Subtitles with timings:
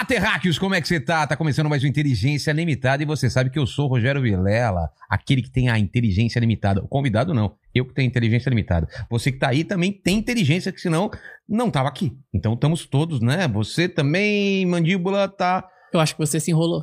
[0.00, 1.26] Olá, terráqueos, como é que você tá?
[1.26, 4.88] Tá começando mais um Inteligência Limitada e você sabe que eu sou o Rogério Vilela,
[5.10, 6.82] aquele que tem a inteligência limitada.
[6.82, 8.88] O convidado não, eu que tenho inteligência limitada.
[9.10, 11.10] Você que tá aí também tem inteligência, que senão
[11.46, 12.16] não tava aqui.
[12.32, 13.46] Então estamos todos, né?
[13.48, 15.68] Você também, mandíbula, tá...
[15.92, 16.82] Eu acho que você se enrolou.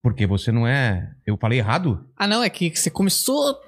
[0.00, 1.10] Porque você não é...
[1.26, 2.08] Eu falei errado?
[2.16, 3.58] Ah, não, é que você começou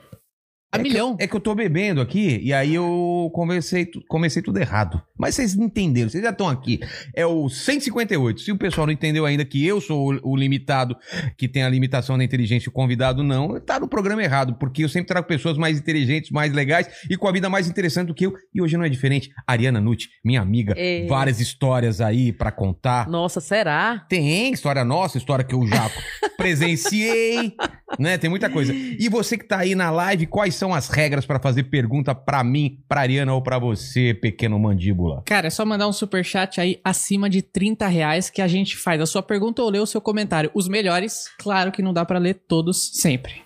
[0.77, 1.17] a é milhão.
[1.17, 5.03] Que eu, é que eu tô bebendo aqui e aí eu comecei, comecei tudo errado.
[5.19, 6.81] Mas vocês entenderam, vocês já estão aqui.
[7.15, 8.41] É o 158.
[8.41, 10.97] Se o pessoal não entendeu ainda que eu sou o, o limitado,
[11.37, 14.89] que tem a limitação da inteligência, o convidado não, tá no programa errado, porque eu
[14.89, 18.27] sempre trago pessoas mais inteligentes, mais legais e com a vida mais interessante do que
[18.27, 18.35] eu.
[18.55, 19.31] E hoje não é diferente.
[19.47, 21.07] Ariana Nutti, minha amiga, Ei.
[21.07, 23.09] várias histórias aí pra contar.
[23.09, 24.05] Nossa, será?
[24.09, 25.91] Tem história nossa, história que eu já
[26.37, 27.55] presenciei,
[27.99, 28.19] né?
[28.19, 28.73] Tem muita coisa.
[28.75, 32.43] E você que tá aí na live, quais são as regras pra fazer pergunta pra
[32.45, 35.23] mim, pra Ariana ou pra você, pequeno mandíbula?
[35.27, 39.01] Cara, é só mandar um superchat aí acima de 30 reais que a gente faz
[39.01, 40.51] a sua pergunta ou lê o seu comentário.
[40.55, 43.43] Os melhores, claro que não dá pra ler todos sempre.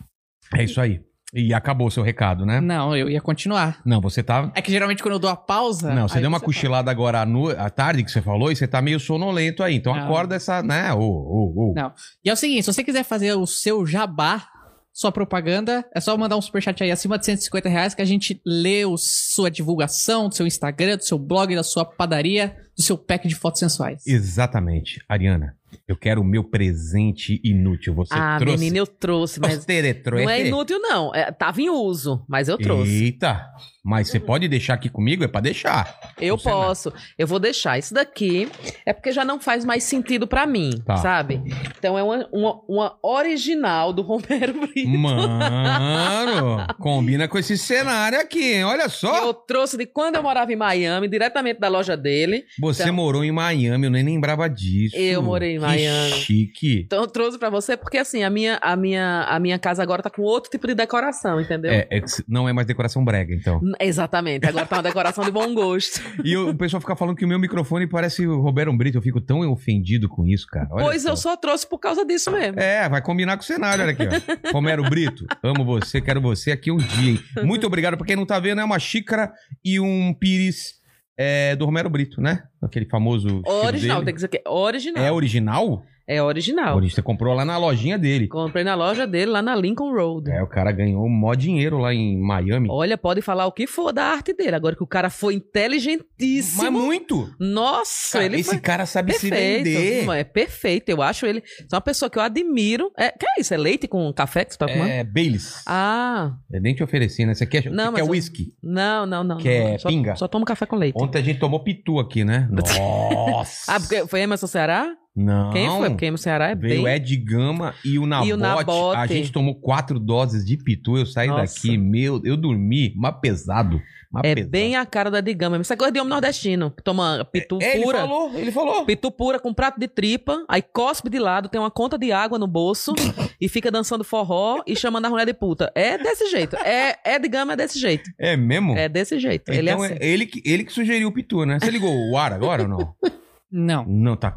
[0.56, 1.00] É isso aí.
[1.32, 2.60] E acabou o seu recado, né?
[2.60, 3.80] Não, eu ia continuar.
[3.84, 4.50] Não, você tá.
[4.52, 5.94] É que geralmente quando eu dou a pausa.
[5.94, 6.46] Não, você deu uma fala.
[6.46, 7.50] cochilada agora à, no...
[7.50, 9.76] à tarde que você falou e você tá meio sonolento aí.
[9.76, 10.02] Então Não.
[10.02, 10.92] acorda essa, né?
[10.92, 11.74] Ô, ô, ô.
[11.74, 11.92] Não.
[12.24, 14.44] E é o seguinte, se você quiser fazer o seu jabá,
[14.92, 18.40] sua propaganda, é só mandar um superchat aí acima de 150 reais que a gente
[18.44, 22.98] lê o, sua divulgação do seu Instagram, do seu blog, da sua padaria, do seu
[22.98, 24.06] pack de fotos sensuais.
[24.06, 25.00] Exatamente.
[25.08, 27.94] Ariana, eu quero o meu presente inútil.
[27.94, 28.58] Você ah, trouxe.
[28.58, 30.24] menina, eu trouxe, mas trouxe.
[30.24, 31.14] não é inútil, não.
[31.14, 33.04] É, tava em uso, mas eu trouxe.
[33.04, 33.48] Eita.
[33.82, 35.24] Mas você pode deixar aqui comigo?
[35.24, 35.98] É pra deixar.
[36.20, 36.56] Eu Você não.
[36.60, 36.92] posso.
[37.18, 37.78] Eu vou deixar.
[37.78, 38.48] Isso daqui
[38.84, 40.96] é porque já não faz mais sentido pra mim, Tá.
[40.98, 41.40] sabe?
[41.78, 44.88] Então é uma, uma, uma original do Romero Brito.
[44.98, 48.64] Mano, combina com esse cenário aqui, hein?
[48.64, 49.26] Olha que só.
[49.26, 52.44] eu trouxe de quando eu morava em Miami, diretamente da loja dele.
[52.60, 54.96] Você Então- morou em Miami, eu nem lembrava disso.
[54.96, 56.10] Eu morei em Que Miami.
[56.12, 56.82] chique.
[56.84, 60.02] Então eu trouxe pra você porque assim, a minha, a minha, a minha casa agora
[60.02, 61.70] tá com outro tipo de decoração, entendeu?
[61.70, 63.60] É, é que não é mais decoração brega, então.
[63.78, 64.46] Exatamente.
[64.46, 66.00] Agora tá uma decoração de bom gosto.
[66.24, 68.98] E o, o pessoal fica falando que o meu microfone parece o Roberto Brito.
[68.98, 70.68] Eu fico tão ofendido com isso, cara.
[70.70, 71.10] Olha pois só.
[71.10, 72.60] eu só trouxe por causa disso mesmo.
[72.60, 74.52] É, vai combinar com o cenário, olha aqui, ó.
[74.52, 77.20] Romero Brito, amo você, quero você aqui um dia, hein?
[77.42, 77.96] Muito obrigado.
[77.96, 79.32] Pra quem não tá vendo, é uma xícara
[79.64, 80.80] e um pires
[81.18, 82.44] é, do Romero Brito, né?
[82.62, 83.42] Aquele famoso.
[83.46, 85.04] Original, tem que dizer que é original.
[85.04, 85.84] É original?
[86.12, 86.76] É original.
[86.76, 88.26] Ori- Você comprou lá na lojinha dele.
[88.26, 90.28] Comprei na loja dele, lá na Lincoln Road.
[90.30, 92.66] É, o cara ganhou mó dinheiro lá em Miami.
[92.70, 94.56] Olha, pode falar o que for da arte dele.
[94.56, 96.62] Agora que o cara foi inteligentíssimo.
[96.64, 97.30] Mas muito!
[97.38, 99.64] Nossa, Cara, ele esse cara sabe se perfeito.
[99.64, 100.08] vender.
[100.18, 100.88] É perfeito.
[100.88, 101.42] Eu acho ele.
[101.60, 102.90] É uma pessoa que eu admiro.
[102.98, 103.54] É, que é isso?
[103.54, 104.88] É leite com café que você tá tomando?
[104.90, 105.62] É Baileys.
[105.66, 107.34] Ah, Eu nem te ofereci, né?
[107.34, 108.46] Você quer, Não, você quer eu- whisky?
[108.62, 109.38] não, não, não.
[109.38, 109.78] Quer não.
[109.78, 110.16] Só, pinga?
[110.16, 110.96] Só tomo café com leite.
[111.00, 112.48] Ontem a gente tomou pitu aqui, né?
[112.50, 113.72] Nossa!
[113.72, 114.92] Ah, porque foi Emerson Ceará?
[115.14, 115.50] Não.
[115.50, 115.90] Quem foi?
[115.90, 116.94] Porque Emerson Ceará é Veio bem...
[116.94, 118.28] Ed Gama e o Nabote.
[118.30, 118.96] E o Nabote.
[119.00, 120.96] A gente tomou quatro doses de pitu.
[120.96, 121.42] Eu saí Nossa.
[121.54, 123.80] daqui, meu, eu dormi, mas pesado.
[124.12, 124.50] Mas É pesado.
[124.50, 125.56] bem a cara da Digama.
[125.58, 127.98] Isso é coisa de homem nordestino, que toma pitu É, ele pura.
[127.98, 128.84] falou, ele falou.
[128.84, 132.38] Pitu pura com prato de tripa, aí cospe de lado, tem uma conta de água
[132.38, 132.92] no bolso
[133.40, 135.70] e fica dançando forró e chamando a mulher de puta.
[135.74, 136.56] É desse jeito.
[136.56, 138.10] É, é de gama, é desse jeito.
[138.18, 138.76] É mesmo?
[138.76, 139.48] É desse jeito.
[139.50, 139.94] ele é Então assim.
[140.00, 141.58] é ele que, ele que sugeriu o pitu, né?
[141.60, 142.94] Você ligou o ar agora ou não?
[143.50, 143.84] Não.
[143.84, 144.30] Não, tá,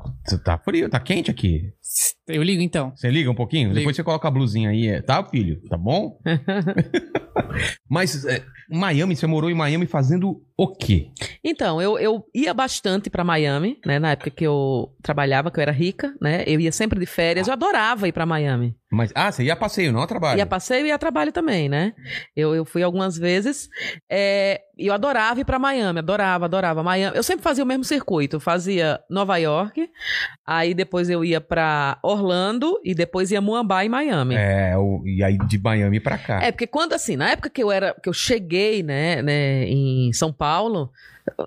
[0.43, 1.71] tá frio, tá quente aqui.
[2.27, 2.91] Eu ligo então.
[2.95, 3.67] Você liga um pouquinho?
[3.67, 3.79] Ligo.
[3.79, 5.61] Depois você coloca a blusinha aí, é, tá, filho?
[5.69, 6.19] Tá bom?
[7.87, 11.09] Mas é, Miami, você morou em Miami fazendo o quê?
[11.43, 13.99] Então, eu, eu ia bastante pra Miami, né?
[13.99, 16.43] Na época que eu trabalhava, que eu era rica, né?
[16.45, 17.47] Eu ia sempre de férias.
[17.47, 18.75] Eu adorava ir pra Miami.
[18.91, 20.37] Mas, ah, você ia a passeio, não a trabalho.
[20.37, 21.93] Ia a passeio e a trabalho também, né?
[22.35, 23.67] Eu, eu fui algumas vezes.
[24.09, 26.83] é, eu adorava ir pra Miami, adorava, adorava.
[26.83, 27.17] Miami.
[27.17, 28.35] Eu sempre fazia o mesmo circuito.
[28.35, 29.89] Eu fazia Nova York,
[30.45, 34.35] aí depois eu ia pra Orlando e depois ia Muambá e Miami.
[34.35, 36.41] É, o- e aí de Miami pra cá.
[36.43, 38.52] É, porque quando assim, na época que eu era, que eu cheguei,
[38.83, 40.91] né, né, em São Paulo,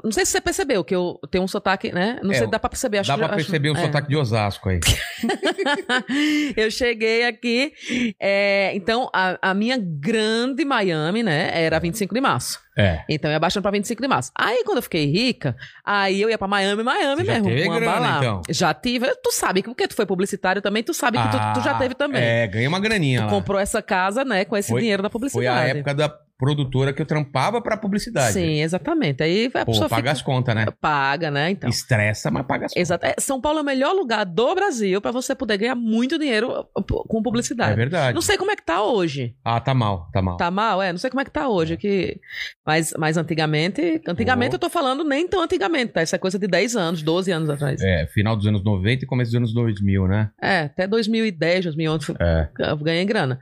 [0.03, 2.19] não sei se você percebeu que eu tenho um sotaque, né?
[2.23, 3.81] Não É, sei se dá pra perceber, acho Dá pra acho- perceber o é.
[3.83, 4.81] sotaque de Osasco aí.
[6.57, 7.73] eu cheguei aqui,
[8.19, 12.59] é, então a, a minha grande Miami, né, era 25 de março.
[12.79, 13.05] É.
[13.09, 14.31] Então eu ia baixando pra 25 de março.
[14.35, 17.49] Aí quando eu fiquei rica, aí eu ia pra Miami, Miami Você já mesmo.
[17.49, 18.43] teve com uma grana, então?
[18.51, 19.15] Já tive.
[19.23, 21.79] Tu sabe que porque tu foi publicitário também, tu sabe que tu, tu já Ah,
[21.79, 22.23] teve também.
[22.23, 23.31] É, ganhei uma graninha Tu lá.
[23.31, 25.59] comprou essa casa, né, com esse Foi- dinheiro da Foi publicidade.
[25.59, 26.09] a época da
[26.39, 28.33] produtora que eu trampava pra publicidade.
[28.35, 29.23] Sim, exatamente.
[29.23, 30.13] Aí a Pô, pessoa paga fica...
[30.13, 30.67] as contas, né?
[30.81, 31.51] Paga, né?
[31.51, 31.69] Então.
[31.69, 32.81] Estressa, mas paga as contas.
[32.81, 33.07] Exato.
[33.07, 36.51] É, São Paulo é o melhor lugar do Brasil pra você poder ganhar muito dinheiro
[36.77, 37.75] uh, com É publicidade.
[37.77, 38.15] verdade.
[38.15, 39.35] Não sei como é que tá hoje.
[39.45, 40.37] Ah, tá mal, tá mal.
[40.37, 40.83] Tá mal?
[40.83, 41.77] É, não sei como é que tá hoje.
[41.77, 42.21] Que...
[42.67, 44.01] Mas, mas antigamente.
[44.07, 44.57] Antigamente Oh.
[44.57, 46.03] eu tô falando nem tão antigamente, tá?
[46.03, 47.81] Isso é coisa de 10 anos, 12 anos atrás.
[47.83, 50.31] É, É, final dos anos 90 e começo dos anos 2000, né?
[50.39, 52.49] até 2010, 2011 É.
[52.59, 53.41] eu ganhei grana.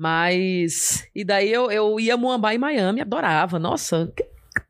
[0.00, 1.06] Mas.
[1.14, 3.58] E daí eu, eu ia a Muambá em Miami, adorava.
[3.58, 4.10] Nossa.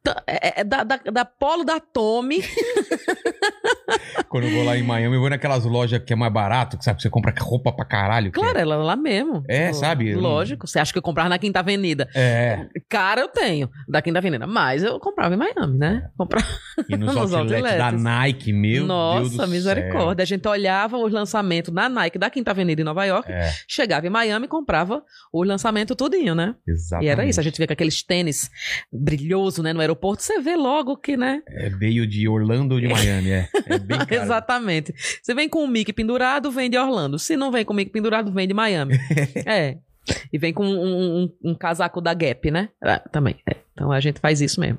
[0.03, 2.43] tá- É, é da, da, da Polo da Tommy.
[4.29, 6.85] Quando eu vou lá em Miami, eu vou naquelas lojas que é mais barato, que
[6.85, 8.31] sabe, que você compra roupa pra caralho.
[8.33, 9.43] Claro, ela lá mesmo.
[9.49, 10.15] É, Tipo, sabe?
[10.15, 10.67] Lógico.
[10.67, 12.09] Você acha que eu comprava na Quinta Avenida?
[12.15, 12.67] É.
[12.89, 14.47] Cara, eu tenho da Quinta Avenida.
[14.47, 16.09] Mas eu comprava em Miami, né?
[16.17, 16.47] Comprava.
[16.89, 17.93] E nos Nos da.
[17.93, 20.23] Nike, meu Deus Nossa, misericórdia.
[20.23, 23.37] A gente olhava os lançamentos na Nike da Quinta Avenida em Nova York, céu.
[23.37, 25.03] É, chegava em Miami e comprava
[25.33, 26.55] os lançamentos tudinho, né?
[26.67, 27.07] exatamente.
[27.07, 27.41] E era isso.
[27.41, 28.51] A gente vê com aqueles tênis
[28.93, 29.73] brilhoso, né?
[29.73, 31.43] No aeroporto, você vê logo que, né?
[31.49, 33.49] É, veio de Orlando ou de Miami, é.
[33.67, 34.15] É bem caro.
[34.15, 34.95] Exatamente.
[35.23, 37.19] Você vem com o Mickey pendurado, vem de Orlando.
[37.19, 38.95] Se não vem com o Mickey pendurado, vem de Miami.
[39.47, 39.79] é.
[40.33, 42.71] E vem com um, um- um casaco da Gap, né?
[42.83, 43.37] Ah, também.
[43.49, 43.57] é.
[43.73, 44.79] Então a gente faz isso mesmo.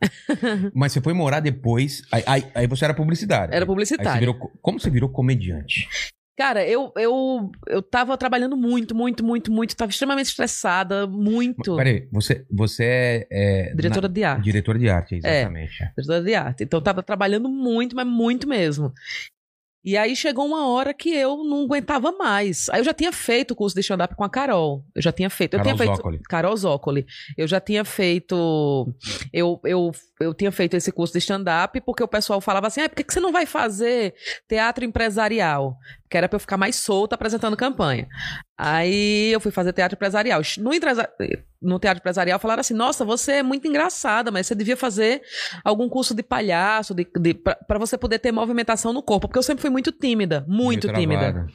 [0.74, 3.54] Mas você foi morar depois, aí, aí, aí você era publicitário.
[3.54, 5.88] Era Aí você virou, co- como você virou comediante?
[6.38, 9.74] Cara, eu, eu, eu tava trabalhando muito, muito, muito, muito.
[9.74, 11.74] Tava extremamente estressada, muito.
[11.74, 13.70] Peraí, você, você é...
[13.70, 14.44] é Diretora de na- arte.
[14.44, 15.82] Diretora de arte, exatamente.
[15.82, 15.90] é.
[15.96, 16.62] Diretora de arte.
[16.62, 18.92] Então eu tava trabalhando muito, mas muito mesmo.
[19.84, 22.68] E aí chegou uma hora que eu não aguentava mais.
[22.68, 24.84] Aí eu já tinha feito o curso de stand-up com a Carol.
[24.94, 25.54] Eu já tinha feito.
[25.54, 26.20] Eu Carol tinha feito Zócoli.
[26.28, 27.06] Carol Zócoli.
[27.36, 28.92] Eu já tinha feito.
[29.32, 32.88] Eu, eu, eu tinha feito esse curso de stand-up porque o pessoal falava assim: ah,
[32.88, 34.14] por que que você não vai fazer
[34.48, 35.78] teatro empresarial?
[36.10, 38.08] Que era pra eu ficar mais solta apresentando campanha.
[38.56, 40.40] Aí eu fui fazer teatro empresarial.
[40.58, 40.70] No,
[41.62, 45.20] no teatro empresarial falaram assim: nossa, você é muito engraçada, mas você devia fazer
[45.64, 49.28] algum curso de palhaço, de, de, pra você poder ter movimentação no corpo.
[49.28, 51.46] Porque eu sempre fui muito tímida, muito tímida.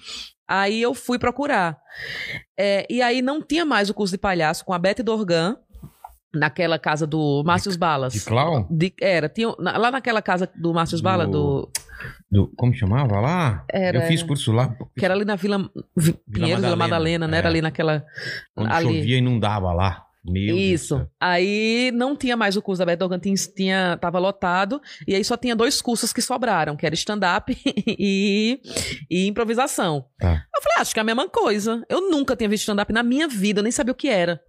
[0.48, 1.78] Aí eu fui procurar.
[2.60, 5.58] É, e aí não tinha mais o curso de palhaço com a Beth Dorgan,
[6.34, 8.14] naquela casa do Márcio Balas.
[8.14, 8.68] De clown?
[8.70, 11.70] De- era, tinha, na- lá naquela casa do Márcio Do- Bala, do,
[12.32, 13.64] Do, como chamava lá?
[13.72, 14.76] Era- Eu fiz curso lá.
[14.98, 17.38] que era ali na Vila Vi- Pinheiros, Vila Madalena, Madalena, né?
[17.38, 17.40] é.
[17.40, 18.06] Era ali naquela.
[18.56, 18.86] Onde ali.
[19.00, 20.06] chovia e não dava lá.
[20.26, 20.96] Meu Isso.
[20.96, 21.10] Deus.
[21.20, 24.82] Aí não tinha mais o curso da Beth Dorgan, tinha, tinha, tava lotado.
[25.06, 27.54] E aí só tinha dois cursos que sobraram, que era stand-up
[27.86, 28.62] e,
[29.12, 30.06] e improvisação.
[30.18, 30.46] Tá.
[30.56, 31.84] Eu falei, ah, acho que é a mesma coisa.
[31.90, 34.40] Eu nunca tinha visto stand-up na minha vida, eu nem sabia o que era.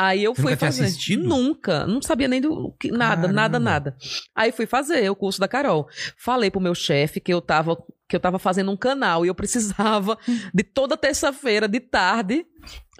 [0.00, 0.84] Aí eu Você fui nunca tinha fazer.
[0.84, 1.24] assistido?
[1.28, 1.84] Nunca.
[1.86, 3.32] Não sabia nem do que, nada, Caramba.
[3.32, 3.96] nada, nada.
[4.34, 5.88] Aí fui fazer o curso da Carol.
[6.16, 7.76] Falei pro meu chefe que eu tava
[8.08, 10.16] que eu tava fazendo um canal e eu precisava
[10.54, 12.46] de toda terça-feira de tarde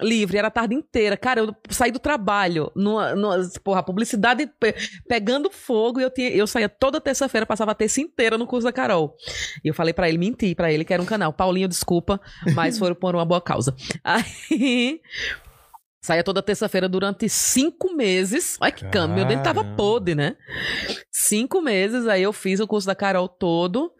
[0.01, 1.17] livre, era a tarde inteira.
[1.17, 4.75] Cara, eu saí do trabalho, numa, numa, porra, a publicidade pe-
[5.07, 8.65] pegando fogo e eu, tinha, eu saía toda terça-feira, passava a terça inteira no curso
[8.65, 9.15] da Carol.
[9.63, 11.33] E eu falei pra ele, menti pra ele que era um canal.
[11.33, 12.21] Paulinho, desculpa,
[12.53, 13.75] mas foram por uma boa causa.
[14.03, 15.01] Aí.
[16.01, 18.57] Saía toda terça-feira durante cinco meses.
[18.61, 20.37] Olha que câmbio, meu dente tava podre, né?
[21.11, 23.91] Cinco meses, aí eu fiz o curso da Carol todo.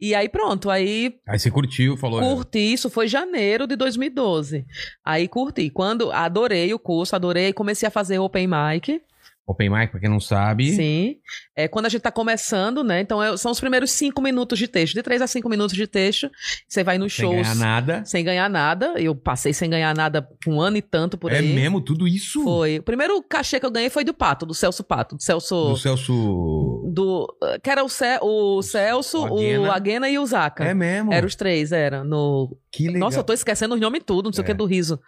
[0.00, 2.20] E aí pronto, aí Aí você curtiu, falou.
[2.20, 4.64] Curti, isso foi janeiro de 2012.
[5.04, 5.68] Aí curti.
[5.70, 9.02] Quando adorei o curso, adorei, comecei a fazer open mic.
[9.46, 10.70] Open mic, pra quem não sabe.
[10.72, 11.16] Sim.
[11.64, 13.00] É quando a gente tá começando, né?
[13.00, 14.94] Então é- são os primeiros cinco minutos de texto.
[14.94, 16.30] De três a cinco minutos de texto.
[16.68, 18.02] Você vai nos Sem shows ganhar nada.
[18.04, 18.94] sem ganhar nada.
[18.98, 21.52] Eu passei sem ganhar nada um ano e tanto por é aí.
[21.52, 22.42] mesmo tudo isso?
[22.42, 22.78] Foi.
[22.78, 25.16] O primeiro cachê que eu ganhei foi do Pato, do Celso Pato.
[25.16, 25.70] Do Celso.
[25.70, 26.90] Do Celso.
[26.92, 29.72] Do, que era o, Ce- o Celso, o o Aguena.
[29.74, 30.64] Aguena e o Zaca.
[30.64, 31.12] É mesmo.
[31.12, 32.02] Eram os três, era.
[32.04, 32.56] No...
[32.72, 33.00] Que legal.
[33.00, 34.54] Nossa, eu tô esquecendo os nomes tudo, não sei o que É.
[34.54, 35.00] do riso.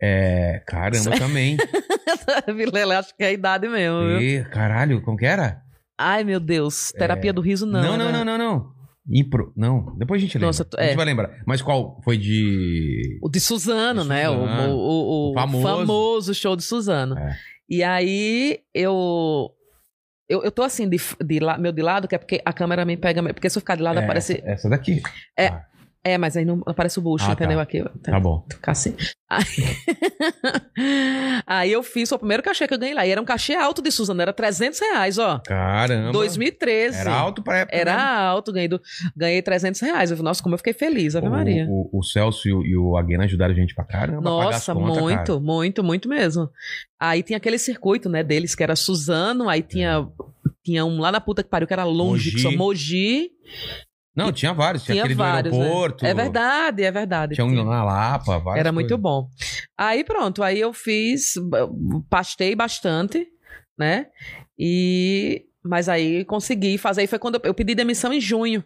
[0.00, 1.56] É, caramba também.
[2.56, 4.06] Vilela, acho que é a idade mesmo.
[4.06, 4.20] viu?
[4.20, 5.60] e, caralho, como que era?
[5.98, 6.92] Ai, meu Deus.
[6.92, 7.82] Terapia do riso, não.
[7.82, 8.12] não, não, né?
[8.12, 8.78] não, não, não.
[9.10, 9.52] Impro.
[9.56, 10.46] Não, depois a gente lembra.
[10.48, 10.96] Nossa, tu- A gente é.
[10.96, 11.30] vai lembrar.
[11.46, 13.18] Mas qual foi de.
[13.22, 14.28] O de Suzano, De né?
[14.28, 14.74] O- Suzano.
[14.74, 15.62] O, o- o O famoso.
[15.66, 16.34] famoso.
[16.34, 17.18] show de Suzano.
[17.18, 17.36] É.
[17.68, 19.50] E aí, eu...
[20.28, 22.98] Eu, eu tô assim, de, de meu de lado, que é porque a câmera me
[22.98, 23.22] pega...
[23.32, 24.42] Porque se eu ficar de lado, É, aparece...
[24.44, 25.00] Essa daqui.
[25.38, 25.46] É.
[25.48, 25.64] Ah,
[26.04, 27.32] É, mas aí não aparece o bucho, Ah, tá.
[27.34, 27.60] entendeu?
[27.60, 27.82] Aqui.
[28.02, 28.46] tá bom.
[28.50, 28.94] Ficar assim.
[29.28, 29.44] Aí...
[31.46, 33.06] aí eu fiz o primeiro cachê que eu ganhei lá.
[33.06, 35.38] E era um cachê alto de Suzano, era 300 reais, ó.
[35.40, 36.12] Caramba.
[36.12, 36.98] 2013.
[36.98, 37.76] Era alto pra época.
[37.76, 38.02] Era né?
[38.02, 38.80] alto, ganhei, do,
[39.16, 40.10] ganhei 300 reais.
[40.10, 41.66] Eu falei, Nossa, como eu fiquei feliz, Ave O- Maria.
[41.68, 44.20] O, o Celso e o, e o Aguena ajudaram a gente pra caramba.
[44.22, 45.40] Nossa, contas, muito, cara.
[45.40, 46.48] muito, muito mesmo.
[46.98, 50.06] Aí tinha aquele circuito, né, deles, que era Suzano, aí tinha,
[50.64, 52.36] tinha um lá na puta que pariu, que era longe, Mogi.
[52.36, 53.30] que só Mogi.
[54.18, 54.82] Não, tinha vários.
[54.84, 55.64] Tinha, Tinha aquele vários, do né?
[55.66, 56.06] aeroporto.
[56.06, 57.34] É verdade, é verdade.
[57.34, 59.02] Tinha um na Lapa, várias Era muito coisas.
[59.02, 59.28] bom.
[59.76, 61.34] Aí pronto, aí eu fiz,
[62.10, 63.26] pastei bastante,
[63.78, 64.06] né?
[64.58, 67.02] E mas aí consegui fazer.
[67.02, 68.64] Aí foi quando eu, eu pedi demissão em junho.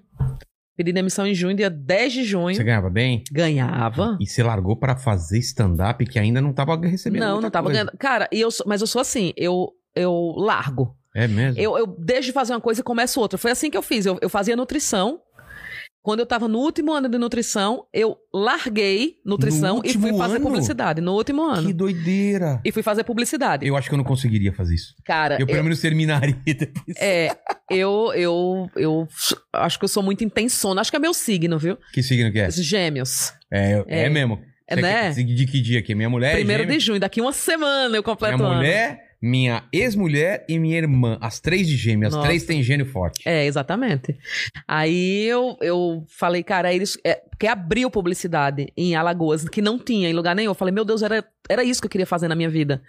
[0.74, 2.54] Pedi demissão em junho, dia 10 de junho.
[2.54, 3.22] Você ganhava bem?
[3.30, 4.16] Ganhava.
[4.20, 7.80] E você largou pra fazer stand-up que ainda não tava recebendo Não, não tava coisa.
[7.84, 7.98] ganhando.
[7.98, 10.96] Cara, e eu, mas eu sou assim, eu, eu largo.
[11.14, 11.60] É mesmo?
[11.60, 13.36] Eu, eu deixo de fazer uma coisa e começo outra.
[13.38, 14.06] Foi assim que eu fiz.
[14.06, 15.20] Eu, eu fazia nutrição.
[16.02, 20.44] Quando eu tava no último ano de nutrição, eu larguei nutrição e fui fazer ano?
[20.46, 21.00] publicidade.
[21.00, 21.68] No último ano.
[21.68, 22.60] Que doideira.
[22.64, 23.64] E fui fazer publicidade.
[23.66, 24.94] Eu acho que eu não conseguiria fazer isso.
[25.04, 26.96] Cara, Eu pelo menos terminaria depois.
[26.98, 27.36] é,
[27.70, 29.08] eu, eu, eu
[29.52, 30.80] acho que eu sou muito intensona.
[30.80, 31.78] Acho que é meu signo, viu?
[31.92, 32.48] Que signo que é?
[32.48, 33.32] Esses Gêmeos.
[33.50, 34.08] É, é, É.
[34.08, 34.40] mesmo.
[34.66, 35.10] É, né?
[35.10, 35.94] De que dia aqui?
[35.94, 38.62] Minha mulher Primeiro é de junho, daqui uma semana eu completo Minha o ano.
[39.22, 41.16] Minha ex-mulher e minha irmã.
[41.20, 42.12] As três de gêmeas.
[42.12, 42.26] As Nossa.
[42.26, 43.22] três têm gênio forte.
[43.24, 44.18] É, exatamente.
[44.66, 46.98] Aí eu, eu falei, cara, eles.
[47.04, 50.50] É, porque abriu publicidade em Alagoas, que não tinha em lugar nenhum.
[50.50, 52.82] Eu falei, meu Deus, era, era isso que eu queria fazer na minha vida.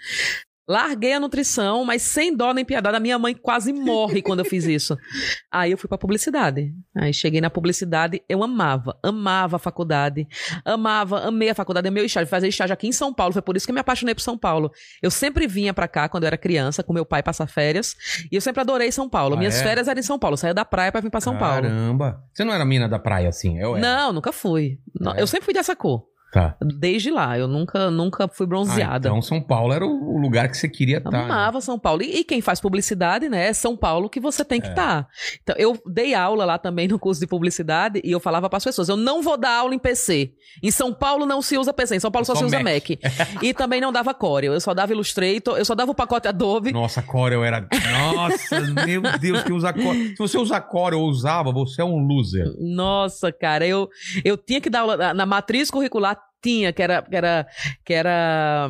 [0.67, 2.96] Larguei a nutrição, mas sem dó nem piedade.
[2.96, 4.98] A minha mãe quase morre quando eu fiz isso.
[5.51, 6.74] Aí eu fui pra publicidade.
[6.96, 10.27] Aí cheguei na publicidade, eu amava, amava a faculdade,
[10.63, 12.29] amava, amei a faculdade, amei o estágio.
[12.29, 14.38] Fazer estágio aqui em São Paulo, foi por isso que eu me apaixonei por São
[14.38, 14.72] Paulo.
[15.01, 17.96] Eu sempre vinha pra cá quando eu era criança, com meu pai passar férias,
[18.32, 19.36] e eu sempre adorei São Paulo.
[19.36, 19.63] Ah, Minhas é?
[19.63, 21.63] férias eram em São Paulo, eu saía da praia pra vir pra São Paulo.
[21.63, 22.24] Caramba.
[22.34, 23.60] Você não era mina da praia assim?
[23.60, 23.86] Eu era.
[23.86, 24.79] Não, nunca fui.
[25.00, 25.22] Não, É?
[25.22, 26.12] Eu sempre fui dessa cor.
[26.33, 26.55] Tá.
[26.79, 27.37] Desde lá.
[27.37, 29.07] Eu nunca, nunca fui Ah, bronzeada.
[29.07, 31.15] então São Paulo era o lugar que você queria estar.
[31.25, 32.01] Amava São Paulo.
[32.01, 33.49] E, e quem faz publicidade, né?
[33.49, 34.69] É São Paulo que você tem que É.
[34.71, 35.07] estar.
[35.43, 38.63] Então, eu dei aula lá também no curso de publicidade e eu falava para as
[38.63, 40.31] pessoas: eu não vou dar aula em PC.
[40.63, 42.89] Em São Paulo não se usa PC, em São Paulo só, Só se usa Mac.
[42.89, 43.43] Mac.
[43.43, 44.53] e também não dava Corel.
[44.53, 46.71] Eu só dava Illustrator, eu só dava o pacote Adobe.
[46.73, 47.67] Nossa, Corel era.
[47.91, 49.93] Nossa, meu Deus, que usa Corel.
[49.93, 52.47] Se você usa Corel ou usava, você é um loser.
[52.59, 53.87] Nossa, cara, eu,
[54.25, 56.17] eu tinha que dar aula na matriz curricular.
[56.43, 57.47] Tinha, que era, que era,
[57.85, 58.69] que era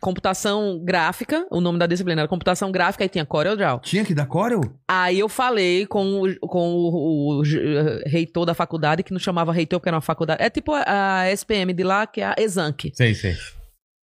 [0.00, 3.80] computação gráfica, o nome da disciplina era computação gráfica, e tinha CorelDRAW.
[3.80, 4.60] Tinha que dar Corel?
[4.88, 9.52] Aí eu falei com o, com o, o j- reitor da faculdade, que não chamava
[9.52, 10.42] reitor porque era uma faculdade.
[10.42, 12.90] É tipo a, a SPM de lá, que é a Exanc.
[12.94, 13.36] Sei, sei.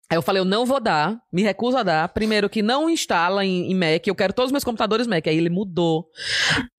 [0.10, 2.08] Aí eu falei, eu não vou dar, me recuso a dar.
[2.10, 5.28] Primeiro que não instala em, em Mac, eu quero todos os meus computadores Mac.
[5.28, 6.10] Aí ele mudou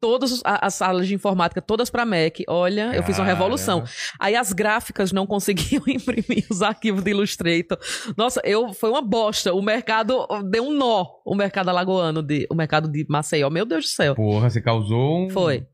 [0.01, 2.39] todas as salas de informática, todas pra Mac.
[2.49, 3.85] Olha, eu fiz uma revolução.
[4.19, 7.79] Aí as gráficas não conseguiam imprimir os arquivos de Illustrator.
[8.17, 9.53] Nossa, eu foi uma bosta.
[9.53, 13.51] O mercado deu um nó, o mercado alagoano, de, o mercado de Maceió.
[13.51, 14.15] Meu Deus do céu.
[14.15, 15.29] Porra, você causou um.
[15.29, 15.67] Foi.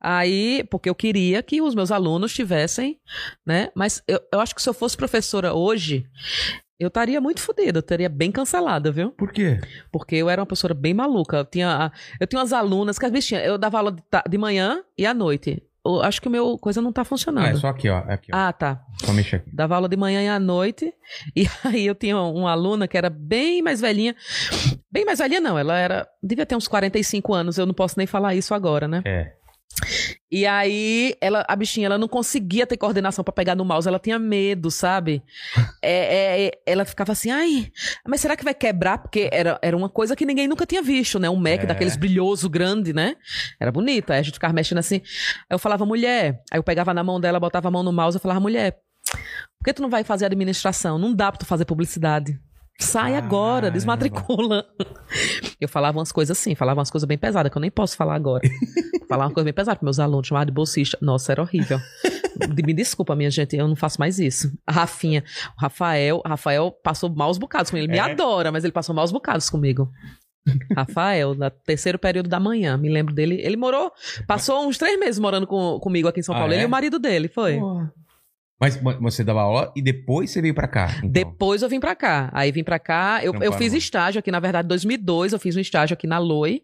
[0.00, 2.98] Aí, porque eu queria que os meus alunos tivessem,
[3.44, 3.70] né?
[3.74, 6.06] Mas eu, eu acho que se eu fosse professora hoje,
[6.78, 9.10] eu estaria muito fodida, eu estaria bem cancelada, viu?
[9.12, 9.58] Por quê?
[9.90, 11.38] Porque eu era uma professora bem maluca.
[11.38, 14.38] Eu tinha, a- eu tinha umas alunas que as bichinhas, eu dava aula de, de
[14.38, 15.62] manhã e à noite.
[15.84, 17.46] Eu acho que o meu coisa não tá Ah, funcionando.
[17.46, 17.98] é só aqui, ó.
[18.08, 18.36] Aqui, ó.
[18.36, 18.82] Ah, tá.
[19.04, 19.50] Só mexer aqui.
[19.54, 20.92] Dava aula de manhã e à noite.
[21.34, 24.16] E aí eu tinha uma aluna que era bem mais velhinha.
[24.90, 25.56] Bem mais velhinha, não.
[25.56, 26.08] Ela era.
[26.20, 27.56] Devia ter uns 45 anos.
[27.56, 29.00] Eu não posso nem falar isso agora, né?
[29.04, 29.32] É.
[30.30, 33.98] E aí, ela, a bichinha, ela não conseguia ter coordenação pra pegar no mouse, ela
[33.98, 35.22] tinha medo, sabe?
[35.82, 37.70] É, é, é, ela ficava assim, ai,
[38.08, 38.98] mas será que vai quebrar?
[38.98, 41.30] Porque era, era uma coisa que ninguém nunca tinha visto, né?
[41.30, 41.66] Um Mac É.
[41.66, 43.14] daqueles brilhoso grande, né?
[43.60, 44.14] Era bonita.
[44.14, 44.96] Aí a gente ficava mexendo assim.
[44.96, 46.42] Aí eu falava, mulher.
[46.50, 48.78] Aí eu pegava na mão dela, botava a mão no mouse, eu falava, mulher,
[49.58, 50.98] por que tu não vai fazer administração?
[50.98, 52.40] Não dá pra tu fazer publicidade.
[52.78, 53.70] Sai agora, Caramba.
[53.72, 54.66] desmatricula.
[55.60, 58.14] Eu falava umas coisas assim, falava umas coisas bem pesadas, que eu nem posso falar
[58.14, 58.42] agora.
[59.08, 60.98] falava uma coisa bem pesada para meus alunos, chamava de bolsista.
[61.00, 61.78] Nossa, era horrível.
[62.64, 64.52] Me desculpa, minha gente, eu não faço mais isso.
[64.66, 65.24] A Rafinha,
[65.56, 67.86] o Rafael, o Rafael passou maus bocados comigo.
[67.86, 68.12] Ele me É?
[68.12, 69.90] adora, mas ele passou maus bocados comigo.
[70.76, 73.40] Rafael, no terceiro período da manhã, me lembro dele.
[73.42, 73.90] Ele morou,
[74.26, 76.52] passou uns três meses morando com- comigo aqui em São Ah, Paulo.
[76.52, 76.64] Ele é?
[76.64, 77.58] e o marido dele, foi.
[77.58, 77.92] Porra.
[78.58, 80.88] Mas você dava aula e depois você veio pra cá.
[80.98, 81.10] então.
[81.10, 82.30] Depois eu vim pra cá.
[82.32, 83.20] Aí vim pra cá.
[83.22, 85.32] Eu, eu fiz estágio aqui, na verdade, em 2002.
[85.34, 86.62] Eu fiz um estágio aqui na Loi.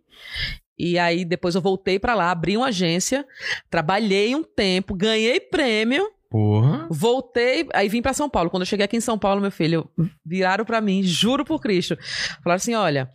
[0.78, 3.24] E aí depois eu voltei pra lá, abri uma agência,
[3.70, 6.88] trabalhei um tempo, ganhei prêmio, Porra.
[6.90, 8.50] voltei, aí vim pra São Paulo.
[8.50, 9.88] Quando eu cheguei aqui em São Paulo, meu filho,
[10.24, 11.96] viraram pra mim, juro por Cristo.
[12.42, 13.10] Falaram assim: olha,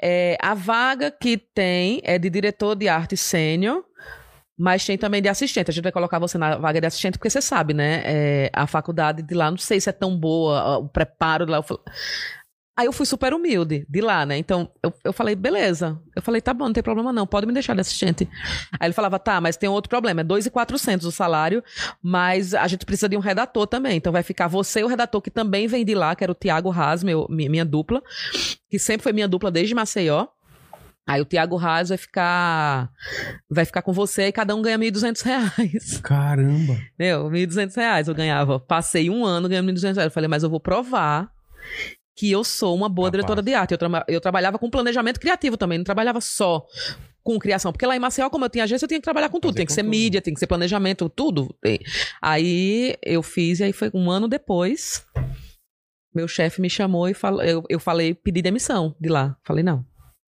[0.00, 3.84] é, a vaga que tem é de diretor de arte sênior.
[4.56, 5.70] Mas tem também de assistente.
[5.70, 8.02] A gente vai colocar você na vaga de assistente, porque você sabe, né?
[8.04, 11.58] É, a faculdade de lá, não sei se é tão boa, o preparo de lá.
[11.58, 11.64] Eu
[12.76, 14.36] Aí eu fui super humilde de lá, né?
[14.36, 15.96] Então eu, eu falei, beleza.
[16.14, 18.28] Eu falei, tá bom, não tem problema não, pode me deixar de assistente.
[18.80, 21.62] Aí ele falava, tá, mas tem outro problema, é 2,400 o salário,
[22.02, 23.96] mas a gente precisa de um redator também.
[23.96, 26.34] Então vai ficar você e o redator que também vem de lá, que era o
[26.34, 28.02] Tiago Haas, meu, mi- minha dupla,
[28.68, 30.26] que sempre foi minha dupla desde Maceió.
[31.06, 32.90] Aí o Tiago Haas vai ficar
[33.50, 36.00] vai ficar com você e cada um ganha 1.200 reais.
[36.02, 36.78] Caramba.
[36.98, 38.58] Meu, 1.200 reais eu ganhava.
[38.58, 40.06] Passei um ano ganhando 1.200 reais.
[40.06, 41.30] Eu falei, mas eu vou provar
[42.16, 43.12] que eu sou uma boa Capaz.
[43.20, 43.72] diretora de arte.
[43.72, 46.64] Eu, traba- eu trabalhava com planejamento criativo também, não trabalhava só
[47.22, 47.72] com criação.
[47.72, 49.50] Porque lá em Maceió, como eu tinha agência, eu tinha que trabalhar com tudo.
[49.52, 49.90] Fazer Tem que ser tudo.
[49.90, 51.54] mídia, tem que ser planejamento, tudo.
[52.22, 55.04] Aí eu fiz, e aí foi um ano depois.
[56.14, 59.36] Meu chefe me chamou e falou, eu, eu falei, pedi demissão de lá.
[59.42, 59.84] Falei, não,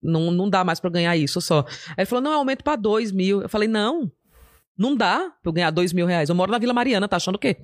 [0.07, 1.65] não, não dá mais pra eu ganhar isso só.
[1.89, 3.41] Aí ele falou, não, eu aumento pra dois mil.
[3.41, 4.11] Eu falei, não,
[4.77, 6.29] não dá pra eu ganhar dois mil reais.
[6.29, 7.57] Eu moro na Vila Mariana, tá achando o quê?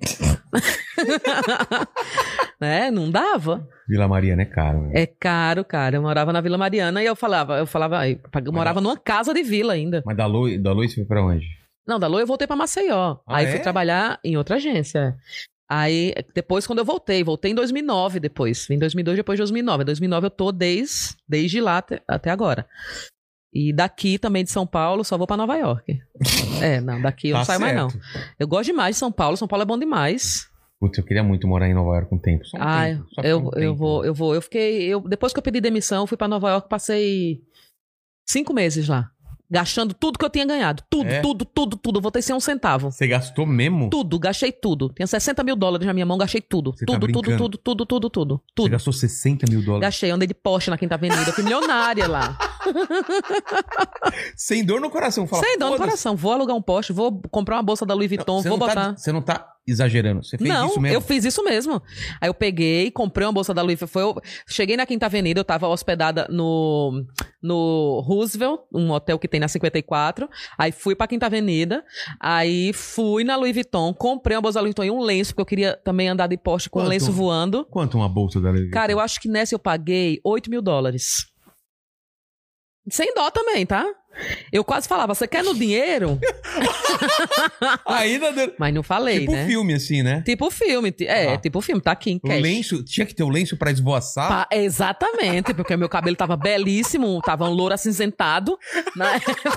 [2.60, 2.92] né?
[2.92, 3.68] Não dava.
[3.88, 4.90] Vila Maria, né, caro?
[4.94, 5.96] É caro, cara.
[5.96, 9.44] Eu morava na Vila Mariana e eu falava, eu falava, eu morava numa casa de
[9.44, 10.02] vila ainda.
[10.06, 11.46] Mas da Lu, da Luiz foi pra onde?
[11.86, 13.18] Não, da Lua eu voltei pra Maceió.
[13.28, 13.52] Ah, aí é?
[13.52, 15.18] fui trabalhar em outra agência.
[15.76, 18.70] Aí, depois, quando eu voltei, voltei em 2009 depois.
[18.70, 19.82] Em 2002, depois de 2009.
[19.82, 22.68] Em 2009 eu tô desde, desde lá até, até agora.
[23.52, 26.00] E daqui também de São Paulo, só vou pra Nova York.
[26.62, 27.90] é, não, daqui eu Tá não saio mais não.
[27.90, 28.06] certo.
[28.40, 29.36] Eu gosto demais de São Paulo.
[29.38, 30.48] São Paulo é bom demais.
[30.80, 32.46] Putz, eu queria muito morar em Nova York um tempo.
[32.46, 33.76] Só um Ah, tempo, só eu, um eu tempo.
[33.76, 34.36] vou, eu vou.
[34.36, 34.84] Eu fiquei.
[34.84, 37.42] Eu, depois que eu pedi demissão, eu fui pra Nova York, passei
[38.30, 39.10] cinco meses lá.
[39.54, 40.82] Gastando tudo que eu tinha ganhado.
[40.90, 41.22] Tudo, É?
[41.22, 41.98] tudo, tudo, tudo.
[42.00, 42.92] Eu voltei sem um centavo.
[42.92, 43.88] Você gastou mesmo?
[43.88, 44.90] Tudo, gastei tudo.
[44.96, 46.72] Tinha 60 mil dólares na minha mão, gastei tudo.
[46.76, 48.70] Você tá tudo, tudo, tudo, tudo, tudo, tudo, Você tudo.
[48.72, 49.82] gastou 60 mil dólares.
[49.82, 51.22] Gastei, andei de Porsche na Quinta Avenida.
[51.22, 52.36] Eu fui milionária lá.
[54.36, 55.28] Sem dor no coração.
[55.28, 56.16] Fala, Sem dor no coração.
[56.16, 58.94] Vou alugar um Porsche, vou comprar uma bolsa da Louis Vuitton, Você vou não botar.
[58.94, 60.24] Tá, você não tá exagerando.
[60.24, 60.96] Você fez não, isso mesmo.
[60.96, 61.82] eu fiz isso mesmo.
[62.20, 64.20] Aí eu peguei, comprei uma bolsa da Louis Vuitton.
[64.48, 67.06] Cheguei na Quinta Avenida, eu tava hospedada no,
[67.42, 70.30] no Roosevelt, um hotel que tem na 54.
[70.58, 71.84] Aí fui pra Quinta Avenida,
[72.20, 75.42] aí fui na Louis Vuitton, comprei uma bolsa da Louis Vuitton e um lenço, porque
[75.42, 76.90] eu queria também andar de Porsche com um Quanto?
[76.90, 77.66] lenço voando.
[77.66, 78.70] Quanto uma bolsa da Levi?
[78.70, 81.33] Cara, eu acho que nessa eu paguei 8 mil dólares.
[82.90, 83.86] Sem dó também, tá?
[84.52, 86.20] Eu quase falava, você quer no dinheiro?
[87.86, 88.54] Ainda deu...
[88.60, 89.48] Mas não falei, Tipo né?
[89.48, 90.22] filme, assim, né?
[90.24, 90.94] Tipo filme.
[91.02, 91.38] É, Ah.
[91.40, 92.42] tipo filme, tá aqui em O cash.
[92.42, 92.84] lenço...
[92.84, 94.28] Tinha que ter o lenço pra esvoaçar.
[94.28, 98.56] Pa- exatamente, porque meu cabelo tava belíssimo, tava um louro acinzentado
[98.96, 99.52] na época.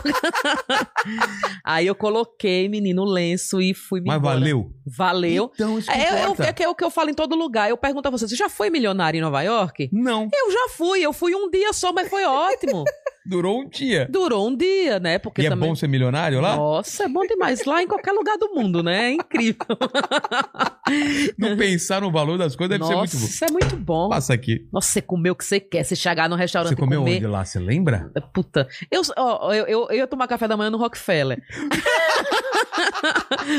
[1.62, 4.39] Aí eu coloquei, menino, o lenço e fui me Mas embora.
[4.39, 4.73] valeu.
[4.87, 5.51] Valeu.
[5.55, 7.69] Então, isso É, eu- é que é o que eu falo em todo lugar.
[7.69, 9.91] Eu pergunto a você, você já foi milionário em Nova York?
[9.93, 10.31] Não.
[10.33, 12.85] Eu já fui, eu fui um dia só, mas foi ótimo.
[13.29, 14.09] Durou um dia.
[14.11, 15.19] Durou um dia, né?
[15.19, 15.69] Porque e é também...
[15.69, 16.57] bom ser milionário lá?
[16.57, 17.65] Nossa, é bom demais.
[17.65, 19.07] Lá em qualquer lugar do mundo, né?
[19.07, 19.67] É incrível.
[21.39, 23.23] Não pensar no valor das coisas deve ser muito bom.
[23.23, 24.09] Nossa, é muito bom.
[24.09, 24.67] Passa aqui.
[24.73, 25.85] Nossa, você comeu o que você quer.
[25.85, 27.17] Você chegar no restaurante Você comeu comer.
[27.17, 27.45] onde lá?
[27.45, 28.11] Você lembra?
[28.33, 28.69] Puta.
[28.91, 31.43] Eu, ó, eu, eu, eu ia tomar café da manhã no Rockefeller.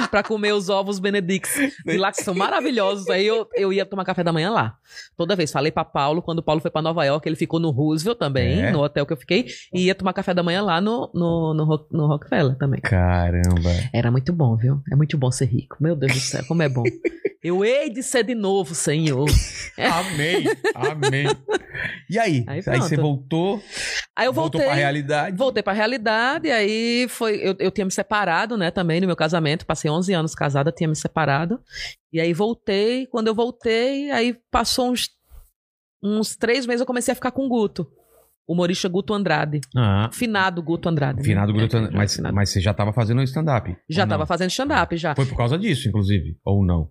[0.10, 1.54] pra comer os ovos Benedicts
[1.86, 3.10] de lá, que são maravilhosos.
[3.10, 4.76] Aí eu, eu ia tomar café da manhã lá.
[5.16, 5.52] Toda vez.
[5.52, 8.62] Falei pra Paulo, quando o Paulo foi pra Nova York, ele ficou no Roosevelt também,
[8.62, 8.72] É?
[8.72, 11.88] no hotel que eu fiquei, e ia tomar café da manhã lá no, no, no,
[11.92, 12.82] no Rockefeller também.
[12.82, 13.70] Caramba.
[13.94, 14.82] Era muito bom, viu?
[14.92, 15.78] É muito bom ser rico.
[15.80, 16.84] Meu Deus do céu, como é bom.
[17.44, 19.30] Eu hei de ser de novo, Senhor.
[19.78, 20.46] Amém.
[20.74, 21.28] Amém.
[22.10, 22.44] E aí?
[22.48, 23.62] Aí Aí, você voltou,
[24.16, 24.66] Aí eu voltou voltei.
[24.66, 25.38] pra realidade.
[25.38, 27.36] Voltei pra realidade, aí foi.
[27.38, 29.66] Eu, eu tinha me separado, né, também no meu casamento.
[29.68, 31.62] Passei 11 anos casada, tinha me separado.
[32.12, 33.06] E aí voltei.
[33.08, 35.08] Quando eu voltei, aí passou uns,
[36.04, 37.88] uns três meses, eu comecei a ficar com o Guto.
[38.48, 39.60] Humorista Guto Andrade.
[39.76, 41.18] Ah, Finado Guto Andrade.
[41.20, 41.24] né?
[41.24, 41.76] finado Grupo.
[41.78, 42.34] É, mas, finado.
[42.36, 43.76] mas você já tava fazendo stand-up?
[43.90, 44.28] Já ou tava não?
[44.28, 45.14] fazendo stand-up, já.
[45.16, 46.38] Foi por causa disso, inclusive.
[46.46, 46.90] Ou não?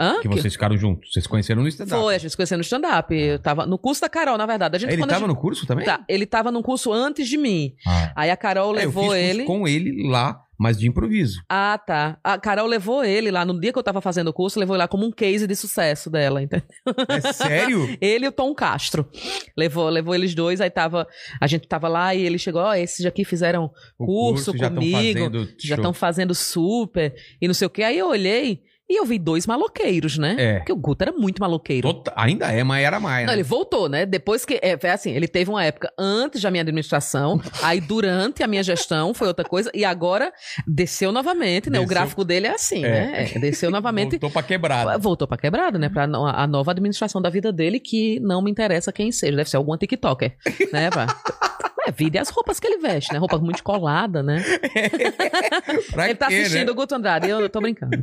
[0.00, 0.16] Hã?
[0.20, 1.12] Que Que- vocês ficaram juntos.
[1.12, 2.00] Vocês conheceram no stand-up.
[2.00, 3.12] Foi, a gente se conheceu no stand-up.
[3.14, 4.76] Eu tava no curso da Carol, na verdade.
[4.76, 5.84] A gente, Ele quando a tava gente- no curso também?
[5.84, 7.72] Tá, ele tava num curso antes de mim.
[7.86, 8.12] Ah.
[8.14, 9.44] Aí a Carol É, eu levou fiz curso ele.
[9.44, 11.40] com ele lá, mas de improviso.
[11.48, 12.18] Ah, tá.
[12.24, 14.82] A Carol levou ele lá, no dia que eu tava fazendo o curso, levou ele
[14.82, 16.66] lá como um case de sucesso dela, entendeu?
[17.08, 17.96] É sério?
[18.00, 19.08] Ele e o Tom Castro.
[19.56, 21.06] Levou, levou eles dois, aí tava.
[21.40, 24.74] A gente tava lá e ele chegou, ó, esses aqui fizeram O Curso já tão
[24.76, 27.82] comigo, fazendo já estão fazendo super e não sei o quê.
[27.82, 30.36] Aí eu olhei e eu vi dois maloqueiros, né?
[30.38, 30.56] É.
[30.58, 31.92] Porque o Guto era muito maloqueiro.
[31.92, 33.26] Tota- Ainda é, mas era mais.
[33.26, 33.38] Não, né?
[33.40, 34.06] ele voltou, né?
[34.06, 34.58] Depois que.
[34.62, 38.62] É, foi assim, ele teve uma época antes da minha administração, aí durante a minha
[38.62, 40.32] gestão foi outra coisa, e agora
[40.66, 41.78] desceu novamente, né?
[41.78, 41.88] O Desceu.
[41.88, 42.88] gráfico dele é assim, É.
[42.88, 43.28] né?
[43.34, 44.12] É, desceu novamente.
[44.12, 44.98] Voltou pra quebrada.
[44.98, 45.88] Voltou pra quebrado, né?
[45.88, 49.36] Pra no- a nova administração da vida dele, que não me interessa quem seja.
[49.36, 50.36] Deve ser alguma TikToker,
[50.72, 50.90] né?
[50.90, 51.06] Pá?
[51.88, 53.18] É, vida e as roupas que ele veste, né?
[53.18, 54.42] Roupa muito colada, né?
[55.92, 56.72] Pra ele tá quê, assistindo né?
[56.72, 57.96] o Guto Andrade, eu tô brincando.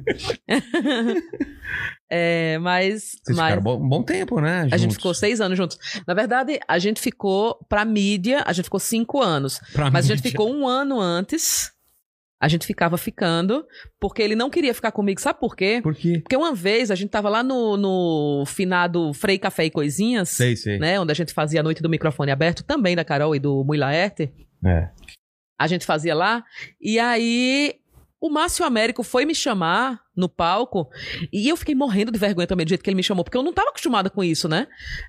[2.09, 3.11] é, mas.
[3.23, 3.45] Vocês mas...
[3.47, 4.61] ficaram bom- um bom tempo, né?
[4.61, 4.95] A gente juntos.
[4.97, 5.77] ficou seis anos juntos.
[6.07, 9.59] Na verdade, a gente ficou pra mídia, a gente ficou cinco anos.
[9.73, 10.31] Pra Mas a gente mídia.
[10.31, 11.71] ficou um ano antes.
[12.39, 13.65] A gente ficava ficando,
[13.99, 15.19] porque ele não queria ficar comigo.
[15.21, 15.79] Sabe por quê?
[15.81, 16.19] Por quê?
[16.19, 20.55] Porque uma vez a gente tava lá no, no finado Frei Café e Coisinhas, Sei,
[20.55, 20.77] sei.
[20.77, 20.99] né?
[20.99, 23.77] Onde a gente fazia a noite do microfone aberto, também da Carol e do Mui
[23.77, 24.33] Laerte.
[24.65, 24.89] É.
[25.57, 26.43] A gente fazia lá.
[26.81, 27.75] E aí
[28.19, 30.89] O Márcio Américo foi me chamar no palco
[31.31, 33.43] e eu fiquei morrendo de vergonha também do jeito que ele me chamou, porque eu
[33.43, 34.67] não estava acostumada com isso, né?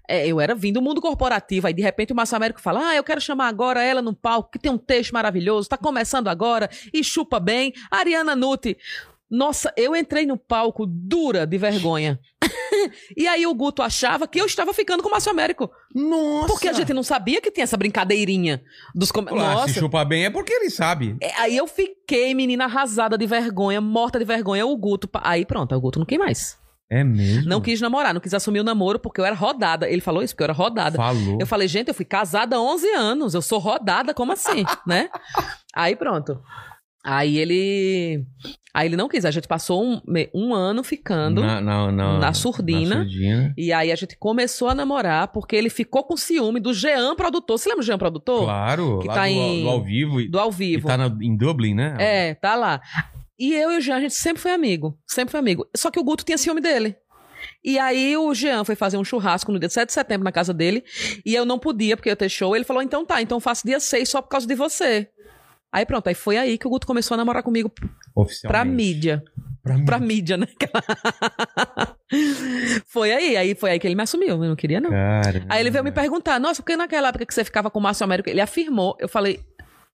[0.08, 2.94] É, eu era vindo do mundo corporativo, aí de repente o Márcio Américo fala: Ah,
[2.94, 6.68] eu quero chamar agora ela no palco, que tem um texto maravilhoso, tá começando agora
[6.92, 7.72] e chupa bem.
[7.90, 8.76] Ariana Nutti.
[9.30, 12.18] Nossa, eu entrei no palco dura de vergonha.
[13.16, 15.70] e aí o Guto achava que eu estava ficando com o Márcio Américo.
[15.94, 16.46] Nossa!
[16.46, 18.62] Porque a gente não sabia que tinha essa brincadeirinha
[18.94, 19.24] dos com...
[19.24, 19.72] Claro, Nossa.
[19.72, 21.16] se chupar bem é porque ele sabe.
[21.20, 24.66] É, Aí eu fiquei, menina, arrasada de vergonha, morta de vergonha.
[24.66, 25.08] O Guto.
[25.14, 26.66] Aí pronto, o Guto não quis mais.
[26.88, 27.48] É mesmo?
[27.48, 29.88] Não quis namorar, não quis assumir o namoro porque eu era rodada.
[29.88, 30.96] Ele falou isso porque eu era rodada.
[30.96, 31.38] Falou.
[31.40, 35.10] Eu falei, gente, eu fui casada há 11 anos, eu sou rodada, como assim, né?
[35.74, 36.40] Aí pronto.
[37.08, 38.24] Aí ele.
[38.74, 39.24] Aí ele não quis.
[39.24, 40.00] A gente passou um,
[40.34, 41.40] um ano ficando.
[41.40, 42.96] na, na, na, na surdina.
[42.96, 43.54] na surdina.
[43.56, 47.58] E aí a gente começou a namorar porque ele ficou com ciúme do Jean produtor.
[47.58, 48.42] Você lembra do Jean produtor?
[48.44, 50.28] Claro, Que lá tá do, em- do ao vivo.
[50.28, 50.88] Do ao vivo.
[50.88, 51.94] tá na- em Dublin, né?
[51.98, 52.80] É, tá lá.
[53.38, 54.98] E eu e o Jean, a gente sempre foi amigo.
[55.06, 55.64] Sempre foi amigo.
[55.76, 56.96] Só que o Guto tinha ciúme dele.
[57.64, 60.52] E aí o Jean foi fazer um churrasco no dia 7 de setembro na casa
[60.52, 60.82] dele.
[61.24, 62.56] E eu não podia, porque eu ter show.
[62.56, 65.08] Ele falou, então tá, então faço dia 6 só por causa de você.
[65.76, 67.70] Aí pronto, aí foi aí que o Guto começou a namorar comigo
[68.14, 68.48] Oficialmente.
[68.48, 69.22] pra mídia.
[69.62, 70.46] Pra, Pra mídia, né?
[72.88, 74.30] foi aí, aí foi aí que ele me assumiu.
[74.30, 74.88] Eu não queria, não.
[75.50, 77.82] Aí ele veio me perguntar, nossa, por que naquela época que você ficava com o
[77.82, 78.30] Márcio Américo?
[78.30, 79.38] Ele afirmou, eu falei,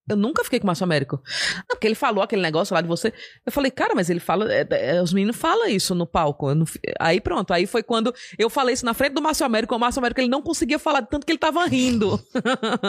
[0.09, 1.21] eu nunca fiquei com o Márcio Américo.
[1.59, 3.13] Não, porque ele falou aquele negócio lá de você.
[3.47, 6.49] Eu falei, cara, mas ele fala, é, é, os meninos falam isso no palco.
[6.51, 6.65] Eu não
[7.01, 10.01] aí pronto, aí foi quando eu falei isso na frente do Márcio Américo, o Márcio
[10.01, 12.21] Américo ele não conseguia falar de tanto que ele tava rindo.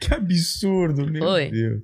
[0.00, 1.50] Que absurdo, meu Foi.
[1.50, 1.82] Deus.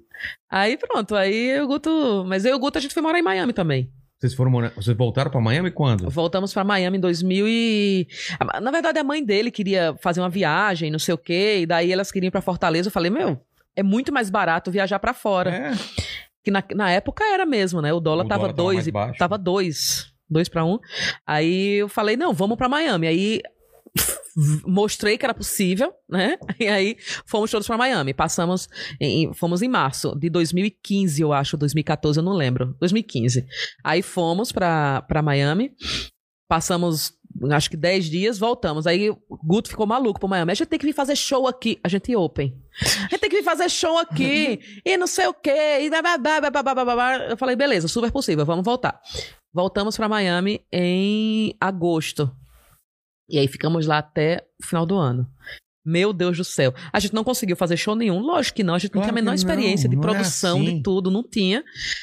[0.50, 3.22] aí pronto, aí o Guto, mas eu e o Guto a gente foi morar em
[3.22, 3.90] Miami também.
[4.18, 6.08] Vocês foram morar- Vocês voltaram pra Miami quando?
[6.08, 8.06] Voltamos pra Miami em 2000 e...
[8.62, 11.92] Na verdade, a mãe dele queria fazer uma viagem, não sei o quê, e daí
[11.92, 12.88] elas queriam ir pra Fortaleza.
[12.88, 13.38] Eu falei, meu,
[13.76, 15.50] é muito mais barato viajar pra fora.
[15.50, 15.72] É.
[16.42, 17.92] Que na, na época era mesmo, né?
[17.92, 20.78] O dólar O tava dois, e- tava dois, dois para um.
[21.26, 23.06] Aí eu falei, não, vamos pra Miami.
[23.06, 23.40] Aí
[24.66, 26.36] mostrei que era possível, né?
[26.58, 28.12] E aí fomos todos pra Miami.
[28.12, 28.68] Passamos,
[29.00, 32.76] em, fomos em março de 2015, eu acho, 2014, eu não lembro.
[32.80, 33.46] 2015.
[33.82, 35.72] Aí fomos pra, pra Miami.
[36.48, 37.12] Passamos,
[37.52, 38.86] acho que 10 dias, voltamos.
[38.86, 40.52] Aí o Guto ficou maluco pro Miami.
[40.52, 41.78] A gente tem que vir fazer show aqui.
[41.82, 42.54] A gente open.
[42.80, 44.60] A gente tem que vir fazer show aqui.
[44.84, 45.80] e não sei o quê.
[45.82, 47.16] E blá, blá, blá, blá, blá, blá, blá.
[47.26, 49.00] Eu falei, beleza, super possível, vamos voltar.
[49.52, 52.34] Voltamos pra Miami em agosto.
[53.28, 55.26] E aí ficamos lá até o final do ano.
[55.84, 56.72] Meu Deus do céu.
[56.90, 58.20] A gente não conseguiu fazer show nenhum.
[58.20, 58.74] Lógico que não.
[58.74, 60.76] A gente não Claro tinha a menor que não, experiência de não é produção, assim.
[60.76, 61.10] de tudo.
[61.10, 61.62] Não tinha.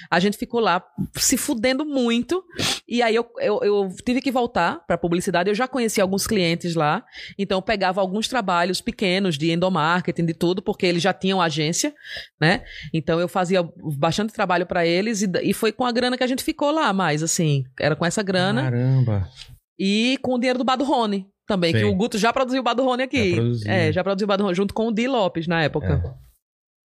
[0.09, 0.83] A gente ficou lá
[1.15, 2.43] se fudendo muito.
[2.87, 5.49] E aí eu, eu, eu tive que voltar pra publicidade.
[5.49, 7.03] Eu já conhecia alguns clientes lá.
[7.39, 11.93] Então eu pegava alguns trabalhos pequenos de endomarketing, de tudo, porque eles já tinham agência,
[12.39, 12.63] né?
[12.93, 13.67] Então eu fazia
[13.97, 15.23] bastante trabalho pra eles.
[15.23, 17.63] E, e foi com a grana que a gente ficou lá mais, assim.
[17.79, 18.61] Era com essa grana.
[18.61, 19.27] Caramba.
[19.79, 21.81] E com o dinheiro do Bado Rony também, Sei.
[21.81, 23.35] que o Guto já produziu o Bado Rony aqui.
[23.55, 23.71] Já.
[23.71, 26.01] É, já produziu o Bado Rony junto com o Di Lopes na época.
[26.17, 26.31] É.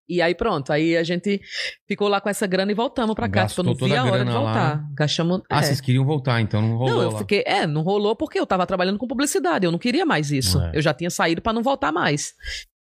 [0.07, 1.41] E aí pronto, aí a gente
[1.87, 3.41] ficou lá com essa grana e voltamos pra cá.
[3.43, 4.45] Gastou Tipo, eu não toda vi a a hora de grana lá.
[4.53, 4.87] voltar.
[4.93, 5.41] Gastamos.
[5.49, 5.63] Ah, é.
[5.63, 7.17] vocês queriam voltar, então não rolou Não, eu lá.
[7.19, 7.43] fiquei.
[7.45, 9.65] É, não rolou porque eu tava trabalhando com publicidade.
[9.65, 10.61] Eu não queria mais isso.
[10.61, 10.71] É.
[10.75, 12.33] Eu já tinha saído pra não voltar mais.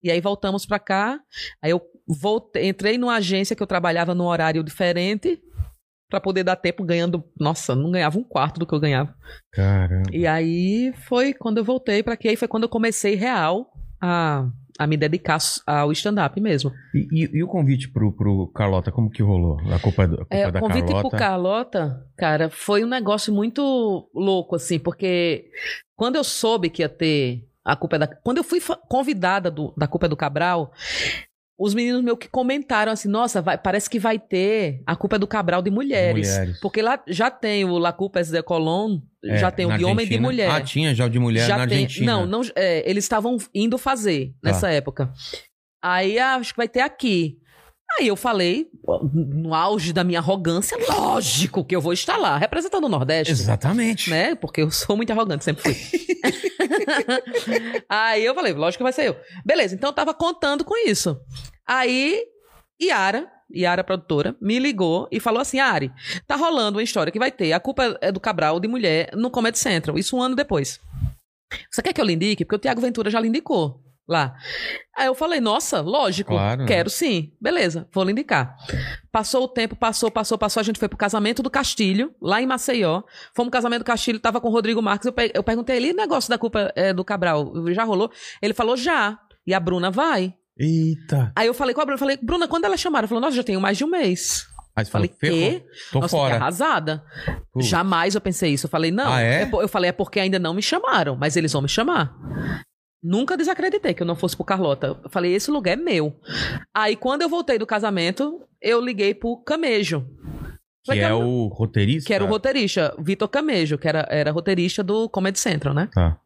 [0.03, 1.19] E aí voltamos pra cá.
[1.61, 5.39] Aí eu voltei, entrei numa agência que eu trabalhava num horário diferente.
[6.11, 7.23] Pra poder dar tempo ganhando.
[7.39, 9.15] Nossa, não ganhava um quarto do que eu ganhava.
[9.51, 10.09] Caramba.
[10.11, 12.27] E aí foi quando eu voltei pra aqui.
[12.27, 14.45] Aí foi quando eu comecei real a,
[14.77, 16.71] a me dedicar ao stand-up mesmo.
[16.93, 19.57] E, e- e o convite pro, pro Carlota, como que rolou?
[19.73, 21.09] A culpa, a culpa É, é o da convite Carlota?
[21.09, 25.45] pro Carlota, cara, foi um negócio muito louco, assim, porque
[25.95, 28.07] quando eu soube que ia ter a culpa é da.
[28.07, 30.73] Quando eu fui convidada do, da culpa é do Cabral,
[31.63, 35.19] os meninos meus que comentaram assim, nossa, vai- parece que vai ter a culpa é
[35.19, 36.27] do Cabral de mulheres.
[36.29, 36.59] Mulheres.
[36.59, 39.85] Porque lá já tem o La Culpa es de Colón, É, já tem o de
[39.85, 40.49] homem e de mulher.
[40.49, 41.83] Ah, tinha já o de mulher já na tem.
[41.83, 42.11] Argentina.
[42.11, 45.13] Não, não é, eles estavam indo fazer nessa época.
[45.83, 47.37] Aí ah, acho que vai ter aqui.
[47.99, 48.69] Aí eu falei,
[49.13, 53.31] no auge da minha arrogância, lógico que eu vou estar lá, representando o Nordeste.
[53.31, 54.09] Exatamente.
[54.09, 54.35] Né?
[54.35, 55.75] Porque eu sou muito arrogante, sempre fui.
[57.89, 59.15] Aí eu falei, lógico que vai ser eu.
[59.45, 61.19] Beleza, então eu tava contando com isso.
[61.67, 62.23] Aí,
[62.81, 65.91] Yara, Yara produtora, me ligou e falou assim: Ari,
[66.25, 67.53] tá rolando uma história que vai ter.
[67.53, 69.97] A culpa é do Cabral de mulher no Comedy Central.
[69.97, 70.79] Isso um ano depois.
[71.69, 72.45] Você quer que eu lhe indique?
[72.45, 74.35] Porque o Tiago Ventura já lhe indicou lá.
[74.97, 76.65] Aí eu falei, nossa, lógico, Claro.
[76.65, 77.31] quero sim.
[77.39, 78.55] Beleza, vou lhe indicar.
[79.11, 80.59] Passou o tempo, passou, passou, passou.
[80.59, 83.01] A gente foi pro casamento do Castilho, lá em Maceió.
[83.35, 85.05] Fomos pro casamento do Castilho, tava com o Rodrigo Marques.
[85.05, 88.11] Eu, pe- eu perguntei ele, o negócio da culpa é, do Cabral, já rolou?
[88.41, 89.17] Ele falou, já.
[89.47, 90.33] E a Bruna vai.
[90.57, 91.31] Eita.
[91.35, 93.03] Aí eu falei com a Bruna, falei, Bruna, quando ela chamaram?
[93.03, 94.45] Ela falou, nossa, já tenho mais de um mês.
[94.75, 95.65] Aí você Falei, falou, quê?
[95.91, 96.35] Tô Nossa, fora.
[96.35, 97.03] arrasada.
[97.51, 97.67] Putz.
[97.67, 98.67] Jamais eu pensei isso.
[98.67, 99.11] Eu falei, não.
[99.11, 99.45] Ah, é?
[99.45, 102.13] por- eu falei, é porque ainda não me chamaram, mas eles vão me chamar.
[103.03, 104.99] Nunca desacreditei que eu não fosse pro Carlota.
[105.03, 106.15] Eu falei, esse lugar é meu.
[106.73, 110.05] Aí, quando eu voltei do casamento, eu liguei pro Camejo.
[110.83, 112.07] Que é "Cam- o roteirista?
[112.07, 115.89] Que era o roteirista, Vitor Camejo, que era, era roteirista do Comedy Central, né?
[115.93, 116.19] Tá.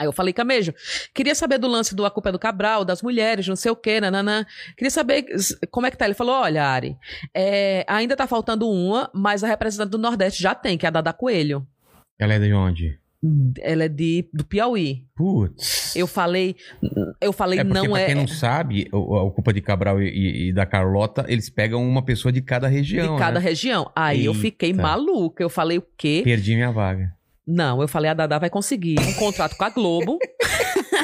[0.00, 0.72] Aí eu falei, Camejo,
[1.12, 3.76] queria saber do lance do A Culpa é do Cabral, das mulheres, não sei o
[3.76, 4.46] quê, nananã.
[4.76, 5.26] Queria saber
[5.72, 6.04] como é que tá.
[6.04, 6.96] Ele falou, olha, Ari,
[7.34, 10.92] é, ainda tá faltando uma, mas a representante do Nordeste já tem, que é a
[10.92, 11.66] Dada Coelho.
[12.20, 13.00] Ela é de onde?
[13.60, 15.04] Ela é de, do Piauí.
[15.16, 15.96] Putz.
[15.96, 16.54] Eu falei,
[17.20, 18.06] eu falei, É porque, não pra é...
[18.06, 21.82] quem não sabe, o- a Culpa de Cabral e, e- e da Carlota, eles pegam
[21.86, 23.44] uma pessoa de cada região, de cada né?
[23.44, 23.90] região.
[23.96, 24.82] Aí eu fiquei Eita.
[24.82, 25.42] maluca.
[25.42, 26.20] Eu falei, o quê?
[26.24, 27.12] Perdi minha vaga.
[27.50, 30.18] Não, eu falei, a Dada vai conseguir um contrato com a Globo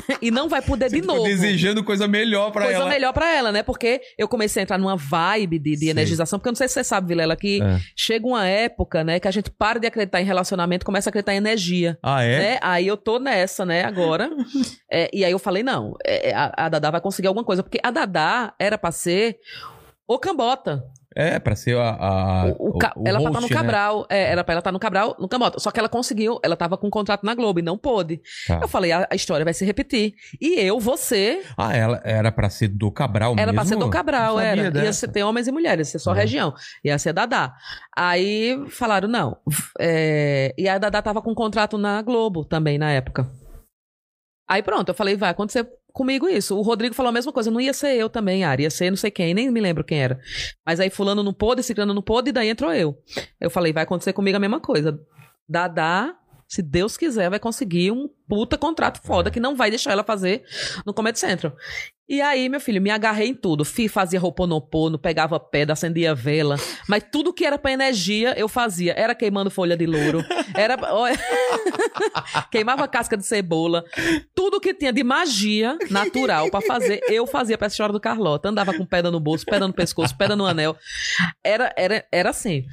[0.22, 1.26] e não vai poder de Ficou novo.
[1.28, 2.88] desejando coisa melhor pra coisa ela.
[2.90, 3.62] melhor pra ela, né?
[3.62, 6.74] Porque eu comecei a entrar numa vibe de, de energização, porque eu não sei se
[6.74, 7.80] você sabe, Vilela, que É.
[7.96, 11.10] chega uma época, né, que a gente para de acreditar em relacionamento e começa a
[11.10, 11.98] acreditar em energia.
[12.02, 12.38] Ah, é?
[12.38, 12.58] Né?
[12.62, 14.30] Aí eu tô nessa, né, agora.
[14.90, 17.62] É, e aí eu falei, não, é, a, a Dadá vai conseguir alguma coisa.
[17.64, 19.38] Porque a Dadá era pra ser
[20.06, 20.84] o Cambota.
[21.16, 21.90] É, pra ser a.
[21.90, 23.54] a- O- o ca- o ela pra host, estar no né?
[23.54, 24.06] Cabral.
[24.10, 25.58] É, era pra ela estar no Cabral, no Cambota.
[25.60, 28.20] Só que ela conseguiu, ela tava com um contrato na Globo e não pôde.
[28.46, 28.58] Tá.
[28.62, 30.14] Eu falei, a, a história vai se repetir.
[30.40, 33.54] E eu, você, Ah, ela era pra ser do Cabral Era mesmo?
[33.54, 34.84] pra ser do Cabral, era.
[34.84, 36.18] Ia ser, ter homens e mulheres, ia ser só É.
[36.20, 36.52] região.
[36.84, 37.54] Ia ser Dadá.
[37.96, 39.36] Aí falaram, não.
[39.78, 43.26] é, E a Dadá tava com um contrato na Globo também, na época.
[44.48, 46.58] Aí pronto, eu falei, vai acontecer comigo isso.
[46.58, 48.96] O Rodrigo falou a mesma coisa, não ia ser eu também, Ari, ia ser não
[48.96, 50.20] sei quem, nem me lembro quem era.
[50.66, 52.98] Mas aí fulano não pôde, ciclano não pôde, e daí entrou eu.
[53.40, 55.00] Eu falei, vai acontecer comigo a mesma coisa.
[55.48, 56.14] Dadá,
[56.48, 60.44] se Deus quiser, vai conseguir um puta contrato foda que não vai deixar ela fazer
[60.84, 61.54] no Comedy Central.
[62.06, 63.64] E aí, meu filho, me agarrei em tudo.
[63.64, 66.56] Fui, fazia roponopono, pegava pedra, acendia vela.
[66.86, 68.92] Mas tudo que era pra energia, eu fazia.
[68.92, 70.22] Era queimando folha de louro.
[70.54, 70.76] Era...
[72.52, 73.82] Queimava casca de cebola.
[74.34, 78.50] Tudo que tinha de magia natural pra fazer, eu fazia pra história do Carlota.
[78.50, 80.76] Andava com pedra no bolso, pedra no pescoço, pedra no anel.
[81.42, 82.64] Era, era, era assim.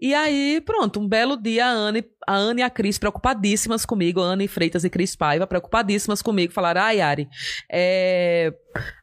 [0.00, 4.20] E aí, pronto, um belo dia a Anne, a Anne e a Cris preocupadíssimas comigo,
[4.20, 7.28] a Anne Freitas e Cris Paiva preocupadíssimas comigo, falaram: ai, Ari,
[7.70, 8.52] é,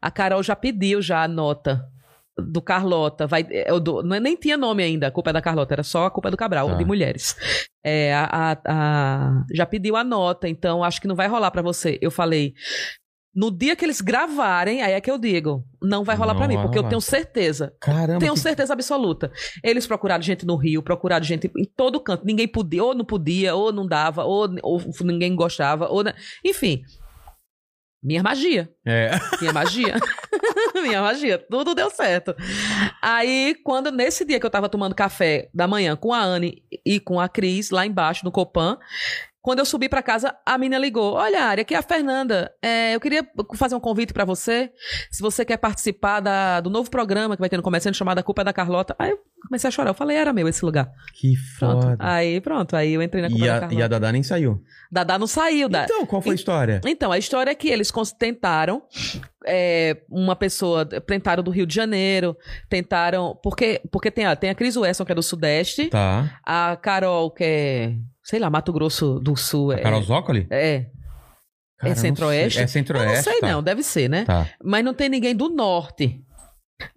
[0.01, 1.83] a Carol já pediu já a nota
[2.37, 5.33] do Carlota, vai, é, o do- não é- nem tinha nome ainda, a culpa é
[5.33, 6.75] da Carlota, era só a culpa é do Cabral, Tá.
[6.75, 7.35] de mulheres.
[7.83, 11.61] É, a, a- a- já pediu a nota, então acho que não vai rolar pra
[11.61, 11.97] você.
[12.01, 12.53] Eu falei,
[13.39, 16.47] no dia que eles gravarem, aí é que eu digo, não vai rolar Não pra
[16.49, 16.89] mim, porque eu rolar.
[16.89, 17.73] tenho certeza.
[17.79, 18.19] Caramba.
[18.19, 19.31] Tenho que- certeza absoluta.
[19.63, 22.25] Eles procuraram gente no Rio, procuraram gente em todo canto.
[22.25, 26.03] Ninguém podia, ou não podia, ou não dava, ou, ou ninguém gostava, ou.
[26.03, 26.81] na- Enfim.
[28.01, 28.69] Minha magia.
[28.85, 29.11] É.
[29.41, 29.95] Minha magia.
[30.81, 31.37] Minha magia.
[31.37, 32.33] Tudo deu certo.
[33.01, 36.97] Aí, quando nesse dia que eu tava tomando café da manhã com a Anne e
[36.99, 38.77] com a Cris, lá embaixo no Copan,
[39.41, 41.13] quando eu subi pra casa, a menina ligou.
[41.13, 42.51] Olha, Ari, aqui é a Fernanda.
[42.61, 43.25] É, eu queria
[43.55, 44.69] fazer um convite pra você.
[45.09, 48.23] Se você quer participar da- do novo programa que vai ter no comerciante chamado A
[48.23, 48.95] Culpa é da Carlota.
[48.99, 49.91] Aí eu comecei a chorar.
[49.91, 50.91] Eu falei, era meu esse lugar.
[51.13, 51.81] Que Pronto.
[51.87, 51.97] foda.
[51.99, 52.75] Aí pronto.
[52.75, 53.79] Aí eu entrei na Culpa E é da a, Carlota.
[53.81, 54.61] e a Dadá nem saiu.
[54.91, 55.69] Dadá não saiu.
[55.69, 55.83] Da...
[55.85, 56.81] Então, qual foi a história?
[56.85, 58.83] Então, a história é que eles tentaram,
[59.45, 62.35] é, uma pessoa, tentaram do Rio de Janeiro,
[62.69, 66.39] tentaram, porque, porque tem, a- tem a Cris Wesson, que é do Sudeste, Tá.
[66.45, 67.93] a Carol, que é,
[68.29, 69.73] sei lá, Mato Grosso do Sul.
[69.73, 70.45] É, Carol Zócoli?
[70.51, 70.85] É,
[71.79, 72.59] Cara, não Centro-Oeste?
[72.59, 73.15] É Centro-Oeste.
[73.15, 73.51] não sei tá.
[73.51, 74.23] não, deve ser, né?
[74.23, 74.47] Tá.
[74.63, 76.21] Mas não tem ninguém do Norte.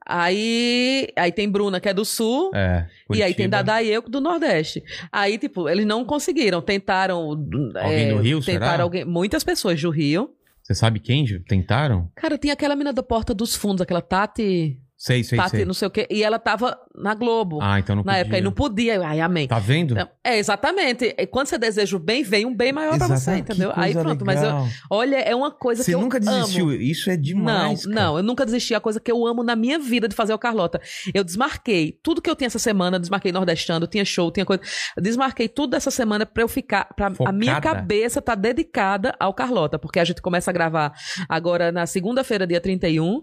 [0.07, 2.87] Aí, aí tem Bruna, que é do Sul, É.
[3.15, 3.49] e aí tem.
[3.49, 4.83] Dadá e eu do Nordeste.
[5.11, 6.61] Aí, tipo, eles não conseguiram.
[6.61, 7.21] Tentaram.
[7.31, 8.83] Alguém é, do Rio, Tentaram será?
[8.83, 9.05] alguém.
[9.05, 10.31] Muitas pessoas do Rio.
[10.63, 12.11] Você sabe quem tentaram?
[12.15, 14.79] Cara, tinha aquela mina da Porta dos Fundos, aquela Tati.
[15.05, 15.65] Sei, sei, Tati, sei.
[15.65, 16.07] não sei o quê.
[16.09, 17.59] E ela tava na Globo.
[17.61, 18.21] Ah, então não na podia.
[18.21, 19.05] época, e não podia.
[19.05, 19.49] Ai, amém.
[19.49, 19.97] Tá vendo?
[19.97, 21.13] Não, É, exatamente.
[21.19, 23.73] E quando você deseja o bem, vem um bem maior pra você, entendeu?
[23.75, 24.25] Aí pronto.
[24.25, 24.69] Mas eu, legal.
[24.89, 26.67] olha, é uma coisa Você que eu nunca desistiu.
[26.69, 26.75] amo.
[26.75, 27.85] Isso é demais.
[27.85, 28.07] não, cara.
[28.07, 28.75] não, eu nunca desisti.
[28.75, 30.81] É a coisa que eu amo na minha vida de fazer o Carlota.
[31.13, 34.63] Eu desmarquei tudo que eu tinha essa semana, desmarquei Nordestando, tinha show, tinha coisa.
[35.01, 36.85] Desmarquei tudo dessa semana pra eu ficar.
[36.95, 40.93] Pra a minha cabeça tá dedicada ao Carlota, porque a gente começa a gravar
[41.29, 43.21] agora na segunda-feira, dia 31.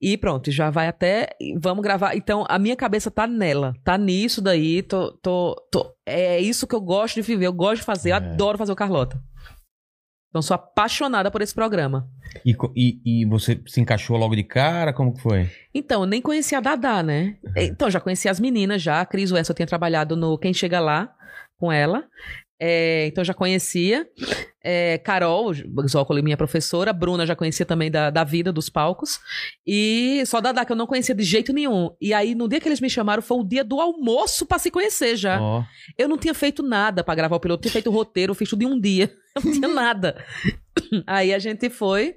[0.00, 1.28] E pronto, já vai até.
[1.58, 2.16] Vamos gravar.
[2.16, 3.74] Então, a minha cabeça tá nela.
[3.84, 4.82] Tá nisso daí.
[4.82, 7.46] Tô, tô, tô- é isso que eu gosto de viver.
[7.46, 8.10] Eu gosto de fazer.
[8.10, 8.16] Eu É.
[8.16, 9.20] adoro fazer o Carlota.
[10.30, 12.08] Então, sou apaixonada por esse programa.
[12.46, 14.92] E, e, e você se encaixou logo de cara?
[14.92, 15.50] Como que foi?
[15.74, 17.36] Então, eu nem conhecia a Dadá, né?
[17.56, 19.00] Então, já conhecia as meninas já.
[19.00, 21.12] A Cris Wessel tinha trabalhado no Quem Chega Lá
[21.58, 22.04] com ela.
[22.60, 24.06] É, então eu já conhecia.
[24.62, 25.52] É, Carol,
[25.88, 26.92] Zócoli, minha professora.
[26.92, 29.18] Bruna já conhecia também da, da vida dos palcos.
[29.66, 31.90] E só Dadá, que eu não conhecia de jeito nenhum.
[31.98, 34.70] E aí, no dia que eles me chamaram, foi o dia do almoço pra se
[34.70, 35.40] conhecer já.
[35.40, 35.64] Ó.
[35.96, 38.50] Eu não tinha feito nada pra gravar o piloto, tinha feito o roteiro, eu fiz
[38.50, 39.10] tudo em um dia.
[39.34, 40.22] Eu não tinha nada.
[41.06, 42.16] Aí a gente foi.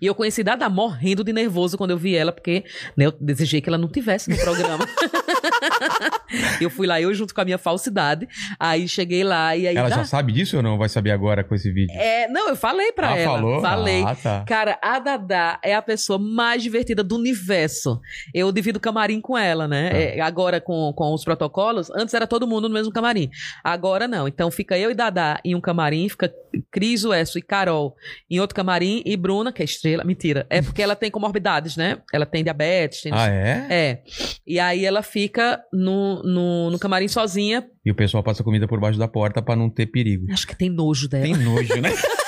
[0.00, 2.64] E eu conheci Dada morrendo de nervoso quando eu vi ela, porque
[2.96, 4.86] né, eu desejei que ela não tivesse no programa.
[6.60, 8.28] eu fui lá, eu junto com a minha falsidade.
[8.58, 9.76] Aí cheguei lá e aí.
[9.76, 10.78] Ela Dá- já sabe disso ou não?
[10.78, 11.94] Vai saber agora com esse vídeo?
[11.96, 13.38] É, não, eu falei pra ah, ela.
[13.38, 13.60] falou?
[13.60, 14.02] Falei.
[14.02, 14.44] Ah, tá.
[14.46, 18.00] Cara, a Dada é a pessoa mais divertida do universo.
[18.34, 19.90] Eu divido camarim com ela, né?
[19.90, 19.96] Tá.
[19.96, 23.30] É, agora com, com os protocolos, antes era todo mundo no mesmo camarim.
[23.62, 24.28] Agora não.
[24.28, 26.32] Então fica eu e Dada em um camarim, fica
[26.70, 27.94] Cris, Uesso e Carol
[28.30, 29.64] em outro camarim e Bruna, que é
[30.04, 30.46] Mentira.
[30.50, 31.98] É porque ela tem comorbidades, né?
[32.12, 33.12] Ela tem diabetes, tem.
[33.14, 33.66] Ah, é?
[33.70, 34.02] É.
[34.46, 37.66] E aí ela fica no, no, no camarim sozinha.
[37.84, 40.26] E o pessoal passa comida por baixo da porta pra não ter perigo.
[40.32, 41.24] Acho que tem nojo dela.
[41.24, 41.90] Tem nojo, né?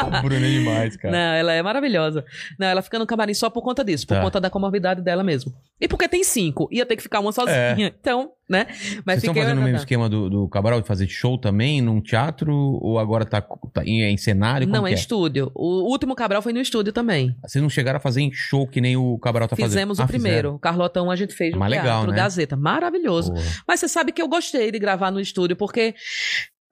[0.00, 1.12] a Bruna é demais, cara.
[1.12, 2.24] Não, ela é maravilhosa.
[2.58, 4.22] Não, ela fica no camarim só por conta disso, por Tá.
[4.22, 5.52] conta da comorbidade dela mesmo.
[5.80, 7.92] E porque tem cinco, ia ter que ficar uma sozinha.
[8.00, 8.66] Então, né?
[8.68, 9.20] Mas É.
[9.20, 12.54] Vocês estão fazendo o mesmo esquema do, do Cabral de fazer show também num teatro?
[12.54, 14.66] Ou agora tá, tá em, é em cenário?
[14.66, 15.50] Como Não, que é estúdio.
[15.54, 17.34] O último Cabral foi no estúdio também.
[17.44, 20.08] Vocês não chegaram a fazer em show que nem o Cabral tá Fizemos fazendo?
[20.08, 20.54] o primeiro.
[20.54, 22.16] O Carlotão a gente fez no Mas teatro, legal, né?
[22.16, 22.56] Gazeta.
[22.56, 23.32] Maravilhoso.
[23.32, 23.44] Porra.
[23.66, 25.94] Mas você sabe que eu gostei de gravar no estúdio, porque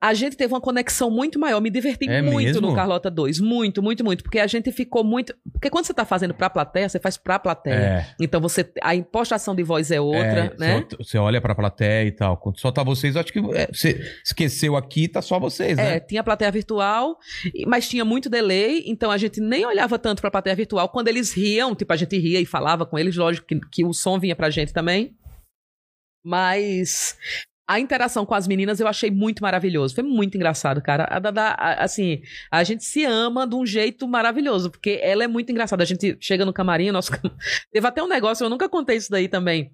[0.03, 1.61] a gente teve uma conexão muito maior.
[1.61, 2.61] Me diverti É muito mesmo?
[2.69, 3.39] no Carlota 2.
[3.39, 4.23] Muito, muito, muito.
[4.23, 5.35] Porque a gente ficou muito.
[5.51, 7.75] Porque quando você tá fazendo pra plateia, você faz pra plateia.
[7.75, 8.15] É.
[8.19, 8.67] Então você.
[8.81, 10.85] A impostação de voz é outra, É, né?
[10.97, 12.35] Você, olha pra plateia e tal.
[12.37, 15.99] Quando só tá vocês, acho que é, você esqueceu aqui, tá só vocês, É, né?
[15.99, 17.19] tinha plateia virtual,
[17.67, 20.89] mas tinha muito delay, então a gente nem olhava tanto pra plateia virtual.
[20.89, 23.93] Quando eles riam, tipo, a gente ria e falava com eles, lógico que, que o
[23.93, 25.15] som vinha pra gente também.
[26.25, 27.17] Mas
[27.71, 29.95] a interação com as meninas eu achei muito maravilhoso.
[29.95, 31.07] Foi muito engraçado, cara.
[31.09, 35.53] A Dada, assim, a gente se ama de um jeito maravilhoso, porque ela é muito
[35.53, 35.81] engraçada.
[35.81, 37.13] A gente chega no camarim, nosso...
[37.71, 39.71] teve até um negócio, eu nunca contei isso daí também.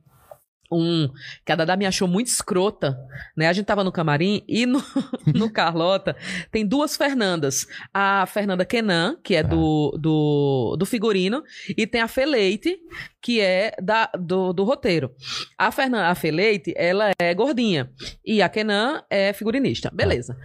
[0.72, 1.10] Um,
[1.46, 2.98] que a Dada me achou muito escrota,
[3.36, 3.48] né?
[3.48, 4.84] A gente tava no camarim e no,
[5.34, 6.16] no Carlota
[6.52, 7.66] tem duas Fernandas.
[7.94, 11.44] A Fernanda Kenan, que é do, do, do figurino,
[11.78, 12.78] e tem a Feleite,
[13.22, 15.14] que é da, do, do roteiro.
[15.58, 17.92] A Fernanda a Feleite, ela é gordinha.
[18.26, 19.90] E a Kenan é figurinista.
[19.94, 20.38] Beleza.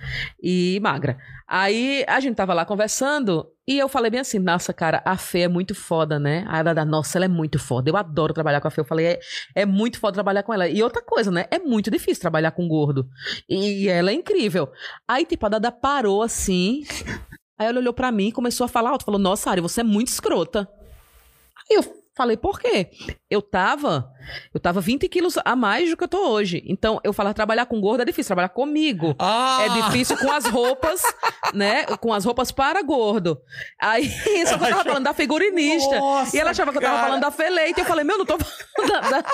[0.43, 1.19] E magra.
[1.47, 5.41] Aí a gente tava lá conversando e eu falei bem assim: nossa, cara, a Fê
[5.41, 6.45] é muito foda, né?
[6.49, 7.89] A Dada, nossa, ela é muito foda.
[7.89, 8.81] Eu adoro trabalhar com a Fê.
[8.81, 9.21] Eu falei: é,
[9.55, 10.69] é muito foda trabalhar com ela.
[10.69, 11.47] E outra coisa, né?
[11.51, 13.09] É muito difícil trabalhar com gordo.
[13.49, 14.71] E ela é incrível.
[15.07, 16.83] Aí, tipo, a Dada parou assim.
[17.59, 19.05] Aí ela olhou pra mim e começou a falar alto.
[19.05, 20.69] Falou: Nossa, Ari, você é muito escrota.
[21.71, 21.85] Aí eu
[22.17, 22.91] falei: Por quê?
[23.31, 24.12] Eu tava.
[24.53, 26.63] Eu tava 20 quilos a mais do que eu tô hoje.
[26.67, 29.15] Então, eu falava: trabalhar com gordo é difícil, trabalhar comigo.
[29.19, 29.59] Ah!
[29.65, 31.03] É difícil com as roupas,
[31.55, 31.85] né?
[32.01, 33.39] Com as roupas para gordo.
[33.81, 34.09] Aí,
[34.47, 35.99] só que eu tava falando da figurinista.
[35.99, 37.07] Nossa, e ela achava que eu tava cara.
[37.09, 37.81] falando da Feleite.
[37.81, 39.01] Eu falei, meu, não tô falando da...
[39.21, 39.25] da-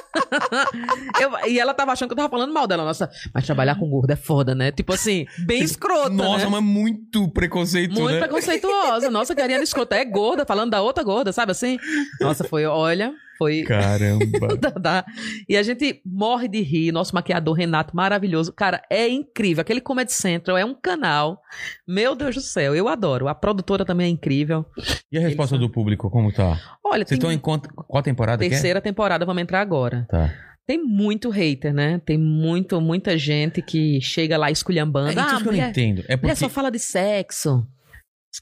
[1.21, 2.85] Eu- E ela tava achando que eu tava falando mal dela.
[2.85, 4.71] Nossa, mas trabalhar com gordo é foda, né?
[4.73, 6.51] Tipo assim, bem escrota, Nossa, né?
[6.51, 8.19] mas muito preconceito, Muito né?
[8.21, 9.11] preconceituosa.
[9.11, 9.97] Nossa, que Ariana escrota.
[9.97, 11.79] É gorda, falando da outra gorda, sabe assim?
[12.21, 13.63] Nossa, foi, olha, foi...
[13.63, 14.25] Caramba.
[15.49, 16.93] E a gente morre de rir.
[16.93, 18.53] Nosso maquiador Renato, maravilhoso.
[18.53, 19.63] Cara, é incrível.
[19.63, 21.41] Aquele Comedy Central é um canal.
[21.87, 23.29] Meu Deus do céu, eu adoro.
[23.29, 24.67] A produtora também é incrível.
[25.11, 26.59] E a resposta do público, como tá?
[26.85, 30.07] Olha, Vocês tem estão em quant- qual temporada que terceira temporada, vamos entrar agora.
[30.09, 30.13] é?
[30.13, 30.35] Tá.
[30.67, 31.99] Tem muito hater, né?
[32.05, 35.19] Tem muito, muita gente que chega lá É, esculhambando.
[35.19, 36.01] ah, isso que eu não mulher, entendo.
[36.01, 37.67] É mulher porque, só fala de sexo.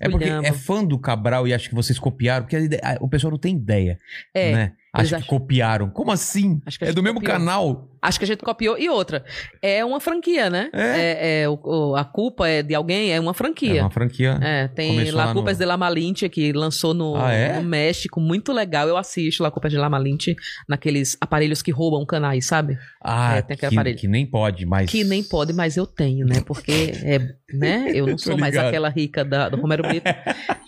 [0.01, 3.09] é porque é fã do Cabral e acha que vocês copiaram, porque a a- o
[3.09, 3.97] pessoal não tem ideia,
[4.35, 4.73] É, né?
[4.95, 5.91] Eles Acha que acham- copiaram.
[5.91, 6.61] Como assim?
[6.67, 7.39] Acho É do mesmo copiou.
[7.39, 7.89] canal.
[8.01, 8.79] Acho que a gente copiou.
[8.79, 9.25] E outra,
[9.61, 10.71] é uma franquia, né?
[10.73, 10.81] É.
[10.83, 13.83] É, é, o- a culpa é de alguém, é uma É franquia.
[13.83, 14.39] uma franquia.
[14.41, 17.57] É, tem Começou La Culpa no- de La Malinte, que lançou no, Ah, é?
[17.57, 18.87] no México, muito legal.
[18.89, 20.37] Eu assisto La Culpa de La Malinte
[20.69, 22.79] naqueles aparelhos que roubam canais, sabe?
[23.03, 23.99] Ah, É, tem aquele que, aparelho.
[23.99, 24.89] que nem pode, mas...
[24.91, 26.41] Que nem pode, mas eu tenho, né?
[26.47, 27.19] Porque, é,
[27.53, 27.91] né?
[27.93, 30.05] Eu não sou mais aquela rica da, do Romero Brito.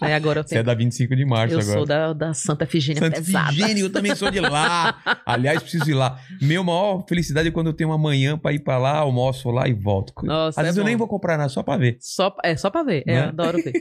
[0.02, 0.14] né?
[0.14, 0.64] Agora eu Você é tenho.
[0.66, 1.76] da 25 de março eu agora.
[1.76, 3.50] sou da, da Santa Efigênia Santa pesada.
[3.52, 4.98] Efigênia, eu também sou de lá.
[5.24, 6.18] Aliás, preciso ir lá.
[6.42, 9.68] Meu maior felicidade é quando eu tenho uma manhã pra ir pra lá, almoço lá
[9.68, 10.12] e volto.
[10.24, 11.00] Nossa, Às vezes é eu nem bom.
[11.00, 11.96] vou comprar nada, só pra ver.
[12.00, 13.04] Só, é só pra ver.
[13.06, 13.24] É, Né?
[13.24, 13.72] eu adoro ver.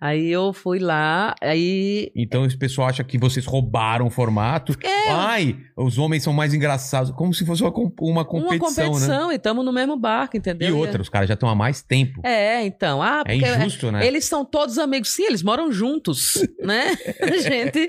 [0.00, 2.10] aí eu fui lá, aí.
[2.16, 4.74] Então esse pessoal acha que vocês roubaram o formato.
[4.82, 5.10] É.
[5.10, 7.10] Ai, os homens são mais engraçados.
[7.12, 8.58] Como se fosse uma, uma competição, uma né?
[8.58, 10.68] competição e estamos no mesmo barco, entendeu?
[10.68, 12.20] E outra, os caras já estão há mais tempo.
[12.24, 13.02] É, então.
[13.02, 14.06] Ah, É, injusto, né?
[14.06, 15.10] Eles são todos amigos.
[15.10, 16.96] Sim, eles moram juntos, né?
[17.42, 17.88] Gente.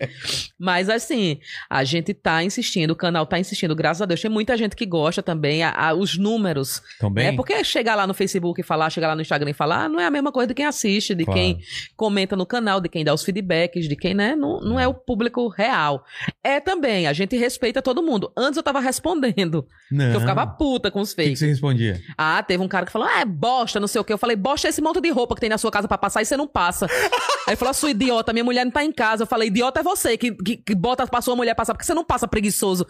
[0.60, 1.39] Mas assim,
[1.78, 4.21] A gente tá insistindo, o canal tá insistindo, graças a Deus.
[4.21, 6.82] Tem muita gente que gosta também, a- a- os números.
[6.99, 7.28] Também?
[7.28, 9.99] É porque chegar lá no Facebook e falar, chegar lá no Instagram e falar, não
[9.99, 11.39] é a mesma coisa de quem assiste, de Claro.
[11.39, 11.59] quem
[11.97, 14.36] comenta no canal, de quem dá os feedbacks, de quem, né?
[14.36, 16.03] Não, não é o público real.
[16.43, 18.32] É também, a gente respeita todo mundo.
[18.38, 20.05] Antes eu tava respondendo, Não.
[20.05, 21.39] porque eu ficava puta com os O que, que fakes.
[21.39, 22.01] você respondia?
[22.17, 24.13] Ah, teve um cara que falou, ah, é bosta, não sei o quê.
[24.13, 26.21] Eu falei, bosta é esse monte de roupa que tem na sua casa pra passar
[26.21, 26.88] e você não passa.
[27.48, 29.24] Aí falou, sua idiota, minha mulher não tá em casa.
[29.24, 31.93] Eu falei, idiota é você que, que, que bota pra sua mulher passar, porque você
[31.93, 32.86] não passa preguiçoso.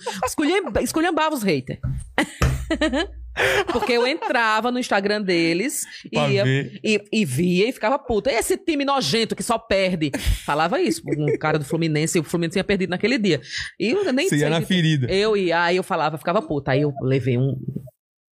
[0.81, 1.79] Esculhambava os haters.
[3.71, 6.79] porque eu entrava no Instagram deles Pra e, ia, ver.
[6.83, 8.31] e, e via e ficava puta.
[8.31, 10.11] E esse time nojento que só perde?
[10.45, 11.01] Falava isso.
[11.05, 13.41] Um cara do Fluminense, o Fluminense tinha perdido naquele dia.
[13.79, 15.07] E eu nem Você ia na que- ferida.
[15.11, 16.71] eu ia, aí eu falava, ficava puta.
[16.71, 17.55] Aí eu levei um.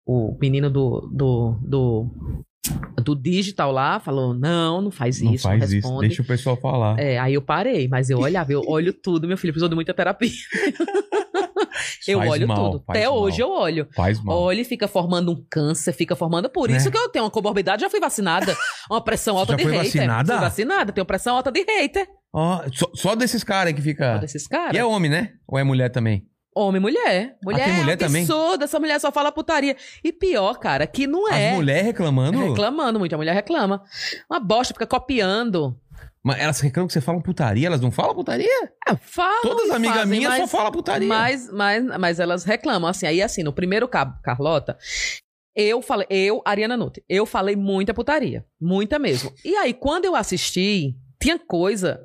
[0.06, 1.08] O menino do.
[1.14, 2.10] do, do,
[3.02, 6.56] do digital lá falou: não, não faz Não isso, faz não isso, deixa o pessoal
[6.56, 6.98] falar.
[6.98, 9.94] É, aí eu parei, mas eu olhava, eu olho tudo, meu filho precisou de muita
[9.94, 10.30] terapia.
[12.06, 12.84] Eu faz olho mal, tudo.
[12.88, 13.18] Até mal.
[13.18, 13.86] hoje eu olho.
[13.94, 14.36] Faz mal.
[14.38, 16.48] Olha e fica formando um câncer, fica formando.
[16.48, 16.76] Por Né?
[16.76, 18.56] isso que eu tenho uma comorbidade, já fui vacinada.
[18.90, 19.84] Uma pressão alta Já de foi hater.
[19.86, 20.32] vacinada?
[20.32, 22.08] Fui vacinada, tenho pressão alta de hater.
[22.32, 24.14] Ó, só, só desses caras que fica.
[24.14, 24.74] Só desses caras.
[24.74, 25.32] E é homem, né?
[25.46, 26.26] Ou é mulher também?
[26.58, 27.36] Homem e mulher.
[27.42, 28.22] Mulher tem mulher é também?
[28.22, 29.76] absurdo, essa mulher só fala putaria.
[30.02, 31.50] E pior, cara, que não é.
[31.50, 32.38] As mulheres reclamando.
[32.48, 33.82] Reclamando muito, a mulher reclama.
[34.30, 35.78] Uma bosta, fica copiando.
[36.22, 38.72] Mas elas reclamam que você fala putaria, elas não falam putaria?
[38.86, 41.08] Ah, Falam Todas as amigas fazem, minhas só mas- falam putaria.
[41.08, 43.06] Mas, mas, mas elas reclamam, assim.
[43.06, 44.76] Aí, assim, no primeiro cabo, Carlota,
[45.54, 48.44] eu falei, eu, Ariana Nutti, eu falei muita putaria.
[48.60, 49.32] Muita mesmo.
[49.44, 52.00] E aí, quando eu assisti, tinha coisa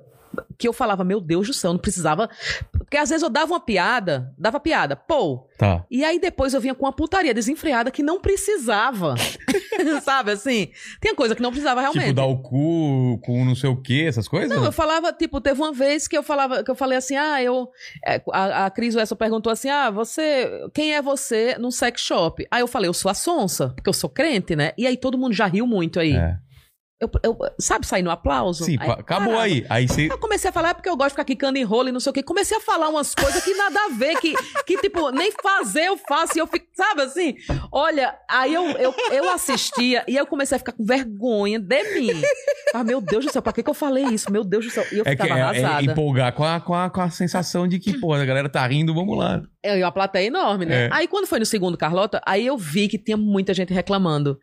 [0.58, 2.30] que eu falava, meu Deus do céu, não precisava.
[2.72, 5.48] Porque às vezes eu dava uma piada, dava piada, pô.
[5.58, 5.86] Tá.
[5.90, 9.16] E aí depois eu vinha com uma putaria desenfreada que não precisava.
[10.04, 10.70] Sabe assim?
[11.02, 12.08] Tinha coisa que não precisava realmente.
[12.08, 14.56] Tipo, dar o cu com não sei o que, essas coisas?
[14.56, 17.42] Não, eu falava, tipo, teve uma vez que eu falava, que eu falei assim, ah,
[17.42, 17.70] eu.
[18.06, 20.50] é, A, a Cris Wesson perguntou assim: ah, você.
[20.74, 22.46] Quem é você num sex shop?
[22.50, 24.72] Aí eu falei, eu sou a Sonsa, porque eu sou crente, né?
[24.78, 26.14] E aí todo mundo já riu muito aí.
[26.14, 26.38] É.
[27.04, 28.64] Eu, eu- sabe sair no aplauso?
[28.66, 29.42] Sim, Aí, acabou parava.
[29.44, 29.66] aí.
[29.70, 30.12] Aí você.
[30.12, 32.00] Eu comecei a falar, é porque eu gosto de ficar quicando em rolo e não
[32.00, 32.24] sei o quê.
[32.24, 34.34] Comecei a falar umas coisas que nada a ver, que,
[34.66, 37.36] que tipo, nem fazer eu faço e eu fico, sabe assim?
[37.72, 42.10] Olha, aí eu, eu, eu assistia e eu comecei a ficar com vergonha de mim.
[42.74, 44.32] Ah, meu Deus do céu, pra que, que eu falei isso?
[44.32, 44.86] Meu Deus do céu.
[44.92, 45.92] E eu É que ficava é, é arrasada.
[45.92, 48.94] empolgar com a, com, a, com a sensação de que, pô, a galera tá rindo,
[48.94, 49.42] vamos lá.
[49.64, 50.86] Eu e uma plateia enorme, né?
[50.86, 50.90] É.
[50.92, 54.40] Aí quando foi no segundo Carlota, aí eu vi que tinha muita gente reclamando.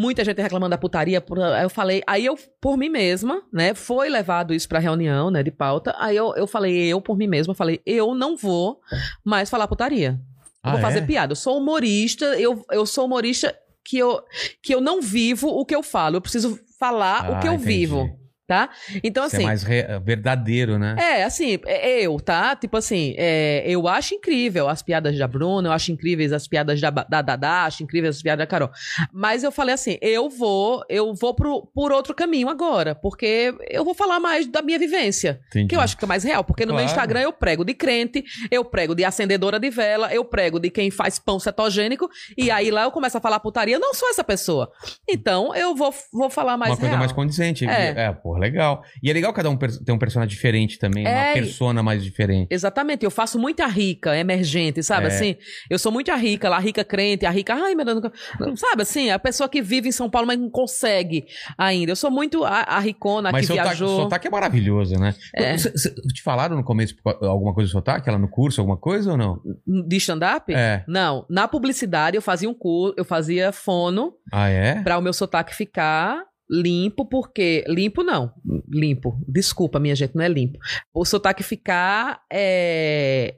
[0.00, 1.20] Muita gente reclamando da putaria.
[1.60, 3.74] eu falei, aí eu, por mim mesma, né?
[3.74, 5.92] Foi levado isso pra reunião, né, de pauta.
[5.98, 8.80] Aí eu, eu falei, eu, por mim mesma, falei, eu não vou
[9.24, 10.20] mais falar putaria.
[10.62, 11.02] Ah, vou fazer é?
[11.02, 11.32] piada.
[11.32, 13.52] Eu sou humorista, eu, eu sou humorista
[13.84, 14.22] que eu,
[14.62, 16.14] que eu não vivo o que eu falo.
[16.14, 17.66] Eu preciso falar o Ah, que eu entendi.
[17.66, 18.08] vivo,
[18.48, 18.70] tá?
[19.04, 19.44] Então, Isso assim.
[19.44, 20.96] é mais re- verdadeiro, né?
[20.98, 22.56] É, assim, é eu, tá?
[22.56, 26.80] Tipo assim, é, eu acho incrível as piadas da Bruna, eu acho incríveis as piadas
[26.80, 28.70] da da Dada, acho incríveis as piadas da Carol.
[29.12, 33.84] Mas eu falei assim, eu vou, eu vou pro, por outro caminho agora, porque eu
[33.84, 35.68] vou falar mais da minha vivência, Entendi.
[35.68, 36.84] que eu acho que é mais real, porque no meu.
[36.88, 40.90] Instagram eu prego de crente, eu prego de acendedora de vela, eu prego de quem
[40.90, 44.24] faz pão cetogênico, e aí lá eu começo a falar putaria, eu não sou essa
[44.24, 44.72] pessoa.
[45.06, 46.98] Então eu vou, vou falar mais uma coisa real.
[46.98, 47.66] mais condizente.
[47.66, 48.06] É.
[48.06, 48.12] É.
[48.38, 48.82] pô, legal.
[49.02, 52.02] E é legal cada um ter um personagem diferente também, uma É, e- persona mais
[52.04, 52.48] diferente.
[52.50, 55.08] Exatamente, eu faço muita rica, emergente, sabe É.
[55.08, 55.36] assim?
[55.68, 58.00] Eu sou muito a rica, lá, a rica crente, a rica, ai meu Deus,
[58.40, 59.10] não- sabe assim?
[59.10, 61.26] A pessoa que vive em São Paulo, mas não consegue
[61.56, 61.92] ainda.
[61.92, 64.02] Eu sou muito a, a ricona Mas que seu sotaque, viajou.
[64.02, 65.14] sotaque é maravilhoso, né?
[65.34, 65.56] É.
[65.56, 68.08] Te falaram no começo alguma coisa do sotaque?
[68.08, 69.40] Ela no curso, alguma coisa ou não?
[69.66, 70.52] De stand-up?
[70.52, 70.84] É.
[70.86, 74.82] Não, na publicidade eu fazia um curso, eu fazia fono Ah, é?
[74.82, 77.64] para o meu sotaque ficar limpo, porque.
[77.68, 78.32] Limpo não.
[78.68, 79.20] Limpo.
[79.26, 80.58] Desculpa, minha gente, não é limpo.
[80.92, 83.34] O sotaque ficar é,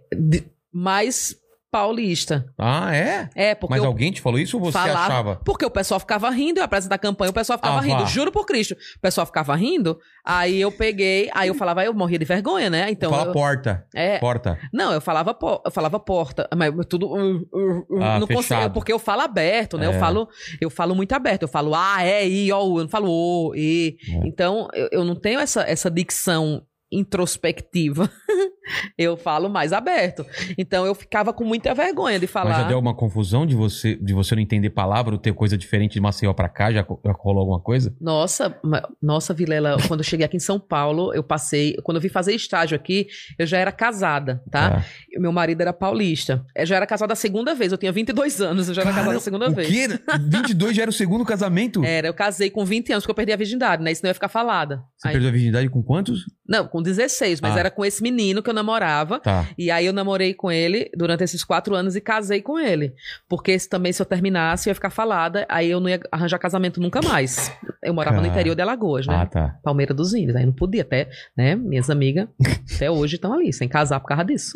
[0.73, 1.37] mais
[1.71, 2.45] paulista.
[2.59, 3.31] Ah, é?
[3.35, 5.37] É, porque Mas eu alguém te falou isso ou você falava- achava?
[5.45, 8.05] Porque o pessoal ficava rindo, eu apresentar a campanha, o pessoal ficava Ah, rindo, vá.
[8.07, 8.75] juro por Cristo.
[8.97, 12.91] O pessoal ficava rindo, aí eu peguei, aí eu falava, eu morria de vergonha, né?
[12.91, 13.11] Então.
[13.11, 13.87] Fala eu- porta.
[13.95, 14.59] é, Porta.
[14.73, 18.93] não, eu falava, eu falava porta, mas tudo uh, uh, uh, Ah, não consigo, porque
[18.93, 19.87] eu falo aberto, né?
[19.87, 19.89] É.
[19.95, 20.29] Eu falo,
[20.61, 23.55] eu falo muito aberto, eu falo ah, é, i, ó, u, eu não falo o,
[23.55, 23.97] e.
[24.09, 24.27] É.
[24.27, 26.63] Então, eu, eu não tenho essa, essa dicção
[26.93, 28.11] introspectiva.
[28.99, 30.25] eu falo mais aberto.
[30.59, 32.51] Então, eu ficava com muita vergonha de falar.
[32.51, 35.57] Mas já deu uma confusão de você, de você não entender palavra ou ter coisa
[35.57, 36.73] diferente de Maceió pra cá?
[36.73, 37.95] Já, já rolou alguma coisa?
[38.01, 38.59] Nossa,
[39.03, 41.77] nossa, Vilela, quando eu cheguei aqui em São Paulo, eu passei.
[41.83, 43.07] Quando eu vim fazer estágio aqui,
[43.39, 44.85] eu já era casada, tá?
[45.11, 46.45] E Meu marido era paulista.
[46.57, 49.17] Eu já era casada a segunda vez, eu tinha 22 anos, eu já era casada
[49.17, 49.69] a segunda o vez.
[49.69, 49.89] quê?
[50.29, 51.85] 22 já era o segundo casamento?
[51.91, 53.93] Era, eu casei com 20 anos, porque eu perdi a virgindade, né?
[53.95, 54.83] Senão eu ia ficar falada.
[54.97, 56.25] Você Aí, perdeu a virgindade com quantos?
[56.49, 57.61] Não, com 16, mas Ah.
[57.61, 59.19] era com esse menino que eu namorava.
[59.21, 59.47] Tá.
[59.59, 62.93] E aí eu namorei com ele durante esses quatro anos e casei com ele.
[63.29, 66.39] Porque se também se eu terminasse, eu ia ficar falada, aí eu não ia arranjar
[66.39, 67.53] casamento nunca mais.
[67.83, 69.15] Eu morava no interior de Alagoas, né?
[69.15, 69.59] Ah, tá.
[69.63, 70.37] Palmeira dos Índios.
[70.37, 71.57] Aí não podia até, né?
[71.57, 72.29] Minhas amigas
[72.77, 74.53] até hoje estão ali, sem casar por causa disso.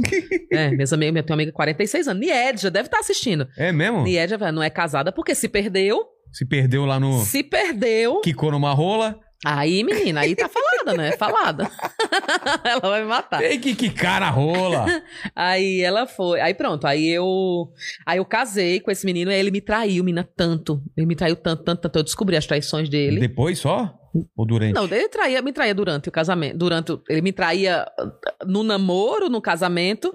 [0.52, 2.20] é, minhas amigas, minha uma amiga de 46 anos.
[2.20, 3.48] Niedja, deve estar assistindo.
[3.56, 4.02] É mesmo?
[4.02, 7.20] Niedja não é casada porque se perdeu, Se perdeu lá no.
[7.20, 8.20] se perdeu.
[8.20, 9.18] Quicou numa rola.
[9.44, 11.12] Aí, menina, aí tá falada, né?
[11.12, 11.70] Falada.
[12.64, 13.40] Ela vai me matar.
[13.40, 14.86] Tem que quicar na rola.
[15.36, 16.40] Aí ela foi.
[16.40, 17.72] Aí pronto, aí eu.
[18.06, 20.82] Aí eu casei com esse menino e ele me traiu, menina, tanto.
[20.96, 21.98] Ele me traiu tanto, tanto, tanto.
[21.98, 23.20] Eu descobri as traições dele.
[23.20, 23.94] Depois só?
[24.36, 24.74] Ou durante?
[24.74, 26.56] Não, ele traía, me traía durante o casamento.
[26.56, 27.86] Durante ele me traía
[28.46, 30.14] no namoro, no casamento.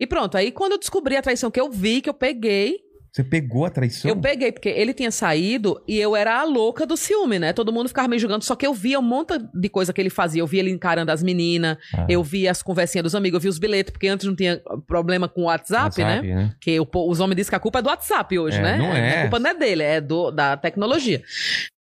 [0.00, 2.80] E pronto, aí quando eu descobri a traição que eu vi, que eu peguei,
[3.12, 4.08] Você pegou a traição?
[4.10, 7.52] eu peguei, porque ele tinha saído e eu era a louca do ciúme, né?
[7.52, 10.10] Todo mundo ficava me julgando, só que eu via um monte de coisa que ele
[10.10, 10.40] fazia.
[10.42, 12.06] Eu via ele encarando as meninas, Ah.
[12.08, 15.28] eu via as conversinhas dos amigos, eu via os bilhetes, porque antes não tinha problema
[15.28, 16.04] com o WhatsApp, né?
[16.16, 16.54] WhatsApp, né?
[16.60, 18.78] Que o os homens dizem que a culpa é do WhatsApp hoje, É, né?
[18.78, 19.18] não é.
[19.18, 21.22] A culpa não é dele, é do, da tecnologia.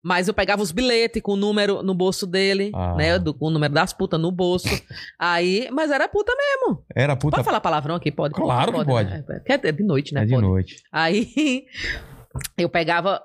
[0.07, 2.95] Mas eu pegava os bilhetes com o número no bolso dele, Ah.
[2.95, 3.19] né?
[3.19, 4.69] Do, com o número das putas no bolso.
[5.19, 6.81] Aí, mas era puta mesmo.
[6.95, 7.35] Era puta.
[7.35, 8.09] Pode falar palavrão aqui?
[8.09, 8.33] Pode.
[8.33, 9.09] Claro que pode.
[9.09, 9.25] né?
[9.45, 10.21] É, é de noite, né?
[10.21, 10.45] É de Pode.
[10.47, 10.81] noite.
[10.93, 11.65] Aí
[12.57, 13.21] eu pegava,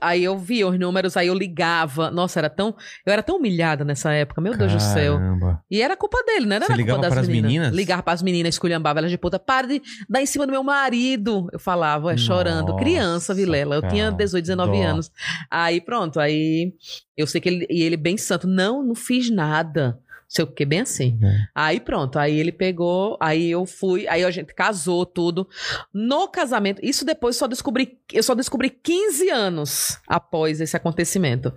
[0.00, 2.10] aí eu via os números, aí eu ligava.
[2.10, 2.74] Nossa, era tão.
[3.04, 5.18] Eu era tão humilhada nessa época, meu Deus do céu.
[5.18, 5.62] Caramba.
[5.70, 6.58] E era culpa dele, né?
[6.58, 7.50] Não Você era ligava culpa das pras meninas.
[7.50, 7.74] meninas?
[7.74, 9.38] Ligava pras meninas, esculhambava elas de puta.
[9.38, 11.48] Para de dar em cima do meu marido.
[11.52, 12.68] Eu falava, é, chorando.
[12.68, 13.76] Nossa, Criança, Vilela.
[13.76, 14.84] Eu tinha cara, 18, 19 dó.
[14.84, 15.10] anos.
[15.50, 16.72] Aí pronto, aí
[17.16, 17.66] eu sei que ele.
[17.70, 18.46] E ele bem santo.
[18.46, 19.98] Não, não fiz nada.
[20.32, 21.18] Sei o que, bem assim.
[21.24, 21.28] É.
[21.52, 25.48] Aí pronto, aí ele pegou, aí eu fui, aí a gente casou tudo.
[25.92, 31.52] No casamento, isso depois só descobri, eu só descobri 15 anos após esse acontecimento.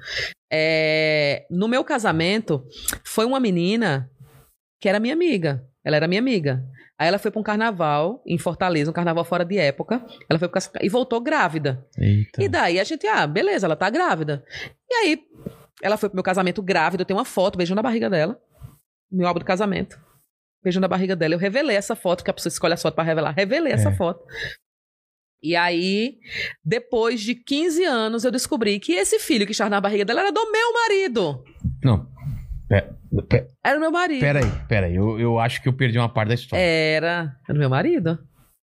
[0.51, 2.65] É, no meu casamento,
[3.05, 4.09] foi uma menina
[4.81, 5.63] que era minha amiga.
[5.85, 6.63] Ela era minha amiga.
[6.97, 10.03] Aí ela foi para um carnaval em Fortaleza, um carnaval fora de época.
[10.27, 11.85] Ela foi pro cas- e voltou grávida.
[11.97, 12.41] Eita.
[12.43, 14.43] E daí a gente, ah, beleza, ela tá grávida.
[14.89, 15.19] E aí,
[15.81, 18.39] ela foi pro meu casamento grávida, eu tenho uma foto beijando a barriga dela.
[19.13, 19.97] Meu álbum do casamento.
[20.63, 21.33] Beijando a barriga dela.
[21.35, 23.31] Eu revelei essa foto, que a pessoa escolhe a foto pra revelar.
[23.31, 23.95] Revelei essa É.
[23.95, 24.25] foto.
[25.41, 26.19] E aí,
[26.63, 30.31] depois de 15 anos, eu descobri que esse filho que estava na barriga dela era
[30.31, 31.43] do meu marido.
[31.83, 32.09] Não.
[32.69, 32.97] Pera,
[33.27, 34.21] pera, Era o meu marido.
[34.21, 34.95] pera aí, pera aí.
[34.95, 36.63] Eu, eu acho que eu perdi uma parte da história.
[36.63, 37.37] Era.
[37.47, 38.17] Era o meu marido.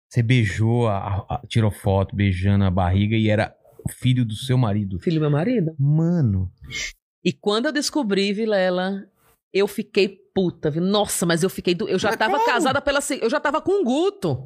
[0.10, 3.54] Você beijou, a- a- tirou foto beijando a barriga e era
[3.90, 4.98] filho do seu marido.
[5.00, 5.76] Filho do meu marido.
[5.78, 6.50] Mano.
[7.24, 9.06] E quando eu descobri, Vilela,
[9.54, 10.82] eu fiquei puta, viu?
[10.82, 11.76] Nossa, mas eu fiquei.
[11.76, 12.46] do- Eu já Mas tava como?
[12.46, 13.00] casada pela.
[13.22, 14.38] Eu já tava com o Guto.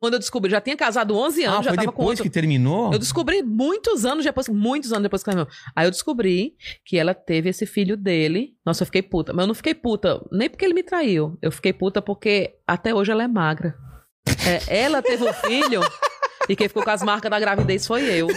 [0.00, 2.22] Quando eu descobri, já tinha casado 11 anos, ah, já foi tava com depois outro.
[2.22, 2.92] que terminou?
[2.92, 6.54] Eu descobri muitos anos depois, muitos anos depois que ela Aí eu descobri
[6.84, 8.52] que ela teve esse filho dele.
[8.64, 9.32] Nossa, eu fiquei puta.
[9.32, 11.36] Mas eu não fiquei puta, nem porque ele me traiu.
[11.42, 13.74] Eu fiquei puta porque até hoje ela é magra.
[14.68, 15.80] É, ela teve um filho
[16.48, 18.28] e quem ficou com as marcas da gravidez foi eu.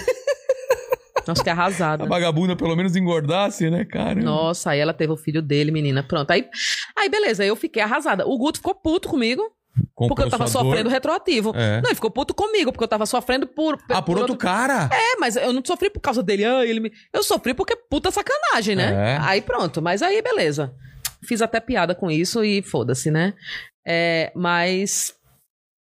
[1.28, 2.03] Nossa, que arrasada.
[2.03, 4.22] A vagabunda pelo menos engordasse, né, cara?
[4.22, 6.03] Nossa, aí ela teve o filho dele, menina.
[6.03, 6.32] Pronto.
[6.32, 6.47] Aí,
[6.97, 8.28] aí beleza, eu fiquei arrasada.
[8.28, 9.43] O Guto ficou puto comigo,
[9.95, 11.51] porque eu tava sofrendo retroativo.
[11.55, 11.82] É.
[11.82, 13.78] Não, ele ficou puto comigo, porque eu tava sofrendo por.
[13.89, 14.89] Ah, por outro cara?
[14.91, 16.43] É, mas eu não sofri por causa dele.
[16.45, 16.91] Ah, ele me...
[17.13, 19.15] Eu sofri porque puta sacanagem, né?
[19.15, 19.17] É.
[19.22, 20.74] Aí pronto, mas aí beleza.
[21.24, 23.34] Fiz até piada com isso e foda-se, né?
[23.86, 25.13] É, mas.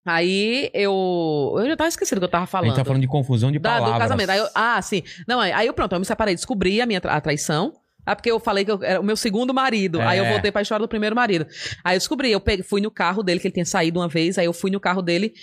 [0.06, 1.54] Aí eu.
[1.58, 2.68] Eu já tava esquecendo o que eu tava A falando.
[2.70, 3.94] gente tá falando de confusão de Da- palavras.
[3.96, 4.30] do casamento.
[4.30, 5.02] Aí eu- ah, sim.
[5.26, 7.72] Não, aí, aí eu pronto, eu me separei, descobri a minha tra- a traição.
[8.08, 10.00] Ah, porque eu falei que eu- era o meu segundo marido.
[10.00, 10.06] É.
[10.06, 11.44] Aí eu voltei pra história do primeiro marido.
[11.82, 14.38] Aí eu descobri, eu peguei, fui no carro dele, que ele tinha saído uma vez,
[14.38, 15.34] aí eu fui no carro dele.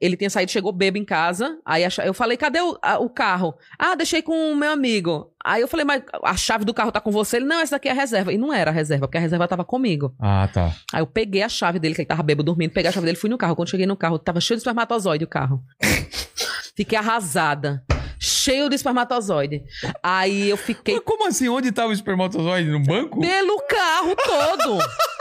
[0.00, 1.58] Ele tinha saído, chegou bebo em casa.
[1.64, 3.54] Aí eu falei, cadê o, a- o carro?
[3.78, 5.30] Ah, deixei com o meu amigo.
[5.44, 7.36] Aí eu falei, mas a chave do carro tá com você?
[7.36, 8.32] Ele, não, essa daqui é a reserva.
[8.32, 10.14] E não era a reserva, porque a reserva tava comigo.
[10.18, 10.72] Ah, tá.
[10.92, 13.18] Aí eu peguei a chave dele, que ele tava bebo dormindo, peguei a chave dele,
[13.18, 13.54] fui no carro.
[13.54, 15.62] Quando cheguei no carro, tava cheio de espermatozoide o carro.
[16.74, 17.82] Fiquei arrasada.
[18.18, 19.62] Cheio de espermatozoide.
[20.02, 21.48] Aí eu fiquei Mas como assim?
[21.48, 22.70] Onde tava o espermatozoide?
[22.70, 23.20] No banco?
[23.20, 24.78] pelo carro todo.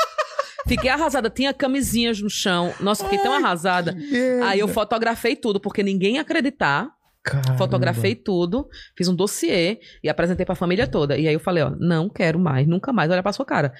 [0.70, 1.30] Fiquei arrasada.
[1.30, 2.74] Tinha camisinhas no chão.
[2.80, 3.96] Nossa, fiquei tão arrasada.
[4.46, 6.90] Aí eu fotografei tudo, porque ninguém ia acreditar.
[7.22, 7.58] Caramba.
[7.58, 8.68] Fotografei tudo,
[8.98, 11.18] fiz um dossiê e apresentei pra família toda.
[11.18, 13.74] E aí eu falei, ó, não quero mais, nunca mais olhar pra sua cara.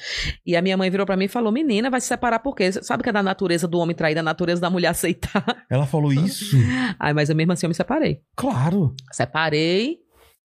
[0.46, 2.72] E a minha mãe virou pra mim e falou, menina, vai se separar por quê?
[2.72, 5.66] Sabe que é da natureza do homem trair, da natureza da mulher aceitar.
[5.70, 6.58] Ela falou isso?
[7.00, 8.20] Aí, mas eu mesmo assim eu me separei.
[8.36, 8.94] claro.
[9.12, 9.98] Separei.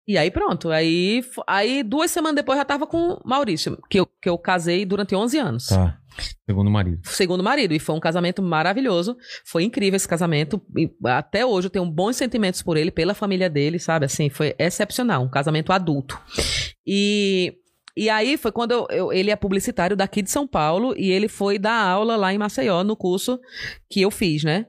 [0.07, 0.69] E aí pronto.
[0.69, 4.37] Aí, aí duas semanas depois eu já tava com o Maurício, que eu, que eu
[4.37, 5.67] casei durante 11 anos.
[5.67, 6.00] Tá.
[6.49, 6.99] Segundo marido.
[7.05, 7.73] Segundo marido.
[7.73, 9.15] E foi um casamento maravilhoso.
[9.45, 10.61] Foi incrível esse casamento.
[10.77, 14.05] E até hoje eu tenho bons sentimentos por ele, pela família dele, sabe?
[14.05, 15.23] Assim, foi excepcional.
[15.23, 16.19] Um casamento adulto.
[16.85, 17.55] E
[17.97, 21.27] E aí foi quando eu, eu- ele é publicitário daqui de São Paulo e ele
[21.27, 23.37] foi dar aula lá em Maceió no curso
[23.89, 24.65] que eu fiz, né?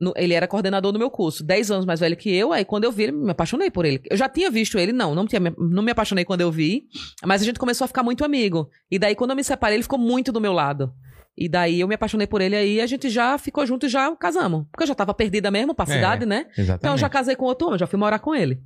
[0.00, 2.52] No- ele era coordenador do meu curso, 10 anos mais velho que eu.
[2.52, 4.00] Aí quando eu vi ele, me apaixonei por ele.
[4.10, 6.84] Eu já tinha visto ele, não, não, tinha, me- não me apaixonei quando eu vi,
[7.24, 8.68] mas a gente começou a ficar muito amigo.
[8.90, 10.92] E daí quando eu me separei, ele ficou muito do meu lado.
[11.38, 14.14] E daí eu me apaixonei por ele aí, a gente já ficou junto e já
[14.16, 14.66] casamos.
[14.70, 15.94] Porque eu já tava perdida mesmo pra É.
[15.94, 16.46] cidade, né?
[16.56, 16.78] Exatamente.
[16.80, 18.58] Então eu já casei com outro homem, já fui morar com ele.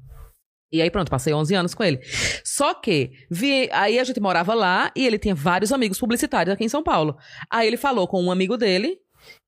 [0.72, 1.98] E aí pronto, passei 11 anos com ele.
[2.44, 6.64] Só que vi, aí a gente morava lá e ele tinha vários amigos publicitários aqui
[6.64, 7.16] em São Paulo.
[7.50, 8.96] Aí ele falou com um amigo dele,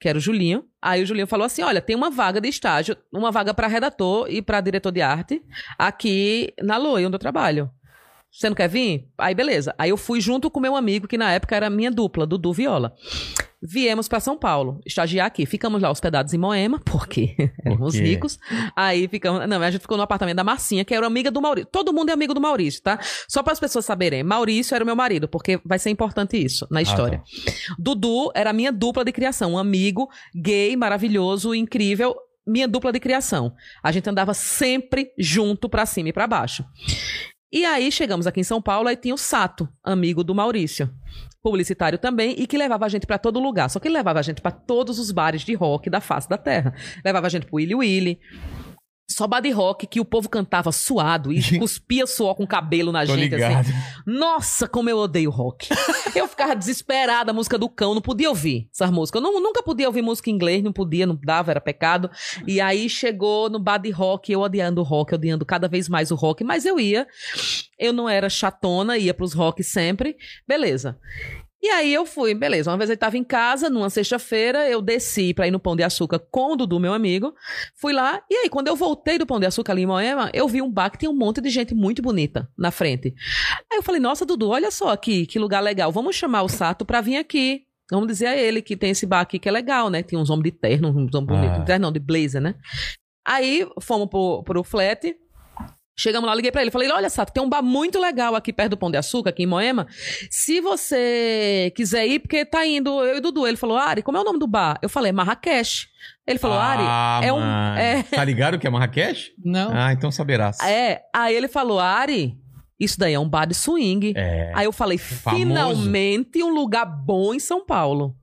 [0.00, 0.64] que era o Julinho.
[0.80, 4.26] Aí o Julinho falou assim: "Olha, tem uma vaga de estágio, uma vaga pra redator
[4.30, 5.42] e pra diretor de arte
[5.78, 7.70] aqui na Loi, onde eu trabalho.
[8.32, 9.08] Você não quer vir?
[9.18, 9.74] Aí beleza.
[9.78, 12.94] Aí eu fui junto com meu amigo, que na época era minha dupla, Dudu Viola.
[13.64, 15.46] Viemos pra São Paulo, estagiar aqui.
[15.46, 18.38] Ficamos lá hospedados em Moema, porque éramos ricos.
[18.74, 19.46] Aí ficamos.
[19.46, 21.68] Não, a gente ficou no apartamento da Marcinha, que era amiga do Maurício.
[21.70, 22.98] Todo mundo é amigo do Maurício, tá?
[23.28, 24.24] Só para as pessoas saberem.
[24.24, 27.22] Maurício era o meu marido, porque vai ser importante isso na história.
[27.78, 32.16] Dudu era a minha dupla de criação, um amigo gay, maravilhoso, incrível.
[32.44, 33.54] Minha dupla de criação.
[33.80, 36.64] A gente andava sempre junto pra cima e pra baixo.
[37.52, 40.88] E aí chegamos aqui em São Paulo e tinha o Sato, amigo do Maurício.
[41.42, 43.68] Publicitário também e que levava a gente pra todo lugar.
[43.68, 46.38] Só que ele levava a gente pra todos os bares de rock da face da
[46.38, 46.72] terra.
[47.04, 48.20] Levava a gente pro Willy Willy.
[49.10, 53.14] Só de rock que o povo cantava suado e cuspia suor com cabelo na Tô
[53.14, 53.72] gente, assim.
[54.06, 55.68] Nossa, como eu odeio rock.
[56.14, 59.22] Eu ficava desesperada, a música do cão, não podia ouvir essas músicas.
[59.22, 62.10] Eu não- nunca podia ouvir música em inglês, não podia, não dava, era pecado.
[62.46, 66.14] E aí chegou no de rock, eu odiando o rock, odiando cada vez mais o
[66.14, 67.06] rock, mas eu ia.
[67.78, 70.16] Eu não era chatona, ia pros rock sempre.
[70.46, 70.98] Beleza.
[71.62, 72.70] E aí eu fui, beleza.
[72.70, 75.84] Uma vez eu tava em casa, numa sexta-feira, eu desci pra ir no Pão de
[75.84, 77.32] Açúcar com o Dudu, meu amigo.
[77.76, 80.48] Fui lá, e aí quando eu voltei do Pão de Açúcar ali em Moema, eu
[80.48, 83.14] vi um bar que tinha um monte de gente muito bonita na frente.
[83.70, 85.92] Aí eu falei, nossa, Dudu, olha só aqui, que lugar legal.
[85.92, 87.62] Vamos chamar o Sato pra vir aqui.
[87.90, 90.02] Vamos dizer a ele que tem esse bar aqui que é legal, né?
[90.02, 91.56] Tinha uns homens de terno, uns homens bonitos.
[91.56, 91.60] Ah.
[91.60, 92.56] De terno não, de blazer, né?
[93.24, 95.14] Aí fomos pro, pro flat.
[95.96, 96.70] Chegamos lá, liguei pra ele.
[96.70, 99.42] Falei, olha, Sato, tem um bar muito legal aqui perto do Pão de Açúcar, aqui
[99.42, 99.86] em Moema.
[100.30, 103.46] Se você quiser ir, porque tá indo eu e Dudu.
[103.46, 104.78] Ele falou, Ari, como é o nome do bar?
[104.82, 105.86] Eu falei, Marrakech.
[106.26, 106.64] Ele falou, ah,
[107.18, 107.42] Ari, é um...
[107.42, 109.32] É, Tá ligado que é Marrakech?
[109.44, 109.70] Não.
[109.72, 110.58] Ah, então saberás.
[110.60, 111.02] é.
[111.14, 112.36] Aí ele falou, Ari,
[112.80, 114.14] isso daí é um bar de swing.
[114.16, 114.50] É.
[114.54, 115.44] Aí eu falei, Famoso.
[115.44, 118.16] finalmente um lugar bom em São Paulo.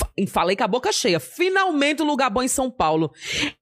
[0.00, 3.10] Fa- E falei com a boca cheia, finalmente um lugar bom em São Paulo.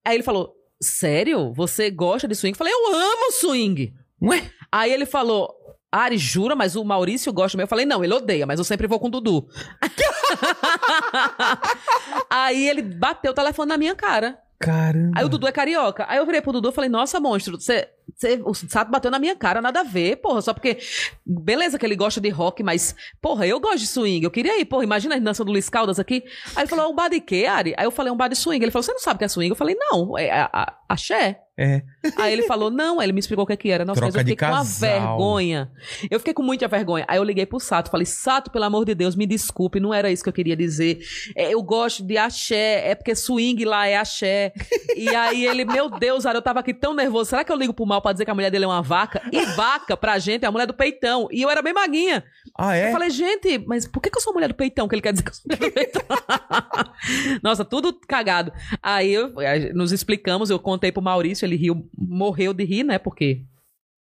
[0.04, 1.52] Aí ele falou, sério?
[1.54, 2.54] Você gosta de swing?
[2.54, 3.94] Eu falei, eu amo swing.
[4.22, 4.50] Ué?
[4.70, 5.54] Aí ele falou,
[5.90, 6.54] Ari, jura?
[6.54, 7.64] Mas o Maurício gosta mesmo.
[7.64, 9.48] Eu falei, não, ele odeia, mas eu sempre vou com o Dudu.
[12.28, 14.38] Aí ele bateu o telefone na minha cara.
[14.58, 15.18] Caramba.
[15.18, 16.04] Aí o Dudu é carioca.
[16.08, 17.88] Aí eu virei pro Dudu e falei, nossa, monstro, você.
[18.18, 20.42] Você- O Sato bateu na minha cara, nada a ver, porra.
[20.42, 20.78] Só porque.
[21.24, 24.24] Beleza que ele gosta de rock, mas, porra, eu gosto de swing.
[24.24, 24.82] Eu queria ir, porra.
[24.84, 26.24] Imagina a dança do Luiz Caldas aqui.
[26.56, 27.74] Aí ele falou, um bar de quê, Ari?
[27.76, 28.64] Aí eu falei, um bar de swing.
[28.64, 29.50] Ele falou, você não sabe o que é swing?
[29.50, 31.40] Eu falei, não, é a, a, axé.
[31.60, 31.82] É.
[32.16, 33.84] Aí ele falou, não, aí ele me explicou o que, é que era.
[33.84, 35.70] Nossa, mas Troca eu fiquei com uma vergonha.
[36.08, 37.04] Eu fiquei com muita vergonha.
[37.08, 40.08] Aí eu liguei pro Sato, falei, Sato, pelo amor de Deus, me desculpe, não era
[40.08, 41.00] isso que eu queria dizer.
[41.34, 44.52] É, eu gosto de axé, é porque swing lá é axé.
[44.96, 47.30] E aí ele, meu Deus, Ara, eu tava aqui tão nervoso.
[47.30, 49.20] Será que eu ligo pro mal pra dizer que a mulher dele é uma vaca?
[49.32, 51.26] E vaca, pra gente, é a mulher do peitão.
[51.32, 52.22] E eu era bem maguinha.
[52.56, 52.88] Ah, é?
[52.88, 54.86] Eu falei, gente, mas por que, que eu sou mulher do peitão?
[54.86, 56.02] Que ele quer dizer que eu sou mulher do peitão.
[57.42, 58.52] Nossa, tudo cagado.
[58.82, 59.32] Aí eu-
[59.74, 62.98] nos explicamos, eu contei pro Maurício, ele riu, morreu de rir, né?
[62.98, 63.44] Porque.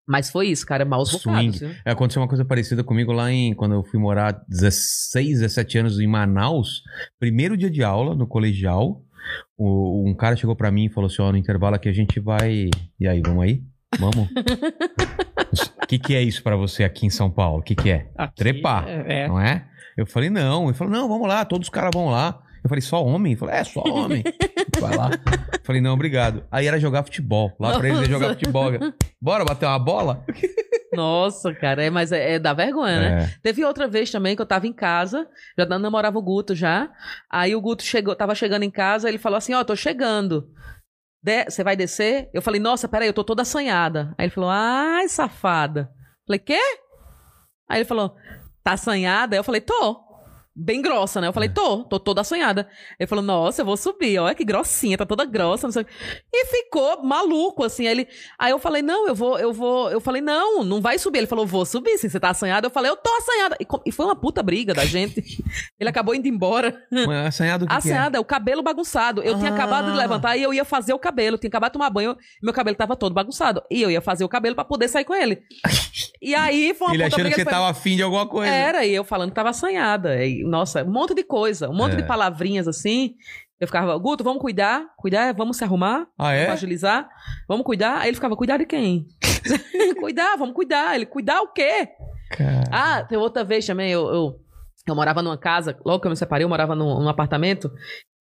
[0.07, 1.25] Mas foi isso, cara, maus Swing.
[1.53, 1.61] bocados.
[1.61, 1.71] viu?
[1.85, 3.55] É, Aconteceu uma coisa parecida comigo lá em.
[3.55, 6.83] Quando eu fui morar 16, 17 anos em Manaus.
[7.21, 9.03] Primeiro dia de aula no colegial.
[9.57, 12.19] o- um cara chegou pra mim e falou assim: Ó, no intervalo aqui a gente
[12.19, 12.69] vai.
[12.99, 13.63] E aí, vamos aí?
[13.99, 14.29] Vamos?
[14.29, 17.61] O que, que é isso pra você aqui em São Paulo?
[17.61, 18.11] O que, que é?
[18.17, 18.89] Aqui, Trepar.
[18.89, 19.29] É.
[19.29, 19.69] Não é?
[19.97, 20.65] Eu falei, não.
[20.65, 22.41] Ele falou, não, vamos lá, todos os caras vão lá.
[22.63, 23.33] Eu falei, só homem?
[23.33, 24.23] Ele falou, é, só homem.
[24.81, 25.11] Vai lá.
[25.11, 26.45] Eu falei, não, obrigado.
[26.51, 27.53] Aí era jogar futebol.
[27.59, 28.39] Lá pra eles jogar Nossa.
[28.39, 28.71] futebol.
[29.21, 30.25] Bora bater uma bola?
[30.95, 33.23] Nossa, cara, é, mas é, é da vergonha, né?
[33.25, 33.39] É.
[33.43, 35.27] Teve outra vez também que eu tava em casa,
[35.59, 36.91] já namorava o Guto já.
[37.31, 40.51] Aí o Guto chegou, tava chegando em casa, ele falou assim: Ó, tô chegando.
[41.49, 42.29] Você vai descer?
[42.35, 44.13] Eu falei, nossa, peraí, eu tô toda assanhada.
[44.19, 45.89] Aí ele falou, ai, safada.
[46.27, 46.61] Falei, quê?
[47.71, 48.17] Aí ele falou,
[48.63, 49.37] tá assanhada?
[49.37, 50.02] Eu falei, tô.
[50.55, 51.29] Bem grossa, né?
[51.29, 52.69] Eu falei, tô, tô toda assanhada.
[52.99, 55.87] Ele falou, nossa, eu vou subir, olha que grossinha, tá toda grossa, não sei.
[56.33, 57.87] E ficou maluco, assim.
[57.87, 59.91] Aí, ele, aí eu falei, não, eu vou, eu vou.
[59.91, 61.19] Eu falei, não, não vai subir.
[61.19, 62.67] Ele falou, vou subir, sim, você tá assanhada.
[62.67, 63.57] Eu falei, eu tô assanhada.
[63.61, 65.23] E, e foi uma puta briga da gente.
[65.81, 66.83] ele acabou indo embora.
[66.91, 67.93] Mas Assanhado o que, que é?
[67.93, 69.23] Assanhada, o cabelo bagunçado.
[69.23, 69.55] Eu tinha Ah.
[69.55, 71.39] acabado de levantar e eu ia fazer o cabelo.
[71.39, 73.63] Tinha acabado de tomar banho, meu cabelo tava todo bagunçado.
[73.71, 75.39] E eu ia fazer o cabelo pra poder sair com ele.
[76.25, 77.35] E aí foi uma Ele puta achando briga.
[77.35, 78.53] que você foi- tava afim de alguma coisa.
[78.53, 80.25] era, e eu falando que tava assanhada.
[80.25, 81.97] E, nossa, um monte de coisa, um monte É.
[81.97, 83.15] de palavrinhas assim.
[83.61, 86.47] Eu ficava, Guto, vamos cuidar, cuidar, vamos se arrumar, Ah, é?
[86.47, 87.09] vamos agilizar,
[87.49, 87.99] vamos cuidar.
[88.01, 89.07] Aí ele ficava, cuidar de quem?
[90.01, 90.95] cuidar, vamos cuidar.
[90.97, 91.89] Ele, cuidar o quê?
[92.31, 92.65] Cara.
[92.73, 94.41] Ah, tem outra vez também, eu, eu,
[94.89, 97.71] eu morava numa casa, logo que eu me separei, eu morava num, num apartamento,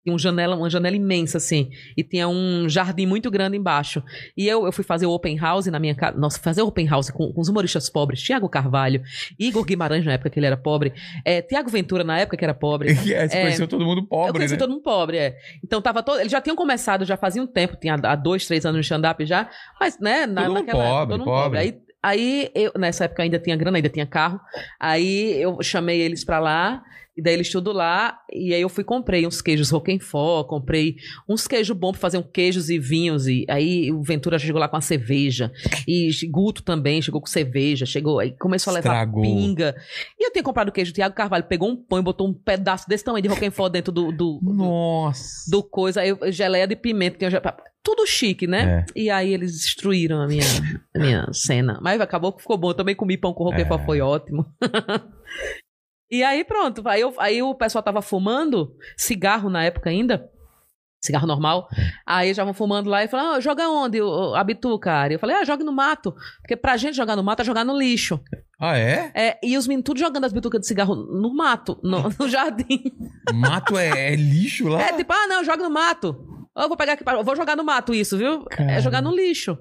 [0.07, 4.01] um janela, uma janela imensa, assim, e tinha um jardim muito grande embaixo.
[4.35, 6.87] E eu, eu fui fazer o open house na minha casa, nossa, fazer o open
[6.87, 9.01] house com, com os humoristas pobres, Tiago Carvalho,
[9.39, 10.93] Igor Guimarães na época que ele era pobre,
[11.23, 12.89] é, Tiago Ventura na época que era pobre.
[13.11, 13.41] É, você É.
[13.41, 14.59] conheceu todo mundo eu pobre, conheci né?
[14.59, 15.35] todo mundo pobre, é.
[15.63, 16.19] Então tava todo.
[16.19, 19.25] Eles já tinham começado, já fazia um tempo, tinha há dois, três anos no stand-up
[19.25, 19.49] já.
[19.79, 21.59] Mas, né, na, Todo naquela época, pobre, todo mundo pobre.
[21.59, 24.39] Aí, aí eu, nessa época ainda tinha grana, ainda tinha carro.
[24.79, 26.81] Aí eu chamei eles pra lá,
[27.15, 28.17] e daí eles tudo lá.
[28.31, 30.95] E aí eu fui comprei uns queijos Roquefort, comprei
[31.27, 33.27] uns queijos bons pra fazer um queijos e vinhos.
[33.27, 35.51] E aí o Ventura chegou lá com a cerveja.
[35.87, 37.85] E Guto também chegou com cerveja.
[37.85, 39.21] Chegou, aí começou a levar Estragou.
[39.21, 39.75] pinga.
[40.19, 40.91] E eu tinha comprado queijo.
[40.91, 43.91] O Tiago Carvalho pegou um pão e botou um pedaço desse tamanho de Roquefort dentro
[43.91, 45.49] do, do, Nossa.
[45.51, 46.01] do coisa.
[46.01, 47.17] Aí geleia de pimenta.
[47.17, 47.41] Tinha,
[47.83, 48.85] tudo chique, né?
[48.95, 48.99] É.
[48.99, 50.43] E aí eles destruíram a minha,
[50.95, 51.79] a minha cena.
[51.81, 52.69] Mas acabou que ficou bom.
[52.69, 53.85] Eu também comi pão com Roquefort, É.
[53.85, 54.45] foi ótimo.
[56.11, 56.81] e aí pronto.
[56.87, 60.29] Aí, eu- aí o pessoal tava fumando cigarro na época ainda.
[61.03, 61.67] Cigarro normal.
[62.05, 63.97] Aí já vão fumando lá e falam, ah, joga onde
[64.35, 65.15] a bituca, Ari?
[65.15, 66.13] Eu falei, ah, joga no mato.
[66.41, 68.19] Porque pra gente jogar no mato é jogar no lixo.
[68.59, 69.11] Ah, é?
[69.15, 72.83] É, e os meninos tudo jogando as bitucas de cigarro no mato, no, no jardim.
[73.33, 74.79] Mato é, é lixo lá?
[74.83, 76.47] É tipo, ah, não, joga no mato.
[76.55, 78.43] Eu vou pegar aqui, pra- eu vou jogar no mato isso, viu?
[78.45, 78.73] Cara.
[78.73, 79.57] É jogar no lixo.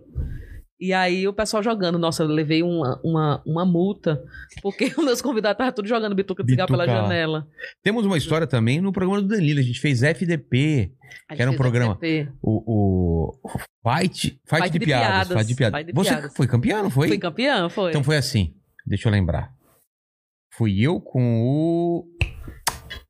[0.81, 4.23] E aí o pessoal jogando, nossa, eu levei uma, uma, uma multa,
[4.63, 7.47] porque os meus convidados estavam tudo jogando bituca de cigarro pela janela.
[7.83, 9.61] Temos uma história também no programa do Danilo.
[9.61, 10.91] A gente fez FDP,
[11.29, 11.97] A Que era um programa.
[11.97, 12.33] FTP.
[12.41, 13.49] o, o
[13.87, 15.29] Fight, Fight, Fight de, de piadas.
[15.29, 15.29] piadas.
[15.37, 15.79] Fight de piadas.
[15.81, 16.35] Fight de Você piadas.
[16.35, 17.09] foi campeão, não foi?
[17.09, 17.91] Fui campeã, foi.
[17.91, 18.55] Então foi assim.
[18.87, 19.53] Deixa eu lembrar.
[20.55, 22.07] Fui eu com o.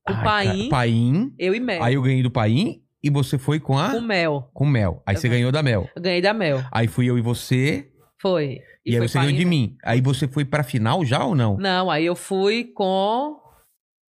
[0.09, 0.49] O Ai, Paim.
[0.59, 1.35] cara, Paim.
[1.39, 1.83] Eu e Mel.
[1.85, 3.91] Aí eu ganhei do Paim e você foi com a.
[3.91, 4.51] Com Mel.
[4.53, 5.03] Com Mel.
[5.07, 5.33] Aí você Uhum.
[5.35, 5.89] ganhou da Mel.
[5.97, 6.63] Eu ganhei da Mel.
[6.73, 7.89] Aí fui eu e você.
[8.21, 8.61] Foi.
[8.85, 9.51] E, aí foi você ganhou de né?
[9.51, 9.77] mim.
[9.85, 11.57] Aí você foi pra final já ou não?
[11.57, 13.37] Não, aí eu fui com.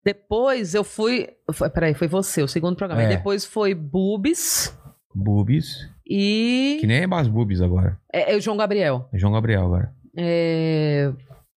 [0.05, 1.29] Depois eu fui.
[1.53, 3.03] foi- Peraí, foi você, o segundo programa.
[3.03, 3.17] Aí É.
[3.17, 4.73] depois foi Bubis
[5.15, 5.89] Bubis.
[6.09, 6.77] e.
[6.81, 7.99] Que nem é Bas Bubis agora.
[8.13, 9.09] É, é o João Gabriel.
[9.13, 9.93] É João Gabriel agora.
[10.17, 11.13] É,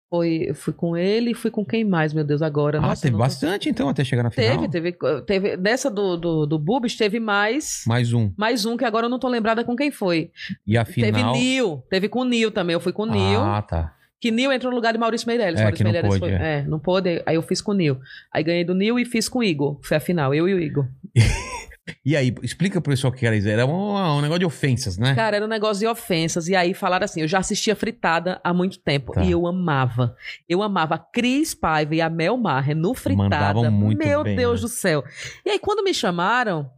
[0.10, 2.80] Foi, fui com ele e fui com quem mais, meu Deus, agora?
[2.80, 4.68] ah, Nossa, teve não- bastante então até chegar na final.
[4.68, 5.55] Teve, teve, teve.
[5.57, 7.84] Dessa do, do, do Bubis, teve mais.
[7.86, 8.32] Mais um.
[8.36, 10.32] Mais um que agora eu não tô lembrada com quem foi.
[10.66, 11.12] E a final.
[11.34, 11.84] Teve Nil.
[11.91, 12.74] Teve com o Nil também.
[12.74, 13.39] Eu fui com o Nil.
[13.39, 13.93] Ah, tá.
[14.20, 15.60] Que Nil entrou no lugar de Maurício Meirelles.
[15.60, 16.45] É, Maurício não Meirelles pôde, foi.
[16.45, 16.64] É.
[16.64, 17.24] não pôde.
[17.26, 17.99] Aí eu fiz com o Nil.
[18.34, 19.80] Aí ganhei do Nil e fiz com o Igor.
[19.84, 20.88] Foi a final, eu e o Igor.
[22.05, 23.47] E aí, explica pro pessoal o que era isso.
[23.47, 25.15] Era um, um negócio de ofensas, né?
[25.15, 26.47] Cara, era um negócio de ofensas.
[26.47, 29.13] E aí falaram assim: eu já assistia Fritada há muito tempo.
[29.13, 29.23] Tá.
[29.23, 30.15] E eu amava.
[30.47, 33.23] Eu amava a Cris Paiva e a Mel Maher no Fritada.
[33.23, 34.67] Mandavam muito Meu bem, Deus né?
[34.67, 35.03] do céu.
[35.45, 36.69] E aí, quando me chamaram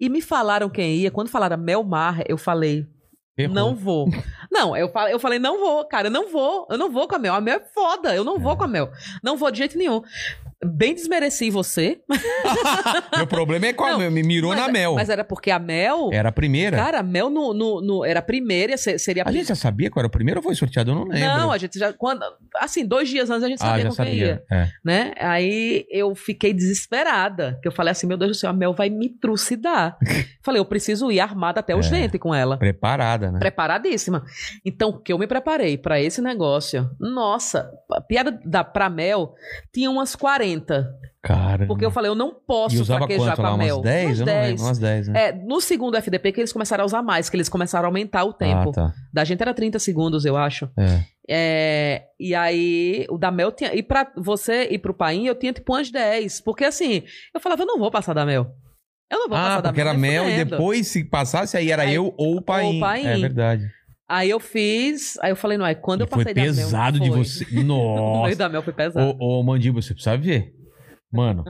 [0.00, 2.86] e me falaram quem ia, quando falaram Mel Maher, eu falei.
[3.34, 3.54] Ferrou.
[3.54, 4.08] Não vou.
[4.52, 6.66] Não, eu falei, eu falei, não vou, cara, eu não vou.
[6.70, 7.32] Eu não vou com a Mel.
[7.32, 8.92] A Mel é foda, eu não vou com a Mel.
[9.24, 10.02] Não vou de jeito nenhum.
[10.64, 12.00] Bem desmereci você.
[13.16, 14.10] Meu problema é com a Não, Mel.
[14.10, 14.94] Me mirou mas, na Mel.
[14.94, 16.10] Mas era porque a Mel.
[16.12, 16.76] Era a primeira.
[16.76, 19.54] Cara, a Mel no, no, no- era a primeira, se- seria a a gente já
[19.54, 20.90] sabia qual era o primeiro ou foi sorteado?
[20.90, 21.26] Eu não lembro.
[21.28, 21.92] Não, a gente já.
[21.92, 22.22] Quando,
[22.56, 24.26] assim, dois dias antes a gente ah, sabia já com quem sabia.
[24.26, 24.42] ia.
[24.56, 24.68] É.
[24.84, 25.12] Né?
[25.18, 27.58] Aí eu fiquei desesperada.
[27.62, 29.96] Que eu falei assim: meu Deus do céu, a Mel vai me trucidar.
[30.44, 31.90] falei, eu preciso ir armada até os É.
[31.90, 32.56] dentes com ela.
[32.56, 33.38] Preparada, né?
[33.38, 34.24] Preparadíssima.
[34.64, 36.88] Então, que eu me preparei pra esse negócio.
[37.00, 39.34] Nossa, a piada da pra Mel
[39.72, 40.51] tinha umas 40.
[41.22, 41.66] Cara.
[41.66, 43.48] Porque eu falei, eu não posso E usava fraquejar quanto com lá?
[43.50, 43.76] a Mel.
[43.76, 44.04] Umas 10?
[44.06, 44.48] Umas Eu não 10.
[44.50, 44.64] lembro.
[44.64, 45.28] Umas 10, né?
[45.28, 48.24] É, no segundo FDP que eles começaram a usar mais, que eles começaram a aumentar
[48.24, 48.70] o tempo.
[48.70, 48.92] Ah, tá.
[49.12, 50.68] Da gente era 30 segundos, eu acho.
[50.76, 51.04] É.
[51.28, 53.72] É, e aí, o da Mel tinha.
[53.74, 56.40] E pra você e pro Paim, eu tinha tipo umas 10.
[56.40, 58.48] Porque assim, eu falava, eu não vou passar da Mel.
[59.10, 61.82] Eu não vou Ah, passar da porque era Mel e depois, se passasse, aí era
[61.82, 62.66] Aí- eu ou o Paim.
[62.66, 63.06] ou o Paim.
[63.06, 63.70] É verdade.
[64.14, 65.18] Aí eu fiz.
[65.22, 66.54] Aí eu falei, não, é quando E eu foi passei da Mel.
[66.54, 67.24] pesado de foi.
[67.24, 67.46] você.
[67.58, 68.22] O Nossa.
[68.24, 69.16] meio da Mel foi pesado.
[69.18, 70.52] Ô, ô Mandíbula, você precisa ver.
[71.10, 71.44] Mano,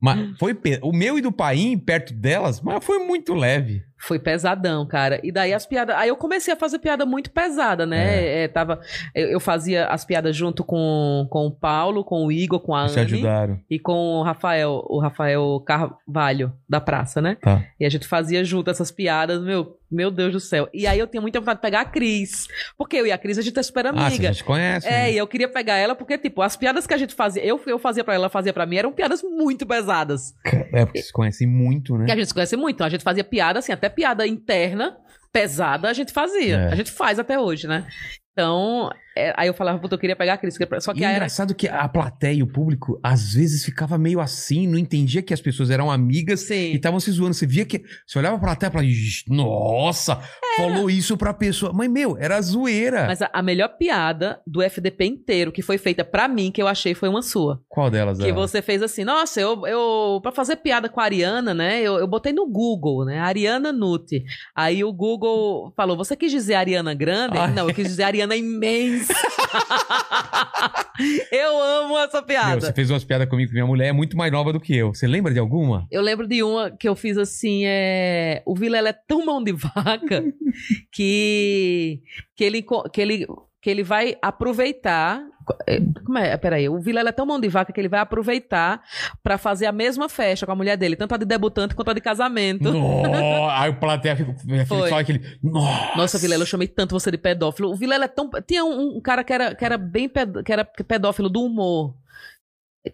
[0.00, 3.82] mas foi pe- o meu e do Paim perto delas, mas foi muito leve.
[4.02, 5.20] Foi pesadão, cara.
[5.22, 5.94] E daí as piadas.
[5.96, 8.42] Aí eu comecei a fazer piada muito pesada, né?
[8.44, 8.80] É, tava,
[9.14, 12.98] eu, fazia as piadas junto com, com o Paulo, com o Igor, com a Anne
[13.00, 13.60] ajudaram.
[13.70, 17.36] e com o Rafael, o Rafael Carvalho, da praça, né?
[17.40, 17.64] Tá.
[17.78, 20.68] E a gente fazia junto essas piadas, meu, meu Deus do céu.
[20.72, 22.48] E aí eu tinha muita vontade de pegar a Cris.
[22.76, 24.28] Porque eu e a Cris, a gente é super Ah, amiga.
[24.28, 24.86] já se conhece.
[24.86, 25.12] É, né?
[25.12, 27.78] e eu queria pegar ela porque, tipo, as piadas que a gente fazia, eu, eu
[27.78, 30.34] fazia pra ela, ela fazia pra mim, eram piadas muito pesadas.
[30.72, 32.06] É, porque se conhecem muito, né?
[32.06, 32.76] Que a gente se conhece muito.
[32.76, 34.96] Então a gente fazia piada, assim, até piada interna,
[35.32, 36.56] pesada, a gente fazia.
[36.56, 36.72] É.
[36.72, 37.86] A gente faz até hoje, né?
[38.32, 40.56] Então, é, aí eu falava, puta, eu queria pegar a Cris.
[40.80, 43.98] Só que E é era engraçado que a plateia e o público, às vezes, ficava
[43.98, 46.72] meio assim, não entendia que as pessoas eram amigas e Sim.
[46.74, 47.34] estavam se zoando.
[47.34, 47.82] Você via que.
[48.06, 50.20] Você olhava pra plateia e falava, "Ixi, nossa,
[50.56, 51.72] falou isso pra pessoa.
[51.74, 53.06] Mas, meu, era zoeira.
[53.06, 56.68] Mas a, a melhor piada do FDP inteiro que foi feita pra mim, que eu
[56.68, 57.60] achei, foi uma sua.
[57.68, 58.34] Qual delas Que era?
[58.34, 62.06] você fez assim, nossa, eu, eu pra fazer piada com a Ariana, né, eu, eu
[62.06, 64.22] botei no Google, né, Ariana Nutti.
[64.54, 67.38] Aí o Google falou, você quis dizer Ariana Grande?
[67.38, 67.52] Ai.
[67.52, 69.01] Não, eu quis dizer Ariana Imensa.
[71.32, 72.60] eu amo essa Meu, piada.
[72.60, 74.94] você fez umas piadas comigo que minha mulher é muito mais nova do que eu.
[74.94, 75.86] Você lembra de alguma?
[75.90, 78.42] Eu lembro de uma que eu fiz assim, é...
[78.46, 80.24] O Vilela é tão mão de vaca
[80.92, 82.02] que,
[82.36, 83.26] que, ele, que, ele,
[83.62, 85.22] que ele vai aproveitar...
[85.68, 86.36] é, Como é?
[86.36, 86.68] Peraí.
[86.68, 88.82] O Vilela é tão mão de vaca que ele vai aproveitar
[89.22, 90.96] pra fazer a mesma festa com a mulher dele.
[90.96, 92.72] Tanto a de debutante quanto a de casamento.
[92.72, 94.34] No- Aí o plateia fica,
[94.66, 95.38] só aquele.
[95.40, 97.70] Nossa, Nossa, Vilela, eu chamei tanto você de pedófilo.
[97.70, 98.28] O Vilela é tão...
[98.44, 100.42] Tinha um, um cara que era, que era bem ped...
[100.42, 101.94] que era pedófilo do humor.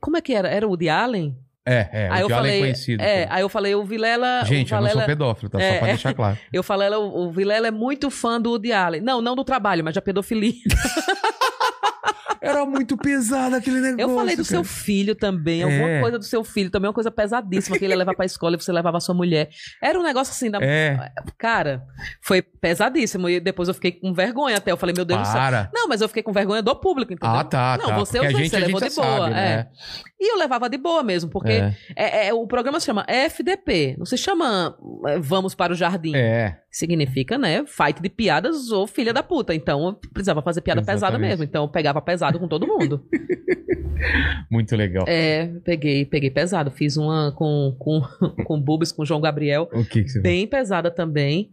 [0.02, 0.48] Como é que era?
[0.48, 1.34] Era o Woody Allen?
[1.68, 2.08] É, é.
[2.10, 3.02] aí o eu Allen falei, é conhecido.
[3.02, 4.44] é, aí eu falei, o Vilela...
[4.44, 5.58] Gente, o eu não sou Valela- pedófilo, tá?
[5.58, 5.90] Só É, pra é.
[5.90, 6.38] deixar claro.
[6.52, 9.00] Eu falei, ela, o Vilela é muito fã do Woody Allen.
[9.00, 10.52] Não, não do trabalho, mas da pedofilia.
[12.41, 14.01] Era muito pesado aquele negócio.
[14.01, 14.74] Eu falei do seu cara.
[14.74, 16.01] filho também, alguma É.
[16.01, 18.61] coisa do seu filho, também uma coisa pesadíssima que ele ia levar pra escola e
[18.61, 19.49] você levava a sua mulher.
[19.82, 20.59] Era um negócio assim, da...
[20.62, 21.82] É, cara,
[22.22, 23.28] foi pesadíssimo.
[23.28, 24.70] E depois eu fiquei com vergonha até.
[24.72, 25.34] Eu falei, meu Deus do céu.
[25.34, 25.70] para.
[25.72, 27.36] Não, mas eu fiquei com vergonha do público, entendeu?
[27.36, 27.99] Ah, tá, Não, tá.
[27.99, 29.07] você, gente, você levou de boa.
[29.18, 29.34] sabe, é.
[29.34, 29.68] né?
[30.20, 31.74] E eu levava de boa mesmo, porque É.
[31.97, 33.95] é- é- o programa se chama FDP.
[33.99, 34.76] Não se chama
[35.07, 36.14] é, Vamos para o Jardim.
[36.16, 36.59] É.
[36.70, 39.54] Significa, né, fight de piadas ou filha da puta.
[39.54, 41.30] Então eu precisava fazer piada pesada Exatamente.
[41.30, 41.44] mesmo.
[41.44, 43.02] Então eu pegava pesado com todo mundo.
[44.50, 45.04] Muito legal.
[45.08, 46.70] é, peguei, peguei pesado.
[46.70, 48.00] Fiz uma com, com,
[48.44, 49.68] com Bubis, com João Gabriel.
[49.72, 51.50] O que, que você Bem pesada também.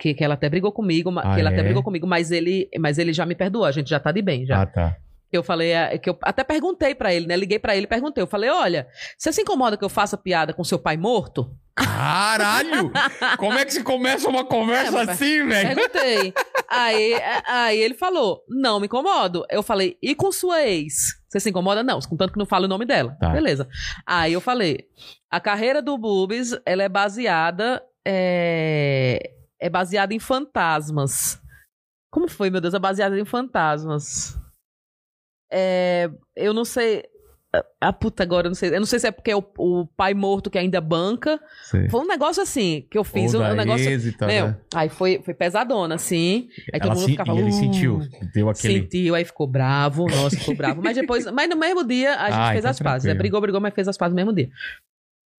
[0.00, 1.62] Que, que ela até brigou comigo, Ah, que ela até é?
[1.62, 4.44] brigou comigo, mas ele, mas ele já me perdoou, a gente já tá de bem,
[4.44, 4.62] já.
[4.62, 4.96] Ah, tá.
[5.30, 7.36] Que eu falei, é, que eu até perguntei pra ele, né?
[7.36, 8.20] Liguei pra ele e perguntei.
[8.20, 11.54] Eu falei, olha, você se incomoda que eu faça piada com seu pai morto?
[11.76, 12.90] Caralho!
[13.38, 15.74] Como é que se começa uma conversa É, assim, velho?
[15.74, 16.34] Perguntei.
[16.68, 17.14] aí,
[17.46, 19.44] aí ele falou, não me incomodo.
[19.50, 21.20] Eu falei, e com sua ex?
[21.28, 21.82] Você se incomoda?
[21.82, 23.16] Não, contanto que não fala o nome dela.
[23.20, 23.28] Tá.
[23.28, 23.68] Beleza.
[24.06, 24.88] Aí eu falei,
[25.30, 31.38] a carreira do Bubis, ela é baseada, é, é baseada em fantasmas.
[32.10, 32.72] Como foi, meu Deus?
[32.72, 34.34] É baseada em fantasmas.
[35.52, 37.04] É, eu não sei...
[37.80, 38.70] A puta agora, eu não sei.
[38.70, 41.38] Eu não sei se é porque é o, o pai morto que ainda banca.
[41.64, 41.88] Sei.
[41.88, 44.12] Foi um negócio assim, que eu fiz Ou um, da negócio...
[44.18, 44.56] tal, Meu, né?
[44.74, 46.48] aí foi, foi pesadona, assim.
[46.72, 47.34] Aí todo Ela mundo se- ficava.
[47.34, 48.00] e ele "Uh", sentiu.
[48.34, 48.80] Deu aquele.
[48.82, 50.06] Sentiu, aí ficou bravo.
[50.06, 50.80] Nossa, ficou bravo.
[50.82, 53.06] Mas depois, mas no mesmo dia, a gente Ah, fez então as pazes.
[53.06, 53.14] Né?
[53.14, 54.48] Brigou, brigou, mas fez as pazes no mesmo dia.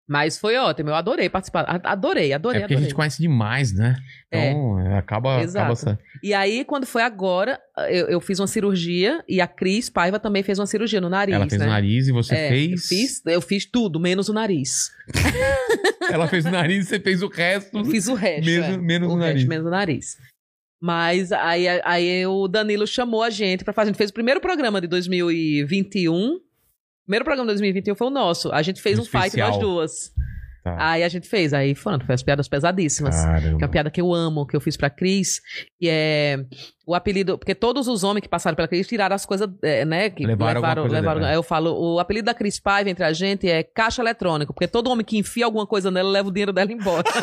[0.09, 1.81] Mas foi ótimo, eu adorei participar.
[1.83, 2.85] Adorei, É adorei, porque a adorei.
[2.91, 3.97] gente conhece demais, né?
[4.31, 4.51] É.
[4.51, 5.41] Então, é, acaba.
[5.43, 5.73] Exato.
[5.73, 10.21] acaba E aí, quando foi agora, eu, eu fiz uma cirurgia e a Cris Paiva
[10.21, 11.35] também fez uma cirurgia no nariz.
[11.35, 11.67] ela fez né?
[11.67, 12.71] o nariz e você É, fez.
[12.73, 14.91] Eu fiz, eu fiz tudo, menos o nariz.
[16.11, 17.77] Ela fez o nariz e você fez o resto.
[17.79, 18.47] Eu fiz o resto.
[18.47, 18.79] Menos- é.
[18.79, 19.45] menos o resto, nariz.
[19.49, 20.17] Menos o nariz.
[20.81, 23.89] Mas aí, aí o Danilo chamou a gente pra fazer.
[23.89, 26.39] A gente fez o primeiro programa de 2021.
[27.07, 28.51] O primeiro programa de 2021 foi o nosso.
[28.53, 30.11] A gente fez Um um, fight nós duas.
[30.65, 30.77] Tá.
[30.81, 31.55] Aí a gente fez.
[31.55, 33.15] Aí foram, foi as piadas pesadíssimas.
[33.15, 33.57] Que é Caramba.
[33.59, 35.41] uma piada que eu amo, que eu fiz pra Cris.
[35.81, 36.45] E é
[36.85, 37.39] o apelido.
[37.39, 40.11] Porque todos os homens que passaram pela Cris tiraram as coisas, é, né?
[40.11, 41.31] Que Levaram coisa levaram- dela.
[41.31, 44.53] aí eu falo, o apelido da Cris Paiva entre a gente é caixa eletrônico.
[44.53, 47.05] Porque todo homem que enfia alguma coisa nela leva o dinheiro dela embora.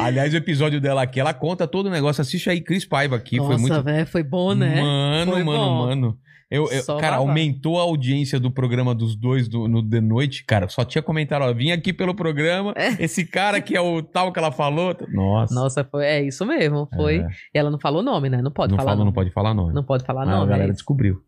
[0.00, 2.20] Aliás, o episódio dela aqui, ela conta todo o negócio.
[2.20, 3.36] Assiste aí, Cris Paiva aqui.
[3.36, 3.80] foi muito.
[3.84, 4.80] velho, foi bom, né?
[4.82, 5.86] Mano, Foi mano, bom.
[5.86, 6.18] mano.
[6.54, 10.68] Eu, eu- cara, aumentou a audiência do programa dos dois do- no The Noite, cara.
[10.68, 14.38] Só tinha comentário, ó, vim aqui pelo programa, esse cara que é o tal que
[14.38, 14.96] ela falou.
[15.12, 15.54] Nossa.
[15.54, 16.88] Nossa, foi, é isso mesmo.
[16.94, 17.18] Foi.
[17.18, 17.26] É.
[17.54, 18.40] E ela não falou nome, né?
[18.40, 19.06] Não pode não falar fala, nome.
[19.08, 19.74] não pode falar nome.
[19.74, 20.42] Não pode falar Ah, nome.
[20.44, 21.20] a galera é descobriu.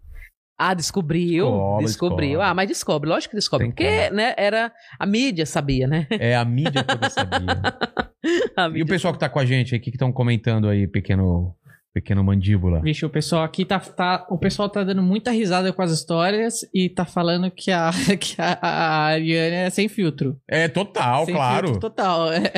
[0.58, 1.44] Ah, descobriu.
[1.44, 2.28] Descobre, descobriu.
[2.30, 2.48] descobre.
[2.50, 3.66] Ah, mas descobre, lógico que descobre.
[3.66, 4.72] Tem Porque, né, era.
[4.98, 6.06] A mídia sabia, né?
[6.10, 7.60] É, a mídia toda sabia.
[8.56, 10.66] A e o mídia- pessoal que tá com a gente aí, o que estão comentando
[10.68, 11.54] aí, pequeno,
[11.96, 12.82] Pequeno mandíbula.
[12.82, 14.26] Vixe, o pessoal aqui tá, tá.
[14.28, 17.90] O pessoal tá dando muita risada com as histórias e tá falando que a,
[18.20, 20.38] que a, a Ariane é sem filtro.
[20.46, 21.68] É total, sem claro.
[21.68, 22.30] filtro total.
[22.34, 22.52] É.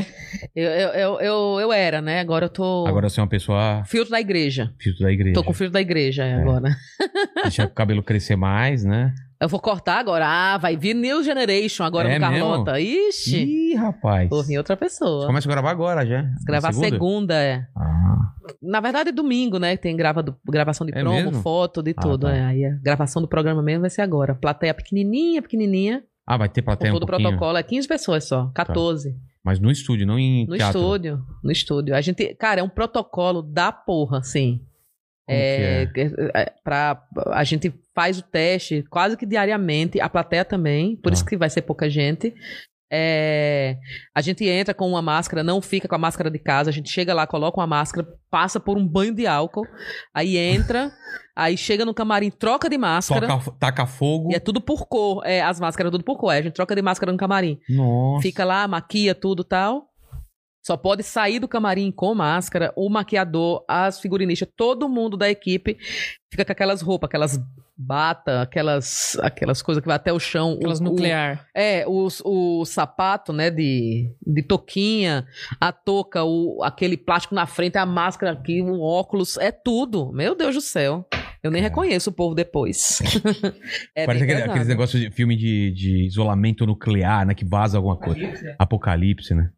[0.56, 2.18] Eu, eu, eu, eu, eu era, né?
[2.18, 2.84] Agora eu tô.
[2.88, 4.74] Agora você é uma pessoa Filtro da igreja.
[4.76, 5.34] filtro da igreja.
[5.34, 6.74] Tô com filtro da igreja é, agora.
[7.40, 9.14] Deixa o cabelo crescer mais, né?
[9.40, 10.26] Eu vou cortar agora.
[10.26, 12.80] Ah, vai vir New Generation agora É no Carlota.
[12.80, 13.36] Ixi.
[13.72, 14.28] Ih, rapaz.
[14.28, 15.26] Vou vir outra pessoa.
[15.26, 16.24] Começa a gravar agora já.
[16.44, 17.34] Gravar segunda?
[17.34, 17.66] é.
[17.76, 18.32] Ah,
[18.62, 19.76] Na verdade, é domingo, né?
[19.76, 21.42] Tem grava do- gravação de É promo, mesmo?
[21.42, 22.26] foto, de Ah, tudo.
[22.26, 22.34] tá.
[22.34, 22.44] é.
[22.46, 24.34] Aí a gravação do programa mesmo vai ser agora.
[24.34, 26.02] Plateia pequenininha, pequenininha.
[26.26, 27.56] Ah, vai ter Com plateia um todo o protocolo.
[27.58, 28.50] É 15 pessoas só.
[28.54, 29.14] 14.
[29.44, 30.80] Mas no estúdio, não em No teatro.
[30.80, 31.20] estúdio.
[31.44, 31.94] No estúdio.
[31.94, 34.60] A gente, cara, é um protocolo da porra, assim.
[35.28, 36.00] É, é?
[36.02, 37.02] é, é, pra,
[37.32, 41.14] a gente faz o teste quase que diariamente, a plateia também, por Ah.
[41.14, 42.34] isso que vai ser pouca gente.
[42.90, 43.76] É,
[44.14, 46.88] a gente entra com uma máscara, não fica com a máscara de casa, a gente
[46.88, 49.66] chega lá, coloca uma máscara, passa por um banho de álcool,
[50.14, 50.90] aí entra,
[51.36, 53.26] aí chega no camarim, troca de máscara.
[53.26, 54.32] Toca, taca fogo.
[54.32, 56.30] E é tudo por cor, é, as máscaras tudo por cor.
[56.30, 57.58] aí a gente troca de máscara no camarim.
[57.68, 58.22] Nossa.
[58.22, 59.87] Fica lá, maquia tudo tal.
[60.68, 65.78] Só pode sair do camarim com máscara, o maquiador, as figurinistas, todo mundo da equipe
[66.30, 67.40] fica com aquelas roupas, aquelas
[67.74, 70.56] bata, aquelas aquelas coisas que vai até o chão.
[70.58, 71.46] Aquelas o, nuclear.
[71.56, 75.26] O, é, o, o sapato, né, de, de toquinha,
[75.58, 80.12] a touca, o, aquele plástico na frente, a máscara aqui, o óculos, é tudo.
[80.12, 81.08] Meu Deus do céu.
[81.42, 83.00] Eu nem reconheço o povo depois.
[83.96, 87.32] é Parece aquele, aqueles negócios de filme de, de isolamento nuclear, né?
[87.32, 88.54] Que vaza alguma coisa.
[88.58, 89.50] Apocalipse, né?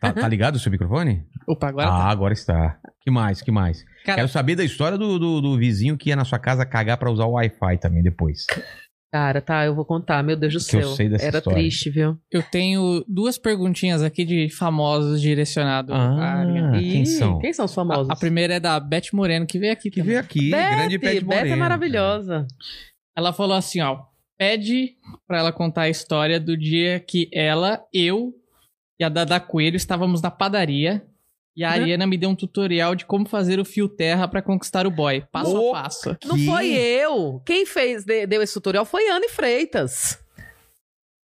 [0.00, 1.22] Tá, tá ligado o seu microfone?
[1.46, 2.04] Opa, agora ah, tá.
[2.10, 2.78] agora está.
[3.00, 3.84] Que mais, que mais?
[4.04, 6.96] Cara, Quero saber da história do, do, do vizinho que ia na sua casa cagar
[6.98, 8.46] pra usar o Wi-Fi também depois.
[9.12, 10.22] Cara, tá, eu vou contar.
[10.24, 10.88] Meu Deus do Que eu céu.
[10.96, 11.58] sei dessa Era história.
[11.60, 12.18] triste, viu?
[12.32, 15.98] eu tenho duas perguntinhas aqui de famosos direcionados à
[16.40, 16.78] Ariane.
[16.78, 17.38] Ah, quem são?
[17.38, 18.10] Quem são os famosos?
[18.10, 20.06] A, a primeira é da Beth Moreno, que veio aqui Que também.
[20.14, 21.46] veio aqui, Beth, grande Beth Moreno.
[21.52, 22.46] é maravilhosa.
[23.16, 23.98] Ela falou assim, ó.
[24.36, 24.94] Pede
[25.28, 28.32] pra ela contar a história do dia que ela, eu
[28.98, 31.04] e a Dada Coelho estávamos na padaria
[31.56, 31.72] e a Hã?
[31.74, 35.24] Ariana me deu um tutorial de como fazer o fio terra pra conquistar o boy.
[35.30, 36.16] Passo a passo.
[36.24, 37.40] Não foi eu.
[37.46, 40.18] Quem fez, de- deu esse tutorial foi Anne Freitas.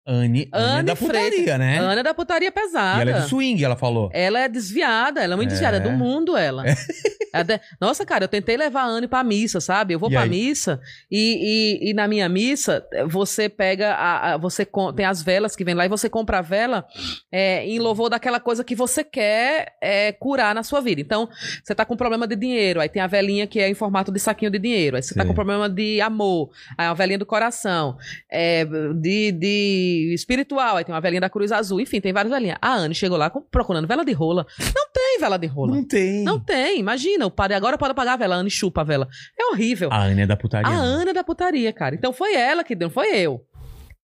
[0.08, 1.78] Anne, Anne, é Anne da putaria, né?
[1.80, 3.02] Ana da putaria E pesada.
[3.02, 4.10] ela é de swing, ela falou.
[4.14, 5.52] Ela é desviada, ela é muito É.
[5.52, 6.64] desviada, é do mundo ela.
[7.34, 9.94] Ela de- Nossa, cara, eu tentei levar a Anne pra missa, sabe?
[9.94, 10.30] Eu vou E pra aí?
[10.30, 10.80] missa
[11.12, 15.56] e, e, e na minha missa você pega, a, a- você com- tem as velas
[15.56, 16.86] que vem lá e você compra a vela
[17.32, 21.02] é, em louvor daquela coisa que você quer é, curar na sua vida.
[21.02, 21.28] Então,
[21.64, 24.20] você tá com problema de dinheiro, aí tem a velinha que é em formato de
[24.20, 24.96] saquinho de dinheiro.
[24.96, 25.28] Aí você tá Sim.
[25.28, 27.98] com problema de amor, aí é uma velinha do coração,
[28.32, 29.32] é, de,
[30.08, 32.58] de espiritual, aí tem uma velinha da cruz azul, enfim, tem várias velinhas.
[32.62, 34.46] A Anne chegou lá procurando vela de rola.
[34.60, 35.76] Não tem vela de rola.
[35.76, 36.24] Não tem.
[36.24, 39.08] Não tem, imagina, o padre agora pode apagar a vela, a Anne chupa a vela.
[39.40, 39.90] É horrível.
[39.92, 40.68] A Anne é da putaria.
[40.68, 40.78] A né?
[40.78, 41.96] Ana é da putaria, cara.
[41.96, 43.42] Então foi ela que deu, não foi eu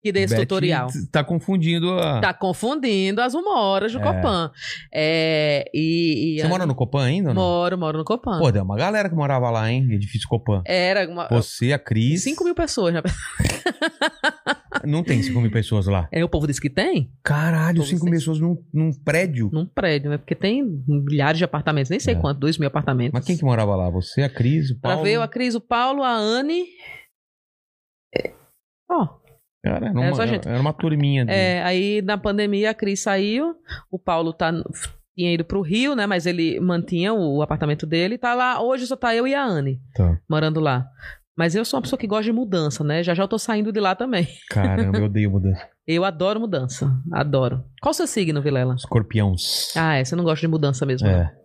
[0.03, 0.89] que dei esse Beth tutorial.
[1.13, 2.19] Tá confundindo a.
[2.19, 4.03] Tá confundindo as humoras do É.
[4.03, 4.51] Copan.
[4.93, 7.33] É, e, e Você a- mora no Copan ainda?
[7.33, 7.41] Não?
[7.41, 8.37] Moro, moro no Copan.
[8.37, 9.87] Pô, tem uma galera que morava lá, hein?
[9.89, 10.61] Edifício Copan.
[10.65, 12.21] Era uma, Você, a Cris.
[12.23, 12.93] 5 mil pessoas.
[12.95, 13.01] Né?
[14.85, 16.07] Não tem 5 mil pessoas lá.
[16.11, 17.11] É, o povo disse que tem?
[17.23, 18.11] Caralho, Todos 5 têm.
[18.13, 19.49] pessoas num, num prédio.
[19.53, 20.17] Num prédio, né?
[20.17, 22.19] Porque tem milhares de apartamentos, nem sei É.
[22.19, 23.13] quanto, 2 mil apartamentos.
[23.13, 23.89] Mas quem que morava lá?
[23.89, 25.03] Você, a Cris, o Pra Paulo?
[25.05, 26.63] ver a Cris, o Paulo, a Anne.
[28.89, 29.07] Ó,
[29.65, 30.45] Cara, era, É, uma, só gente.
[30.47, 31.25] era uma turminha.
[31.25, 31.31] De...
[31.31, 33.55] É, aí na pandemia a Cris saiu,
[33.89, 34.51] o Paulo tá,
[35.17, 36.05] tinha ido pro Rio, né?
[36.05, 38.17] Mas ele mantinha o apartamento dele.
[38.17, 40.19] Tá lá, hoje só tá eu e a Anne Tá.
[40.29, 40.85] morando lá.
[41.37, 43.01] Mas eu sou uma pessoa que gosta de mudança, né?
[43.03, 44.27] Já já eu tô saindo de lá também.
[44.51, 45.67] Caramba, eu odeio mudança.
[45.87, 46.95] Eu adoro mudança.
[47.11, 47.63] Adoro.
[47.81, 48.75] Qual o seu signo, Vilela?
[48.75, 49.75] Escorpiões.
[49.75, 50.05] Ah, é.
[50.05, 51.07] Você não gosta de mudança mesmo.
[51.07, 51.33] né?
[51.39, 51.43] é.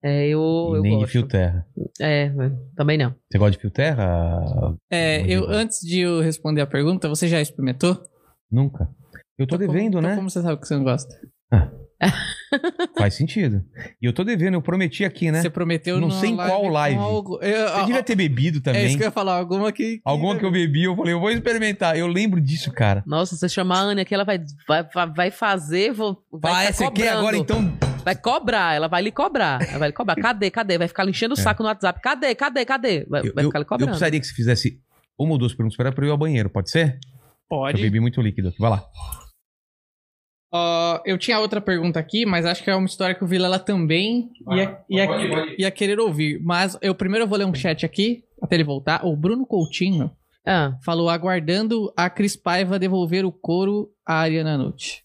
[0.00, 1.06] É, eu, eu nem gosto.
[1.06, 1.66] de fio terra.
[2.00, 2.30] É,
[2.76, 3.12] também não.
[3.32, 4.40] Você gosta de fio terra?
[4.88, 5.52] É, Muito eu, bom.
[5.52, 8.00] antes de eu responder a pergunta, você já experimentou?
[8.48, 8.88] Nunca.
[9.36, 10.08] Eu tô Então devendo, como, né?
[10.10, 11.12] Então como você sabe que você não gosta?
[12.96, 13.62] Faz sentido.
[14.00, 15.42] E eu tô devendo, eu prometi aqui, né?
[15.42, 16.98] Você prometeu Não sei em qual live.
[16.98, 18.86] algo- Eu- Você devia ter bebido É também.
[18.86, 19.96] isso que eu ia falar, alguma que...
[19.96, 21.98] que- Alguma que eu bebi, eu falei, eu vou experimentar.
[21.98, 23.02] Eu lembro disso, cara.
[23.06, 26.84] Nossa, se você chamar a Anne aqui, ela vai, vai, vai- fazer, vou, vai você
[26.84, 27.18] quer cobrando.
[27.18, 27.78] agora então?
[28.04, 29.60] Vai cobrar, ela vai lhe cobrar.
[29.68, 30.14] Ela vai lhe cobrar.
[30.22, 30.78] Cadê, cadê?
[30.78, 31.42] Vai ficar lhe enchendo o É.
[31.42, 32.00] saco no WhatsApp.
[32.00, 33.04] Cadê, cadê, cadê?
[33.08, 33.88] Vai, Eu, vai eu, ficar lhe eu cobrando.
[33.90, 34.80] precisaria que você fizesse
[35.18, 36.98] uma ou duas perguntas para eu ir ao banheiro, pode ser?
[37.48, 37.78] Pode.
[37.78, 38.58] Eu bebi muito líquido aqui.
[38.58, 38.84] Vai lá.
[40.50, 43.58] Ó, eu tinha outra pergunta aqui, mas acho que é uma história que o Vilela
[43.58, 45.06] também ia, ia,
[45.58, 46.40] ia querer ouvir.
[46.42, 49.04] Mas eu primeiro eu vou ler um chat aqui, até ele voltar.
[49.04, 50.10] O Bruno Coutinho
[50.46, 55.02] Ah, falou aguardando a Cris Paiva devolver o couro à Ariana Nucci.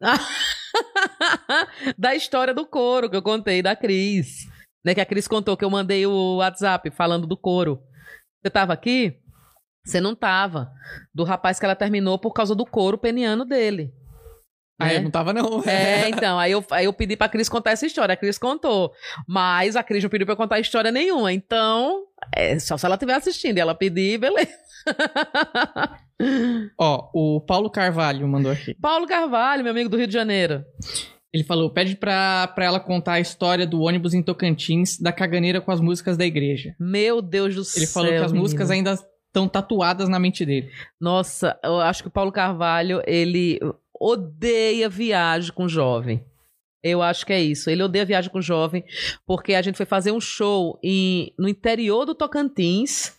[1.96, 4.46] da história do couro que eu contei da Cris.
[4.84, 7.80] Né, que a Cris contou que eu mandei o WhatsApp falando do couro.
[8.42, 9.18] Você tava aqui?
[9.84, 10.70] Você não tava.
[11.12, 13.92] Do rapaz que ela terminou por causa do couro peniano dele.
[14.78, 14.96] Ah, né?
[14.96, 15.62] eu não tava, não.
[15.66, 18.12] É, então, aí eu, aí eu pedi pra Cris contar essa história.
[18.12, 18.92] A Cris contou.
[19.26, 21.32] Mas a Cris não pediu pra eu contar história nenhuma.
[21.32, 22.04] Então,
[22.34, 24.50] é só se ela estiver assistindo e ela pedir, beleza.
[26.78, 28.74] Ó, o Paulo Carvalho mandou aqui.
[28.74, 30.64] Paulo Carvalho, meu amigo do Rio de Janeiro.
[31.32, 35.60] Ele falou: pede pra, pra ela contar a história do ônibus em Tocantins, da caganeira
[35.60, 36.74] com as músicas da igreja.
[36.78, 37.82] Meu Deus do céu.
[37.82, 38.90] Ele falou que as músicas menino.
[38.90, 40.70] ainda estão tatuadas na mente dele.
[41.00, 43.58] Nossa, eu acho que o Paulo Carvalho, ele
[44.00, 46.24] odeia viagem com jovem.
[46.82, 47.70] Eu acho que é isso.
[47.70, 48.84] Ele odeia viagem com jovem,
[49.26, 53.16] porque a gente foi fazer um show em, no interior do Tocantins,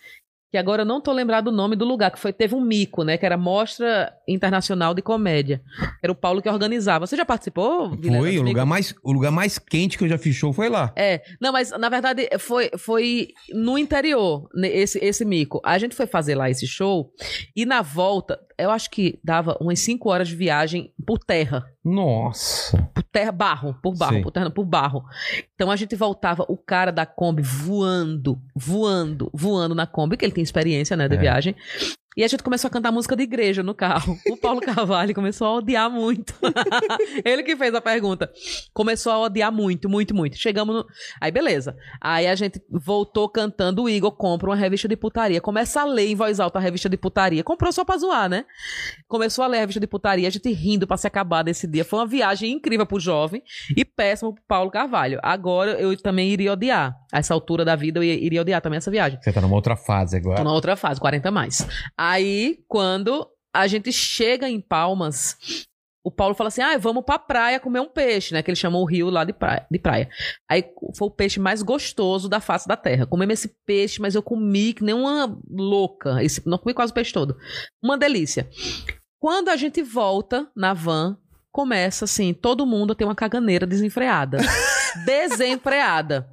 [0.51, 3.03] que agora eu não tô lembrado o nome do lugar, que foi, teve um mico,
[3.03, 3.17] né?
[3.17, 5.61] Que era Mostra Internacional de Comédia.
[6.01, 7.05] Era o Paulo que organizava.
[7.05, 8.47] Você já participou, Vilela, Foi, o mico?
[8.49, 10.93] lugar, mais, o lugar mais quente que eu já fiz show foi lá.
[10.95, 15.59] É, não, mas na verdade foi, foi no interior, né, esse, esse mico.
[15.65, 17.11] A gente foi fazer lá esse show
[17.53, 21.65] e na volta, eu acho que dava umas 5 horas de viagem por terra.
[21.83, 22.89] Nossa.
[22.93, 24.21] Por terra, barro, por barro, Sei.
[24.21, 25.03] por terra, por barro.
[25.53, 30.33] Então a gente voltava, o cara da Kombi voando, voando, voando na Kombi, que ele
[30.33, 31.19] tem experiência, né, de É.
[31.19, 31.55] viagem.
[32.17, 34.17] E a gente começou a cantar música de igreja no carro.
[34.31, 36.33] O Paulo Carvalho começou a odiar muito.
[37.25, 38.31] Ele que fez a pergunta.
[38.73, 40.37] Começou a odiar muito, muito, muito.
[40.37, 40.85] Chegamos no.
[41.19, 41.75] Aí, beleza.
[42.01, 43.83] Aí a gente voltou cantando.
[43.83, 45.41] O Igor compra uma revista de putaria.
[45.41, 47.43] Começa a ler em voz alta a revista de putaria.
[47.43, 48.45] Comprou só pra zoar, né?
[49.07, 50.27] Começou a ler a revista de putaria.
[50.27, 51.83] A gente rindo pra se acabar desse dia.
[51.83, 53.43] Foi uma viagem incrível pro jovem
[53.75, 55.19] e péssimo pro Paulo Carvalho.
[55.21, 56.95] Agora eu também iria odiar.
[57.11, 59.19] A essa altura da vida eu ia- iria odiar também essa viagem.
[59.21, 60.37] Você tá numa outra fase agora.
[60.37, 61.65] Tô na outra fase, 40 mais.
[62.07, 65.35] Aí, quando a gente chega em Palmas,
[66.03, 68.43] o Paulo fala assim: ah, vamos pra praia comer um peixe, né?
[68.43, 69.65] Que ele chamou o rio lá de praia.
[69.71, 70.07] De praia.
[70.47, 70.63] Aí
[70.95, 73.07] foi o peixe mais gostoso da face da terra.
[73.07, 76.23] Comemos esse peixe, mas eu comi que nem uma louca.
[76.23, 77.35] Esse, não comi quase o peixe todo.
[77.83, 78.47] Uma delícia.
[79.19, 81.17] Quando a gente volta na van,
[81.51, 84.37] começa assim: todo mundo tem uma caganeira desenfreada.
[85.07, 86.29] desenfreada.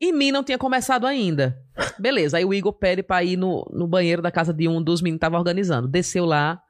[0.00, 1.58] Em mim não tinha começado ainda.
[1.98, 5.00] Beleza, aí o Igor pede pra ir no, no banheiro da casa de um dos
[5.00, 5.88] meninos que tava organizando.
[5.88, 6.60] Desceu lá,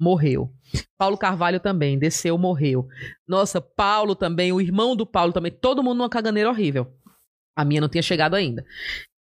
[0.00, 0.52] morreu.
[0.96, 2.86] Paulo Carvalho também, desceu, morreu.
[3.26, 6.86] Nossa, Paulo também, o irmão do Paulo também, todo mundo numa caganeira horrível.
[7.56, 8.64] A minha não tinha chegado ainda.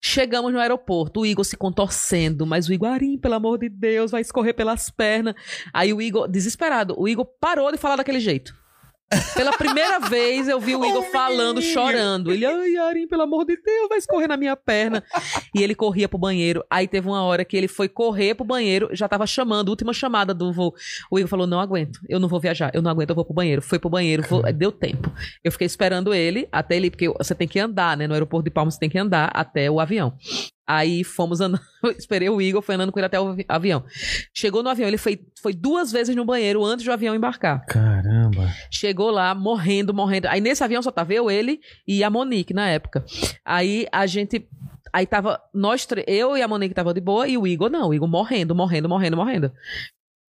[0.04, 4.12] Chegamos no aeroporto, o Igor se contorcendo, mas o Igor, Arim, pelo amor de Deus,
[4.12, 5.34] vai escorrer pelas pernas.
[5.74, 8.54] Aí o Igor, desesperado, o Igor parou de falar daquele jeito.
[9.36, 12.32] Pela primeira vez eu vi o Igor falando, chorando.
[12.32, 15.04] Ele, ai, Arim, pelo amor de Deus, vai escorrer na minha perna.
[15.54, 16.64] E ele corria pro banheiro.
[16.70, 20.34] Aí teve uma hora que ele foi correr pro banheiro, já tava chamando, última chamada
[20.34, 20.74] do voo.
[21.12, 23.34] O Igor falou: não aguento, eu não vou viajar, eu não aguento, eu vou pro
[23.34, 23.62] banheiro.
[23.62, 25.12] Foi pro banheiro, vou- deu tempo.
[25.44, 28.08] Eu fiquei esperando ele até ele, porque você tem que andar, né?
[28.08, 30.14] No aeroporto de Palmas você tem que andar até o avião.
[30.68, 31.62] Aí fomos andando,
[31.98, 33.84] esperei o Igor, foi andando com ele até o avi- avião.
[34.34, 37.66] Chegou no avião, ele foi, foi duas vezes no banheiro antes do avião embarcar.
[37.68, 38.50] Caramba.
[38.72, 40.28] Chegou lá, morrendo, morrendo.
[40.28, 43.06] Aí nesse avião só tava eu, ele e a Monique na época.
[43.44, 44.48] Aí a gente.
[44.92, 47.90] Aí tava nós três, eu e a Monique tava de boa e o Igor não,
[47.90, 49.52] o Igor morrendo, morrendo, morrendo, morrendo.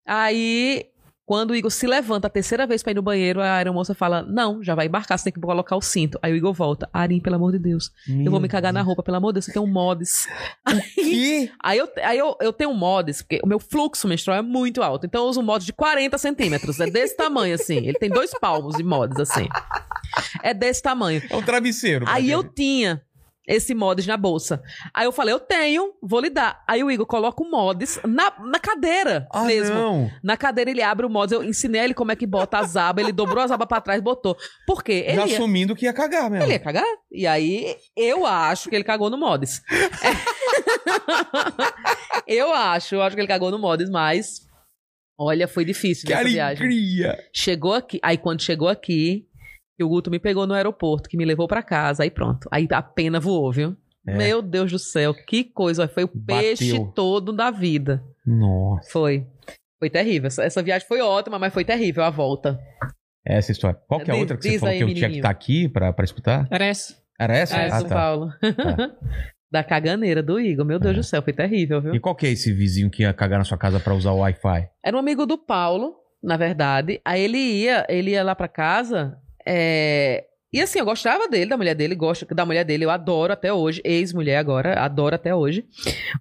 [0.08, 0.86] Aí,
[1.26, 4.22] quando o Igor se levanta a terceira vez pra ir no banheiro, a aeromoça fala:
[4.22, 6.20] Não, já vai embarcar, você tem que colocar o cinto.
[6.22, 9.02] Aí o Igor volta: Arim, pelo amor de Deus, eu vou me cagar na roupa,
[9.02, 10.28] pelo amor de Deus, você tem um mods.
[10.96, 11.52] Que?
[11.62, 14.82] Aí, eu, aí eu, eu tenho um mods, porque o meu fluxo menstrual é muito
[14.82, 15.06] alto.
[15.06, 16.80] Então eu uso um mods de 40 centímetros.
[16.80, 17.78] É desse tamanho, assim.
[17.78, 19.48] Ele tem dois palmos de mods, assim.
[20.44, 21.22] É desse tamanho.
[21.30, 22.06] É um travesseiro.
[22.08, 22.56] Aí eu praticamente.
[22.56, 23.02] tinha
[23.48, 24.62] esse mods na bolsa.
[24.94, 26.64] Aí eu falei, eu tenho, vou lhe dar.
[26.68, 29.76] Aí o Igor coloca o mods na, na cadeira Ah, mesmo.
[29.76, 30.12] não.
[30.24, 31.32] Na cadeira ele abre o mods.
[31.32, 33.04] Eu ensinei ele como é que bota as abas.
[33.04, 34.36] Ele dobrou as abas pra trás e botou.
[34.66, 35.04] Por quê?
[35.08, 36.46] Ele Já ia- assumindo que ia cagar mesmo.
[36.46, 36.86] ele ia cagar?
[37.12, 39.62] E aí, eu acho que ele cagou no Mods.
[42.28, 44.42] eu acho, eu acho que ele cagou no Mods, mas.
[45.18, 46.68] Olha, foi difícil Que essa viagem.
[47.34, 48.00] Chegou aqui.
[48.04, 49.26] Aí, quando chegou aqui,
[49.78, 52.48] que o Guto me pegou no aeroporto, que me levou pra casa, aí pronto.
[52.52, 53.76] Aí a pena voou, viu?
[54.08, 54.16] É.
[54.16, 55.88] Meu Deus do céu, que coisa.
[55.88, 56.42] Foi o Bateu.
[56.44, 58.04] peixe todo da vida.
[58.26, 58.90] Nossa.
[58.92, 59.26] Foi.
[59.80, 60.28] Foi terrível.
[60.28, 62.60] Essa, essa viagem foi ótima, mas foi terrível a volta.
[63.26, 63.80] Essa história.
[63.88, 65.20] Qual que é a outra que você diz falou aí, que eu tinha que menininho.
[65.20, 66.48] estar aqui pra, pra escutar?
[66.52, 66.96] Era essa.
[67.20, 67.58] Era essa?
[67.58, 67.96] É, ah, São tá.
[67.96, 68.30] Paulo.
[69.52, 70.66] da caganeira do Igor.
[70.66, 70.98] Meu Deus É.
[71.00, 71.96] do céu, foi terrível, viu?
[71.96, 74.20] E qual que é esse vizinho que ia cagar na sua casa pra usar o
[74.20, 74.70] Wi-Fi?
[74.84, 77.02] Era um amigo do Paulo, na verdade.
[77.04, 79.18] Aí ele ia, ele ia lá pra casa.
[79.46, 83.34] É, E assim, eu gostava dele, da mulher dele, gosto da mulher dele, eu adoro
[83.34, 85.66] até hoje, ex-mulher agora, adoro até hoje.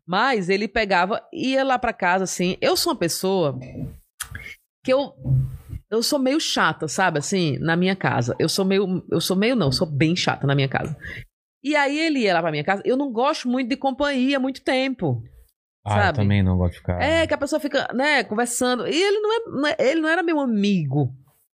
[0.07, 2.57] Mas ele pegava, ia lá pra casa, assim.
[2.61, 3.59] Eu sou uma pessoa
[4.85, 5.15] que eu.
[5.91, 7.19] Eu sou meio chata, sabe?
[7.19, 8.35] Assim, na minha casa.
[8.39, 9.05] Eu sou meio.
[9.11, 10.97] Eu sou meio, não, eu sou bem chata na minha casa.
[11.63, 12.83] E aí ele ia lá pra minha casa.
[12.85, 15.23] Eu não gosto muito de companhia há muito tempo.
[15.87, 16.19] Ah, eu sabe?
[16.19, 17.01] também não gosto de ficar.
[17.01, 18.87] É, que a pessoa fica, né, conversando.
[18.89, 21.13] E ele não, é, não é- ele não era meu amigo.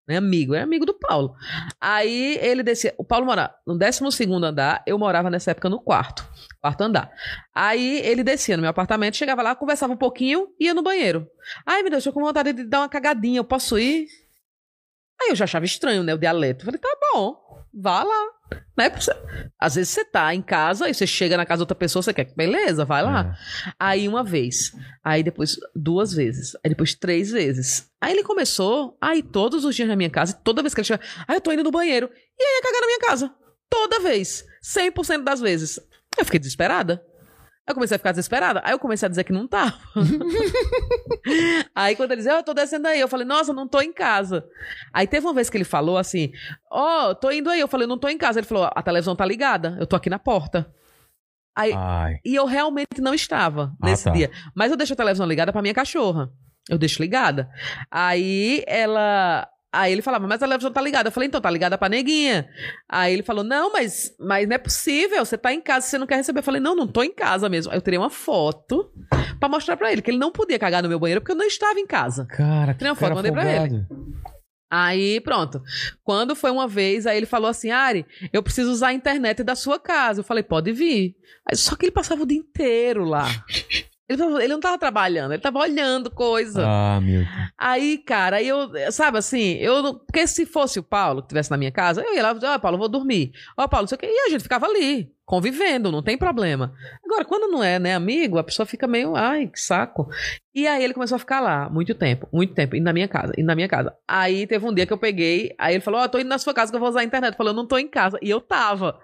[0.08, 1.36] Né, amigo, era amigo do Paulo.
[1.82, 2.94] Aí ele descia.
[2.98, 4.04] O Paulo morava no 12
[4.44, 6.28] andar, eu morava nessa época no quarto.
[6.62, 7.12] Quarto andar.
[7.54, 11.28] Aí ele descia no meu apartamento, chegava lá, conversava um pouquinho ia no banheiro.
[11.66, 14.08] Ai, meu Deus, tô com vontade de dar uma cagadinha, eu posso ir?
[15.22, 16.66] Aí eu já achava estranho, né, o dialeto.
[16.66, 17.36] Falei, tá bom,
[17.74, 18.36] vá lá.
[18.78, 18.92] Né?
[19.60, 22.14] Às vezes você tá em casa e você chega na casa de outra pessoa, você
[22.14, 23.36] quer, beleza, vai lá.
[23.68, 23.72] É.
[23.80, 24.72] Aí uma vez.
[25.04, 26.56] Aí depois duas vezes.
[26.64, 27.90] Aí depois três vezes.
[28.02, 30.34] Aí ele começou a ir todos os dias na minha casa.
[30.34, 32.10] Toda vez que ele chega, aí eu tô indo no banheiro.
[32.38, 33.34] E aí ia cagar na minha casa.
[33.70, 34.46] Toda vez.
[34.64, 35.80] 100% das vezes.
[36.18, 37.04] Eu fiquei desesperada.
[37.68, 38.62] Eu comecei a ficar desesperada.
[38.64, 39.74] Aí eu comecei a dizer que não tava.
[41.74, 43.92] aí quando ele dizia, "Ah, eu tô descendo aí, eu falei, nossa, não tô em
[43.92, 44.46] casa.
[44.94, 46.32] Aí teve uma vez que ele falou assim,
[46.72, 47.60] ó, tô indo aí.
[47.60, 48.40] Eu falei, não tô em casa.
[48.40, 50.72] Ele falou, a televisão tá ligada, eu tô aqui na porta.
[51.58, 52.16] Aí, Ai.
[52.26, 54.12] e eu realmente não estava Ah, nesse tá.
[54.12, 54.30] dia.
[54.54, 56.30] Mas eu deixo a televisão ligada pra minha cachorra.
[56.70, 57.50] Eu deixo ligada.
[57.90, 59.48] Aí ela.
[59.76, 61.10] Aí ele falava, mas a televisão tá ligada.
[61.10, 62.48] Eu falei, então, tá ligada pra neguinha.
[62.88, 65.26] Aí ele falou, não, mas, mas não é possível.
[65.26, 66.40] Você tá em casa, você não quer receber.
[66.40, 67.74] Eu falei, não, não tô em casa mesmo.
[67.74, 68.90] Aí eu tirei uma foto
[69.38, 71.46] pra mostrar pra ele que ele não podia cagar no meu banheiro porque eu não
[71.46, 72.26] estava em casa.
[72.26, 73.86] Cara, que Tirei uma cara foto, mandei pra ele.
[74.72, 75.62] Aí, pronto.
[76.04, 79.56] Quando foi uma vez, aí ele falou assim: Ari, eu preciso usar a internet da
[79.56, 80.22] sua casa.
[80.22, 81.16] Eu falei, pode vir.
[81.48, 83.28] Aí, só que ele passava o dia inteiro lá.
[84.08, 86.64] Ele, ele não tava trabalhando, ele tava olhando coisa.
[86.64, 87.28] Ah, meu Deus.
[87.58, 89.96] Aí, cara, aí eu, sabe assim, eu.
[89.96, 92.52] Porque se fosse o Paulo que estivesse na minha casa, eu ia lá e dizia,
[92.52, 93.32] ó, Paulo, eu vou dormir.
[93.58, 94.08] Ó, Paulo, não sei o quê.
[94.08, 96.72] E a gente ficava ali, convivendo, não tem problema.
[97.04, 100.08] Agora, quando não é, né, amigo, a pessoa fica meio, ai, que saco.
[100.54, 103.34] E aí ele começou a ficar lá, muito tempo, muito tempo, indo na minha casa,
[103.36, 103.92] indo na minha casa.
[104.08, 106.54] Aí teve um dia que eu peguei, aí ele falou, ó, tô indo na sua
[106.54, 107.32] casa que eu vou usar a internet.
[107.32, 108.20] Eu falei, eu não tô em casa.
[108.22, 109.00] E eu tava.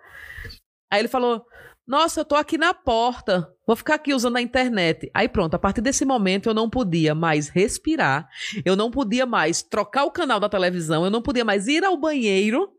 [0.91, 1.43] Aí ele falou,
[1.87, 5.09] nossa, eu tô aqui na porta, vou ficar aqui usando a internet.
[5.13, 8.27] Aí pronto, a partir desse momento eu não podia mais respirar,
[8.63, 11.97] eu não podia mais trocar o canal da televisão, eu não podia mais ir ao
[11.97, 12.69] banheiro,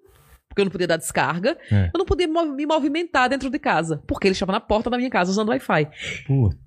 [0.48, 1.90] porque eu não podia dar descarga, É.
[1.94, 5.08] eu não podia me movimentar dentro de casa, porque ele estava na porta da minha
[5.10, 5.88] casa usando Wi-Fi.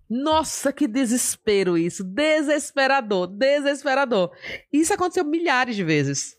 [0.10, 2.04] Nossa, que desespero isso.
[2.04, 4.32] Desesperador, desesperador.
[4.72, 6.36] Isso aconteceu milhares de vezes.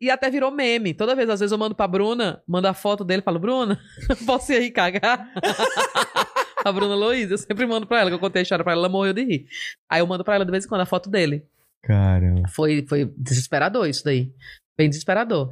[0.00, 0.92] E até virou meme.
[0.92, 3.80] Toda vez, às vezes, eu mando pra Bruna, mando a foto dele e falo, Bruna,
[4.26, 5.32] posso ir aí cagar?
[6.64, 8.82] a Bruna Luiz, eu sempre mando pra ela, que eu contei a história pra ela,
[8.82, 9.46] ela morreu de rir.
[9.88, 11.46] Aí eu mando pra ela de vez em quando a foto dele.
[11.82, 12.48] Caramba.
[12.48, 14.32] Foi, foi desesperador isso daí.
[14.76, 15.50] Bem desesperador.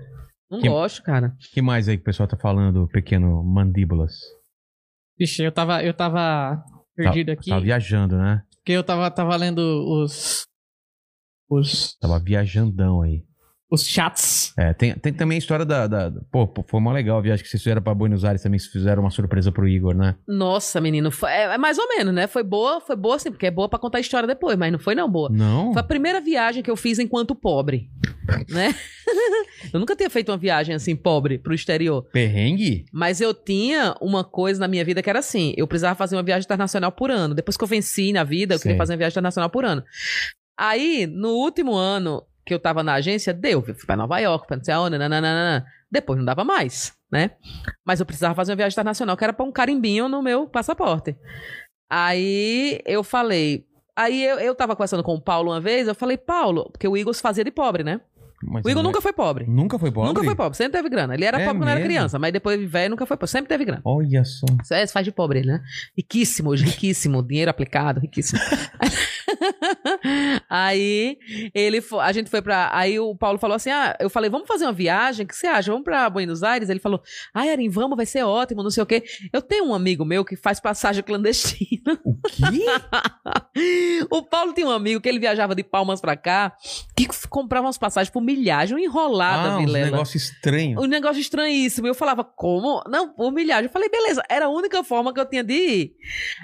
[0.51, 1.35] Não Que- gosto, cara.
[1.53, 4.19] que mais aí que o pessoal tá falando, pequeno mandíbulas?
[5.19, 6.63] Vixe, eu tava, eu tava
[6.95, 7.49] perdido aqui.
[7.51, 8.43] Tava viajando, né?
[8.57, 10.45] Porque eu tava, tava lendo os.
[11.49, 11.97] Os.
[11.99, 13.25] Tava viajandão aí.
[13.75, 14.53] Os chats.
[14.57, 17.43] É, tem, tem também a história da, da- da- Pô, foi uma legal a viagem
[17.45, 20.15] que vocês fizeram pra Buenos Aires também, vocês fizeram uma surpresa pro Igor, né?
[20.27, 22.27] Nossa, menino, foi, é, é mais ou menos, né?
[22.27, 24.79] Foi boa, foi boa sim, porque é boa pra contar a história depois, mas não
[24.79, 25.29] foi não boa.
[25.31, 25.73] Não?
[25.73, 27.91] Foi a primeira viagem que eu fiz enquanto pobre,
[28.49, 28.75] né?
[29.73, 32.03] eu nunca tinha feito uma viagem assim, pobre, pro exterior.
[32.13, 32.85] Perrengue?
[32.93, 36.23] Mas eu tinha uma coisa na minha vida que era assim: eu precisava fazer uma
[36.23, 37.35] viagem internacional por ano.
[37.35, 38.79] Depois que eu venci na vida, eu queria Sei.
[38.79, 39.83] fazer uma viagem internacional por ano.
[40.57, 43.65] Aí, no último ano que eu tava na agência, deu.
[43.67, 45.67] Eu fui pra Nova York, pra não sei aonde, nananana.
[45.91, 47.33] Depois não dava mais, né?
[47.85, 51.17] Mas eu precisava fazer uma viagem internacional, que era pra um carimbinho no meu passaporte.
[51.89, 53.67] Aí eu falei.
[53.97, 57.15] Aí eu, eu tava conversando com o Paulo uma vez, eu falei, Paulo, porque o
[57.15, 58.01] se fazia de pobre, né?
[58.47, 59.47] Mas O Igor é- nunca foi pobre.
[59.47, 60.09] Nunca foi pobre?
[60.09, 61.15] Nunca foi pobre, sempre teve grana.
[61.15, 61.91] Ele era É pobre quando era mesmo?
[61.93, 63.83] criança, mas depois de velho nunca foi pobre, sempre teve grana.
[63.85, 64.47] Olha só.
[64.63, 65.63] Isso é, faz de pobre ele, né?
[65.97, 68.41] Riquíssimo, hoje, riquíssimo, dinheiro aplicado, riquíssimo.
[70.49, 71.19] aí
[71.55, 72.71] ele fo- a gente foi pra.
[72.73, 75.47] Aí o Paulo falou assim: Ah, eu falei, vamos fazer uma viagem, o que você
[75.47, 75.71] acha?
[75.71, 76.69] Vamos pra Buenos Aires?
[76.69, 77.01] Ele falou:
[77.33, 79.03] Ai, Arim, vamos, vai ser ótimo, não sei o quê.
[79.33, 81.99] Eu tenho um amigo meu que faz passagem clandestina.
[82.05, 82.43] O quê?
[84.11, 86.55] o Paulo tinha um amigo que ele viajava de palmas pra cá,
[86.97, 89.91] que f- comprava umas passagens por milhagem, uma enrolada, ah, Vilela.
[89.91, 90.81] negócio estranho.
[90.81, 91.87] Um negócio estranhíssimo.
[91.87, 92.83] Eu falava, como?
[92.89, 93.65] Não, por milhagem.
[93.67, 95.93] Eu falei, beleza, era a única forma que eu tinha de ir.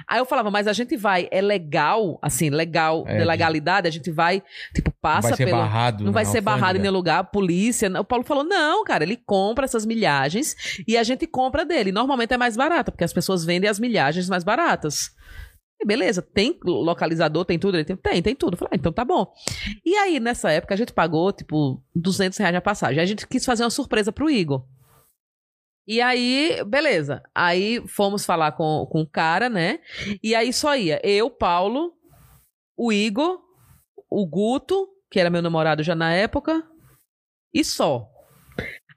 [0.09, 3.91] Aí eu falava, mas a gente vai, é legal, assim, legal, É, de legalidade, a
[3.91, 4.43] gente vai,
[4.75, 5.59] tipo, passa vai ser pelo.
[5.59, 6.05] barrado.
[6.05, 7.91] Não vai na ser barrado em nenhum lugar, polícia.
[8.01, 10.55] O Paulo falou: não, cara, ele compra essas milhagens
[10.87, 11.93] e a gente compra dele.
[11.93, 15.11] Normalmente é mais barato, porque as pessoas vendem as milhagens mais baratas.
[15.85, 17.77] Beleza, tem localizador, tem tudo?
[17.77, 18.55] Ele tem, tem, tem tudo.
[18.55, 19.33] Eu falei, ah, então tá bom.
[19.85, 23.03] E aí, nessa época, a gente pagou, tipo, 200 reais a passagem.
[23.03, 24.67] A gente quis fazer uma surpresa pro Igor.
[25.87, 27.23] E aí, beleza.
[27.35, 29.81] Aí fomos falar com, com o cara, né?
[30.23, 31.95] E aí só ia eu, Paulo,
[32.77, 33.41] o Igor,
[34.09, 36.63] o Guto, que era meu namorado já na época,
[37.53, 38.09] e só.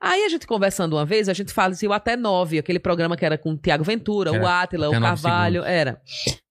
[0.06, 3.24] Aí a gente conversando uma vez, a gente fazia o Até Nove, aquele programa que
[3.24, 5.74] era com o Tiago Ventura, Que o era Átila, o Carvalho, Segundos.
[5.74, 6.02] era.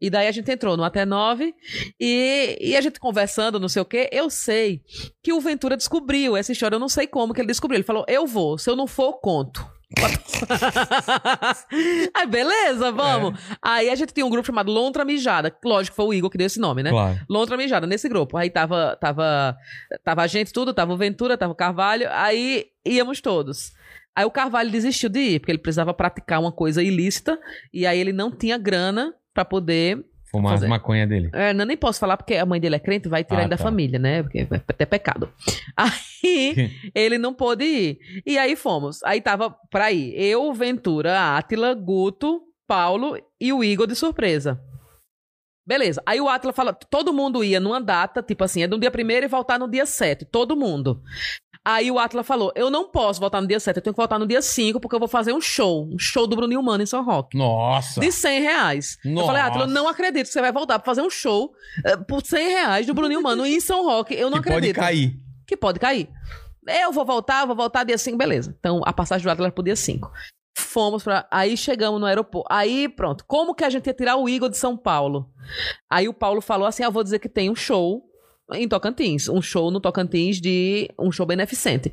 [0.01, 1.55] E daí a gente entrou no Até Nove
[2.01, 4.81] e, e a gente conversando, não sei o quê, eu sei
[5.23, 7.77] que o Ventura descobriu essa história, eu não sei como que ele descobriu.
[7.77, 9.72] Ele falou, eu vou, se eu não for, eu conto.
[12.15, 13.39] Aí, beleza, vamos.
[13.61, 15.55] Aí a gente tinha um grupo chamado Lontra Mijada.
[15.65, 16.91] Lógico, foi o Igor que deu esse nome, né?
[16.91, 17.19] Claro.
[17.29, 18.37] Lontra Mijada, nesse grupo.
[18.37, 19.57] Aí tava, tava,
[20.05, 23.73] tava a gente tudo, tava o Ventura, tava o Carvalho, aí íamos todos.
[24.15, 27.39] Aí o Carvalho desistiu de ir, porque ele precisava praticar uma coisa ilícita,
[27.73, 30.05] e aí ele não tinha grana pra poder.
[30.35, 30.69] Fumar as Fazer.
[30.69, 31.29] maconha dele.
[31.33, 33.51] É, não, nem posso falar porque a mãe dele é crente, vai tirar Ah, ele
[33.51, 33.63] da tá.
[33.63, 34.23] família, né?
[34.23, 35.31] Porque é até pecado.
[35.77, 37.99] Aí ele não pôde ir.
[38.27, 39.03] E aí fomos.
[39.05, 44.59] Aí tava pra ir eu, Ventura, Átila, Guto, Paulo e o Igor de surpresa.
[45.67, 46.03] Beleza.
[46.05, 49.27] Aí o Átila fala, todo mundo ia numa data, tipo assim, é no dia primeiro
[49.27, 50.25] e voltar no dia 7.
[50.25, 51.01] Todo mundo.
[51.65, 54.19] Aí o Átila falou, eu não posso voltar no dia 7, eu tenho que voltar
[54.19, 55.89] no dia 5, porque eu vou fazer um show.
[55.93, 57.39] Um show do Bruninho Mano em São Roque.
[57.39, 58.01] Nossa.
[58.01, 58.99] De 100 reais.
[59.05, 59.27] Eu Nossa.
[59.29, 61.53] falei, Átila, eu não acredito que você vai voltar pra fazer um show
[61.85, 64.13] eh, por 100 reais do Bruninho Mano em São Roque.
[64.15, 64.77] Eu não que pode acredito.
[64.77, 65.17] cair.
[65.47, 66.09] Que pode cair.
[66.67, 68.55] Eu vou voltar, vou voltar dia 5, beleza.
[68.59, 70.11] Então, a passagem do Átila era pro dia 5.
[70.57, 71.27] Fomos pra.
[71.31, 72.49] Aí chegamos no aeroporto.
[72.51, 73.25] Aí, pronto.
[73.27, 75.31] Como que a gente ia tirar o Igor de São Paulo?
[75.89, 78.03] Aí o Paulo falou assim: ah, vou dizer que tem um show
[78.55, 79.29] em Tocantins.
[79.29, 80.89] Um show no Tocantins de.
[80.99, 81.91] Um show beneficente.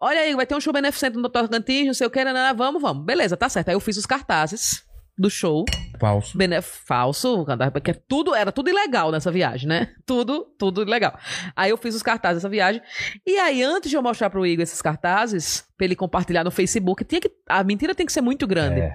[0.00, 2.80] Olha aí, vai ter um show beneficente no Tocantins, não sei o que, nanana, vamos,
[2.80, 3.04] vamos.
[3.04, 3.68] Beleza, tá certo.
[3.68, 4.84] Aí eu fiz os cartazes
[5.18, 5.64] do show.
[5.98, 6.36] Falso.
[6.36, 9.94] Bene- falso, porque tudo era tudo ilegal nessa viagem, né?
[10.04, 11.18] Tudo, tudo ilegal.
[11.56, 12.82] Aí eu fiz os cartazes dessa viagem.
[13.26, 17.02] E aí, antes de eu mostrar pro Igor esses cartazes, pra ele compartilhar no Facebook,
[17.04, 17.30] tinha que.
[17.48, 18.80] A mentira tem que ser muito grande.
[18.80, 18.94] É.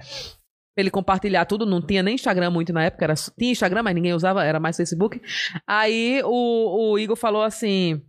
[0.76, 4.14] Ele compartilhar tudo, não tinha nem Instagram muito na época, era, tinha Instagram, mas ninguém
[4.14, 5.20] usava, era mais Facebook.
[5.66, 8.00] Aí o, o Igor falou assim.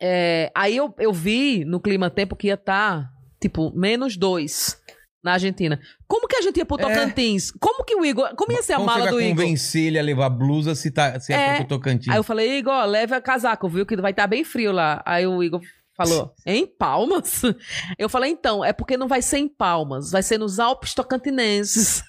[0.00, 3.10] é, aí eu, eu vi no clima tempo que ia estar,
[3.40, 4.78] tipo, menos dois
[5.24, 5.80] na Argentina.
[6.06, 6.82] Como que a gente ia pro É.
[6.82, 7.50] Tocantins?
[7.52, 8.34] Como que o Igor.
[8.36, 9.36] Como ia ser a Como mala você do vai Igor?
[9.42, 11.56] convencer ele a levar blusa se, tá, se é, É.
[11.56, 12.08] pro Tocantins?
[12.12, 13.86] Aí eu falei, Igor, leva casaco, viu?
[13.86, 15.02] Que vai estar bem frio lá.
[15.04, 15.60] Aí o Igor
[15.96, 17.42] falou, em Palmas?
[17.98, 22.02] Eu falei, então, é porque não vai ser em Palmas, vai ser nos Alpes Tocantinenses.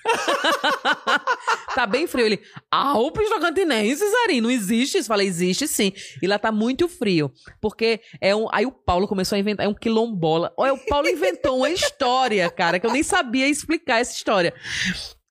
[1.74, 2.26] tá bem frio.
[2.26, 2.42] Ele,
[2.72, 5.08] Alpes Tocantinenses, Ari, não existe isso?
[5.08, 5.94] Falei, existe sim.
[6.22, 7.32] E lá tá muito frio.
[7.62, 8.48] Porque é um.
[8.52, 10.54] Aí o Paulo começou a inventar, é um quilombola.
[10.58, 14.54] Olha, o Paulo inventou uma história, cara, que eu nem sabia explicar essa história.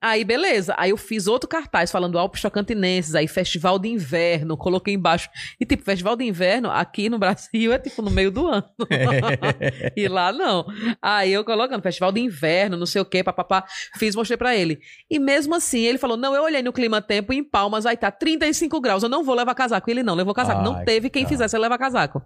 [0.00, 0.74] Aí, beleza.
[0.76, 5.28] Aí eu fiz outro cartaz falando Alpes Tocantinenses, aí Festival de Inverno, coloquei embaixo.
[5.58, 8.64] E, tipo, Festival de Inverno aqui no Brasil é, tipo, no meio do ano.
[9.96, 10.66] e lá não.
[11.00, 13.64] Aí eu colocando Festival de Inverno, não sei o quê, papapá.
[13.98, 14.78] Fiz, mostrei pra ele.
[15.10, 18.10] E mesmo assim, ele falou, não, eu olhei no clima tempo em Palmas, vai estar
[18.10, 19.88] 35 graus, eu não vou levar casaco.
[19.88, 20.62] E ele não levou casaco.
[20.62, 21.30] não Ai, teve quem cara.
[21.34, 22.22] fizesse eu levar casaco.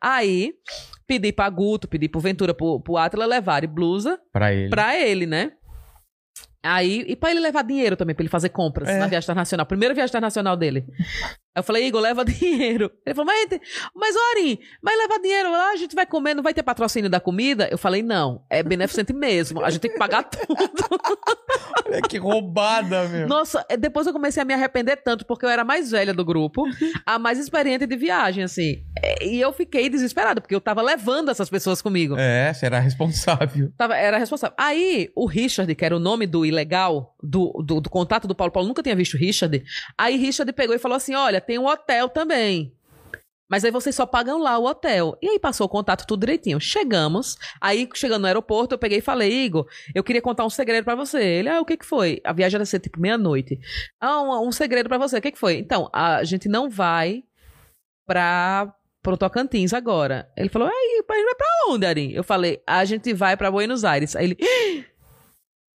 [0.00, 0.52] Aí,
[1.06, 4.70] pedi pra Guto, pedi pro Ventura, pro, pro Atila levarem blusa Pra ele.
[4.70, 5.52] pra ele, né?
[6.62, 8.98] Aí, e pra ele levar dinheiro também, pra ele fazer compras É.
[8.98, 9.64] na viagem internacional.
[9.64, 10.84] Primeira viagem internacional dele.
[10.98, 12.90] Aí eu falei, Igor, leva dinheiro.
[13.06, 13.60] Ele falou, mas,
[13.94, 17.18] mas Ori, mas leva dinheiro, lá a gente vai comer, não vai ter patrocínio da
[17.18, 17.66] comida?
[17.70, 20.56] Eu falei, não, é beneficente mesmo, a gente tem que pagar tudo.
[21.86, 23.26] Olha que roubada, meu.
[23.26, 26.12] Nossa, é, depois eu comecei a me arrepender tanto, porque eu era a mais velha
[26.12, 26.64] do grupo,
[27.06, 28.84] a mais experiente de viagem, assim.
[29.02, 32.16] É, E eu fiquei desesperada, porque eu tava levando essas pessoas comigo.
[32.18, 33.72] É, será responsável.
[33.76, 34.54] Tava, era responsável.
[34.58, 38.52] Aí, o Richard, que era o nome do ilegal, do, do, do contato do Paulo,
[38.52, 39.62] Paulo nunca tinha visto o Richard.
[39.96, 42.74] Aí Richard pegou e falou assim: olha, tem um hotel também.
[43.50, 45.18] Mas aí vocês só pagam lá o hotel.
[45.20, 46.60] E aí passou o contato tudo direitinho.
[46.60, 47.36] Chegamos.
[47.60, 50.94] Aí, chegando no aeroporto, eu peguei e falei, Igor, eu queria contar um segredo pra
[50.94, 51.20] você.
[51.20, 52.20] Ele, ah, o que que foi?
[52.22, 53.58] A viagem era ser tipo meia-noite.
[54.00, 55.18] Ah, um, um segredo pra você.
[55.18, 55.58] O que que foi?
[55.58, 57.24] Então, a gente não vai
[58.06, 58.72] pra
[59.02, 60.30] pro Tocantins agora.
[60.36, 62.14] Ele falou, aí, mas vai pra onde, Ari?
[62.14, 64.14] Eu falei, a gente vai pra Buenos Aires.
[64.16, 64.38] Aí ele,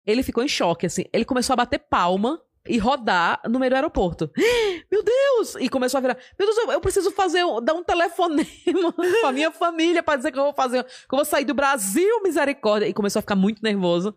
[0.06, 1.06] ele ficou em choque, assim.
[1.12, 4.30] Ele começou a bater palma e rodar no meio do aeroporto.
[4.92, 5.56] Meu Deus!
[5.60, 10.02] E começou a virar, meu Deus, eu- preciso fazer, dar um telefonema pra minha família
[10.02, 12.88] pra dizer que eu vou fazer, que eu vou sair do Brasil, misericórdia.
[12.88, 14.16] E começou a ficar muito nervoso.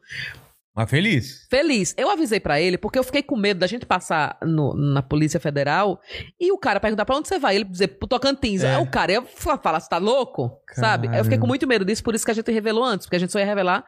[0.78, 1.44] Mas feliz?
[1.50, 1.92] Feliz.
[1.98, 5.40] Eu avisei pra ele porque eu fiquei com medo da gente passar no- na Polícia
[5.40, 6.00] Federal
[6.38, 7.56] e o cara perguntar pra onde você vai.
[7.56, 8.62] Ele dizer pro Tocantins.
[8.62, 8.76] É.
[8.76, 10.52] Aí o cara ia fa- falar, você tá louco?
[10.74, 11.08] Sabe?
[11.08, 11.46] Aí eu fiquei com Caramba.
[11.48, 13.44] muito medo disso, por isso que a gente revelou antes, porque a gente só ia
[13.44, 13.80] revelar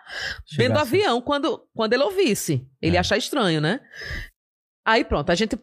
[0.57, 0.83] dentro do Chegasse.
[0.97, 2.67] avião quando, quando ele ouvisse.
[2.83, 2.95] Ele É.
[2.97, 3.79] ia achar estranho, né?
[4.85, 5.57] Aí pronto, a gente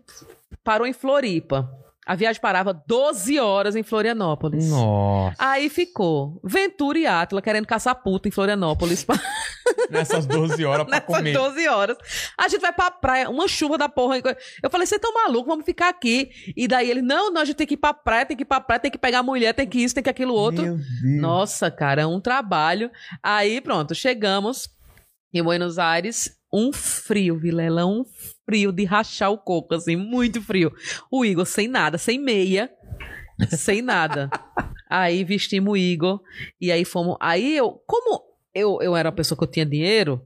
[0.63, 1.69] parou em Floripa.
[2.07, 4.69] A viagem parava 12 horas em Florianópolis.
[4.69, 5.35] Nossa.
[5.37, 9.05] Aí ficou Ventura e Átila querendo caçar puta em Florianópolis.
[9.91, 11.33] Nessas 12 horas pra Nessas comer.
[11.33, 11.97] 12 horas.
[12.37, 14.19] A gente vai pra praia, uma chuva da porra.
[14.63, 16.29] Eu falei, vocês tão malucos, vamos ficar aqui.
[16.55, 18.47] E daí ele, não, não, a gente tem que ir pra praia, tem que ir
[18.47, 20.63] pra praia, tem que pegar a mulher, tem que isso, tem que aquilo outro.
[20.63, 21.21] Meu Deus.
[21.21, 22.89] Nossa, cara, é um trabalho.
[23.21, 24.69] Aí, pronto, chegamos
[25.33, 26.36] em Buenos Aires.
[26.51, 28.05] Um frio, Vilela, um
[28.45, 30.71] frio de rachar o coco, assim, muito frio.
[31.11, 32.71] O Igor sem nada, sem meia,
[33.49, 34.29] sem nada.
[34.89, 36.21] Aí vestimos o Igor
[36.59, 37.17] e aí fomos.
[37.19, 40.25] Aí eu, como eu, eu era uma pessoa que eu tinha dinheiro,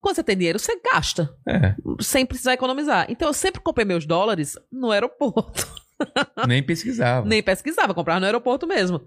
[0.00, 3.06] quando você tem dinheiro, você gasta, É, sem precisar economizar.
[3.08, 5.66] Então eu sempre comprei meus dólares no aeroporto.
[6.46, 7.26] nem pesquisava.
[7.26, 9.00] Nem pesquisava, comprava no aeroporto mesmo.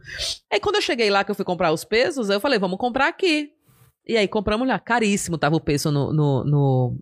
[0.52, 3.10] Aí quando eu cheguei lá, que eu fui comprar os pesos, eu falei, vamos comprar
[3.10, 3.52] aqui.
[4.08, 6.98] E aí compramos lá, caríssimo tava o peso no, no, no,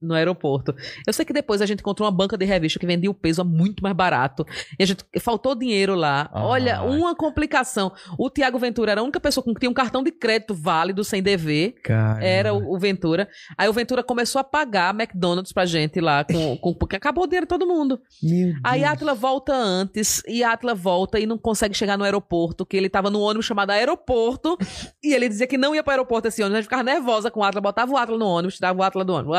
[0.00, 0.74] no aeroporto.
[1.06, 3.42] Eu sei que depois a gente encontrou uma banca de revista que vendia o peso
[3.42, 4.46] a muito mais barato.
[4.78, 6.30] E a gente faltou dinheiro lá.
[6.32, 6.44] Ah.
[6.46, 7.92] Olha, uma complicação.
[8.18, 11.22] O Tiago Ventura era a única pessoa que tinha um cartão de crédito válido sem
[11.22, 11.74] dever.
[11.82, 12.24] Cara.
[12.24, 13.28] Era o, o Ventura.
[13.58, 17.26] Aí o Ventura começou a pagar McDonald's pra gente lá, com, com- porque acabou o
[17.26, 18.00] dinheiro de todo mundo.
[18.22, 18.90] Meu Aí Deus.
[18.90, 22.76] a Atila volta antes, e a Atila volta e não consegue chegar no aeroporto, que
[22.76, 24.56] ele tava no ônibus chamado aeroporto,
[25.04, 27.40] e ele dizia que não ia pro aeroporto esse ônibus, a gente ficava nervosa com
[27.40, 29.36] o Atila, botava o Atila no ônibus, tirava o Atila do ônibus.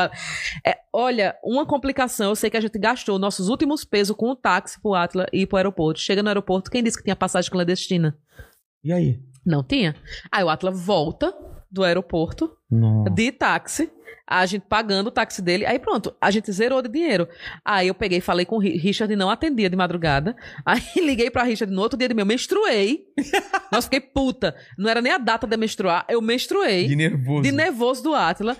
[0.66, 4.36] É, olha, uma complicação, eu sei que a gente gastou nossos últimos pesos com o
[4.36, 6.00] táxi pro Atila ir pro aeroporto.
[6.00, 8.16] Chega no aeroporto, quem disse que tinha passagem clandestina?
[8.84, 9.20] E aí?
[9.44, 9.94] Não tinha.
[10.30, 11.34] Aí o Atila volta
[11.70, 13.10] do aeroporto, Nossa.
[13.10, 13.90] de táxi,
[14.26, 15.66] a gente pagando o táxi dele.
[15.66, 17.26] Aí pronto, a gente zerou de dinheiro.
[17.64, 20.36] Aí eu peguei, falei com o Ri- Richard, não atendia de madrugada.
[20.64, 23.06] Aí liguei pra Richard no outro dia de meu, menstruei.
[23.72, 24.54] Nossa, fiquei puta.
[24.78, 26.86] Não era nem a data de menstruar, eu menstruei.
[26.88, 27.42] De nervoso.
[27.42, 28.56] De nervoso do Atila.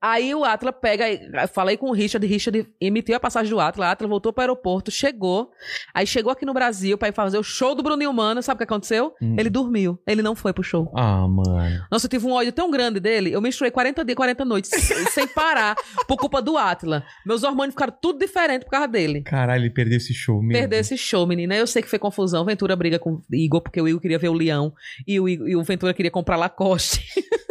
[0.00, 1.04] Aí o Atila pega,
[1.48, 5.50] falei com o Richard, Richard emitiu a passagem do Atila, Atila voltou pro aeroporto, chegou,
[5.94, 8.58] aí chegou aqui no Brasil pra ir fazer o show do Bruninho Mano, sabe o
[8.58, 9.14] que aconteceu?
[9.20, 9.36] Hum.
[9.38, 10.92] Ele dormiu, ele não foi pro show.
[10.94, 11.84] Ah, mano.
[11.90, 13.32] Nossa, eu tive um ódio tão grande dele.
[13.32, 14.70] Eu menstruei 40 dias, 40 noites,
[15.12, 15.74] sem parar,
[16.06, 17.02] por culpa do Atila.
[17.24, 19.22] Meus hormônios ficaram tudo diferente por causa dele.
[19.22, 20.52] Caralho, ele perdeu esse show mesmo.
[20.60, 21.56] Perdeu esse show, menina.
[21.56, 22.44] Eu sei que foi confusão.
[22.44, 24.72] Ventura briga com o Igor, porque o Igor queria ver o Leão.
[25.06, 27.00] E o, Igor- e o Ventura queria comprar Lacoste.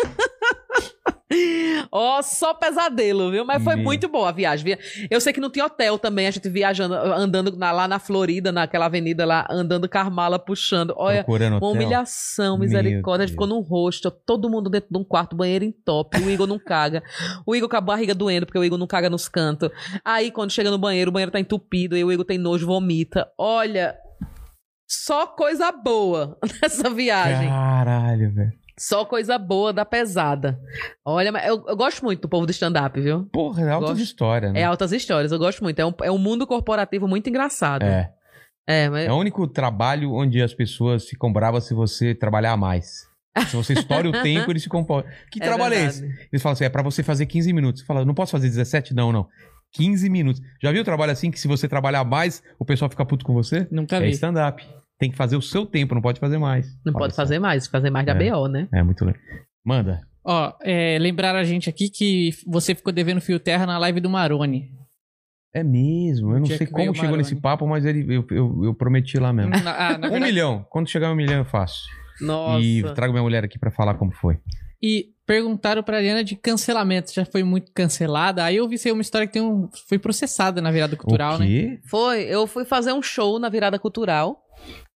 [1.91, 3.43] Ó, só pesadelo, viu?
[3.43, 3.83] Mas foi Meu.
[3.83, 4.63] muito boa a viagem.
[4.63, 4.79] Via-
[5.09, 8.51] Eu sei que não tinha hotel também, a gente viajando, andando na- lá na Florida,
[8.51, 10.93] naquela avenida lá, andando Carmala puxando.
[10.97, 11.71] Olha, Procurando uma hotel.
[11.71, 13.23] humilhação, misericórdia.
[13.23, 16.19] A gente ficou num hostel, todo mundo dentro de um quarto, banheiro em top.
[16.19, 17.01] O Igor não caga.
[17.45, 19.69] O Igor com a barriga doendo, porque o Igor não caga nos cantos.
[20.03, 23.27] Aí, quando chega no banheiro, o banheiro tá entupido, e o Igor tem nojo, vomita.
[23.37, 23.95] Olha,
[24.87, 27.49] só coisa boa nessa viagem.
[27.49, 28.64] Caralho, velho.
[28.77, 30.59] Só coisa boa da pesada.
[31.05, 33.25] Olha, mas eu, eu gosto muito do povo do stand-up, viu?
[33.31, 34.01] Porra, é alta Gosto.
[34.03, 34.59] história, né?
[34.61, 35.79] É altas histórias, eu gosto muito.
[35.79, 37.83] É um, é um mundo corporativo muito engraçado.
[37.83, 38.11] É.
[38.67, 43.03] É, mas É o único trabalho onde as pessoas ficam bravas se você trabalhar mais.
[43.47, 44.83] Se você estoura o tempo, eles ficam.
[44.83, 46.05] po- Que É trabalho é verdade.
[46.07, 46.27] esse?
[46.31, 47.81] Eles falam assim: é pra você fazer 15 minutos.
[47.81, 48.93] Você fala, não posso fazer 17?
[48.93, 49.27] Não, não.
[49.73, 50.41] 15 minutos.
[50.61, 53.67] Já viu trabalho assim que se você trabalhar mais, o pessoal fica puto com você?
[53.69, 54.11] Nunca É vi.
[54.11, 54.65] stand-up.
[54.99, 56.67] Tem que fazer o seu tempo, não pode fazer mais.
[56.85, 58.31] não pode fazer mais, fazer mais da É.
[58.31, 58.67] BO, né?
[58.73, 59.21] É muito legal.
[59.65, 59.99] Manda.
[60.23, 64.09] Ó, é, lembraram a gente aqui que você ficou devendo fio terra na live do
[64.09, 64.71] Maroni.
[65.53, 66.33] É mesmo.
[66.33, 67.17] Eu não sei como chegou Maroni.
[67.17, 69.51] nesse papo, mas ele, eu, eu, eu prometi lá mesmo.
[69.51, 70.65] Na- ah, na Um verdade- milhão.
[70.69, 71.83] Quando chegar um milhão, eu faço.
[72.19, 72.61] Nossa.
[72.63, 74.37] E trago minha mulher aqui pra falar como foi.
[74.81, 77.13] E perguntaram pra Ariana de cancelamento.
[77.13, 78.43] Já foi muito cancelada.
[78.43, 81.39] Aí eu vi ser uma história que tem um, foi processada na virada cultural, o
[81.39, 81.77] né?
[81.89, 84.41] Foi, eu fui fazer um show na virada cultural.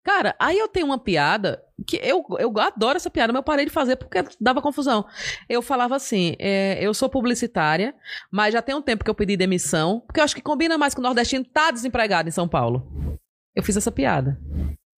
[0.09, 3.67] Cara, aí eu tenho uma piada que eu, eu adoro essa piada, mas eu parei
[3.67, 5.05] de fazer porque dava confusão.
[5.47, 7.95] Eu falava assim: é, eu sou publicitária,
[8.33, 10.95] mas já tem um tempo que eu pedi demissão, porque eu acho que combina mais
[10.95, 13.19] que o nordestino tá desempregado em São Paulo.
[13.55, 14.41] Eu fiz essa piada.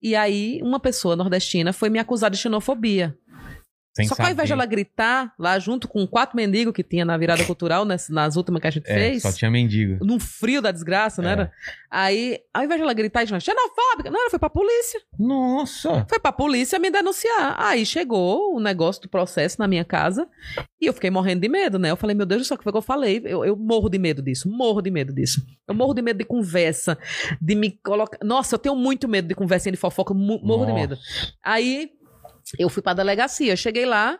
[0.01, 3.13] E aí, uma pessoa nordestina foi me acusar de xenofobia.
[3.93, 7.03] Sem Só que ao invés de ela gritar lá junto com quatro mendigos que tinha
[7.03, 10.03] na virada cultural, nas, nas últimas que a gente É, fez só tinha mendigo.
[10.05, 11.33] num frio da desgraça, não É.
[11.33, 11.51] era?
[11.89, 15.01] Aí, ao invés de ela gritar e chamar xenofóbica, não, ela foi pra polícia.
[15.19, 16.05] Nossa!
[16.09, 17.55] Foi pra polícia me denunciar.
[17.59, 20.25] Aí chegou o negócio do processo na minha casa
[20.79, 21.91] e eu fiquei morrendo de medo, né?
[21.91, 23.21] Eu falei, meu Deus do céu, o que foi que eu falei?
[23.25, 25.45] Eu, eu morro de medo disso, morro de medo disso.
[25.67, 26.97] Eu morro de medo de conversa,
[27.41, 28.17] de me colocar.
[28.23, 30.73] Nossa, eu tenho muito medo de conversinha de fofoca, morro de Nossa.
[30.73, 30.97] medo.
[31.43, 31.91] Aí
[32.57, 34.19] eu fui pra delegacia, cheguei lá,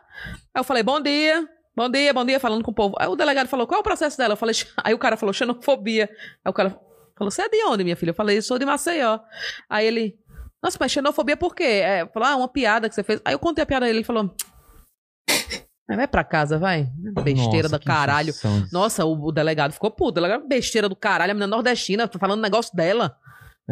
[0.54, 1.48] aí eu falei, bom dia.
[1.74, 2.94] Bom dia, bom dia, falando com o povo.
[2.98, 4.34] Aí o delegado falou, qual é o processo dela?
[4.34, 4.54] Eu falei,
[4.84, 6.08] aí o cara falou, xenofobia.
[6.44, 6.70] Aí o cara
[7.16, 8.10] falou, você é de onde, minha filha?
[8.10, 9.20] Eu falei, sou de Maceió.
[9.70, 10.18] Aí ele,
[10.62, 11.64] nossa, mas xenofobia por quê?
[11.64, 13.22] É, falou, ah, uma piada que você fez.
[13.24, 14.34] Aí eu contei a piada a ele, ele falou,
[15.88, 16.88] "Mas vai pra casa, vai.
[17.24, 18.34] Besteira Nossa, do caralho.
[18.70, 20.10] Nossa, o, o delegado ficou puto.
[20.10, 23.16] O delegado, besteira do caralho, a menina nordestina, tô falando negócio dela.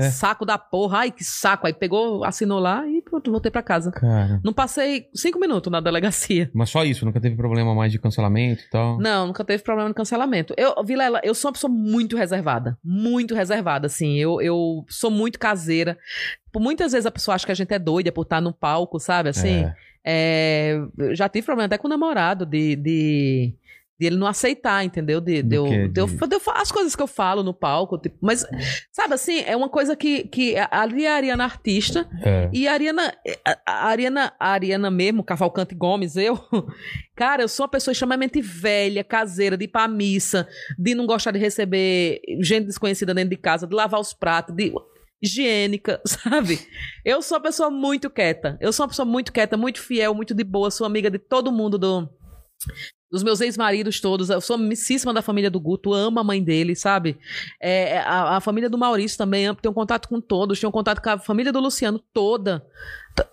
[0.00, 0.10] É.
[0.10, 0.98] Saco da porra.
[0.98, 1.66] Ai, que saco.
[1.66, 3.90] Aí pegou, assinou lá e pronto, voltei pra casa.
[3.90, 4.40] Cara.
[4.42, 6.50] Não passei cinco minutos na delegacia.
[6.54, 8.98] Mas só isso, nunca teve problema mais de cancelamento e tal.
[8.98, 10.54] Não, nunca teve problema no cancelamento.
[10.56, 12.78] Eu, Vilela, eu sou uma pessoa muito reservada.
[12.84, 14.16] Muito reservada, assim.
[14.16, 15.98] Eu, eu sou muito caseira.
[16.56, 19.28] Muitas vezes a pessoa acha que a gente é doida por estar no palco, sabe?
[19.28, 19.64] Assim.
[19.64, 19.74] É.
[20.04, 20.80] É,
[21.12, 23.54] já tive problema até com o namorado de, de,
[24.00, 25.20] de ele não aceitar, entendeu?
[25.20, 27.98] De, de, eu, de eu- De- eu as coisas que eu falo no palco.
[27.98, 28.46] tipo, mas,
[28.90, 32.48] sabe assim, é uma coisa que, que ali é a Ariana artista É.
[32.50, 33.14] e a Ariana,
[33.46, 36.38] a, a Ariana, a Ariana mesmo, Cavalcante Gomes, eu,
[37.14, 40.48] cara, eu sou uma pessoa extremamente velha, caseira, de ir pra missa,
[40.78, 44.72] de não gostar de receber gente desconhecida dentro de casa, de lavar os pratos, de
[45.22, 46.58] higiênica, sabe?
[47.04, 48.56] Eu sou uma pessoa muito quieta.
[48.62, 51.52] Eu sou uma pessoa muito quieta, muito fiel, muito de boa, sou amiga de todo
[51.52, 52.08] mundo do
[53.10, 56.76] dos meus ex-maridos todos, eu sou amicíssima da família do Guto, amo a mãe dele,
[56.76, 57.18] sabe?
[57.60, 61.18] É, a, a família do Maurício também, tenho contato com todos, tenho contato com a
[61.18, 62.64] família do Luciano toda,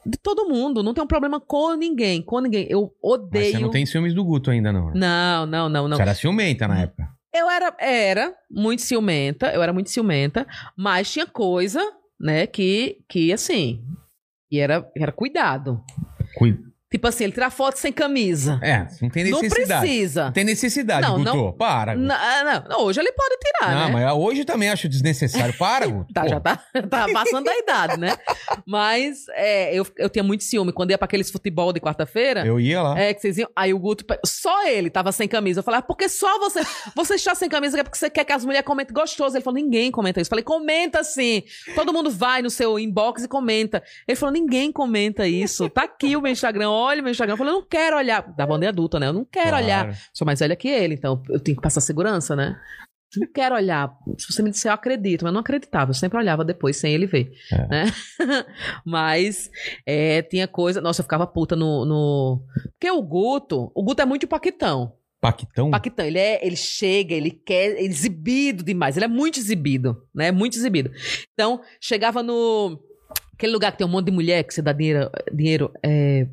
[0.06, 2.66] de todo mundo, não tenho problema com ninguém, com ninguém.
[2.70, 3.52] Eu Mas odeio.
[3.52, 4.88] você não tem ciúmes do Guto ainda, não.
[4.88, 4.94] né?
[4.96, 5.98] Não, não, não, não.
[5.98, 7.08] Você era ciumenta na época.
[7.34, 11.80] Eu era, era muito ciumenta, eu era muito ciumenta, mas tinha coisa,
[12.20, 13.84] né, que, que assim,
[14.50, 15.80] e era, era cuidado.
[16.36, 16.67] Cuida.
[16.90, 18.60] Tipo assim, ele tirar foto sem camisa.
[18.64, 19.82] É, não tem Não necessidade.
[19.82, 20.24] precisa.
[20.26, 21.34] Não tem necessidade, Não, Guto.
[21.36, 21.96] não- Para.
[21.96, 22.08] Guto.
[22.08, 24.06] Não, não, hoje ele pode tirar, não, né?
[24.06, 25.54] mas hoje também acho desnecessário.
[25.58, 26.08] Para, Guto.
[26.14, 26.30] Tá, Pô.
[26.30, 26.56] já tá,
[26.90, 28.16] tá passando da idade, né?
[28.66, 30.72] Mas é, eu, eu tinha muito ciúme.
[30.72, 33.00] Quando ia pra aqueles futebol de quarta-feira, Eu ia lá.
[33.00, 33.50] é que vocês iam.
[33.56, 35.60] Aí o Guto, só ele tava sem camisa.
[35.60, 36.62] Eu falei, ah, porque só você.
[36.96, 39.36] Você está sem camisa é porque você quer que as mulheres comentem gostoso.
[39.36, 40.28] Ele falou, ninguém comenta isso.
[40.28, 41.44] Eu falei, comenta sim.
[41.76, 43.84] Todo mundo vai no seu inbox e comenta.
[44.08, 45.70] Ele falou, ninguém comenta isso.
[45.70, 47.34] Tá aqui o meu Instagram, olha o meu Instagram.
[47.34, 48.22] Eu falei, eu não quero olhar.
[48.36, 49.08] Da banda adulta, né?
[49.08, 49.64] Eu não quero Claro.
[49.66, 49.98] olhar.
[50.14, 52.60] Sou mais velha que ele, então eu tenho que passar segurança, né?
[53.16, 53.90] Não quero olhar.
[54.18, 55.92] Se você me disser, eu acredito, mas eu não acreditava.
[55.92, 57.32] Eu sempre olhava depois, sem ele ver.
[57.52, 57.68] É.
[57.68, 57.86] Né?
[58.86, 59.50] mas
[59.86, 60.82] é, tinha coisa.
[60.82, 62.44] Nossa, eu ficava puta no, no.
[62.74, 63.72] Porque o Guto.
[63.74, 64.94] O Guto é muito paquitão.
[65.22, 65.72] Paquitão?
[65.72, 67.72] Paquitão, ele, é, ele chega, ele quer.
[67.72, 68.98] Ele é exibido demais.
[68.98, 70.32] Ele é muito exibido, né?
[70.32, 70.92] Muito exibido.
[71.34, 72.78] Então, chegava no.
[73.34, 75.10] Aquele lugar que tem um monte de mulher que você dá dinheiro.
[75.34, 76.28] dinheiro é,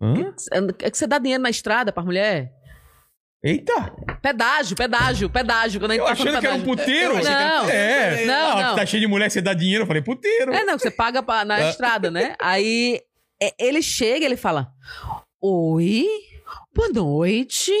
[0.00, 0.34] Hã?
[0.80, 2.52] é que você dá dinheiro na estrada pra mulher.
[3.42, 3.92] Eita!
[4.20, 5.80] Pedágio, pedágio, pedágio.
[5.80, 6.76] Quando a gente Eu no achando que era um pedágio.
[6.76, 7.14] puteiro.
[7.24, 7.68] Não.
[7.70, 8.24] É.
[8.26, 8.76] Não, Ah, não.
[8.76, 9.82] Tá cheio de mulher, você dá dinheiro.
[9.84, 10.52] Eu falei, puteiro.
[10.52, 11.70] É, não, que você paga pra- na É.
[11.70, 12.34] estrada, né?
[12.38, 13.00] Aí
[13.42, 14.68] é, ele chega e ele fala:
[15.42, 16.04] Oi,
[16.74, 17.72] boa noite.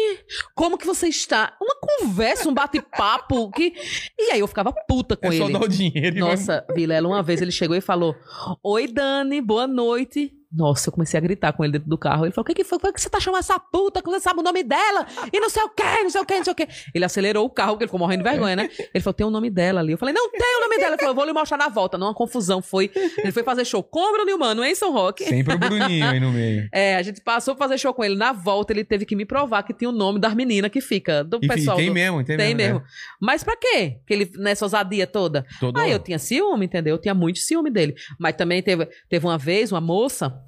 [0.54, 1.54] Como que você está?
[1.60, 3.50] Uma conversa, um bate-papo.
[3.50, 3.74] Que...
[4.18, 5.52] E aí eu ficava puta com É só ele.
[5.52, 8.16] dar o dinheiro vai- Nossa, Vilela, uma vez ele chegou e falou:
[8.64, 10.32] Oi, Dani, boa noite.
[10.52, 12.24] Nossa, eu comecei a gritar com ele dentro do carro.
[12.24, 12.78] Ele falou: O que, que foi?
[12.78, 14.02] Por que você tá chamando essa puta?
[14.02, 15.06] Que você sabe o nome dela?
[15.32, 16.66] E não sei o que, não sei o que, não sei o que.
[16.92, 18.68] Ele acelerou o carro, porque ele ficou morrendo de vergonha, né?
[18.92, 19.92] Ele falou: Tem o nome dela ali.
[19.92, 20.90] Eu falei: Não tem o nome dela.
[20.94, 21.96] Ele falou: Eu vou lhe mostrar na volta.
[21.96, 22.60] Não, uma confusão.
[22.60, 22.90] Foi.
[23.18, 25.24] Ele foi fazer show com o Bruno e Mano em São Roque.
[25.24, 26.68] Sempre o Bruninho aí no meio.
[26.72, 28.16] É, a gente passou pra fazer show com ele.
[28.16, 31.22] Na volta, ele teve que me provar que tinha o nome das meninas que fica,
[31.22, 31.76] do E pessoal.
[31.76, 32.80] tem do- mesmo, tem, Tem mesmo.
[32.80, 32.86] mesmo.
[33.20, 33.98] Mas pra quê?
[34.06, 35.46] Que ele, nessa ousadia toda.
[35.48, 35.60] É.
[35.60, 35.78] Todo...
[35.78, 36.96] Ah, eu tinha ciúme, entendeu?
[36.96, 37.94] Eu tinha muito ciúme dele.
[38.18, 40.39] Mas também teve, teve uma vez uma moça,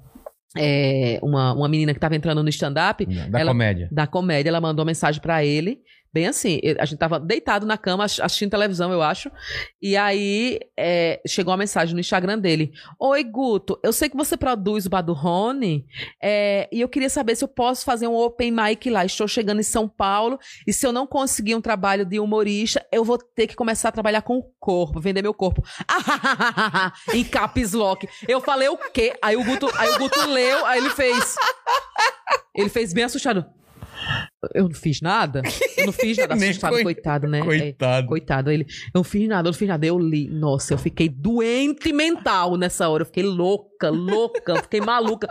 [0.57, 3.89] é, uma, uma menina que tava entrando no stand-up, Da ela- comédia.
[3.91, 5.79] da comédia, ela mandou uma mensagem pra ele,
[6.13, 9.31] bem assim, a gente tava deitado na cama, ass- assistindo televisão, eu acho,
[9.81, 14.37] e aí é, chegou uma mensagem no Instagram dele, Oi, Guto, eu sei que você
[14.37, 15.85] produz o Rony,
[16.21, 19.59] é, e eu queria saber se eu posso fazer um open mic lá, estou chegando
[19.59, 20.37] em São Paulo,
[20.67, 23.91] e se eu não conseguir um trabalho de humorista, eu vou ter que começar a
[23.91, 25.63] trabalhar com o corpo, vender meu corpo.
[27.13, 28.07] em caps lock.
[28.27, 29.13] Eu falei o quê?
[29.21, 31.35] Aí o Guto, aí o Guto leu, aí ele fez.
[32.55, 33.45] Ele fez bem assustado.
[34.53, 35.41] Eu não fiz nada?
[35.77, 36.33] Eu não fiz nada.
[36.43, 37.39] Assustado, coi- coitado, né?
[37.39, 38.07] É, Coitado.
[38.07, 38.51] coitado.
[38.51, 39.85] Ele, eu não fiz nada, eu não fiz nada.
[39.85, 40.29] Eu li.
[40.29, 43.03] Nossa, eu fiquei doente mental nessa hora.
[43.03, 45.27] Eu fiquei louca, louca, fiquei maluca.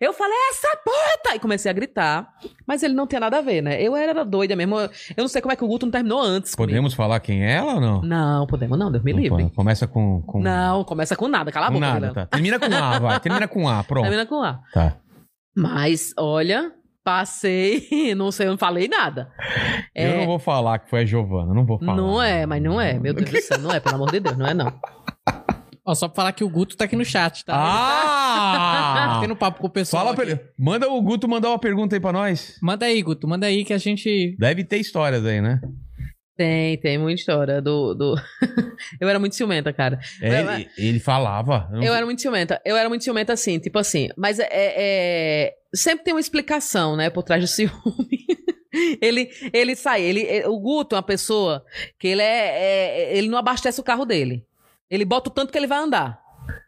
[0.00, 1.36] Eu falei, essa puta!
[1.36, 2.28] E comecei a gritar.
[2.66, 3.82] Mas ele não tinha nada a ver, né?
[3.82, 4.78] Eu era doida mesmo.
[4.78, 6.54] Eu não sei como é que o Guto não terminou antes.
[6.54, 6.70] comigo.
[6.70, 8.02] Podemos falar quem é ela ou não?
[8.02, 9.50] Não, podemos não, Deus me livre.
[9.54, 10.22] Começa com.
[10.22, 10.40] com...
[10.40, 11.80] Não, começa com nada, cala a boca.
[11.86, 12.26] nada, tá.
[12.26, 13.20] Termina com A, vai.
[13.20, 14.02] Termina com A, pronto.
[14.04, 14.60] Termina com A.
[14.72, 14.96] Tá.
[15.56, 16.72] Mas, olha,
[17.04, 17.86] passei,
[18.16, 19.30] não sei, eu não falei nada.
[19.94, 21.94] Eu É, não vou falar que foi a Giovana, não vou falar.
[21.96, 24.36] não é, mas não é, meu Deus do céu, não é, pelo amor de Deus,
[24.36, 24.72] não é não.
[25.86, 27.52] Ó, só pra falar que o Guto tá aqui no chat, tá?
[27.54, 29.18] Ah!
[29.20, 30.02] Tendo papo com o pessoal.
[30.04, 30.40] Fala pra ele.
[30.58, 32.58] Manda o Guto mandar uma pergunta aí pra nós.
[32.62, 34.34] Manda aí, Guto, manda aí que a gente.
[34.38, 35.60] Deve ter histórias aí, né?
[36.36, 37.94] Tem, tem muita história do...
[37.94, 38.16] do...
[39.00, 40.00] eu era muito ciumenta, cara.
[40.20, 41.68] É, Mas- ele, ele falava.
[41.70, 42.60] não- Eu era muito ciumenta.
[42.64, 44.08] Eu era muito ciumenta assim, tipo assim.
[44.16, 48.26] Mas é, é- sempre tem uma explicação, né, por trás do ciúme.
[49.00, 50.02] ele, ele sai.
[50.02, 51.64] Ele, é- o Guto é uma pessoa
[51.98, 54.44] que ele é, é- Ele não abastece o carro dele.
[54.90, 56.22] Ele bota o tanto que ele vai andar.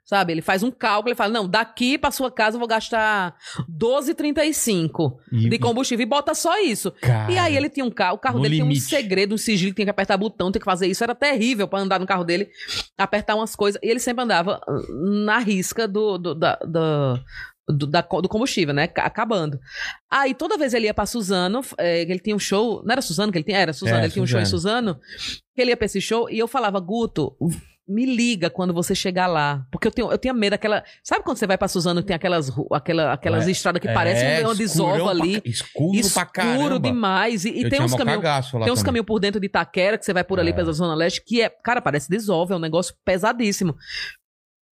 [0.05, 0.33] Sabe?
[0.33, 3.35] Ele faz um cálculo, ele fala: não, daqui pra sua casa eu vou gastar
[3.69, 6.93] 12,35 E- de combustível e bota só isso.
[7.01, 8.87] Cara, E aí ele tinha um carro, o carro dele tinha um limite.
[8.87, 11.03] segredo, um sigilo, tinha que apertar botão, tinha que fazer isso.
[11.03, 12.49] Era terrível pra andar no carro dele,
[12.97, 13.81] apertar umas coisas.
[13.83, 14.61] E ele sempre andava
[15.25, 17.21] na risca do, do, da- da-
[17.69, 18.87] do, da- do combustível, né?
[18.87, 19.59] Ca- Acabando.
[20.11, 22.83] Aí toda vez ele ia pra Suzano, é, ele tinha um show.
[22.85, 23.59] Não era Suzano que ele tinha?
[23.59, 24.99] Era Suzano, É, ele tinha um show em Suzano.
[25.55, 27.37] Que ele ia pra esse show e eu falava, Guto.
[27.89, 29.65] Me liga quando você chegar lá.
[29.71, 30.83] Porque eu tenho, eu tinha medo daquela.
[31.05, 33.93] Sabe quando você vai pra Suzano e tem aquelas, aquela, aquelas É, estradas que é,
[33.95, 35.41] parecem uma escurão desova pra ali?
[35.41, 36.81] ca- escuro, pra escuro caramba.
[36.81, 37.45] demais.
[37.45, 38.23] E, e tem uns caminhos.
[38.65, 40.53] Tem uns caminhos por dentro de Itaquera, que você vai por ali É.
[40.53, 43.77] pela Zona Leste, que é, cara, parece desove, é um negócio pesadíssimo.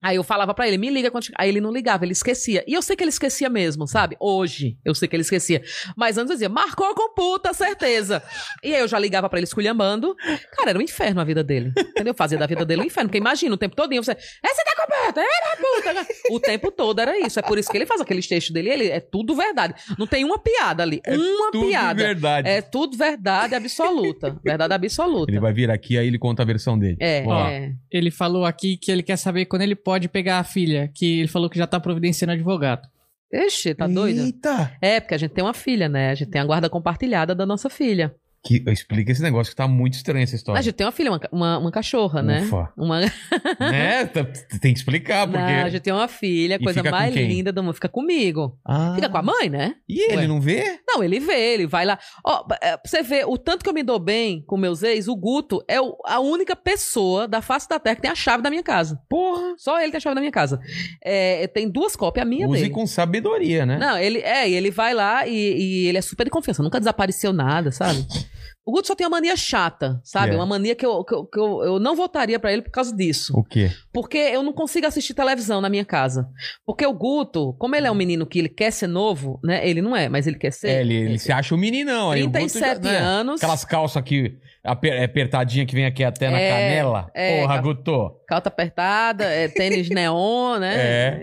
[0.02, 1.26] Aí eu falava pra ele, me liga quando.
[1.36, 2.64] Aí ele não ligava, ele esquecia.
[2.66, 4.16] E eu sei que ele esquecia mesmo, sabe?
[4.20, 5.62] Hoje, eu sei que ele esquecia.
[5.96, 8.22] Mas antes eu dizia, marcou com puta, certeza.
[8.62, 10.14] e aí eu já ligava pra ele esculhambando.
[10.56, 11.72] Cara, era um inferno a vida dele.
[11.76, 12.14] Entendeu?
[12.14, 13.08] Fazia da vida dele um inferno.
[13.08, 14.12] Porque imagina, o tempo todinho você.
[14.12, 16.06] Essa tá com puta, é da puta.
[16.30, 17.38] O tempo todo era isso.
[17.38, 18.70] É por isso que ele faz aqueles textos dele.
[18.70, 19.74] Ele é tudo verdade.
[19.98, 21.00] Não tem uma piada ali.
[21.06, 22.02] uma É Tudo piada.
[22.02, 22.48] verdade.
[22.48, 24.38] É tudo verdade absoluta.
[24.44, 25.30] Verdade absoluta.
[25.30, 26.96] Ele vai vir aqui, aí ele conta a versão dele.
[27.00, 27.72] É, Ó, é.
[27.90, 31.28] Ele falou aqui que ele quer saber quando ele pode pegar a filha, que ele
[31.28, 32.86] falou que já tá providenciando advogado.
[33.32, 34.20] Ixi, tá doido?
[34.20, 34.70] Eita!
[34.82, 36.10] É, porque a gente tem uma filha, né?
[36.10, 38.14] A gente tem a guarda compartilhada da nossa filha.
[38.44, 40.58] Que, explica esse negócio que tá muito estranho essa história.
[40.58, 42.42] A gente tem uma filha, uma, uma, uma cachorra, né?
[42.42, 42.72] Ufa.
[42.76, 43.00] Uma...
[43.60, 44.06] né?
[44.06, 44.24] Tá-
[44.60, 45.42] Tem que explicar, porque...
[45.42, 47.74] Não, a gente tem uma filha, E coisa mais linda do mundo.
[47.74, 48.56] Fica comigo.
[48.64, 48.92] Ah.
[48.94, 49.74] Fica com a mãe, né?
[49.88, 50.26] E ele Ué.
[50.28, 50.78] não vê?
[50.86, 51.98] Não, ele vê, ele vai lá.
[52.24, 55.16] Ó, pra você ver o tanto que eu me dou bem com meus ex, o
[55.16, 58.50] Guto é o- a única pessoa da face da terra que tem a chave da
[58.50, 59.00] minha casa.
[59.08, 59.54] Porra.
[59.58, 60.60] Só ele tem a chave da minha casa.
[61.04, 62.70] É, tem duas cópias, a minha Use dele.
[62.70, 63.78] com sabedoria, né?
[63.78, 67.32] Não, ele é, ele vai lá e, e ele é super de confiança, nunca desapareceu
[67.32, 68.06] nada, sabe?
[68.68, 70.28] O Guto só tem uma mania chata, sabe?
[70.28, 70.36] Que é?
[70.36, 72.94] Uma mania que, eu, que, eu, que eu, eu não votaria pra ele por causa
[72.94, 73.32] disso.
[73.34, 73.70] O quê?
[73.90, 76.28] Porque eu não consigo assistir televisão na minha casa.
[76.66, 79.66] Porque o Guto, como ele é um menino que ele quer ser novo, né?
[79.66, 80.68] Ele não é, mas ele quer ser.
[80.68, 82.10] É, ele, ele se acha um meninão.
[82.10, 82.98] Aí o Guto 37 já- né?
[82.98, 83.40] anos.
[83.40, 84.36] Aquelas calças aqui,
[84.68, 87.10] aper- apertadinha que vem aqui até na É, canela.
[87.14, 88.10] é, Porra, Guto.
[88.26, 90.74] Calça apertada, é, tênis neon, né?
[90.76, 91.22] É.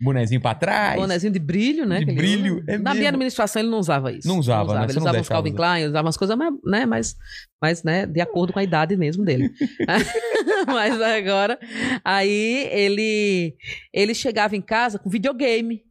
[0.00, 0.96] Bonezinho pra trás.
[1.00, 1.98] bonezinho de brilho, né?
[1.98, 2.64] De ele brilho, usa.
[2.72, 3.08] é Na minha mesmo.
[3.08, 4.26] administração ele não usava isso.
[4.28, 4.80] Não usava, né?
[4.86, 5.56] Você Ele não usava uns Calvin usar.
[5.56, 6.86] Klein, usava umas coisas, mas, né?
[6.86, 7.16] Mas,
[7.62, 8.06] mas, né?
[8.06, 9.50] De acordo com a idade mesmo dele.
[10.66, 11.58] mas agora,
[12.04, 13.54] aí ele,
[13.92, 15.82] ele chegava em casa com videogame.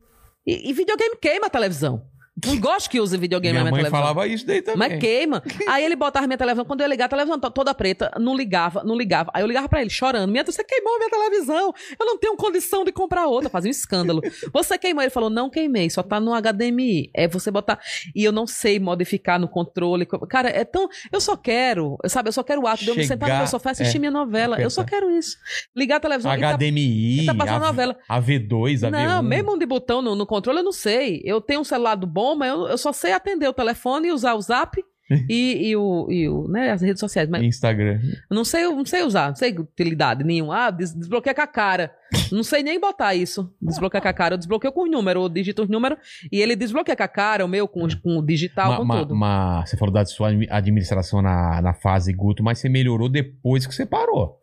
[0.45, 2.03] E, e videogame queima a televisão.
[2.45, 3.99] Não gosto que use videogame Minha na minha mãe televisão.
[4.13, 4.89] falava isso daí também.
[4.89, 5.43] Mas queima.
[5.67, 6.65] Aí ele botava minha televisão.
[6.65, 9.29] Quando eu ia ligar, a televisão to- toda preta, não ligava, não ligava.
[9.33, 10.31] Aí eu ligava pra ele, chorando.
[10.31, 11.73] Minha, você queimou minha televisão.
[11.99, 13.49] Eu não tenho condição de comprar outra.
[13.49, 14.21] Fazia um escândalo.
[14.51, 15.03] Você queimou.
[15.03, 17.09] Ele falou, não queimei, só tá no HDMI.
[17.15, 17.79] É você botar.
[18.15, 20.05] E eu não sei modificar no controle.
[20.29, 20.87] Cara, é tão.
[21.11, 22.29] Eu só quero, sabe?
[22.29, 23.97] Eu só quero o ato de eu me sentar no Chegar, meu sofá e assistir
[23.97, 24.59] é, minha novela.
[24.61, 25.37] Eu só quero isso.
[25.75, 27.97] Ligar a televisão e tá HDMI, tá passando a, novela.
[28.09, 29.27] a V2, a não, V1.
[29.27, 31.21] mesmo um de botão no, no controle, eu não sei.
[31.25, 34.11] Eu tenho um celular do bom, mas eu, eu só sei atender o telefone e
[34.11, 34.83] usar o zap
[35.29, 37.29] e, e, o, e o, né, as redes sociais.
[37.29, 37.99] Mas Instagram.
[38.29, 40.67] eu não sei, eu não sei usar, não sei utilidade nenhuma.
[40.67, 41.93] Ah, des, desbloqueia com a cara.
[42.31, 43.53] Não sei nem botar isso.
[43.61, 44.33] Desbloqueia com a cara.
[44.35, 45.99] Eu desbloqueio com os números, eu digito os números
[46.31, 48.99] e ele desbloqueia com a cara, o meu com, com o digital, Ma- com ma-
[48.99, 49.15] tudo.
[49.15, 53.67] ma- você falou da sua admi- administração na, na fase Guto, mas você melhorou depois
[53.67, 54.39] que você parou.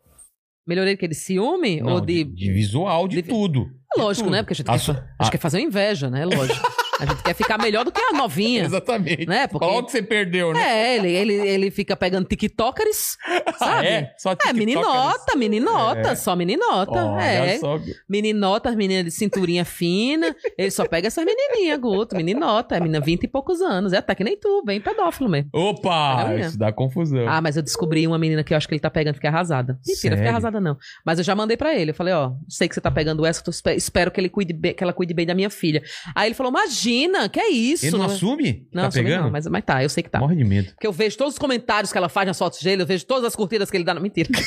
[0.67, 2.23] Melhorei que de ciúme Não, ou de.
[2.23, 3.67] de visual, de, de- tudo.
[3.97, 4.33] É lógico, tudo.
[4.33, 4.43] né?
[4.43, 6.23] Porque a gente, A quer, sua- a gente quer fazer uma inveja, né?
[6.23, 6.59] Lógico.
[7.01, 8.63] A gente quer ficar melhor do que a novinha.
[8.65, 9.25] Exatamente.
[9.27, 9.47] Né?
[9.47, 10.61] Porque- Qual que você perdeu, né?
[10.61, 13.17] É, ele, ele, ele fica pegando TikTokers,
[13.57, 13.87] sabe?
[13.87, 14.13] é?
[14.17, 14.57] Só É, TikTokers.
[14.57, 16.15] meninota, meninota, É.
[16.15, 16.91] só meninota.
[17.05, 17.57] Olha é.
[17.57, 17.79] só.
[18.07, 20.35] Meninota, as meninas de cinturinha fina.
[20.57, 22.15] Ele só pega essas menininhas, Guto.
[22.15, 23.93] Meninota, é menina 20 e poucos anos.
[23.93, 25.49] É até que nem tu, bem pedófilo mesmo.
[25.53, 26.27] Opa!
[26.27, 27.27] A Isso dá confusão.
[27.27, 29.73] Ah, mas eu descobri uma menina que eu acho que ele tá pegando, fiquei arrasada.
[29.85, 30.17] Mentira, Sério?
[30.17, 30.77] fiquei arrasada não.
[31.05, 31.91] Mas eu já mandei pra ele.
[31.91, 34.73] Eu falei, ó, sei que você tá pegando essa, espe- espero que, ele cuide bem,
[34.73, 35.81] que ela cuide bem da minha filha.
[36.15, 36.90] Aí ele falou, imagina,
[37.31, 37.85] que é isso?
[37.85, 38.13] Ele não né?
[38.13, 38.67] assume?
[38.73, 39.23] Não, tá assume pegando?
[39.23, 40.19] não, mas, mas tá, eu sei que tá.
[40.19, 40.71] Morre de medo.
[40.71, 43.25] Porque eu vejo todos os comentários que ela faz nas fotos dele, eu vejo todas
[43.25, 43.93] as curtidas que ele dá.
[43.93, 44.29] Não, mentira.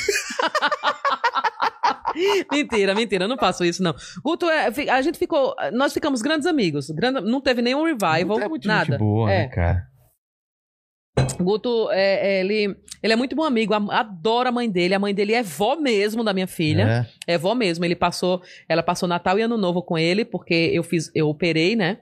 [2.51, 3.93] mentira, mentira, eu não faço isso, não.
[4.23, 5.55] Guto, é, a gente ficou.
[5.73, 6.89] Nós ficamos grandes amigos.
[6.89, 8.85] grande- não teve nenhum revival, Guto é muito nada.
[8.91, 9.39] gente boa, É.
[9.39, 9.87] né, cara?
[11.39, 14.93] Guto, é, é, ele, ele é muito bom amigo, am- adora a mãe dele.
[14.93, 17.07] A mãe dele é vó mesmo da minha filha.
[17.27, 17.33] É.
[17.35, 17.83] É vó mesmo.
[17.85, 21.75] Ele passou, ela passou Natal e Ano Novo com ele, porque eu fiz, eu operei,
[21.75, 21.99] né?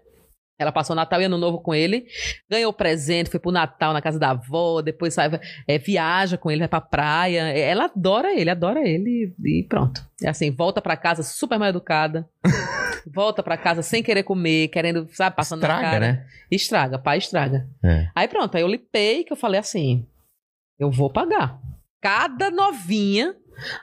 [0.64, 2.06] Ela passou Natal e Ano Novo com ele,
[2.49, 5.30] ganhou presente, foi pro Natal na casa da avó, depois sai,
[5.68, 7.49] é, viaja com ele, vai pra praia.
[7.53, 10.02] É, Ela adora ele, adora ele e pronto.
[10.23, 12.27] É assim, volta pra casa super mal educada,
[13.14, 15.99] volta pra casa sem querer comer, querendo, sabe, passando na Estraga, cara.
[15.99, 16.26] né?
[16.49, 17.68] Estraga, pai estraga.
[17.84, 18.07] É.
[18.15, 20.06] Aí pronto, aí eu lipei que eu falei assim:
[20.80, 21.60] eu vou pagar.
[22.02, 23.35] Cada novinha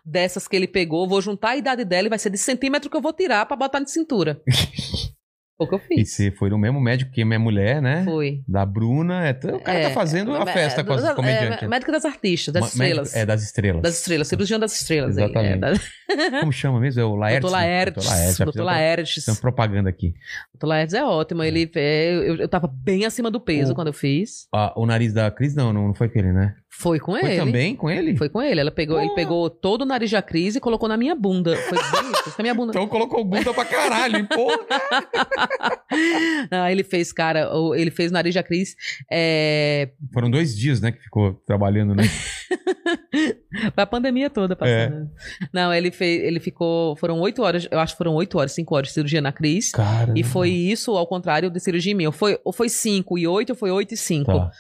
[0.05, 2.97] dessas que ele pegou, vou juntar a idade dela e vai ser de centímetro que
[2.97, 4.41] eu vou tirar pra botar de cintura.
[5.61, 6.13] Foi o que eu E fiz.
[6.15, 8.03] você foi no mesmo médico que minha mulher, né?
[8.05, 8.43] Foi.
[8.49, 9.27] Da Bruna.
[9.27, 11.63] É, o cara tá fazendo uma é, festa com as é, comediantes.
[11.63, 12.99] É, médica das artistas, das Ma- estrelas.
[13.09, 13.83] médico- É, das estrelas.
[13.83, 15.19] Das estrelas, cirurgião das estrelas.
[15.19, 15.53] aí, Exatamente.
[15.55, 16.41] É, da...
[16.41, 17.01] Como chama mesmo?
[17.01, 17.43] É o Laertes?
[17.43, 17.95] Doutor Laertes.
[18.05, 18.39] Doutor Laertes.
[18.39, 19.15] Doutor Laertes.
[19.15, 20.15] fizemos propaganda aqui.
[20.55, 21.43] Doutor Laertes é ótimo.
[21.43, 24.47] Ele, é, eu, eu tava bem acima do peso O- quando eu fiz.
[24.55, 26.55] Ah, o nariz da Cris, não, não, não foi com ele, né?
[26.73, 27.37] Foi com Foi ele.
[27.37, 28.17] também com ele?
[28.17, 28.61] Foi com ele.
[28.61, 31.57] Ela pegou, ele pegou todo o nariz da Cris e colocou na minha bunda.
[31.57, 32.35] Foi bem isso.
[32.39, 32.71] Na minha bunda.
[32.71, 34.57] Então colocou bunda pra caralho, porra.
[36.51, 38.77] Não, ele fez, cara, ele fez o nariz da Cris.
[39.11, 42.05] É, Foram dois dias, né, que ficou trabalhando, né?
[43.75, 45.11] foi a pandemia toda passando.
[45.53, 46.95] Não, ele fez, ele ficou.
[46.97, 49.73] Foram oito horas, eu acho que foram oito horas, cinco horas de cirurgia na Cris.
[49.73, 50.15] Cara.
[50.17, 52.13] E foi isso ao contrário de cirurgia em mim.
[52.13, 54.33] Foi, ou foi cinco e oito, ou foi oito e cinco.
[54.33, 54.51] Tá.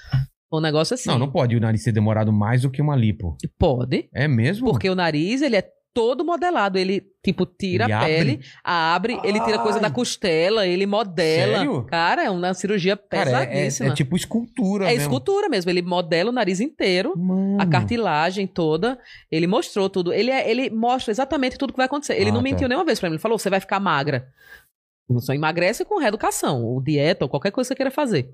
[0.52, 1.09] Um negócio assim.
[1.09, 3.36] Não, não pode o nariz ser demorado mais do que uma lipo.
[3.59, 4.09] Pode.
[4.14, 4.68] É mesmo?
[4.68, 5.64] Porque o nariz, ele é
[5.94, 6.78] todo modelado.
[6.78, 8.12] Ele, tipo, tira Ele a abre?
[8.14, 11.59] pele, abre, ele tira coisa da costela, ele modela.
[11.59, 11.82] Sério?
[11.85, 13.89] Cara, é uma cirurgia Cara, é- é, pesadíssima.
[13.90, 15.02] é tipo escultura É mesmo.
[15.02, 15.70] escultura mesmo.
[15.70, 17.12] Ele modela o nariz inteiro.
[17.16, 17.60] Mano.
[17.60, 18.98] A cartilagem toda,
[19.31, 20.12] ele mostrou tudo.
[20.12, 22.14] Ele, é- ele mostra exatamente tudo que vai acontecer.
[22.14, 22.44] Ele Ah, não tá.
[22.44, 23.14] mentiu nenhuma vez pra mim.
[23.14, 24.28] Ele falou: você vai ficar magra.
[25.18, 28.32] Só emagrece com reeducação, ou dieta, ou qualquer coisa que você queira fazer.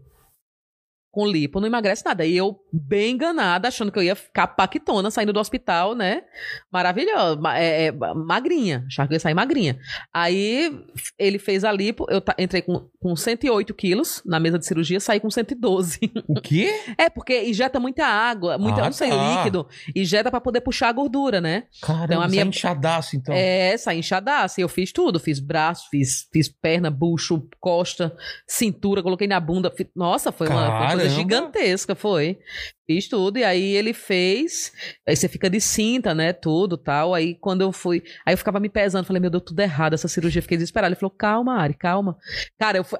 [1.17, 2.27] Com lipo não emagrece nada.
[2.27, 6.25] E eu, bem enganada, achando que eu ia ficar paquitona saindo do hospital, né?
[6.71, 7.41] Maravilhosa.
[7.41, 8.85] ma- é, é, magrinha.
[8.87, 9.79] Achava que eu ia sair magrinha.
[10.13, 10.79] Aí
[11.19, 15.19] ele fez a lipo, eu entrei com, com 108 quilos na mesa de cirurgia, saí
[15.19, 16.01] com 112.
[16.29, 16.67] O quê?
[16.99, 19.37] É, porque injeta muita água, muita, Ah, não sei, tá.
[19.39, 19.67] líquido.
[19.95, 21.65] Injeta pra poder puxar a gordura, né?
[21.81, 23.35] Caramba, Então, a minha- sai inchadaço, então.
[23.35, 24.61] É, sai inchadaça.
[24.61, 25.19] E eu fiz tudo.
[25.19, 28.15] Fiz braço, fiz, fiz perna, bucho, costa,
[28.47, 29.71] cintura, coloquei na bunda.
[29.71, 32.39] Fi- Nossa, foi uma, uma coisa Gigantesca, foi.
[32.87, 33.39] Fiz tudo.
[33.39, 34.73] E aí ele fez.
[35.07, 36.33] Aí você fica de cinta, né?
[36.33, 37.15] Tudo tal.
[37.15, 38.03] Aí quando eu fui.
[38.25, 39.07] Aí eu ficava me pesando.
[39.07, 39.95] Falei, meu Deus, tudo errado.
[39.95, 40.43] Essa cirurgia.
[40.43, 40.93] Fiquei desesperada.
[40.93, 42.17] Ele falou, calma, Ari, calma.
[42.59, 42.99] Cara, eu fui,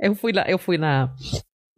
[0.00, 1.14] eu fui lá, eu fui na.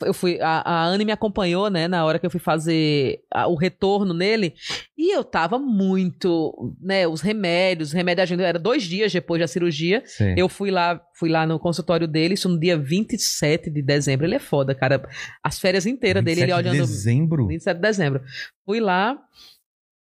[0.05, 3.47] Eu fui, a, a Anne me acompanhou, né, na hora que eu fui fazer a-
[3.47, 4.55] o retorno nele,
[4.97, 10.03] e eu tava muito, né, os remédios, os remédios, era dois dias depois da cirurgia,
[10.07, 10.35] Sim.
[10.37, 14.35] eu fui lá, fui lá no consultório dele, isso no dia 27 de dezembro, ele
[14.35, 15.03] é foda, cara,
[15.43, 16.87] as férias inteiras dele, ele 27 de olhando...
[16.89, 17.47] dezembro?
[17.47, 18.23] 27 de dezembro.
[18.65, 19.19] Fui lá.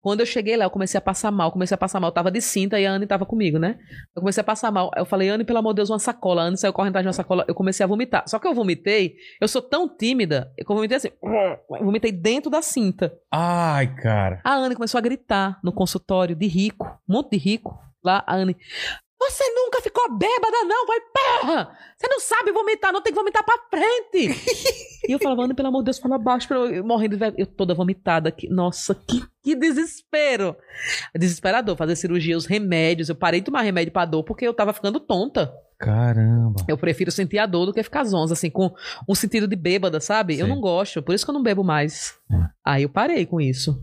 [0.02, 1.52] Quando eu cheguei lá, eu comecei a passar mal.
[1.52, 2.10] Comecei a passar mal.
[2.10, 3.78] Eu tava de cinta e a Anne tava comigo, né?
[4.16, 4.90] Eu comecei a passar mal.
[4.96, 6.42] Eu falei, Anne, pelo amor de Deus, uma sacola.
[6.42, 7.46] A Anne saiu correndo atrás de uma sacola.
[7.48, 8.24] Eu comecei a vomitar.
[8.28, 9.16] Só que eu vomitei.
[9.40, 10.52] Eu sou tão tímida.
[10.58, 11.10] Eu vomitei assim.
[11.22, 13.14] Eu vomitei dentro da cinta.
[13.32, 14.42] Ai, cara.
[14.44, 16.86] A Anne começou a gritar no consultório de rico.
[17.08, 17.78] Um monte de rico.
[18.04, 18.58] Lá, a Anne.
[19.22, 21.78] Você nunca ficou bêbada, não, vai, porra!
[21.96, 24.36] Você não sabe vomitar, não tem que vomitar pra frente!
[25.08, 27.18] e eu falava, Ana, pelo amor de Deus, fala baixo, pra eu, eu morrendo.
[27.38, 28.50] Eu toda vomitada aqui.
[28.50, 30.56] Nossa, que, que desespero!
[31.16, 33.10] Desesperador fazer cirurgia, os remédios.
[33.10, 35.54] Eu parei de tomar remédio pra dor porque eu tava ficando tonta.
[35.78, 36.64] Caramba.
[36.68, 38.74] Eu prefiro sentir a dor do que ficar zonza, assim, com
[39.08, 40.40] um sentido de bêbada, sabe?
[40.40, 40.52] Eu Sim.
[40.52, 42.16] não gosto, por isso que eu não bebo mais.
[42.32, 42.36] É.
[42.66, 43.80] Aí eu parei com isso.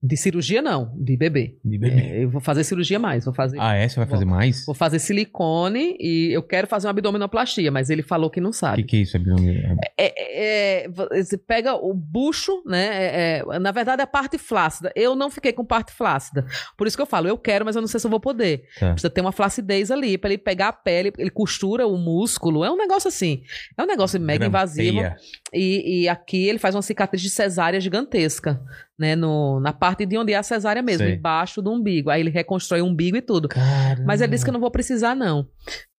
[0.00, 1.58] De cirurgia, não, de beber.
[1.64, 2.00] De bebê.
[2.00, 3.58] É, eu vou fazer cirurgia mais, vou fazer.
[3.60, 3.88] Ah, é?
[3.88, 4.64] Você vai fazer mais?
[4.64, 8.52] Vou fazer silicone e eu quero fazer uma abdominoplastia, mas ele falou que não O
[8.52, 8.84] sabe.
[8.84, 9.56] que, que é isso, abdômen?
[9.98, 12.86] É, é, é, você pega o bucho, né?
[12.86, 14.92] é, é, na verdade, é a parte flácida.
[14.94, 16.46] Eu não fiquei com parte flácida.
[16.76, 18.66] Por isso que eu falo, eu quero, mas eu não sei se eu vou poder.
[18.78, 18.92] Tá.
[18.92, 22.64] Precisa ter uma flacidez ali, pra ele pegar a pele, ele costura o músculo.
[22.64, 23.42] É um negócio assim.
[23.76, 24.98] É um negócio mega invasivo.
[25.00, 25.16] Grampeia.
[25.52, 28.60] E, e aqui ele faz uma cicatriz de cesárea gigantesca,
[28.98, 29.14] né?
[29.14, 31.14] No, na parte de onde é a cesárea mesmo, Sei.
[31.14, 32.10] embaixo do umbigo.
[32.10, 33.48] Aí ele reconstrói o umbigo e tudo.
[33.48, 34.04] Caramba.
[34.06, 35.46] Mas ele disse que eu não vou precisar, não.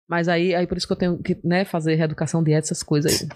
[0.08, 3.22] Mas aí, aí por isso que eu tenho que, né, fazer reeducação, dieta, essas coisas
[3.22, 3.30] aí.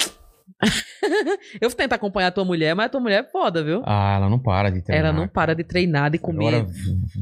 [1.61, 3.81] eu tento acompanhar a tua mulher, mas a tua mulher é foda, viu?
[3.85, 5.06] Ah, ela não para de treinar.
[5.10, 6.56] Ela não para de treinar, de comer.
[6.56, 6.68] Agora,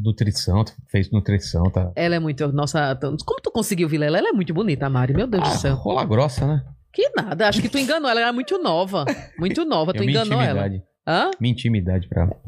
[0.01, 1.91] nutrição, fez nutrição, tá?
[1.95, 2.47] Ela é muito.
[2.51, 4.17] Nossa, como tu conseguiu ver ela?
[4.17, 5.13] Ela é muito bonita, Mari.
[5.13, 5.75] Meu Deus Ah, do céu.
[5.75, 6.63] rola grossa, né?
[6.93, 7.47] Que nada.
[7.47, 8.19] Acho que tu enganou ela.
[8.19, 9.05] Ela era muito nova.
[9.37, 9.93] Muito nova.
[9.93, 10.69] Tu enganou ela.
[11.07, 11.31] Hã?
[11.39, 12.41] Menti minha idade pra ela.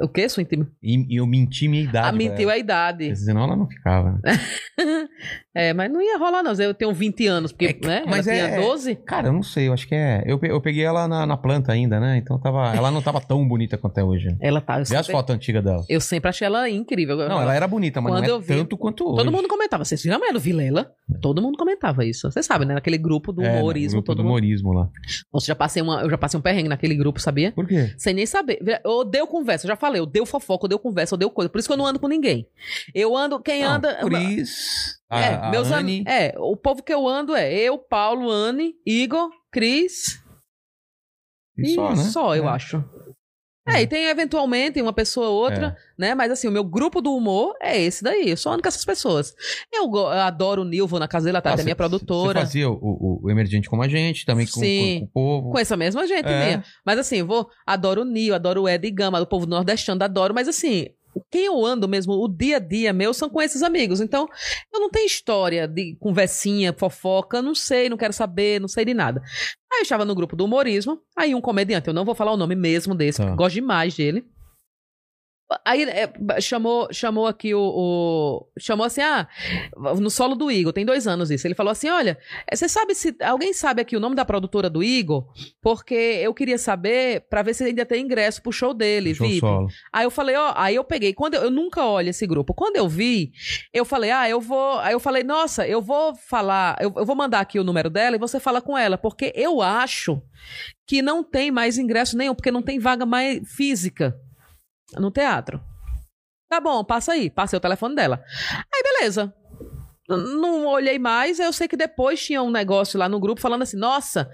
[0.00, 0.66] O quê, sua intima?
[0.82, 2.08] E, e eu menti minha idade.
[2.08, 2.54] Ah, mentiu ela.
[2.54, 3.14] a idade.
[3.16, 4.18] Senão ela não ficava.
[4.24, 4.38] né?
[5.54, 6.52] É, mas não ia rolar, não.
[6.52, 8.04] Eu tenho 20 anos, porque, É né?
[8.06, 8.94] mas ela é- tinha 12.
[8.94, 10.22] Cara, eu não sei, eu acho que é.
[10.24, 12.18] Eu, eu peguei ela na, na planta ainda, né?
[12.18, 14.28] Então tava, ela não tava tão bonita quanto é hoje.
[14.40, 14.76] Ela tá.
[14.76, 15.84] Vê as sempre, fotos antigas dela.
[15.88, 17.16] eu sempre achei ela incrível.
[17.16, 19.16] Não, ela era bonita, mas Quando não é vi- tanto quanto hoje.
[19.24, 19.84] Todo mundo comentava.
[19.84, 20.92] Vocês viram a mulher do Vilela?
[21.20, 22.30] Todo mundo comentava isso.
[22.30, 22.74] Você sabe, né?
[22.74, 24.30] Naquele grupo do É, humorismo, grupo todo do mundo.
[24.34, 24.88] humorismo lá.
[25.32, 27.50] Nossa, já passei uma, eu já passei um perrengue naquele grupo, sabia?
[27.52, 27.92] Por quê?
[27.98, 28.60] Sem nem saber.
[28.84, 29.98] Eu odeio conversa, eu já falei.
[29.98, 31.48] Eu odeio fofoca, eu odeio conversa, eu odeio coisa.
[31.48, 32.46] Por isso que eu não ando com ninguém.
[32.94, 33.40] Eu ando.
[33.40, 33.94] Quem Não, anda.
[33.96, 36.12] Cris, a, é, a meus Anne, amigos.
[36.12, 40.20] É, o povo que eu ando é eu, Paulo, Anne, Igor, Cris.
[41.58, 41.96] e só, né?
[41.96, 42.48] Só, eu É.
[42.48, 42.84] acho.
[43.68, 46.12] É, e tem eventualmente uma pessoa ou outra, né?
[46.14, 48.30] Mas assim, o meu grupo do humor é esse daí.
[48.30, 49.32] Eu só ando com essas pessoas.
[49.72, 52.40] Eu, eu adoro o Nil, vou na casa dele à tarde, Ah, é minha produtora.
[52.40, 55.00] Você fazia o, o- o Emergente como a gente, também com, Sim.
[55.00, 55.08] com- com o
[55.42, 55.50] povo.
[55.52, 56.44] Com essa mesma gente É.
[56.46, 56.64] minha.
[56.84, 60.02] Mas assim, eu vou, adoro o Nil, adoro o Ed e Gama, o povo nordestino,
[60.02, 60.86] adoro, mas assim,
[61.30, 64.00] quem eu ando mesmo, o dia a dia meu, são com esses amigos.
[64.00, 64.28] Então,
[64.72, 68.94] eu não tenho história de conversinha, fofoca, não sei, não quero saber, não sei de
[68.94, 69.20] nada.
[69.72, 72.36] Aí eu estava no grupo do humorismo, aí um comediante, eu não vou falar o
[72.36, 73.24] nome mesmo desse, Tá.
[73.24, 74.24] porque gosto demais dele.
[75.64, 79.26] Aí é, chamou, chamou aqui o, o- Chamou assim, ah,
[79.98, 81.46] no solo do Igor, tem dois anos isso.
[81.46, 82.16] Ele falou assim: olha,
[82.50, 83.16] eh, você sabe se.
[83.22, 85.26] Alguém sabe aqui o nome da produtora do Igor?
[85.60, 89.40] Porque eu queria saber pra ver se ainda tem ingresso pro show dele, Show VIP.
[89.40, 89.66] solo.
[89.92, 91.12] Aí eu falei, ó, aí eu peguei.
[91.12, 92.54] Quando eu, eu nunca olho esse grupo.
[92.54, 93.32] Quando eu vi,
[93.72, 94.78] eu falei, ah, eu vou.
[94.78, 98.14] Aí eu falei, nossa, eu vou falar, eu, eu vou mandar aqui o número dela
[98.14, 100.22] e você fala com ela, porque eu acho
[100.86, 104.14] que não tem mais ingresso nenhum, porque não tem vaga mais física
[104.96, 105.62] no teatro.
[106.48, 107.30] Tá bom, passa aí.
[107.30, 108.22] Passei o telefone dela.
[108.74, 109.32] Aí, beleza.
[110.08, 113.76] Não olhei mais, eu sei que depois tinha um negócio lá no grupo falando assim,
[113.76, 114.28] nossa,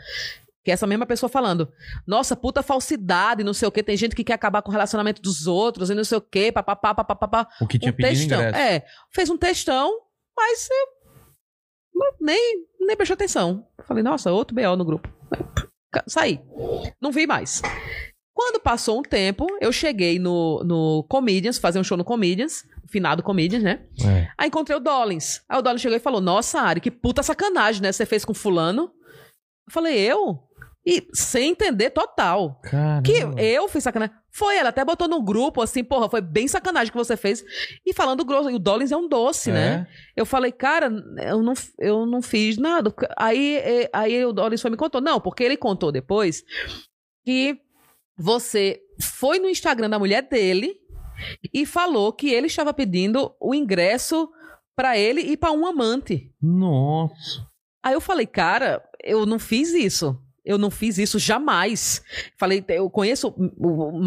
[0.64, 1.70] que é essa mesma pessoa falando,
[2.06, 5.20] nossa, puta falsidade, não sei o quê, tem gente que quer acabar com o relacionamento
[5.20, 7.46] dos outros e não sei o quê, papapá, papapá.
[7.60, 8.38] O que tinha Um pedido textão.
[8.38, 8.58] ingresso.
[8.58, 10.00] É, fez um textão,
[10.34, 13.68] mas eu nem, nem prestou atenção.
[13.84, 15.12] Falei, nossa, outro BO no grupo.
[16.06, 16.40] Saí.
[17.02, 17.60] Não vi mais.
[18.36, 23.22] Quando passou um tempo, eu cheguei no, no Comedians, fazer um show no Comedians, finado
[23.22, 23.80] Comedians, né?
[24.04, 24.28] É.
[24.36, 25.40] Aí encontrei o Dollins.
[25.48, 27.90] Aí o Dollins chegou e falou: Nossa, Ari, que puta sacanagem, né?
[27.90, 28.92] Você fez com fulano.
[29.66, 30.38] Eu falei, eu?
[30.86, 32.60] E sem entender total.
[32.62, 33.02] Caramba.
[33.02, 34.14] Que eu fiz sacanagem.
[34.30, 37.42] Foi, ela até botou no grupo assim, porra, foi bem sacanagem que você fez.
[37.86, 39.54] E falando grosso, e o Dollins é um doce, É?
[39.54, 39.86] né?
[40.14, 40.92] Eu falei, cara,
[41.26, 42.94] eu não, eu não fiz nada.
[43.16, 45.00] Aí, aí o Dollins foi me contou.
[45.00, 46.44] Não, porque ele contou depois
[47.24, 47.58] que
[48.16, 50.76] você foi no Instagram da mulher dele
[51.52, 54.28] e falou que ele estava pedindo o ingresso
[54.74, 56.30] pra ele e pra um amante.
[56.40, 57.46] Nossa.
[57.82, 60.20] Aí eu falei, cara, eu não fiz isso.
[60.44, 62.00] Eu não fiz isso jamais.
[62.38, 63.34] Falei, eu conheço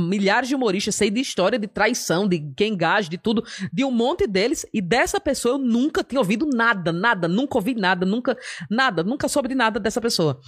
[0.10, 3.91] milhares de humoristas, sei de história de traição, de quem gaja, de tudo, de um
[3.91, 4.65] monte deles.
[4.73, 8.38] E dessa pessoa eu nunca tinha ouvido nada, nada, nunca ouvi nada, nunca,
[8.69, 10.40] nada, nunca soube de nada dessa pessoa.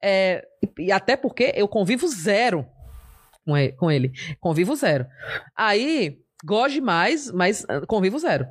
[0.00, 0.44] É,
[0.78, 2.64] e até porque eu convivo zero
[3.44, 4.12] com ele, com ele.
[4.40, 5.06] Convivo zero.
[5.56, 8.46] Aí, gosto demais, mas ah, convivo zero.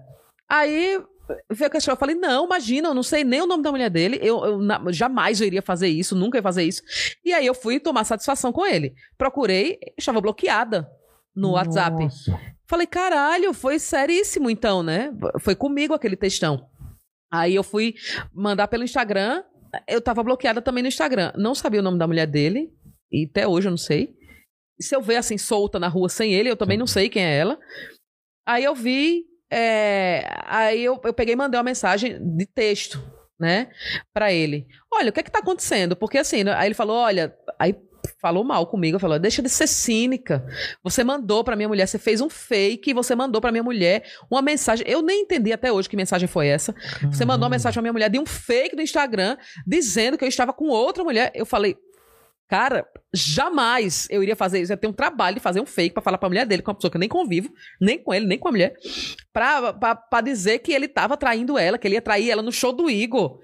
[0.49, 1.01] Aí
[1.49, 3.89] veio a questão, eu falei, não, imagina, eu não sei nem o nome da mulher
[3.89, 6.81] dele, eu, eu na- jamais eu iria fazer isso, nunca ia fazer isso.
[7.23, 8.93] E aí eu fui tomar satisfação com ele.
[9.17, 10.89] Procurei, estava bloqueada
[11.33, 12.03] no WhatsApp.
[12.03, 12.39] Nossa.
[12.67, 15.13] Falei, caralho, foi seríssimo então, né?
[15.39, 16.67] Foi comigo aquele textão.
[17.31, 17.95] Aí eu fui
[18.33, 19.41] mandar pelo Instagram,
[19.87, 21.31] eu tava bloqueada também no Instagram.
[21.37, 22.69] Não sabia o nome da mulher dele,
[23.09, 24.13] e até hoje eu não sei.
[24.81, 27.37] Se eu ver assim, solta na rua sem ele, eu também não sei quem é
[27.37, 27.59] ela.
[28.47, 33.01] Aí eu vi, é, aí eu, eu peguei e mandei uma mensagem de texto,
[33.39, 33.69] né,
[34.13, 34.67] pra ele.
[34.91, 35.95] Olha, o que é que tá acontecendo?
[35.95, 37.75] Porque assim, né, aí ele falou, olha, aí
[38.19, 40.45] falou mal comigo, falou, deixa de ser cínica.
[40.83, 44.41] Você mandou pra minha mulher, você fez um fake, você mandou pra minha mulher uma
[44.41, 44.85] mensagem.
[44.87, 46.73] Eu nem entendi até hoje que mensagem foi essa.
[47.11, 50.29] Você mandou uma mensagem pra minha mulher de um fake do Instagram dizendo que eu
[50.29, 51.31] estava com outra mulher.
[51.35, 51.77] Eu falei,
[52.51, 54.73] cara, jamais eu iria fazer isso.
[54.73, 56.75] Eu tenho um trabalho de fazer um fake pra falar pra mulher dele, com uma
[56.75, 57.49] pessoa que eu nem convivo,
[57.79, 58.75] nem com ele, nem com a mulher,
[59.31, 62.51] pra, pra, pra dizer que ele tava traindo ela, que ele ia trair ela no
[62.51, 63.39] show do Igor.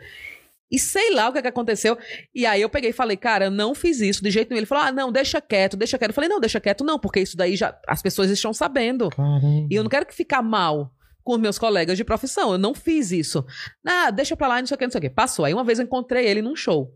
[0.70, 1.98] E sei lá o que, é que aconteceu.
[2.36, 4.60] E aí eu peguei e falei, cara, eu não fiz isso de jeito nenhum.
[4.60, 6.10] Ele falou, ah, não, deixa quieto, deixa quieto.
[6.10, 9.10] Eu falei, não, deixa quieto não, porque isso daí já as pessoas estão sabendo.
[9.10, 9.68] Caramba.
[9.72, 10.92] E eu não quero que ficar mal
[11.24, 12.52] com os meus colegas de profissão.
[12.52, 13.46] Eu não fiz isso.
[13.86, 15.10] Ah, deixa pra lá, não sei o que, não sei o que.
[15.10, 15.46] Passou.
[15.46, 16.94] Aí uma vez eu encontrei ele num show.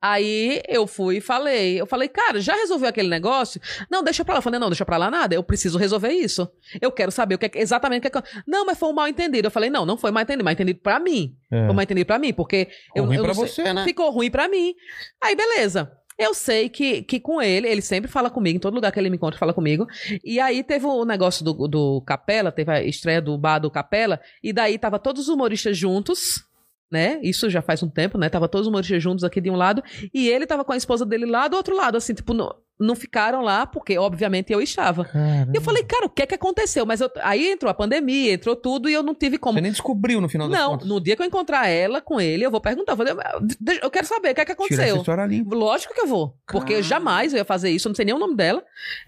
[0.00, 3.60] Aí eu fui e falei, eu falei, cara, já resolveu aquele negócio?
[3.90, 4.38] Não, deixa pra lá.
[4.38, 6.48] Eu falei, não, deixa pra lá nada, eu preciso resolver isso.
[6.80, 8.28] Eu quero saber o que é, exatamente o que é que...
[8.46, 9.46] Não, mas foi um mal entendido.
[9.48, 11.34] Eu falei, não, não foi mal entendido, mal entendido pra mim.
[11.50, 11.66] É.
[11.66, 13.84] Foi mal entendido pra mim, porque eu, Ficou ruim eu pra sei- você, né?
[13.84, 14.74] Ficou ruim pra mim.
[15.22, 15.90] Aí, beleza.
[16.16, 19.08] Eu sei que, que com ele, ele sempre fala comigo, em todo lugar que ele
[19.08, 19.86] me encontra, fala comigo.
[20.24, 24.20] E aí teve o negócio do, do Capela, teve a estreia do bar do Capela,
[24.42, 26.42] e daí tava todos os humoristas juntos,
[26.90, 27.20] né?
[27.22, 28.28] Isso já faz um tempo, né?
[28.28, 29.82] Tava todos os humoristas juntos aqui de um lado,
[30.12, 32.94] e ele tava com a esposa dele lá do outro lado, assim, tipo, não, não
[32.94, 35.04] ficaram lá, porque obviamente eu estava.
[35.04, 35.50] Caramba.
[35.52, 36.86] E eu falei, cara, o que é que aconteceu?
[36.86, 39.72] Mas eu- aí entrou a pandemia, entrou tudo, e eu não tive como Você nem
[39.72, 42.60] descobriu no final das não, no dia que eu encontrar ela com ele, eu vou
[42.60, 42.94] perguntar.
[42.94, 43.18] vou dizer,
[43.60, 44.96] "Deixa- Eu quero saber o que é que Tirar essa aconteceu.
[44.96, 45.56] história limpa.
[45.56, 46.36] Lógico que eu vou.
[46.46, 46.82] Porque Caramba.
[46.88, 48.62] jamais eu ia fazer isso, eu não sei nem o nome dela.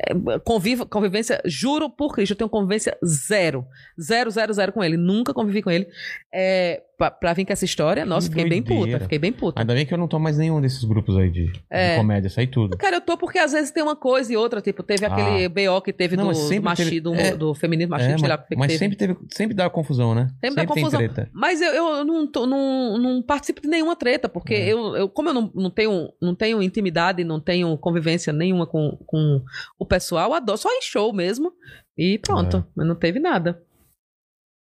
[0.05, 3.65] É, convivo, convivência, juro por Cristo, eu tenho convivência zero.
[4.01, 4.97] Zero, zero, zero com ele.
[4.97, 5.87] Nunca convivi com ele.
[6.35, 8.91] É, pra, pra vir com essa história, nossa, Que fiquei bem doideira.
[8.99, 9.59] puta, fiquei bem puta.
[9.63, 11.97] Ainda bem que eu não tô mais nenhum desses grupos aí de, de É.
[11.97, 12.77] comédia, saí tudo.
[12.77, 15.81] Cara, eu tô porque às vezes tem uma coisa e outra, tipo, teve aquele BO
[15.81, 16.19] que teve Ah.
[16.19, 17.37] Não, do, sempre do teve- do, é.
[17.37, 18.79] do feminismo É, machismo, sei lá, que mas teve.
[18.79, 20.29] sempre, teve, sempre dá confusão, né?
[20.45, 20.99] Sempre dá tem confusão.
[21.01, 21.31] treta.
[21.33, 24.69] Mas eu, eu não, tô- não, não participo de nenhuma treta, porque É.
[24.73, 28.99] eu, eu, como eu não, não, tenho, não tenho intimidade, não tenho convivência nenhuma com,
[29.07, 29.43] com
[29.79, 31.53] o pessoal, adoro, só em show mesmo.
[31.97, 32.65] E pronto, É.
[32.77, 33.63] mas não teve nada.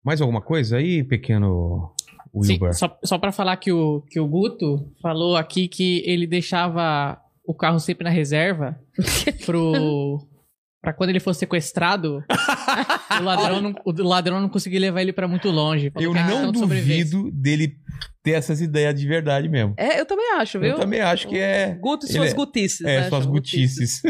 [0.03, 1.93] Mais alguma coisa aí, pequeno
[2.41, 7.19] Sim, só, só pra falar que o, que o Guto falou aqui que ele deixava
[7.45, 8.79] o carro sempre na reserva
[9.45, 10.19] pro.
[10.81, 12.23] Pra quando ele fosse sequestrado,
[13.19, 15.91] o ladrão não, o ladrão não conseguia levar ele pra muito longe.
[15.91, 17.15] Falou Eu não sobrevivência.
[17.17, 17.75] duvido dele
[18.23, 19.73] ter essas ideias de verdade mesmo.
[19.77, 20.69] É, eu também acho, viu?
[20.71, 21.75] Eu também acho que é.
[21.81, 23.09] Guto e suas é- gutices, É, né?
[23.09, 24.01] suas gutices.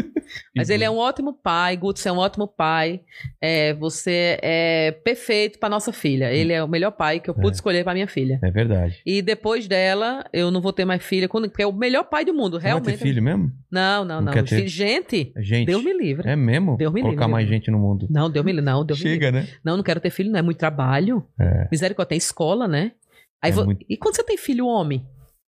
[0.56, 3.00] Mas ele é um ótimo pai, Guto, você é um ótimo pai.
[3.40, 6.30] É, você é perfeito pra nossa filha.
[6.32, 7.52] Ele é o melhor pai que eu pude É.
[7.52, 8.38] escolher pra minha filha.
[8.42, 9.00] É verdade.
[9.06, 12.24] E depois dela, eu não vou ter mais filha, quando- porque é o melhor pai
[12.24, 12.98] do mundo, Você vai ter realmente.
[13.02, 13.50] filho mesmo?
[13.70, 14.44] Não, não, Não não.
[14.44, 14.68] ter?
[14.68, 15.66] Gente, Gente.
[15.66, 16.28] Deus me livre.
[16.28, 16.76] É mesmo?
[16.76, 17.56] Deus me Colocar livre, mais Deus.
[17.58, 18.06] gente no mundo.
[18.10, 18.64] Não, Deus me livre.
[18.64, 19.24] Não, Deus me livre.
[19.26, 19.48] Chega, né?
[19.64, 21.24] Não, não quero ter filho, não é muito trabalho.
[21.40, 21.68] É.
[21.70, 22.92] Misericórdia, tem escola, né?
[23.42, 25.04] Aí É vo- muito- E quando você tem filho homem?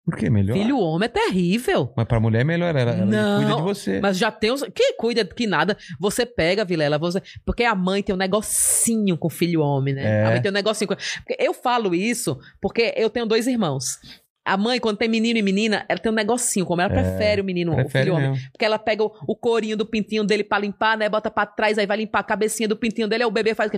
[0.05, 0.53] Por que melhor?
[0.57, 1.91] Filho homem é terrível.
[1.95, 3.99] Mas pra mulher é melhor, ela, ela Não, cuida de você.
[3.99, 4.63] Mas já tem os.
[4.73, 5.75] Que cuida que nada.
[5.99, 7.21] Você pega, Vilela, você.
[7.45, 10.03] Porque a mãe tem um negocinho com o filho homem, né?
[10.21, 10.25] É.
[10.25, 10.95] A mãe tem um negocinho com.
[11.37, 13.99] Eu falo isso porque eu tenho dois irmãos.
[14.45, 17.41] A mãe, quando tem menino e menina, ela tem um negocinho, como ela É, prefere
[17.41, 18.39] o menino, o Prefere filho homem.
[18.53, 21.09] Porque ela pega o, o corinho do pintinho dele pra limpar, né?
[21.09, 23.67] Bota pra trás, aí vai limpar a cabecinha do pintinho dele, aí o bebê faz
[23.67, 23.71] o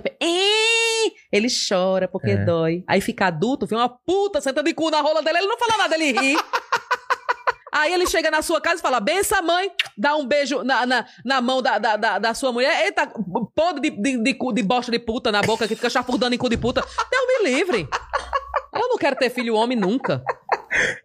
[1.32, 2.44] Ele chora porque É.
[2.44, 2.84] dói.
[2.86, 5.76] Aí fica adulto, vê uma puta sentando de cu na rola dele, ele não fala
[5.78, 6.36] nada, ele ri.
[7.72, 11.06] Aí ele chega na sua casa e fala: bença, mãe, dá um beijo na, na,
[11.24, 12.84] na mão da, da, da, da sua mulher.
[12.84, 13.06] Eita,
[13.54, 16.38] podre de, de, de, cu- de bosta de puta na boca que fica chafurdando em
[16.38, 16.80] cu de puta.
[16.82, 17.88] Deus me livre.
[18.74, 20.22] Eu não quero ter filho homem nunca.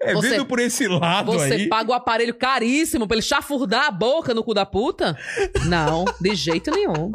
[0.01, 1.69] É, Você- vendo por esse lado Você aí.
[1.69, 5.15] paga o aparelho caríssimo pra ele chafurdar a boca no cu da puta?
[5.67, 7.11] Não, de jeito nenhum.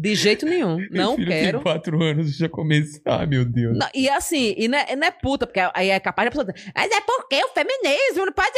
[0.00, 0.78] De jeito nenhum.
[0.92, 1.58] Não filho quero.
[1.58, 3.00] Tem quatro anos já começa.
[3.04, 3.76] Ah, meu Deus.
[3.76, 6.30] Não, e assim, e não, é, não é puta, porque aí é capaz de a
[6.30, 8.48] pessoa dizer, mas é porque o feminismo não pode.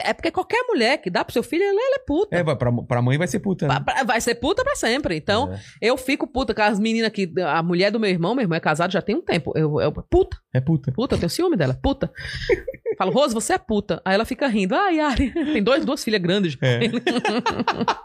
[0.00, 2.36] É porque qualquer mulher que dá pro seu filho, ela, ela é puta.
[2.36, 3.66] É, pra, pra mãe vai ser puta.
[3.66, 3.80] Né?
[3.82, 5.16] pra- Vai ser puta pra sempre.
[5.16, 5.58] Então, É.
[5.80, 7.32] eu fico puta com as meninas que.
[7.46, 9.52] A mulher do meu irmão, meu irmão é casado já tem um tempo.
[9.56, 10.92] Eu, eu puta, É puta.
[10.92, 12.12] puta, eu tenho ciúme dela, puta.
[12.98, 14.00] Falo, Rose, você é puta.
[14.04, 14.74] Aí ela fica rindo.
[14.74, 16.56] Ah, Yari, tem dois, duas filhas grandes.
[16.62, 16.80] É.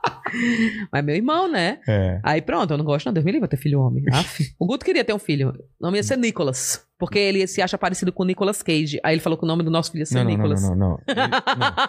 [0.91, 1.79] Mas meu irmão, né?
[1.87, 2.19] É.
[2.23, 3.13] Aí pronto, eu não gosto, não.
[3.13, 4.03] Deus me livre ter filho homem.
[4.59, 5.49] O Guto queria ter um filho.
[5.79, 6.85] O nome ia ser Nicholas.
[6.97, 8.99] Porque ele se acha parecido com o Nicolas Cage.
[9.03, 10.63] Aí ele falou que o nome do nosso filho ia ser Não, não, não, Nicholas.
[10.63, 10.99] não, não, não.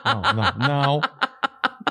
[0.05, 1.01] Não, não, não.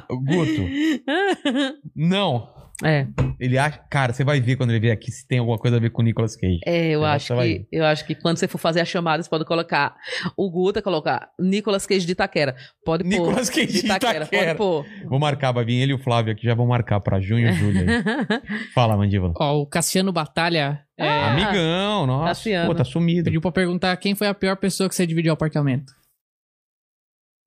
[0.09, 0.19] não.
[0.25, 0.61] Guto,
[1.95, 2.49] não.
[2.83, 3.05] É,
[3.39, 3.79] Ele acha.
[3.89, 6.01] Cara, você vai ver quando ele vier aqui se tem alguma coisa a ver com
[6.01, 6.59] o Nicolas Cage.
[6.65, 7.47] é, eu Essa acho vai.
[7.59, 9.95] que eu acho que quando você for fazer a chamada, você pode colocar
[10.37, 12.55] o Guto, colocar Nicolas Cage de Itaquera.
[12.85, 13.09] Pode pôr.
[13.09, 14.25] Nicolas Cage de Itaquera.
[14.25, 14.85] Pode pôr.
[15.05, 17.53] Vou marcar, vai vir ele e o Flávio aqui, já vão marcar pra junho e
[17.53, 17.87] julho aí.
[18.73, 19.33] Fala, Mandíbula.
[19.37, 22.27] Ó, o Cassiano Batalha é, Amigão, nossa.
[22.29, 22.67] Cassiano.
[22.67, 23.25] Pô, tá sumido.
[23.25, 25.93] pediu pra perguntar quem foi a pior pessoa que você dividiu o apartamento.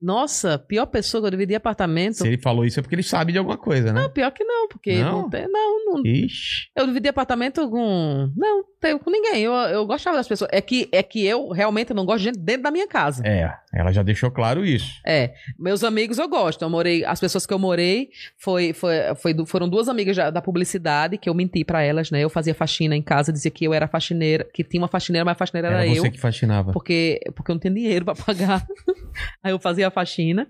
[0.03, 2.17] Nossa, pior pessoa que eu dividi apartamento.
[2.17, 4.03] Se ele falou isso é porque ele sabe de alguma coisa, né?
[4.03, 5.23] Não, pior que não, porque Não?
[5.23, 5.47] não, tem.
[5.49, 6.69] Não, não, Ixi.
[6.75, 8.29] Eu dividi apartamento com.
[8.37, 9.43] Não, tenho com ninguém.
[9.43, 10.51] Eu, eu gostava das pessoas.
[10.53, 13.23] É que, é que eu realmente não gosto de gente dentro da minha casa.
[13.25, 15.01] É, ela já deixou claro isso.
[15.07, 15.33] É.
[15.59, 16.63] Meus amigos eu gosto.
[16.63, 17.05] Eu morei.
[17.05, 21.29] As pessoas que eu morei foi, foi, foi foram duas amigas já da publicidade que
[21.29, 22.21] eu menti pra elas, né?
[22.21, 25.33] Eu fazia faxina em casa, dizia que eu era faxineira, que tinha uma faxineira, mas
[25.33, 26.13] a faxineira era, Era você eu.
[26.13, 26.73] que faxinava.
[26.73, 28.67] Porque, porque eu não tinha dinheiro pra pagar.
[29.43, 30.47] Aí eu fazia a faxina.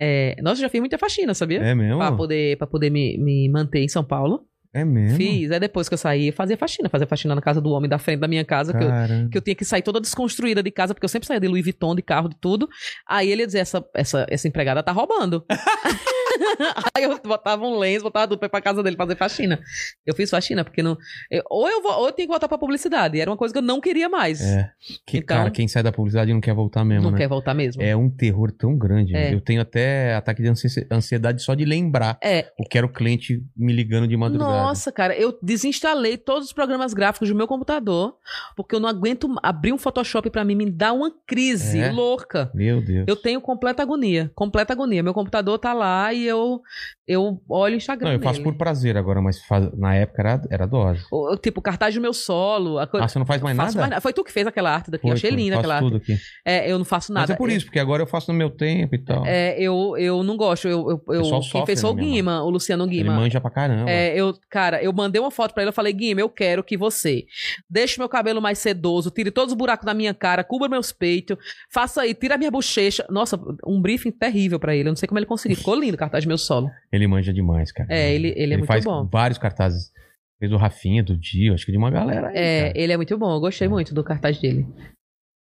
[0.00, 1.60] É, nossa, eu já fiz muita faxina, sabia?
[1.60, 1.98] É mesmo?
[1.98, 4.46] Pra poder, pra poder me, me manter em São Paulo.
[4.74, 5.16] É mesmo?
[5.16, 5.52] Fiz.
[5.52, 6.88] Aí depois que eu saí, fazia faxina.
[6.88, 8.90] Fazia faxina na casa do homem da frente da minha casa, que eu,
[9.30, 11.62] que eu tinha que sair toda desconstruída de casa, porque eu sempre saía de Louis
[11.62, 12.68] Vuitton, de carro, de tudo.
[13.08, 15.44] Aí ele ia dizer, essa, essa, essa empregada tá roubando.
[16.96, 19.60] Aí eu botava um lenço, botava tudo pra ir pra casa dele fazer faxina.
[20.06, 20.96] Eu fiz faxina, porque não...
[21.30, 23.18] eu- ou, eu vou, ou eu tinha que voltar pra publicidade.
[23.20, 24.40] Era uma coisa que eu não queria mais.
[24.40, 24.70] É.
[25.06, 27.18] Que, Então- cara, quem sai da publicidade não quer voltar mesmo, não né?
[27.18, 27.82] quer voltar mesmo.
[27.82, 29.14] É um terror tão grande.
[29.16, 29.32] É.
[29.34, 32.50] Eu tenho até ataque de ansi- ansiedade só de lembrar É.
[32.58, 34.50] o que era o cliente me ligando de madrugada.
[34.52, 38.16] Nossa, cara, eu desinstalei todos os programas gráficos do meu computador,
[38.56, 41.90] porque eu não aguento abrir um Photoshop pra mim, me dá uma crise É?
[41.90, 42.50] louca.
[42.54, 43.04] Meu Deus.
[43.08, 45.02] Eu tenho completa agonia, completa agonia.
[45.02, 46.60] Meu computador tá lá e e eu,
[47.06, 48.50] eu olho o Instagram Não, eu faço dele.
[48.50, 51.04] por prazer agora, mas faz- na época era, era dose.
[51.12, 52.78] O- Tipo, cartaz do meu solo.
[52.78, 52.88] A.
[52.94, 54.00] Ah, você não faz mais nada?
[54.00, 55.02] Foi tu que fez aquela arte daqui.
[55.02, 56.00] Foi, eu achei linda aquela arte.
[56.44, 57.26] É, eu não faço nada.
[57.28, 59.24] Mas é por isso, porque agora eu faço no meu tempo e tal.
[59.26, 60.66] É, eu, eu não gosto.
[60.68, 63.14] Eu, eu, eu- quem fez foi o né, Guima, o Luciano Ele Guima.
[63.14, 63.90] manja pra caramba.
[63.90, 66.76] É, eu, cara, eu mandei uma foto pra ele, eu falei, Guima, eu quero que
[66.76, 67.24] você
[67.68, 71.36] deixe meu cabelo mais sedoso, tire todos os buracos da minha cara, cubra meus peitos,
[71.72, 73.04] faça aí, tira a minha bochecha.
[73.10, 74.88] Nossa, um briefing terrível pra ele.
[74.88, 75.56] Eu não sei como ele conseguiu.
[75.56, 76.70] Ficou lindo o cartaz do meu solo.
[76.92, 77.92] Ele manja demais, cara.
[77.92, 79.04] É, ele- ele é muito faz bom.
[79.10, 79.90] vários cartazes.
[80.38, 82.78] Fez o Rafinha do dia, acho que de uma galera aí, É, cara.
[82.78, 83.32] ele é muito bom.
[83.34, 84.66] Eu gostei muito do cartaz dele.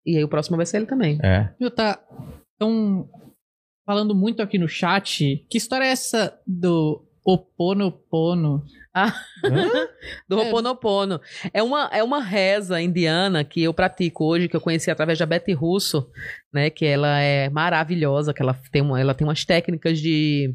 [0.05, 1.19] E aí o próximo vai ser ele também.
[1.23, 1.49] É.
[1.59, 1.99] Viu, tá.
[2.53, 3.07] Estão
[3.85, 5.45] falando muito aqui no chat.
[5.49, 8.63] Que história é essa do Oponopono?
[10.29, 10.43] Do É.
[10.43, 11.19] Ho'oponopono.
[11.53, 15.25] É uma, é uma reza indiana que eu pratico hoje, que eu conheci através da
[15.25, 16.09] Betty Russo,
[16.53, 16.69] né?
[16.69, 20.53] Que ela é maravilhosa, que ela tem, uma, ela tem umas técnicas de,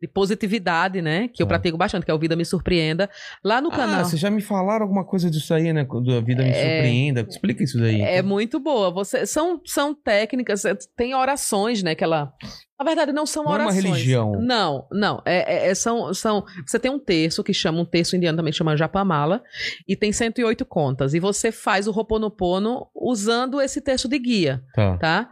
[0.00, 1.28] de positividade, né?
[1.28, 1.48] Que eu Ah.
[1.48, 3.10] pratico bastante, que é o Vida Me Surpreenda.
[3.44, 4.04] Lá no Ah, canal.
[4.04, 5.84] vocês já me falaram alguma coisa disso aí, né?
[5.84, 6.52] Da vida me É.
[6.54, 7.26] surpreenda.
[7.28, 8.00] Explica isso daí.
[8.00, 8.90] É muito boa.
[8.92, 11.94] Você, são, são técnicas, é, tem orações, né?
[11.94, 12.32] Que ela.
[12.78, 13.84] Na verdade, não são Não é uma orações.
[13.84, 14.40] religião.
[14.40, 15.20] Não, não.
[15.26, 16.44] É, é- é- são, são.
[16.64, 19.42] Você tem um terço que chama, um terço indiano também chama Japamala,
[19.88, 21.12] e tem 108 contas.
[21.12, 24.96] E você faz o Roponopono usando esse terço de guia, Tá.
[24.96, 25.30] tá?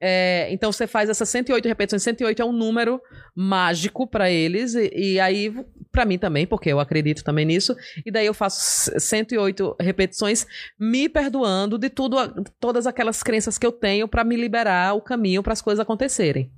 [0.00, 2.02] É, então você faz essas 108 repetições.
[2.02, 3.00] 108 é um número
[3.34, 5.54] mágico pra eles, e, e aí,
[5.90, 7.74] pra mim também, porque eu acredito também nisso.
[8.04, 10.46] E daí eu faço 108 repetições,
[10.78, 12.16] me perdoando de tudo,
[12.60, 16.52] todas aquelas crenças que eu tenho pra me liberar o caminho para as coisas acontecerem.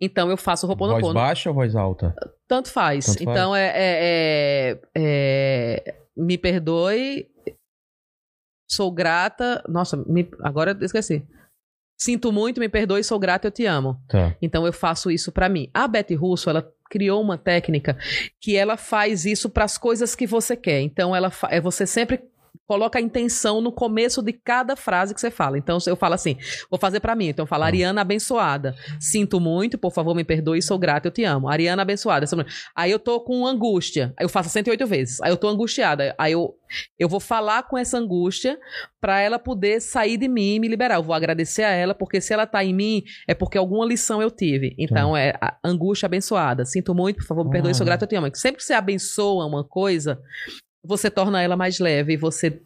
[0.00, 1.12] Então eu faço o Voz Roponopono.
[1.14, 2.14] baixa ou voz alta?
[2.48, 3.06] Tanto faz.
[3.06, 3.36] Tanto faz.
[3.36, 7.26] então é, é- é- é- Me perdoe.
[8.70, 9.62] Sou grata.
[9.68, 11.26] Nossa, me- agora eu esqueci.
[12.00, 14.00] Sinto muito, me perdoe, sou grata, eu te amo.
[14.08, 14.34] Tá.
[14.40, 15.68] Então eu faço isso pra mim.
[15.74, 17.94] A Betty Russo, ela criou uma técnica
[18.40, 20.80] que ela faz isso para as coisas que você quer.
[20.80, 22.22] Então ela é você sempre
[22.70, 25.58] coloca a intenção no começo de cada frase que você fala.
[25.58, 26.36] Então eu falo assim,
[26.70, 27.26] vou fazer pra mim.
[27.26, 28.76] Então eu falo Ariana abençoada.
[29.00, 31.48] Sinto muito, por favor, me perdoe, sou grata, eu te amo.
[31.48, 32.24] Ariana abençoada.
[32.76, 34.14] Aí eu tô com angústia.
[34.16, 35.20] Aí eu faço 108 vezes.
[35.20, 36.14] Aí eu tô angustiada.
[36.16, 36.54] Aí eu
[36.98, 38.58] eu vou falar com essa angústia
[39.00, 40.96] pra ela poder sair de mim e me liberar.
[40.96, 44.20] Eu vou agradecer a ela, porque se ela tá em mim, é porque alguma lição
[44.22, 44.74] eu tive.
[44.78, 46.64] Então, é a angústia abençoada.
[46.64, 48.30] Sinto muito, por favor, me perdoe, sou grata, eu te amo.
[48.34, 50.20] Sempre que você abençoa uma coisa,
[50.84, 52.60] você torna ela mais leve e você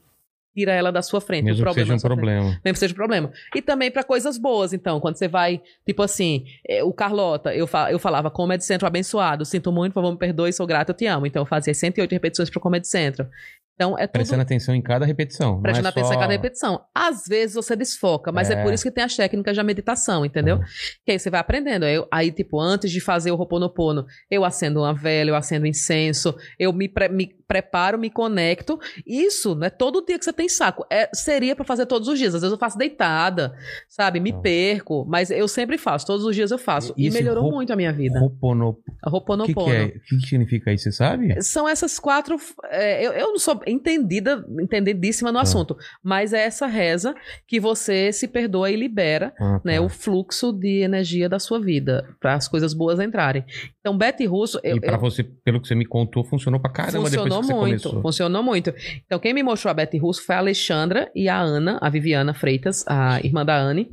[0.54, 1.44] tira ela da sua frente.
[1.44, 2.18] Mesmo o que seja problema um sua frente.
[2.18, 2.60] problema.
[2.64, 3.32] Mesmo que seja um problema.
[3.54, 5.00] E também pra coisas boas, então.
[5.00, 9.44] Quando você vai, tipo assim, é, o Carlota, eu, fa eu falava Comedy Centro abençoado,
[9.44, 11.26] sinto muito, por favor, me perdoe, sou grata, eu te amo.
[11.26, 13.28] Então eu fazia 108 repetições pro Comedy Centro.
[13.74, 15.60] Então é tudo Prestando atenção em cada repetição.
[15.60, 16.80] prestando é atenção só- em cada repetição.
[16.94, 18.62] Às vezes você desfoca, mas é, É.
[18.62, 20.56] por isso que tem as técnicas da meditação, entendeu?
[20.58, 20.62] Uhum.
[21.04, 21.84] Que aí você vai aprendendo.
[21.84, 25.66] Aí, eu- aí, tipo, antes de fazer o Ho'oponopono, eu acendo uma vela, eu acendo
[25.66, 28.78] incenso, eu me, pre- me preparo, me conecto.
[29.06, 30.86] Isso não é todo dia que você tem saco.
[30.90, 32.34] É, seria pra fazer todos os dias.
[32.34, 33.54] Às vezes eu faço deitada,
[33.88, 34.18] sabe?
[34.20, 34.38] Me Ah.
[34.40, 36.06] perco, mas eu sempre faço.
[36.06, 36.94] Todos os dias eu faço.
[36.96, 38.18] E E, melhorou Ho- muito a minha vida.
[38.20, 39.42] Ho'oponopono.
[39.42, 39.84] O que, que é?
[39.86, 40.84] O que, que significa isso?
[40.84, 41.42] Você sabe?
[41.42, 42.36] São essas quatro.
[42.70, 45.42] é, eu, eu não sou entendida, entendidíssima no Tá.
[45.42, 47.14] assunto, mas é essa reza
[47.46, 49.82] que você se perdoa e libera Ah, né, tá.
[49.82, 53.44] o fluxo de energia da sua vida, para as coisas boas entrarem.
[53.80, 54.58] Então, Betty Russo.
[54.62, 57.46] Eu, e eu- você, pelo que você me contou, funcionou pra caramba funcionou depois que
[57.46, 58.02] você muito, começou.
[58.02, 58.74] funcionou muito.
[59.04, 62.32] Então, quem me mostrou a Betty Russo foi a Alexandra e a Ana, a Viviana
[62.34, 63.90] Freitas, a irmã da Anne.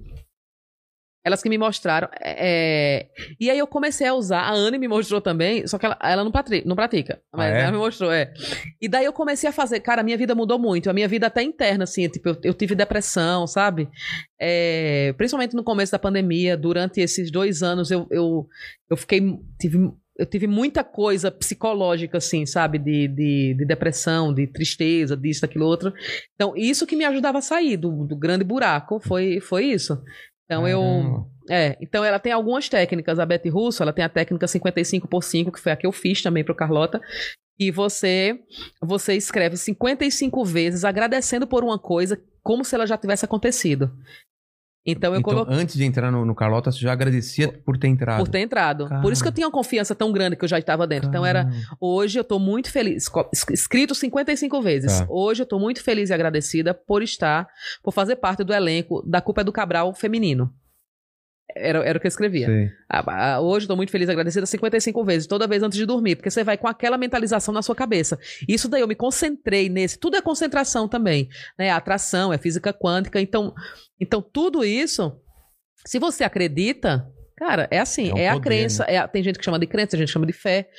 [1.23, 2.10] Elas que me mostraram.
[2.19, 3.07] é,
[3.39, 4.41] E aí eu comecei a usar.
[4.41, 7.22] A Anne me mostrou também, só que ela, ela não, patri- não pratica.
[7.31, 7.61] Mas Ah, é?
[7.61, 8.34] ela me mostrou, é.
[8.81, 9.80] E daí eu comecei a fazer.
[9.81, 10.89] Cara, a minha vida mudou muito.
[10.89, 12.07] A minha vida até interna, assim.
[12.10, 13.88] Tipo, eu, eu tive depressão, sabe?
[14.39, 16.57] É, Principalmente no começo da pandemia.
[16.57, 18.48] Durante esses dois anos, eu, eu,
[18.89, 19.22] eu fiquei.
[19.60, 19.77] Tive,
[20.18, 22.77] eu tive muita coisa psicológica, assim, sabe?
[22.77, 25.93] De, de, de depressão, de tristeza, disso, daquilo, outro.
[26.35, 30.02] Então, isso que me ajudava a sair do, do grande buraco foi, foi isso.
[30.52, 30.82] Então, eu.
[30.82, 31.32] Caramba.
[31.49, 33.19] É, então ela tem algumas técnicas.
[33.19, 35.91] A Betty Russo, ela tem a técnica 55 por 5, que foi a que eu
[35.91, 37.02] fiz também pro Carlota.
[37.60, 38.40] E você
[38.82, 43.91] você escreve 55 vezes agradecendo por uma coisa como se ela já tivesse acontecido.
[44.86, 47.88] Então eu Então, coloquei antes de entrar no, no Carlota, você já agradecia por ter
[47.88, 48.20] entrado.
[48.20, 48.90] por ter entrado.
[49.02, 51.08] Por isso que eu tinha uma confiança tão grande que eu já estava dentro.
[51.10, 51.49] Então era.
[51.80, 53.06] Hoje eu tô muito feliz.
[53.52, 54.99] Escrito 55 vezes.
[54.99, 55.06] Tá.
[55.10, 57.48] Hoje eu tô muito feliz e agradecida por estar,
[57.84, 60.52] por fazer parte do elenco da Culpa é do Cabral feminino.
[61.56, 62.73] Era, era o que eu escrevia.
[62.90, 66.30] Ah, Hoje tô muito feliz e agradecida 55 vezes, toda vez antes de dormir, porque
[66.30, 68.19] você vai com aquela mentalização na sua cabeça.
[68.48, 69.98] Isso daí eu me concentrei nesse.
[69.98, 71.69] Tudo é concentração também, né?
[71.69, 73.19] A atração, é física quântica.
[73.19, 73.53] Então,
[73.99, 75.19] então tudo isso,
[75.86, 77.07] se você acredita,
[77.42, 78.84] Cara, é assim, É um é, a poder, crença.
[78.84, 80.70] é a- tem gente que chama de crença, tem gente que chama de fé,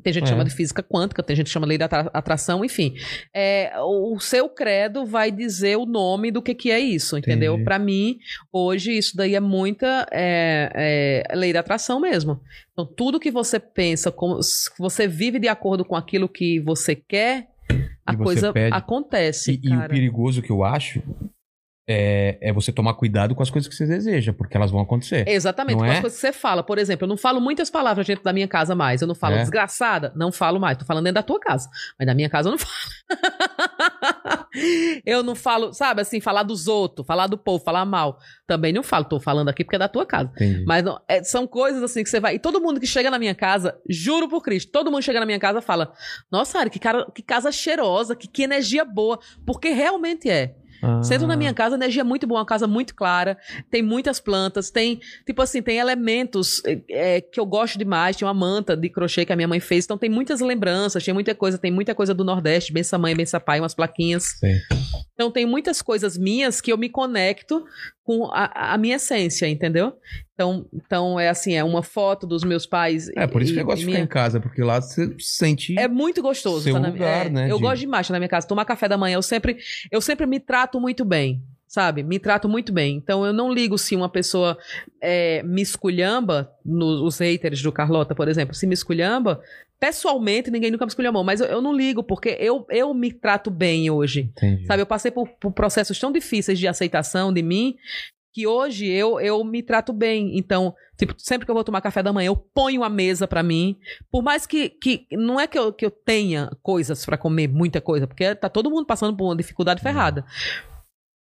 [0.00, 0.32] tem gente que É.
[0.32, 2.94] chama de física quântica, tem gente que chama de lei da atra- atração, enfim.
[3.34, 7.64] É, o seu credo vai dizer o nome do que, que é isso, entendeu?
[7.64, 8.16] Pra mim,
[8.52, 12.40] hoje, isso daí é muita é, é, lei da atração mesmo.
[12.72, 14.38] Então, tudo que você pensa, como,
[14.78, 17.48] você vive de acordo com aquilo que você quer,
[18.06, 18.72] a coisa pede.
[18.76, 19.60] acontece.
[19.60, 21.02] E, e o perigoso que eu acho
[21.86, 25.28] é, é você tomar cuidado com as coisas que você deseja, porque elas vão acontecer.
[25.28, 25.94] Exatamente, Não com é?
[25.96, 26.62] as coisas que você fala.
[26.62, 29.02] Por exemplo, eu não falo muitas palavras dentro da minha casa mais.
[29.02, 29.40] Eu não falo É?
[29.40, 30.78] desgraçada, não falo mais.
[30.78, 31.68] Tô falando dentro da tua casa.
[31.98, 32.74] Mas na minha casa eu não falo.
[35.04, 38.18] eu não falo, sabe assim, falar dos outros, falar do povo, falar mal.
[38.46, 39.04] Também não falo.
[39.04, 40.30] Tô falando aqui porque é da tua casa.
[40.34, 40.64] Entendi.
[40.66, 42.36] Mas não- é, são coisas assim que você vai.
[42.36, 45.26] E todo mundo que chega na minha casa, juro por Cristo, todo mundo chega na
[45.26, 45.92] minha casa fala:
[46.30, 49.18] Nossa, Ari, que, cara, que casa cheirosa, que, que energia boa.
[49.46, 50.54] Porque realmente é.
[50.84, 53.38] Ah, na minha casa, a energia é muito boa, uma casa muito clara,
[53.70, 58.16] tem muitas plantas, tem, tipo assim, tem elementos é, que eu gosto demais.
[58.16, 61.14] Tinha uma manta de crochê que a minha mãe fez, então tem muitas lembranças, tem
[61.14, 64.24] muita coisa, tem muita coisa do Nordeste, bença mãe, bença pai, umas plaquinhas.
[64.38, 64.60] Sei.
[65.14, 67.64] Então tem muitas coisas minhas que eu me conecto
[68.04, 69.94] com a, a minha essência, entendeu?
[70.34, 73.08] Então, então é assim, é uma foto dos meus pais.
[73.16, 75.14] É, por isso e- que eu gosto de ficar minha- em casa, porque lá você
[75.18, 75.74] sente.
[75.78, 76.64] é muito gostoso.
[76.64, 78.46] Seu tá na- lugar, é, né, Eu de- gosto demais de estar na minha casa.
[78.46, 79.56] Tomar café da manhã, eu sempre,
[79.90, 81.42] eu sempre me trato muito bem.
[81.66, 82.02] Sabe?
[82.02, 82.96] Me trato muito bem.
[82.96, 84.56] Então eu não ligo se uma pessoa
[85.00, 89.40] é, me esculhamba, nos os haters do Carlota, por exemplo, se me esculhamba,
[89.80, 93.50] pessoalmente ninguém nunca me esculhambou, mas eu, eu não ligo, porque eu, eu me trato
[93.50, 94.30] bem hoje.
[94.36, 94.66] Entendi.
[94.66, 97.76] Sabe, eu passei por, por processos tão difíceis de aceitação de mim
[98.34, 100.36] que hoje eu, eu me trato bem.
[100.36, 103.44] Então, tipo, sempre que eu vou tomar café da manhã, eu ponho a mesa pra
[103.44, 103.78] mim.
[104.10, 107.80] Por mais que, que não é que eu, que eu tenha coisas pra comer, muita
[107.80, 110.24] coisa, porque tá todo mundo passando por uma dificuldade ferrada.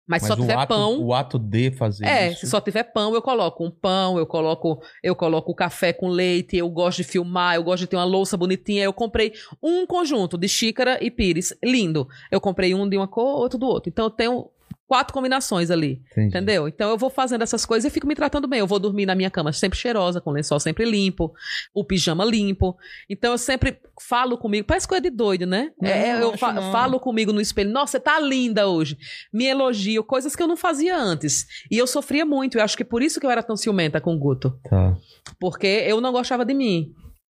[0.07, 2.41] Mas, Mas só tiver ato, pão, o ato de fazer é, isso.
[2.41, 6.57] se só tiver pão, eu coloco um pão, eu coloco, eu coloco café com leite,
[6.57, 8.83] eu gosto de filmar, eu gosto de ter uma louça bonitinha.
[8.83, 12.09] Eu comprei um conjunto de xícara e pires, lindo.
[12.31, 13.89] Eu comprei um de uma cor, outro do outro.
[13.89, 14.51] Então eu tenho
[14.93, 16.29] quatro combinações ali, Entendi.
[16.29, 16.69] entendeu?
[16.69, 18.59] Então eu vou fazendo essas coisas e fico me tratando bem.
[18.59, 21.33] Eu vou dormir na minha cama sempre cheirosa, com o lençol sempre limpo,
[21.73, 22.77] o pijama limpo.
[23.09, 25.71] Então eu sempre falo comigo, parece coisa de doido, né?
[25.81, 26.71] Não, É, eu fa- não.
[26.71, 28.99] falo comigo no espelho, nossa, você tá linda hoje
[29.33, 31.47] me elogio, coisas que eu não fazia antes.
[31.71, 34.15] E eu sofria muito, eu acho que por isso que eu era tão ciumenta com
[34.15, 34.59] o Guto.
[34.69, 34.95] Tá.
[35.41, 36.93] Porque eu não gostava de mim.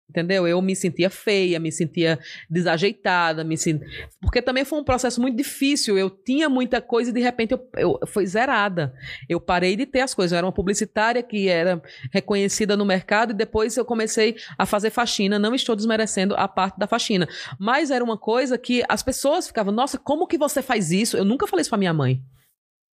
[0.09, 0.47] Entendeu?
[0.47, 2.17] Eu me sentia feia, me sentia
[2.49, 3.79] desajeitada, me sent...
[4.19, 5.99] porque também foi um processo muito difícil.
[5.99, 8.91] Eu tinha muita coisa e de repente eu, eu foi zerada.
[9.29, 10.31] Eu parei de ter as coisas.
[10.31, 11.79] Eu era uma publicitária que era
[12.11, 15.37] reconhecida no mercado e depois eu comecei a fazer faxina.
[15.37, 17.27] Não estou desmerecendo a parte da faxina,
[17.59, 21.17] mas era uma coisa que as pessoas ficavam: Nossa, como que você faz isso?
[21.17, 22.19] Eu nunca falei isso pra minha mãe.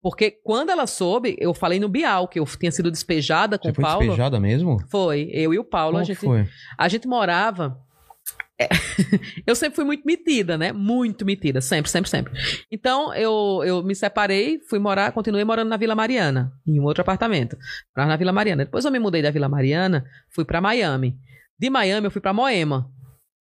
[0.05, 3.71] Porque quando ela soube, eu falei no Bial que eu tinha sido despejada com Você
[3.71, 3.99] o foi Paulo.
[4.01, 4.77] despejada mesmo?
[4.87, 6.47] Foi, eu e o Paulo, Como a gente, foi?
[6.77, 7.75] a gente morava.
[8.61, 8.69] é,
[9.47, 10.71] eu sempre fui muito metida, né?
[10.71, 12.33] Muito metida, sempre, sempre, sempre.
[12.71, 17.01] Então eu, eu me separei, fui morar, continuei morando na Vila Mariana, em um outro
[17.01, 17.57] apartamento.
[17.97, 18.63] Morava na Vila Mariana.
[18.63, 21.17] Depois eu me mudei da Vila Mariana, fui pra Miami.
[21.57, 22.87] De Miami eu fui pra Moema.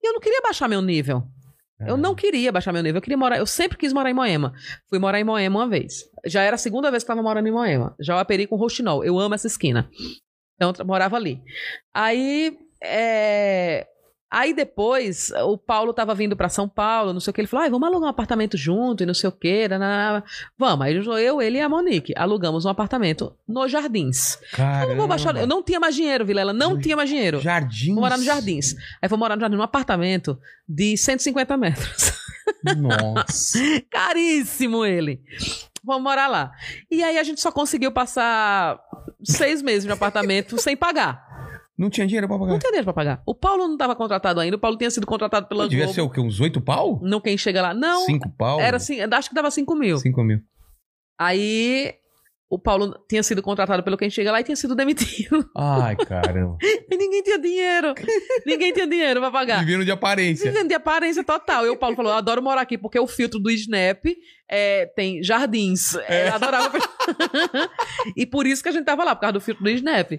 [0.03, 1.25] E eu não queria baixar meu nível.
[1.81, 4.53] Eu não queria baixar meu nível, eu queria morar, eu sempre quis morar em Moema.
[4.89, 6.05] Fui morar em Moema uma vez.
[6.25, 7.95] Já era a segunda vez que estava morando em Moema.
[8.01, 9.05] Já operei com Rochinol.
[9.05, 9.91] Eu amo essa esquina.
[10.57, 11.43] Então morava ali.
[11.93, 13.87] Aí, é,
[14.35, 17.65] aí depois o Paulo tava vindo pra São Paulo, não sei o que, ele falou:
[17.65, 19.69] "Ai, vamos alugar um apartamento junto e não sei o que,
[20.59, 20.87] vamos".
[20.87, 20.95] Aí
[21.25, 24.39] eu, ele e a Monique alugamos um apartamento nos Jardins.
[24.91, 27.41] Eu não baixar, eu não tinha mais dinheiro, Vilela, não tinha mais dinheiro.
[27.41, 27.95] Jardins.
[27.95, 28.75] Vou morar nos Jardins.
[29.01, 30.39] Aí vou morar no Jardim, num apartamento
[30.69, 32.13] de 150 metros.
[32.77, 33.59] Nossa.
[33.91, 35.21] Caríssimo ele.
[35.83, 36.51] Vamos morar lá.
[36.91, 38.81] E aí a gente só conseguiu passar
[39.23, 41.34] seis meses no apartamento sem pagar.
[41.77, 42.53] Não tinha dinheiro pra pagar.
[42.53, 43.23] Não tinha dinheiro pra pagar.
[43.27, 44.57] O Paulo não estava contratado ainda.
[44.57, 45.95] O Paulo tinha sido contratado pela Devia Globo.
[45.95, 46.21] ser o quê?
[46.21, 47.01] Uns oito pau?
[47.03, 47.75] Não quem chega lá.
[47.75, 48.61] Não, Cinco pau?
[48.61, 49.99] era assim, acho que dava 5 mil.
[49.99, 50.41] Cinco mil.
[51.19, 51.95] Aí
[52.49, 55.49] o Paulo tinha sido contratado pelo quem chega lá e tinha sido demitido.
[55.57, 56.57] Ai, caramba.
[56.91, 57.95] E ninguém tinha dinheiro.
[58.47, 59.65] ninguém tinha dinheiro pra pagar.
[59.65, 60.51] Vivendo de aparência.
[60.51, 61.67] Vivendo de aparência total.
[61.67, 64.05] E o Paulo falou: Eu adoro morar aqui porque o filtro do Snap
[64.49, 65.95] é, tem jardins.
[66.07, 66.79] É, eu adorava.
[68.17, 70.13] e por isso que a gente tava lá, por causa do filtro do Snap.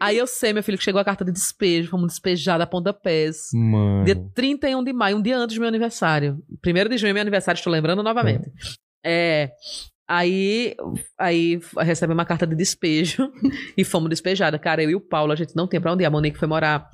[0.00, 3.48] Aí eu sei, meu filho, que chegou a carta de despejo, fomos despejar da pontapés.
[3.54, 4.04] Mano.
[4.04, 6.38] Dia 31 de maio, um dia antes do meu aniversário.
[6.60, 8.50] Primeiro de junho é meu aniversário, estou lembrando novamente.
[9.04, 9.50] É.
[10.08, 10.74] Aí,
[11.18, 13.28] aí recebe uma carta de despejo
[13.76, 14.60] e fomos despejadas.
[14.60, 16.06] Cara, eu e o Paulo, a gente não tem pra onde ir.
[16.06, 16.88] A Monique foi morar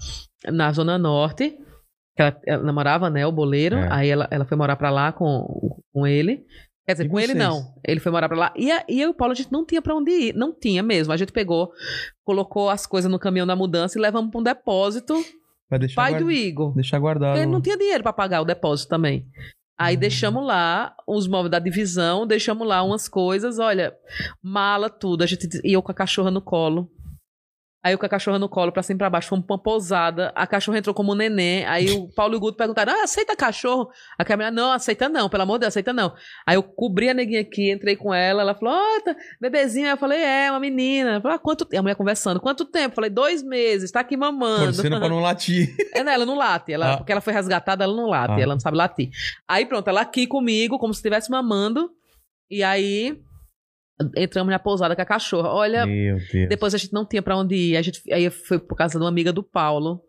[0.46, 1.50] na Zona Norte,
[2.16, 3.76] que ela, ela namorava, né, o boleiro.
[3.76, 3.88] É.
[3.92, 6.44] Aí ela, ela foi morar pra lá com, com ele.
[6.86, 7.38] Quer dizer, E com ele vocês?
[7.38, 7.74] não.
[7.86, 8.54] Ele foi morar pra lá.
[8.56, 10.34] E, a- e eu e o Paulo, a gente não tinha pra onde ir.
[10.34, 11.12] Não tinha mesmo.
[11.12, 11.70] A gente pegou,
[12.24, 15.14] colocou as coisas no caminhão da mudança e levamos pra um depósito.
[15.94, 16.74] Pai guarda- do Igor.
[16.74, 17.36] deixar guardado.
[17.38, 19.26] Ele não tinha dinheiro pra pagar o depósito também.
[19.76, 23.94] Aí deixamos lá os móveis da divisão, deixamos lá umas coisas, olha,
[24.42, 25.22] mala, tudo.
[25.22, 26.90] A gente e eu com a cachorra no colo.
[27.84, 29.62] Aí eu com a cachorra no colo, pra cima e pra baixo, fomos pra uma
[29.62, 30.30] pousada.
[30.36, 31.64] A cachorra entrou como um neném.
[31.66, 33.90] Aí o Paulo e o Guto perguntaram: Ah, aceita cachorro?
[34.16, 36.14] A Camila, não, aceita não, pelo amor de Deus, aceita não.
[36.46, 38.42] Aí eu cobri a neguinha aqui, entrei com ela.
[38.42, 39.90] Ela falou: Ó, tá, bebezinha.
[39.90, 41.10] Eu falei: É, uma menina.
[41.10, 41.80] Ela falou: ah, quanto tempo?
[41.80, 42.92] A mulher conversando: Quanto tempo?
[42.92, 44.66] Eu falei: Dois meses, tá aqui mamando.
[44.66, 45.74] Torcendo pra não latir.
[45.92, 46.72] É, não, ela não late.
[46.72, 46.96] Ela, Ah.
[46.98, 48.34] Porque ela foi resgatada, ela não late.
[48.34, 48.40] Ah.
[48.40, 49.10] Ela não sabe latir.
[49.48, 51.90] Aí pronto, ela aqui comigo, como se estivesse mamando.
[52.48, 53.18] E aí
[54.16, 55.50] entramos na pousada com a cachorra.
[55.50, 55.84] Olha,
[56.48, 57.76] depois a gente não tinha pra onde ir.
[57.76, 60.00] A gente, aí foi por casa de uma amiga do Paulo.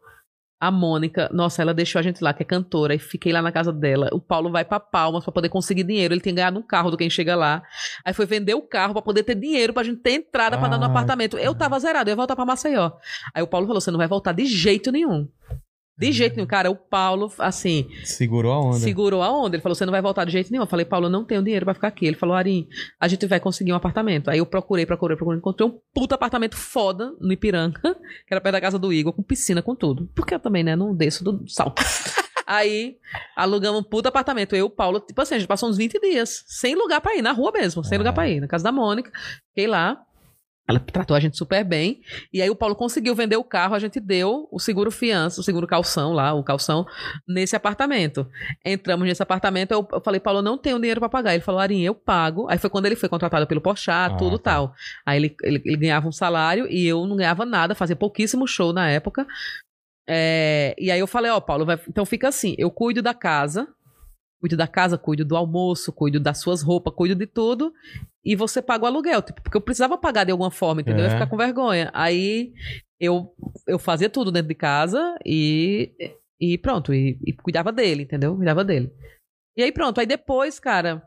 [0.60, 3.52] A Mônica, nossa, ela deixou a gente lá, que é cantora, e fiquei lá na
[3.52, 4.08] casa dela.
[4.14, 6.14] O Paulo vai pra Palmas pra poder conseguir dinheiro.
[6.14, 7.62] Ele tem ganhado um carro do quem chega lá.
[8.06, 10.78] Aí foi vender o carro pra poder ter dinheiro pra gente ter entrada pra dar
[10.78, 11.38] no Ah, apartamento.
[11.38, 12.92] Eu tava zerado, eu ia voltar pra Maceió.
[13.34, 15.28] Aí o Paulo falou: você não vai voltar de jeito nenhum.
[15.98, 16.72] De jeito nenhum, cara.
[16.72, 18.80] O Paulo, assim, Segurou a onda.
[18.80, 19.56] segurou a onda.
[19.56, 20.64] Ele falou: você não vai voltar de jeito nenhum.
[20.64, 22.06] Eu falei: Paulo, eu não tenho dinheiro pra ficar aqui.
[22.08, 22.68] Ele falou: Arim,
[23.00, 24.30] a gente vai conseguir um apartamento.
[24.30, 25.38] Aí eu procurei, procurei, procurei.
[25.40, 27.80] Encontrei um puta apartamento foda no Ipiranga,
[28.28, 30.10] que era perto da casa do Igor, com piscina, com tudo.
[30.16, 31.82] Porque eu também, né, não desço do salto.
[32.46, 32.98] Aí
[33.36, 34.54] alugamos um puta apartamento.
[34.54, 37.16] Eu e o Paulo, tipo assim, a gente passou uns 20 dias, sem lugar pra
[37.16, 38.00] ir, na rua mesmo, sem Ah.
[38.00, 39.12] lugar pra ir, na casa da Mônica.
[39.50, 39.98] Fiquei lá.
[40.66, 42.02] Ela tratou a gente super bem.
[42.32, 45.44] E aí o Paulo conseguiu vender o carro, a gente deu o seguro fiança, o
[45.44, 46.86] seguro calção lá, o calção,
[47.28, 48.26] nesse apartamento.
[48.64, 51.34] Entramos nesse apartamento, eu, falei, Paulo, eu não tenho dinheiro pra pagar.
[51.34, 52.48] Ele falou, Arinha, eu pago.
[52.50, 54.52] Aí foi quando ele foi contratado pelo Porchat, Ah, tudo tá.
[54.52, 54.74] tal.
[55.06, 58.72] Aí ele, ele, ele ganhava um salário e eu não ganhava nada, fazia pouquíssimo show
[58.72, 59.28] na época.
[60.08, 63.68] É, e aí eu falei, ó, Paulo, vai- então fica assim, eu cuido da casa,
[64.40, 67.74] cuido da casa, cuido do almoço, cuido das suas roupas, cuido de tudo,
[68.26, 71.00] e você paga o aluguel, tipo, porque eu precisava pagar de alguma forma, entendeu?
[71.06, 71.16] Eu ia É.
[71.18, 71.90] ficar com vergonha.
[71.94, 72.54] Aí
[73.00, 73.34] eu,
[73.68, 75.92] eu fazia tudo dentro de casa e,
[76.40, 78.36] e pronto, e, e cuidava dele, entendeu?
[78.36, 78.92] Cuidava dele.
[79.58, 81.04] E aí pronto, aí depois, cara,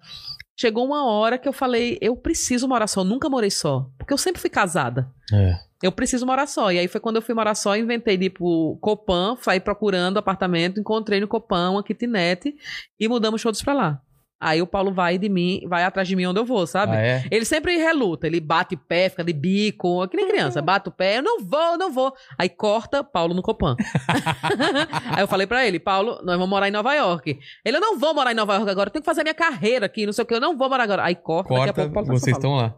[0.59, 4.13] chegou uma hora que eu falei, eu preciso morar só, eu nunca morei só, porque
[4.13, 5.11] eu sempre fui casada.
[5.33, 5.55] É.
[5.83, 6.73] Eu preciso morar só.
[6.73, 11.21] E aí foi quando eu fui morar só, inventei pro Copan, saí procurando apartamento, encontrei
[11.21, 12.55] no Copan uma kitnet
[12.99, 14.03] e mudamos todos pra lá.
[14.39, 16.95] Aí o Paulo vai de mim, vai atrás de mim onde eu vou, sabe?
[16.95, 17.25] Ah, é?
[17.31, 20.93] Ele sempre reluta, ele bate o pé, fica de bico, que nem criança, bate o
[20.93, 22.13] pé, eu não vou, eu não vou.
[22.37, 23.77] Aí corta Paulo no Copan.
[25.15, 27.39] Aí eu falei pra ele, Paulo, nós vamos morar em Nova York.
[27.65, 29.87] Ele, eu não vou morar em Nova York agora, eu tenho que fazer minha carreira
[29.87, 31.05] aqui, não sei o que, eu não vou morar agora.
[31.05, 32.75] Aí corta, daqui a Corta, pouco o Paulo tá vocês estão lá.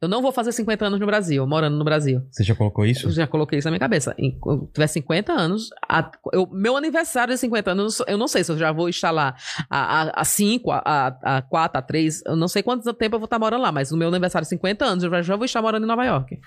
[0.00, 2.22] Eu não vou fazer 50 anos no Brasil, morando no Brasil.
[2.30, 3.06] Você já colocou isso?
[3.08, 4.14] Eu já coloquei isso na minha cabeça.
[4.18, 8.44] Em- Quando tiver 50 anos, a- eu- meu aniversário de 50 anos, eu não sei
[8.44, 9.34] se eu já vou estar lá
[9.70, 13.62] a 5, a 4, a 3, eu não sei quanto tempo eu vou estar morando
[13.62, 16.04] lá, mas no meu aniversário de 50 anos, eu já- vou estar morando em Nova
[16.04, 16.38] York.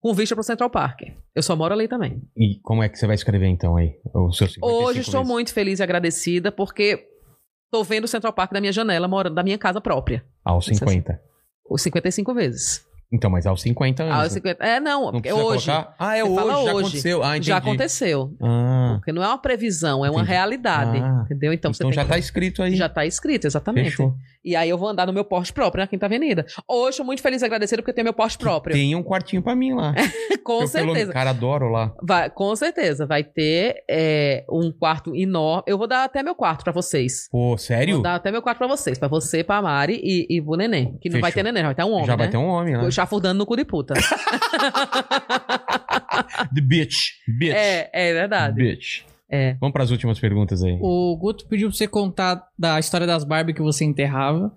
[0.00, 1.00] Com vista pro Central Park.
[1.34, 2.22] Eu só moro ali também.
[2.36, 3.94] E como é que você vai escrever então aí?
[4.14, 5.28] O seu 55 Hoje estou vezes?
[5.32, 7.04] muito feliz e agradecida porque
[7.72, 10.24] tô vendo o Central Park da minha janela, morando da minha casa própria.
[10.44, 11.20] Aos 50.
[11.68, 12.86] Os 55 vezes.
[13.10, 14.14] Então, mas aos 50 anos.
[14.14, 14.26] Ah, né?
[14.26, 15.30] os 50 É, não, Não hoje.
[15.66, 15.94] colocar?
[15.98, 16.68] Ah, é hoje, já hoje.
[16.68, 17.22] aconteceu.
[17.24, 17.40] Ah.
[17.40, 18.36] Já aconteceu.
[18.42, 20.30] Ah, Porque não é uma previsão, é uma Entendi.
[20.30, 20.98] realidade.
[20.98, 21.22] Ah.
[21.24, 21.52] Entendeu?
[21.54, 22.76] Então, então, já que- tá escrito aí.
[22.76, 23.90] já tá escrito, exatamente.
[23.90, 24.14] Fechou.
[24.48, 26.46] E aí eu vou andar no meu Porsche próprio na Quinta Avenida.
[26.66, 28.74] Hoje estou muito feliz e agradecida porque eu tenho meu Porsche próprio.
[28.74, 29.92] Tem um quartinho pra mim lá.
[30.42, 31.12] com Eu, pelo- certeza.
[31.12, 31.92] Cara, adoro lá.
[32.02, 33.04] Vai, com certeza.
[33.04, 35.64] Vai ter é, um quarto enorme.
[35.66, 37.28] Eu vou dar até meu quarto pra vocês.
[37.30, 37.96] Pô, sério?
[37.96, 38.98] Vou dar até meu quarto pra vocês.
[38.98, 40.96] Pra você, pra Mari e, e pro neném.
[40.98, 42.16] Que não vai ter neném, vai ter um homem, já né?
[42.16, 42.90] vai ter um homem lá.
[42.90, 43.92] Chafurdando no cu de puta.
[46.54, 47.10] The bitch.
[47.28, 47.54] Bitch.
[47.54, 48.54] é, é verdade.
[48.56, 49.02] Bitch.
[49.30, 49.54] É.
[49.60, 50.78] Vamos pras últimas perguntas aí.
[50.80, 54.52] O Guto pediu pra você contar da história das Barbie que você enterrava.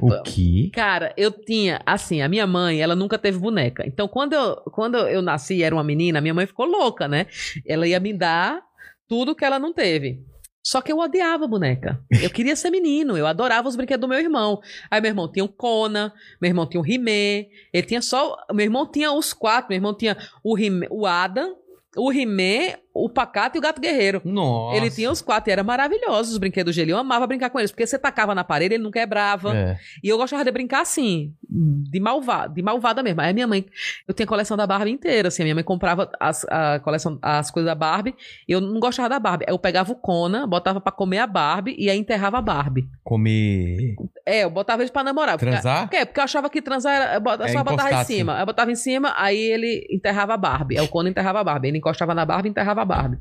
[0.00, 0.70] O quê?
[0.72, 3.84] Cara, eu tinha, assim, a minha mãe, ela nunca teve boneca.
[3.86, 7.26] Então, quando eu, quando eu nasci e era uma menina, minha mãe ficou louca, né?
[7.66, 8.60] Ela ia me dar
[9.08, 10.22] tudo que ela não teve.
[10.66, 12.02] Só que eu odiava boneca.
[12.22, 14.60] Eu queria ser menino, eu adorava os brinquedos do meu irmão.
[14.90, 18.34] Aí meu irmão tinha o Kona, meu irmão tinha o He-Man, ele tinha só.
[18.50, 21.54] Meu irmão tinha os quatro, meu irmão tinha o, He o Adam,
[21.96, 24.22] o He-Man, o Pacato e o Gato Guerreiro.
[24.24, 24.76] Nossa.
[24.76, 26.92] Ele tinha os quatro e era maravilhoso os brinquedos dele.
[26.92, 29.54] Eu amava brincar com eles, porque você tacava na parede, ele não quebrava.
[29.56, 29.76] É.
[30.02, 33.20] E eu gostava de brincar assim, de malvada, de malvada mesmo.
[33.20, 33.66] Aí a minha mãe,
[34.06, 37.18] eu tinha a coleção da Barbie inteira, assim, a minha mãe comprava as, a coleção,
[37.20, 38.14] as coisas da Barbie,
[38.48, 39.44] e eu não gostava da Barbie.
[39.48, 42.86] Eu pegava o Conan, botava pra comer a Barbie e aí enterrava a Barbie.
[43.02, 43.94] Comer.
[44.26, 45.36] É, eu botava eles pra namorar.
[45.38, 45.88] Porque- Transar?
[45.88, 46.06] Por quê?
[46.06, 47.14] Porque eu achava que transar era.
[47.14, 48.38] Eu bot- eu É, só botava em cima.
[48.40, 50.78] Eu botava em cima, aí ele enterrava a Barbie.
[50.78, 51.68] Aí o Conan enterrava a Barbie.
[51.68, 53.18] Ele encostava na Barbie e enterrava a Barbie.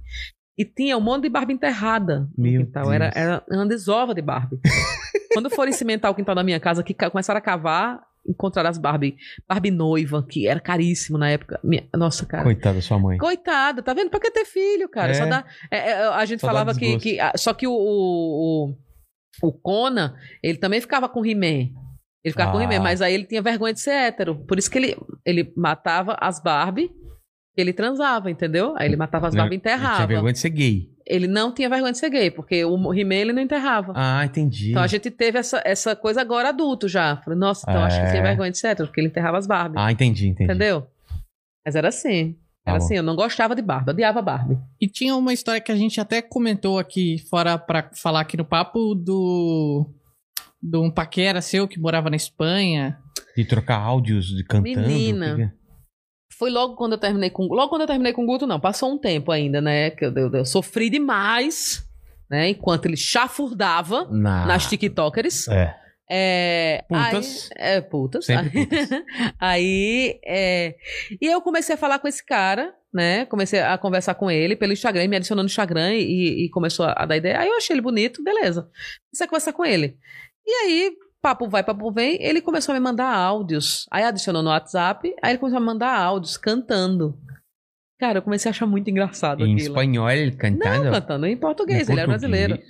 [0.57, 2.27] E tinha um monte de Barbie enterrada.
[2.37, 2.91] no Meu quintal.
[2.93, 3.15] Era, Deus.
[3.15, 4.59] era uma desova de Barbie.
[5.33, 9.15] Quando forem cimentar o quintal da minha casa, que começaram a cavar, encontraram as Barbie.
[9.49, 11.59] Barbie noiva, que era caríssimo na época.
[11.63, 12.43] Minha- nossa, cara.
[12.43, 13.17] Coitada da sua mãe.
[13.17, 14.11] Coitada, tá vendo?
[14.11, 15.09] Pra que ter filho, cara?
[15.11, 15.15] É.
[15.15, 18.75] Só dá, é, é, a gente Só falava que, que- Só que o, o,
[19.41, 20.13] o, Conan,
[20.43, 21.71] ele também ficava com He-Man.
[22.23, 22.63] Ele ficava com Ah.
[22.63, 24.35] He-Man, mas aí ele tinha vergonha de ser hétero.
[24.45, 24.95] Por isso que ele,
[25.25, 26.91] ele matava as Barbie,
[27.55, 28.73] ele transava, entendeu?
[28.77, 30.07] Aí ele matava as Barbie e ele Tinha enterrava.
[30.07, 30.89] vergonha de ser gay.
[31.05, 33.91] Ele não tinha vergonha de ser gay, porque o He-Man ele não enterrava.
[33.95, 34.71] Ah, entendi.
[34.71, 37.17] Então a gente teve essa, essa coisa agora adulto já.
[37.17, 38.25] Falei, nossa, então acho que ele tinha É.
[38.27, 39.75] vergonha de ser hétero, porque ele enterrava as Barbie.
[39.77, 40.45] Ah, entendi, entendi.
[40.45, 40.87] entendeu?
[41.65, 42.33] Mas era assim.
[42.65, 42.85] Tá Era bom.
[42.85, 44.57] assim, eu não gostava de Barbie, odiava Barbie.
[44.79, 48.45] E tinha uma história que a gente até comentou aqui, fora pra falar aqui no
[48.45, 49.85] papo, do.
[50.61, 52.97] De um paquera seu que morava na Espanha.
[53.35, 54.87] De trocar áudios de cantando.
[54.87, 55.37] Menina.
[55.41, 55.62] é?
[56.43, 57.43] Foi logo quando eu terminei com.
[57.45, 58.59] Logo quando eu terminei com o Guto, não.
[58.59, 59.91] Passou um tempo ainda, né?
[59.91, 61.87] Que eu, eu- eu sofri demais,
[62.29, 62.49] né?
[62.49, 64.45] Enquanto ele chafurdava Na...
[64.45, 65.47] nas TikTokers.
[65.47, 65.73] É.
[66.11, 67.49] É, Putas.
[67.55, 68.25] Aí, é, putas.
[68.25, 68.89] Sempre putas.
[69.39, 70.75] aí, é,
[71.21, 73.25] e eu comecei a falar com esse cara, né?
[73.27, 76.85] Comecei a conversar com ele pelo Instagram, ele me adicionou no Instagram e, e começou
[76.85, 77.39] a dar ideia.
[77.39, 78.63] Aí eu achei ele bonito, beleza.
[79.09, 79.95] Comecei a conversar com ele.
[80.45, 80.91] E aí,
[81.23, 83.87] papo vai, papo vem, ele começou a me mandar áudios.
[83.89, 87.17] Aí adicionou no WhatsApp, aí ele começou a me mandar áudios cantando.
[87.99, 89.69] Cara, eu comecei a achar muito engraçado Em aquilo.
[89.69, 90.83] espanhol ele cantando.
[90.83, 92.47] Não, cantando em português, Em ele era português.
[92.47, 92.61] brasileiro.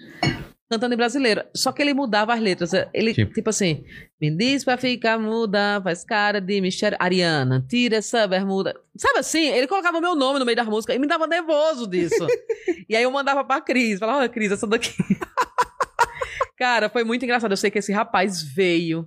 [0.72, 1.44] Cantando em brasileiro.
[1.56, 2.72] Só que ele mudava as letras.
[2.94, 3.34] Ele, Tipo?
[3.34, 3.84] tipo, assim,
[4.22, 6.98] me diz pra ficar muda, faz cara de mistério.
[7.02, 8.76] Ariana, tira essa bermuda.
[8.96, 9.48] Sabe assim?
[9.50, 12.26] Ele colocava meu nome no meio das músicas e me dava nervoso disso.
[12.90, 14.00] e aí eu mandava pra Cris.
[14.00, 14.92] Falava, olha, Cris, essa daqui.
[16.64, 17.52] Cara, foi muito engraçado.
[17.52, 19.06] Eu sei que esse rapaz veio.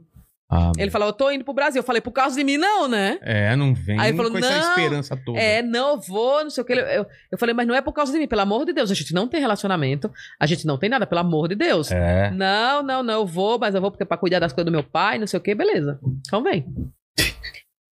[0.52, 1.80] Ah, Ele falou, eu tô indo pro Brasil.
[1.80, 3.18] Eu falei, por causa de mim, não, né?
[3.22, 5.38] É, não vem Aí ele falou, com essa não, esperança toda.
[5.38, 6.74] É, não, eu vou, não sei o que.
[6.74, 8.90] Eu, eu, eu falei, mas não é por causa de mim, pelo amor de Deus.
[8.90, 11.90] A gente não tem relacionamento, a gente não tem nada, pelo amor de Deus.
[11.90, 12.30] É.
[12.30, 14.72] Não, não, não, eu vou, mas eu vou porque é pra cuidar das coisas do
[14.72, 15.98] meu pai, não sei o que, beleza.
[16.26, 16.66] Então vem.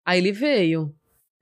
[0.06, 0.94] Aí ele veio.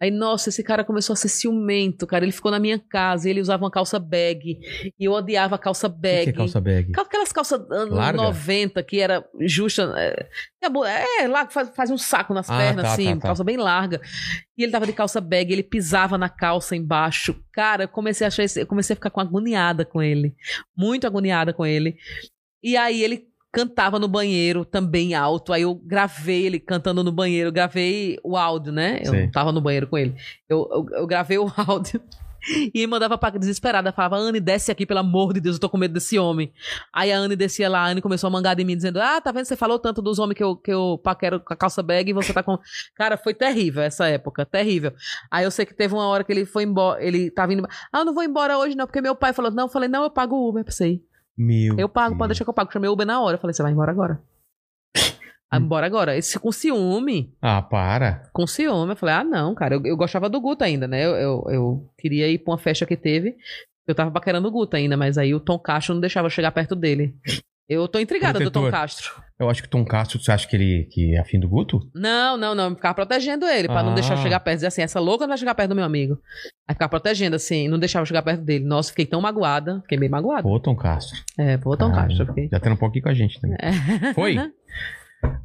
[0.02, 2.26] Aí, nossa, esse cara começou a ser ciumento, cara.
[2.26, 4.58] Ele ficou na minha casa, ele usava uma calça bag.
[5.00, 6.24] E eu odiava a calça O que bag.
[6.24, 6.92] que é calça bag?
[6.98, 8.22] Aquelas calças anos Larga?
[8.22, 9.94] 90 que era justa.
[9.98, 10.28] É,
[10.64, 13.28] é é, lá faz, faz um saco nas Ah, pernas, tá, assim, tá, tá.
[13.28, 14.02] calça bem larga.
[14.58, 17.36] E ele tava de calça bag, ele pisava na calça embaixo.
[17.54, 20.36] Cara, eu comecei a achar esse- eu comecei a ficar com agoniada com ele.
[20.76, 21.96] Muito agoniada com ele.
[22.64, 25.52] E aí ele cantava no banheiro também alto.
[25.52, 29.02] Aí eu gravei ele cantando no banheiro, eu gravei o áudio, né?
[29.04, 30.16] Eu não tava no banheiro com ele.
[30.48, 32.02] Eu, eu, eu gravei o áudio.
[32.74, 35.78] E mandava pra desesperada, falava, Anne, desce aqui, pelo amor de Deus, eu tô com
[35.78, 36.52] medo desse homem.
[36.92, 39.32] Aí a Anne descia lá, a Anne começou a mangar de mim, dizendo, ah, tá
[39.32, 42.10] vendo, você falou tanto dos homens que eu, que eu paquero com a calça bag
[42.10, 42.58] e você tá com...
[42.98, 44.92] Cara, foi terrível essa época, terrível.
[45.30, 48.00] Aí eu sei que teve uma hora que ele foi embora, ele tava indo, ah,
[48.00, 50.10] eu não vou embora hoje não, porque meu pai falou, não, eu falei, não, eu
[50.10, 51.11] pago o Uber pra você ir.
[51.38, 52.18] Meu Eu pago, Deus.
[52.20, 52.72] pode deixar que eu pago.
[52.72, 53.36] Chamei o Uber na hora.
[53.36, 54.22] Eu falei, você vai embora agora.
[55.52, 56.18] Vai embora agora.
[56.18, 57.36] Esse com ciúme.
[57.42, 58.30] Ah, para.
[58.34, 58.92] Com ciúme.
[58.92, 59.76] Eu falei, ah, não, cara.
[59.76, 61.06] Eu, eu gostava do Guto ainda, né?
[61.06, 63.36] Eu, eu, eu queria ir pra uma festa que teve.
[63.88, 66.52] Eu tava paquerando o Guto ainda, mas aí o Tom Castro não deixava eu chegar
[66.52, 67.16] perto dele.
[67.74, 68.82] Eu tô intrigada do Tom Protetor.
[68.82, 69.24] Castro.
[69.40, 71.80] Eu acho que o Tom Castro, você acha que ele que é afim do Guto?
[71.96, 72.66] Não, não, não.
[72.70, 73.96] Eu ficava protegendo ele pra não Ah.
[73.96, 74.58] deixar eu chegar perto.
[74.58, 76.20] Dizer assim, essa louca não vai chegar perto do meu amigo.
[76.68, 78.66] Aí ficava protegendo, assim, não deixava eu chegar perto dele.
[78.66, 79.80] Nossa, fiquei tão magoada.
[79.84, 80.44] Fiquei bem magoada.
[80.44, 81.18] Pô, Tom Castro.
[81.40, 82.08] É, pô, Tom Caramba.
[82.10, 82.26] Castro.
[82.28, 82.50] Fiquei...
[82.52, 83.58] Já trampou aqui com a gente também.
[83.62, 84.14] É.
[84.14, 84.36] Foi?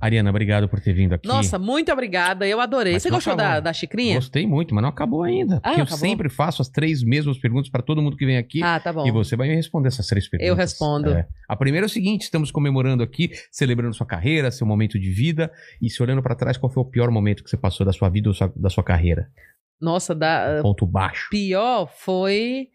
[0.01, 1.27] Ariana, obrigado por ter vindo aqui.
[1.27, 2.47] Nossa, muito obrigada.
[2.47, 2.93] Eu adorei.
[2.94, 3.53] Mas Você gostou acabou.
[3.55, 4.16] da, da xicrinha?
[4.16, 5.61] Gostei muito, mas não acabou ainda.
[5.61, 5.98] Porque eu acabou?
[5.98, 8.62] sempre faço as três mesmas perguntas para todo mundo que vem aqui.
[8.62, 9.07] Ah, tá bom.
[9.07, 10.48] E você vai me responder essas três perguntas.
[10.48, 11.11] Eu respondo.
[11.11, 11.27] É.
[11.48, 15.51] A primeira é o seguinte: estamos comemorando aqui, celebrando sua carreira, seu momento de vida.
[15.81, 18.09] E se olhando para trás, qual foi o pior momento que você passou da sua
[18.09, 19.28] vida ou sua- da sua carreira?
[19.81, 21.28] Nossa, da, Ponto baixo.
[21.31, 22.69] pior foi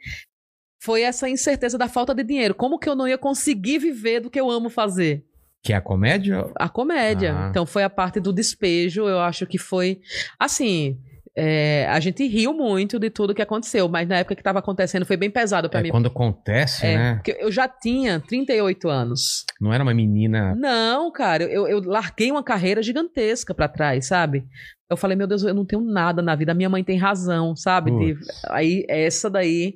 [0.84, 2.56] foi essa incerteza da falta de dinheiro.
[2.56, 5.24] Como que eu não ia conseguir viver do que eu amo fazer?
[5.64, 6.50] Que é a comédia?
[6.56, 7.36] A comédia.
[7.38, 7.48] Ah.
[7.50, 9.08] Então foi a parte do despejo.
[9.08, 10.00] Eu acho que foi
[10.40, 10.98] assim.
[11.38, 15.06] é, a gente riu muito de tudo que aconteceu, mas na época que estava acontecendo
[15.06, 15.90] foi bem pesado pra É, mim.
[15.90, 17.16] quando acontece, É, né?
[17.16, 19.46] porque eu já tinha 38 anos.
[19.62, 20.54] Não era uma menina.
[20.56, 24.44] Não, cara, eu, eu larguei uma carreira gigantesca pra trás, sabe?
[24.90, 26.52] Eu falei, meu Deus, eu não tenho nada na vida.
[26.52, 27.92] A minha mãe tem razão, sabe?
[27.92, 28.18] De-
[28.50, 29.76] aí, essa daí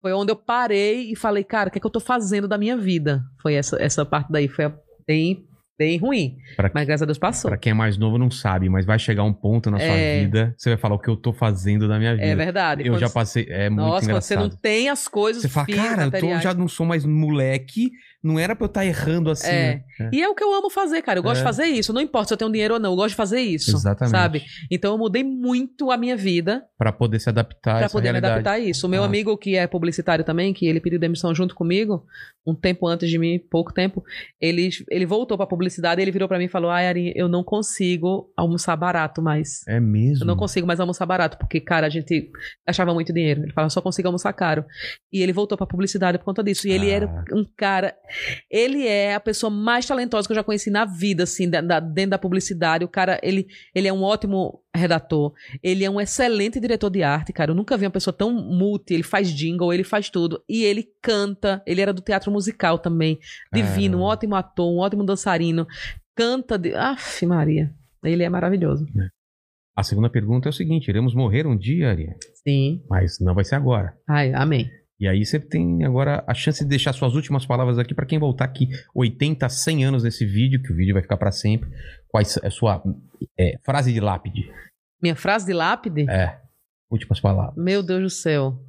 [0.00, 2.56] foi onde eu parei e falei, cara, o que é que eu tô fazendo da
[2.56, 3.22] minha vida?
[3.42, 4.74] Foi essa, essa parte daí, foi a-
[5.06, 5.44] bem,
[5.78, 6.36] bem ruim.
[6.56, 7.50] Pra- Mas graças a Deus passou.
[7.50, 10.20] Pra quem é mais novo não sabe, mas vai chegar um ponto na sua É.
[10.24, 12.26] vida, você vai falar o que eu tô fazendo da minha vida.
[12.26, 12.86] É verdade.
[12.86, 14.50] Eu já passei, é muito Nossa, quando você engraçado.
[14.52, 17.90] não tem as coisas Você fala, cara, eu tô- já não sou mais moleque,
[18.22, 19.48] não era pra eu estar errando assim.
[19.50, 19.82] É.
[19.98, 20.10] né?
[20.12, 21.18] E é o que eu amo fazer, cara.
[21.18, 21.40] Eu gosto É.
[21.40, 21.92] de fazer isso.
[21.92, 23.74] Não importa se eu tenho dinheiro ou não, eu gosto de fazer isso.
[23.76, 24.10] Exatamente.
[24.12, 24.42] Sabe?
[24.70, 28.12] Então eu mudei muito a minha vida Pra poder se adaptar a Pra poder me
[28.14, 28.32] realidade.
[28.34, 28.86] adaptar a isso.
[28.86, 29.06] O meu Ah.
[29.06, 32.04] amigo, que é publicitário também, que ele pediu demissão junto comigo,
[32.46, 34.02] um tempo antes de mim, pouco tempo,
[34.40, 37.28] ele, ele voltou pra publicidade e ele virou pra mim e falou: Ai, Ari, eu
[37.28, 39.66] não consigo almoçar barato mais.
[39.68, 40.24] É mesmo?
[40.24, 42.30] Eu não consigo mais almoçar barato, porque, cara, a gente
[42.66, 43.42] achava muito dinheiro.
[43.44, 44.64] Ele falava, só consigo almoçar caro.
[45.12, 46.66] E ele voltou pra publicidade por conta disso.
[46.66, 47.24] E ele era Ah.
[47.34, 47.94] um cara.
[48.50, 51.80] Ele é a pessoa mais talentosa que eu já conheci na vida, assim, da- da-
[51.80, 52.84] dentro da publicidade.
[52.84, 55.32] O cara, ele, ele é um ótimo redator.
[55.62, 57.50] Ele é um excelente diretor de arte, cara.
[57.50, 58.94] Eu nunca vi uma pessoa tão multi.
[58.94, 60.42] Ele faz jingle, ele faz tudo.
[60.48, 61.62] E ele canta.
[61.66, 63.18] Ele era do teatro musical também.
[63.52, 64.12] Divino, um Caramba.
[64.14, 65.66] ótimo ator, um ótimo dançarino.
[66.16, 66.58] Canta.
[66.58, 66.74] De...
[66.74, 67.70] Aff, Maria.
[68.04, 68.86] Ele é maravilhoso.
[69.76, 72.08] A segunda pergunta é o seguinte: iremos morrer um dia, Ari,
[72.46, 72.82] Sim.
[72.90, 73.94] mas não vai ser agora.
[74.08, 74.68] Ai, amém.
[75.02, 78.20] E aí você tem agora a chance de deixar suas últimas palavras aqui pra quem
[78.20, 81.68] voltar aqui 80, 100 anos nesse vídeo, que o vídeo vai ficar pra sempre.
[82.06, 82.80] Quais é a sua
[83.36, 84.48] é, frase de lápide?
[85.02, 86.08] Minha frase de lápide?
[86.08, 86.40] É,
[86.88, 87.56] últimas palavras.
[87.56, 88.64] Meu Deus do céu.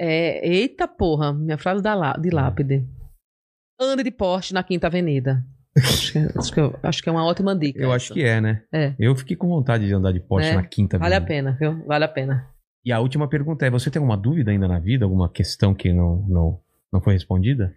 [0.00, 2.84] É, eita porra, minha frase da de lápide.
[3.80, 5.44] Ande de Porsche na Quinta Avenida.
[5.78, 7.80] acho, que, acho que eu- acho que é uma ótima dica.
[7.80, 8.64] Eu acho que é, né?
[8.72, 8.96] É.
[8.98, 11.52] Eu fiquei com vontade de andar de Porsche É, na quinta Vale a avenida.
[11.52, 11.86] pena, viu?
[11.86, 12.52] Vale a pena.
[12.84, 15.04] E a última pergunta é: você tem alguma dúvida ainda na vida?
[15.04, 16.60] Alguma questão que não, não,
[16.92, 17.74] não foi respondida?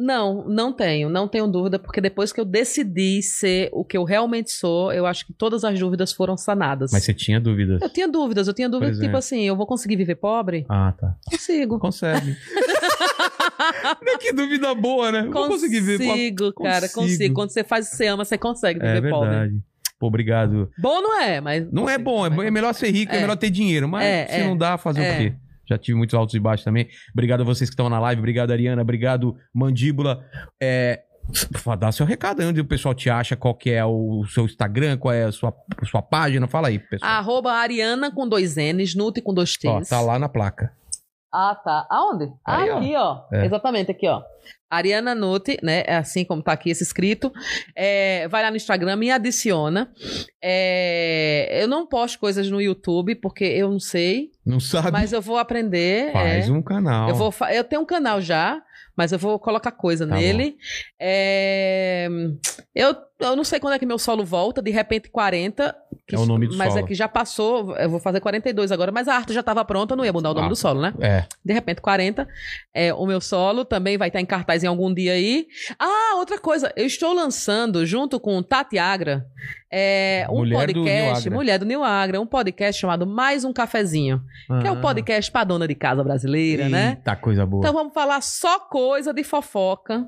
[0.00, 4.04] Não, não tenho, não tenho dúvida, porque depois que eu decidi ser o que eu
[4.04, 6.92] realmente sou, eu acho que todas as dúvidas foram sanadas.
[6.92, 7.82] Mas você tinha dúvidas?
[7.82, 9.18] Eu tinha dúvidas, eu tinha dúvida, Por tipo exemplo.
[9.18, 10.64] assim, eu vou conseguir viver pobre?
[10.68, 11.16] Ah, tá.
[11.28, 11.78] Consigo.
[11.80, 12.36] Consegue.
[14.20, 15.26] Que dúvida boa, né?
[15.26, 15.98] Eu Vou conseguir ver.
[15.98, 16.94] Consigo, cara, Consigo.
[16.94, 17.34] consigo.
[17.34, 19.60] Quando você faz o que você ama, você consegue É viver pobre.
[19.98, 20.70] Pô, obrigado.
[20.78, 21.70] Bom não é, mas.
[21.72, 23.20] Não é consigo, bom, é, é melhor ser rico, é, É.
[23.20, 23.88] melhor ter dinheiro.
[23.88, 24.46] Mas É, se é.
[24.46, 25.12] não dá, fazer É.
[25.14, 25.32] o quê?
[25.68, 26.88] Já tive muitos altos e baixos também.
[27.12, 28.20] Obrigado a vocês que estão na live.
[28.20, 28.80] Obrigado, Ariana.
[28.80, 30.24] Obrigado, Mandíbula.
[30.62, 31.02] É,
[31.78, 34.96] dá seu recado aí onde o pessoal te acha, qual que é o seu Instagram,
[34.96, 35.52] qual é a sua,
[35.84, 36.46] sua página.
[36.46, 37.10] Fala aí, pessoal.
[37.10, 39.66] Arroba Ariana com dois N's, Nute com dois T's.
[39.68, 40.72] Ó, tá lá na placa.
[41.32, 41.86] Ah, tá.
[41.90, 42.32] Aonde?
[42.44, 42.78] Aí, ó.
[42.78, 43.20] aqui, ó.
[43.32, 43.44] É.
[43.44, 44.22] Exatamente, aqui, ó.
[44.70, 45.82] Ariana Nuti, né?
[45.86, 47.32] É assim como tá aqui esse escrito.
[47.74, 49.90] É, vai lá no Instagram, me adiciona.
[50.42, 54.90] É, eu não posto coisas no YouTube, porque eu não sei, Não sabe?
[54.92, 56.12] mas eu vou aprender.
[56.12, 56.52] Faz é.
[56.52, 57.08] um canal.
[57.08, 58.62] Eu, vou eu tenho um canal já,
[58.96, 60.56] mas eu vou colocar coisa Tá nele.
[61.00, 62.08] É,
[62.74, 65.74] eu, eu não sei quando é que meu solo volta, de repente 40.
[66.06, 66.84] que- É o nome do Mas solo.
[66.84, 69.94] é que já passou, eu vou fazer 42 agora, mas a arte já estava pronta,
[69.94, 70.48] não ia mudar o nome Ah.
[70.48, 70.94] do solo, né?
[71.00, 71.24] É.
[71.44, 72.26] De repente 40.
[72.72, 75.46] É, o meu solo também vai estar em cartaz em algum dia aí.
[75.78, 79.26] Ah, outra coisa, eu estou lançando junto com Tati Agra
[79.70, 81.36] é, um Mulher do podcast, Agra.
[81.36, 84.22] mulher do Nil Agra, um podcast chamado Mais um Cafezinho,
[84.62, 84.80] que é o Ah.
[84.80, 86.96] podcast pra dona de casa brasileira, né?
[86.96, 87.60] Eita, coisa boa.
[87.60, 90.06] Então vamos falar só coisa de fofoca.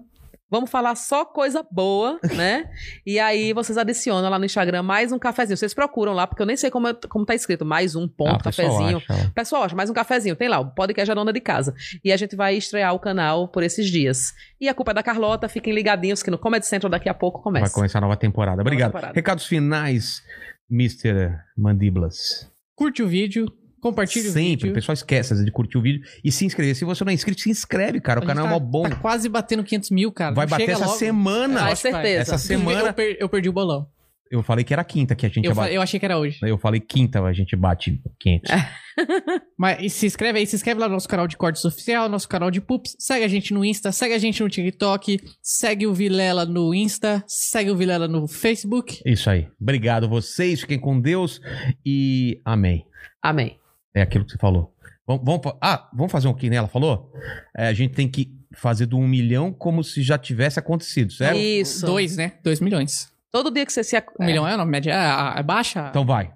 [0.51, 2.69] Vamos falar só coisa boa, né?
[3.07, 5.57] E aí vocês adicionam lá no Instagram mais um cafezinho.
[5.57, 7.65] Vocês procuram lá, porque eu nem sei como, é- como tá escrito.
[7.65, 8.97] Mais um ponto, Ah, o pessoal cafezinho.
[9.09, 9.33] acha.
[9.35, 10.35] Pessoal, acha mais um cafezinho.
[10.37, 11.75] Tem lá, o podcast da dona de casa.
[12.05, 14.33] E a gente vai estrear o canal por esses dias.
[14.61, 15.49] E a culpa é da Carlota.
[15.49, 17.67] Fiquem ligadinhos que no Comedy Central daqui a pouco começa.
[17.67, 18.61] Vai começar a nova temporada.
[18.61, 18.91] Obrigado.
[18.91, 19.15] temporada.
[19.15, 20.23] Recados finais,
[20.71, 21.33] Mr.
[21.57, 22.51] Mandíbulas.
[22.75, 23.47] Curte o vídeo,
[23.81, 24.55] compartilhe o Sempre.
[24.55, 24.75] O vídeo.
[24.75, 26.75] pessoal esquece às vezes, de curtir o vídeo e se inscrever.
[26.75, 28.21] Se você não é inscrito, se inscreve, cara.
[28.21, 28.83] O A canal é gente mó bom.
[28.89, 30.35] Tá quase batendo 500 mil, cara.
[30.35, 30.99] Vai Não bater chega essa logo.
[30.99, 31.59] semana.
[31.61, 31.77] Com vai.
[31.77, 32.21] certeza.
[32.21, 32.89] Essa semana.
[32.89, 33.87] Eu, per- eu perdi o bolão.
[34.31, 35.75] Eu falei que era quinta que a gente Eu, bater.
[35.75, 36.39] eu achei que era hoje.
[36.45, 38.49] Eu falei quinta a gente bate 500.
[39.59, 42.29] Mas e se inscreve aí, se inscreve lá no nosso canal de cortes oficial, nosso
[42.29, 42.95] canal de pups.
[42.97, 47.25] Segue a gente no Insta, segue a gente no TikTok, segue o Vilela no Insta,
[47.27, 49.01] segue o Vilela no Facebook.
[49.05, 49.49] Isso aí.
[49.61, 50.61] Obrigado vocês.
[50.61, 51.41] Fiquem com Deus
[51.85, 52.85] e amém.
[53.21, 53.59] Amém.
[53.95, 54.73] É aquilo que você falou.
[55.07, 57.13] Vamos, vamos ah, vamos fazer um que ela falou?
[57.57, 61.37] É, a gente tem que fazer do um milhão como se já tivesse acontecido, certo?
[61.39, 61.85] Isso.
[61.87, 62.35] Dois, né?
[62.45, 63.11] Dois milhões.
[63.33, 63.97] Todo dia que você se...
[63.97, 64.93] ac- Um milhão é a média?
[64.93, 65.87] É, é baixa?
[65.91, 66.33] Então vai.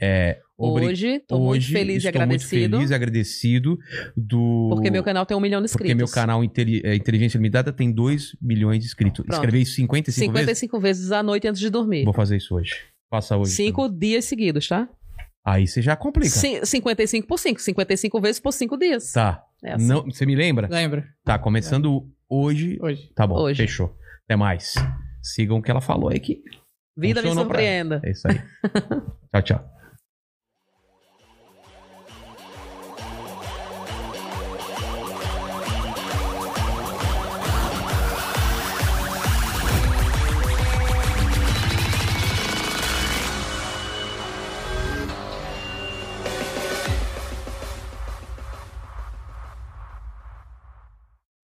[0.00, 2.60] É, obri- Hoje, tô muito hoje feliz e estou agradecido.
[2.60, 3.78] muito feliz e agradecido
[4.16, 4.68] do...
[4.70, 5.90] Porque meu canal tem um milhão de inscritos.
[5.92, 9.24] Porque meu canal Inteli- é, Inteligência Limitada tem 2 milhões de inscritos.
[9.24, 9.34] Pronto.
[9.34, 11.96] Escrevi isso 55, 55 vezes à noite antes de dormir.
[11.98, 12.04] vezes?
[12.04, 12.74] Vou fazer isso hoje.
[13.10, 13.52] Faça hoje.
[13.52, 14.88] Cinco dias seguidos, tá?
[15.50, 16.28] Aí você já complica.
[16.28, 17.60] Cin- 55 por 5.
[17.60, 19.12] 55 vezes por 5 dias.
[19.12, 19.42] Tá.
[19.64, 19.86] É assim.
[19.86, 20.68] Não, você me lembra?
[20.70, 21.06] Lembra?
[21.24, 22.78] Tá, começando hoje.
[22.80, 23.10] Hoje.
[23.14, 23.62] Tá bom, Hoje.
[23.62, 23.96] fechou.
[24.24, 24.74] Até mais.
[25.22, 26.42] Sigam o que ela falou aí que
[26.96, 28.00] Vida me surpreenda.
[28.04, 28.34] é isso aí.
[29.32, 29.70] tchau, tchau.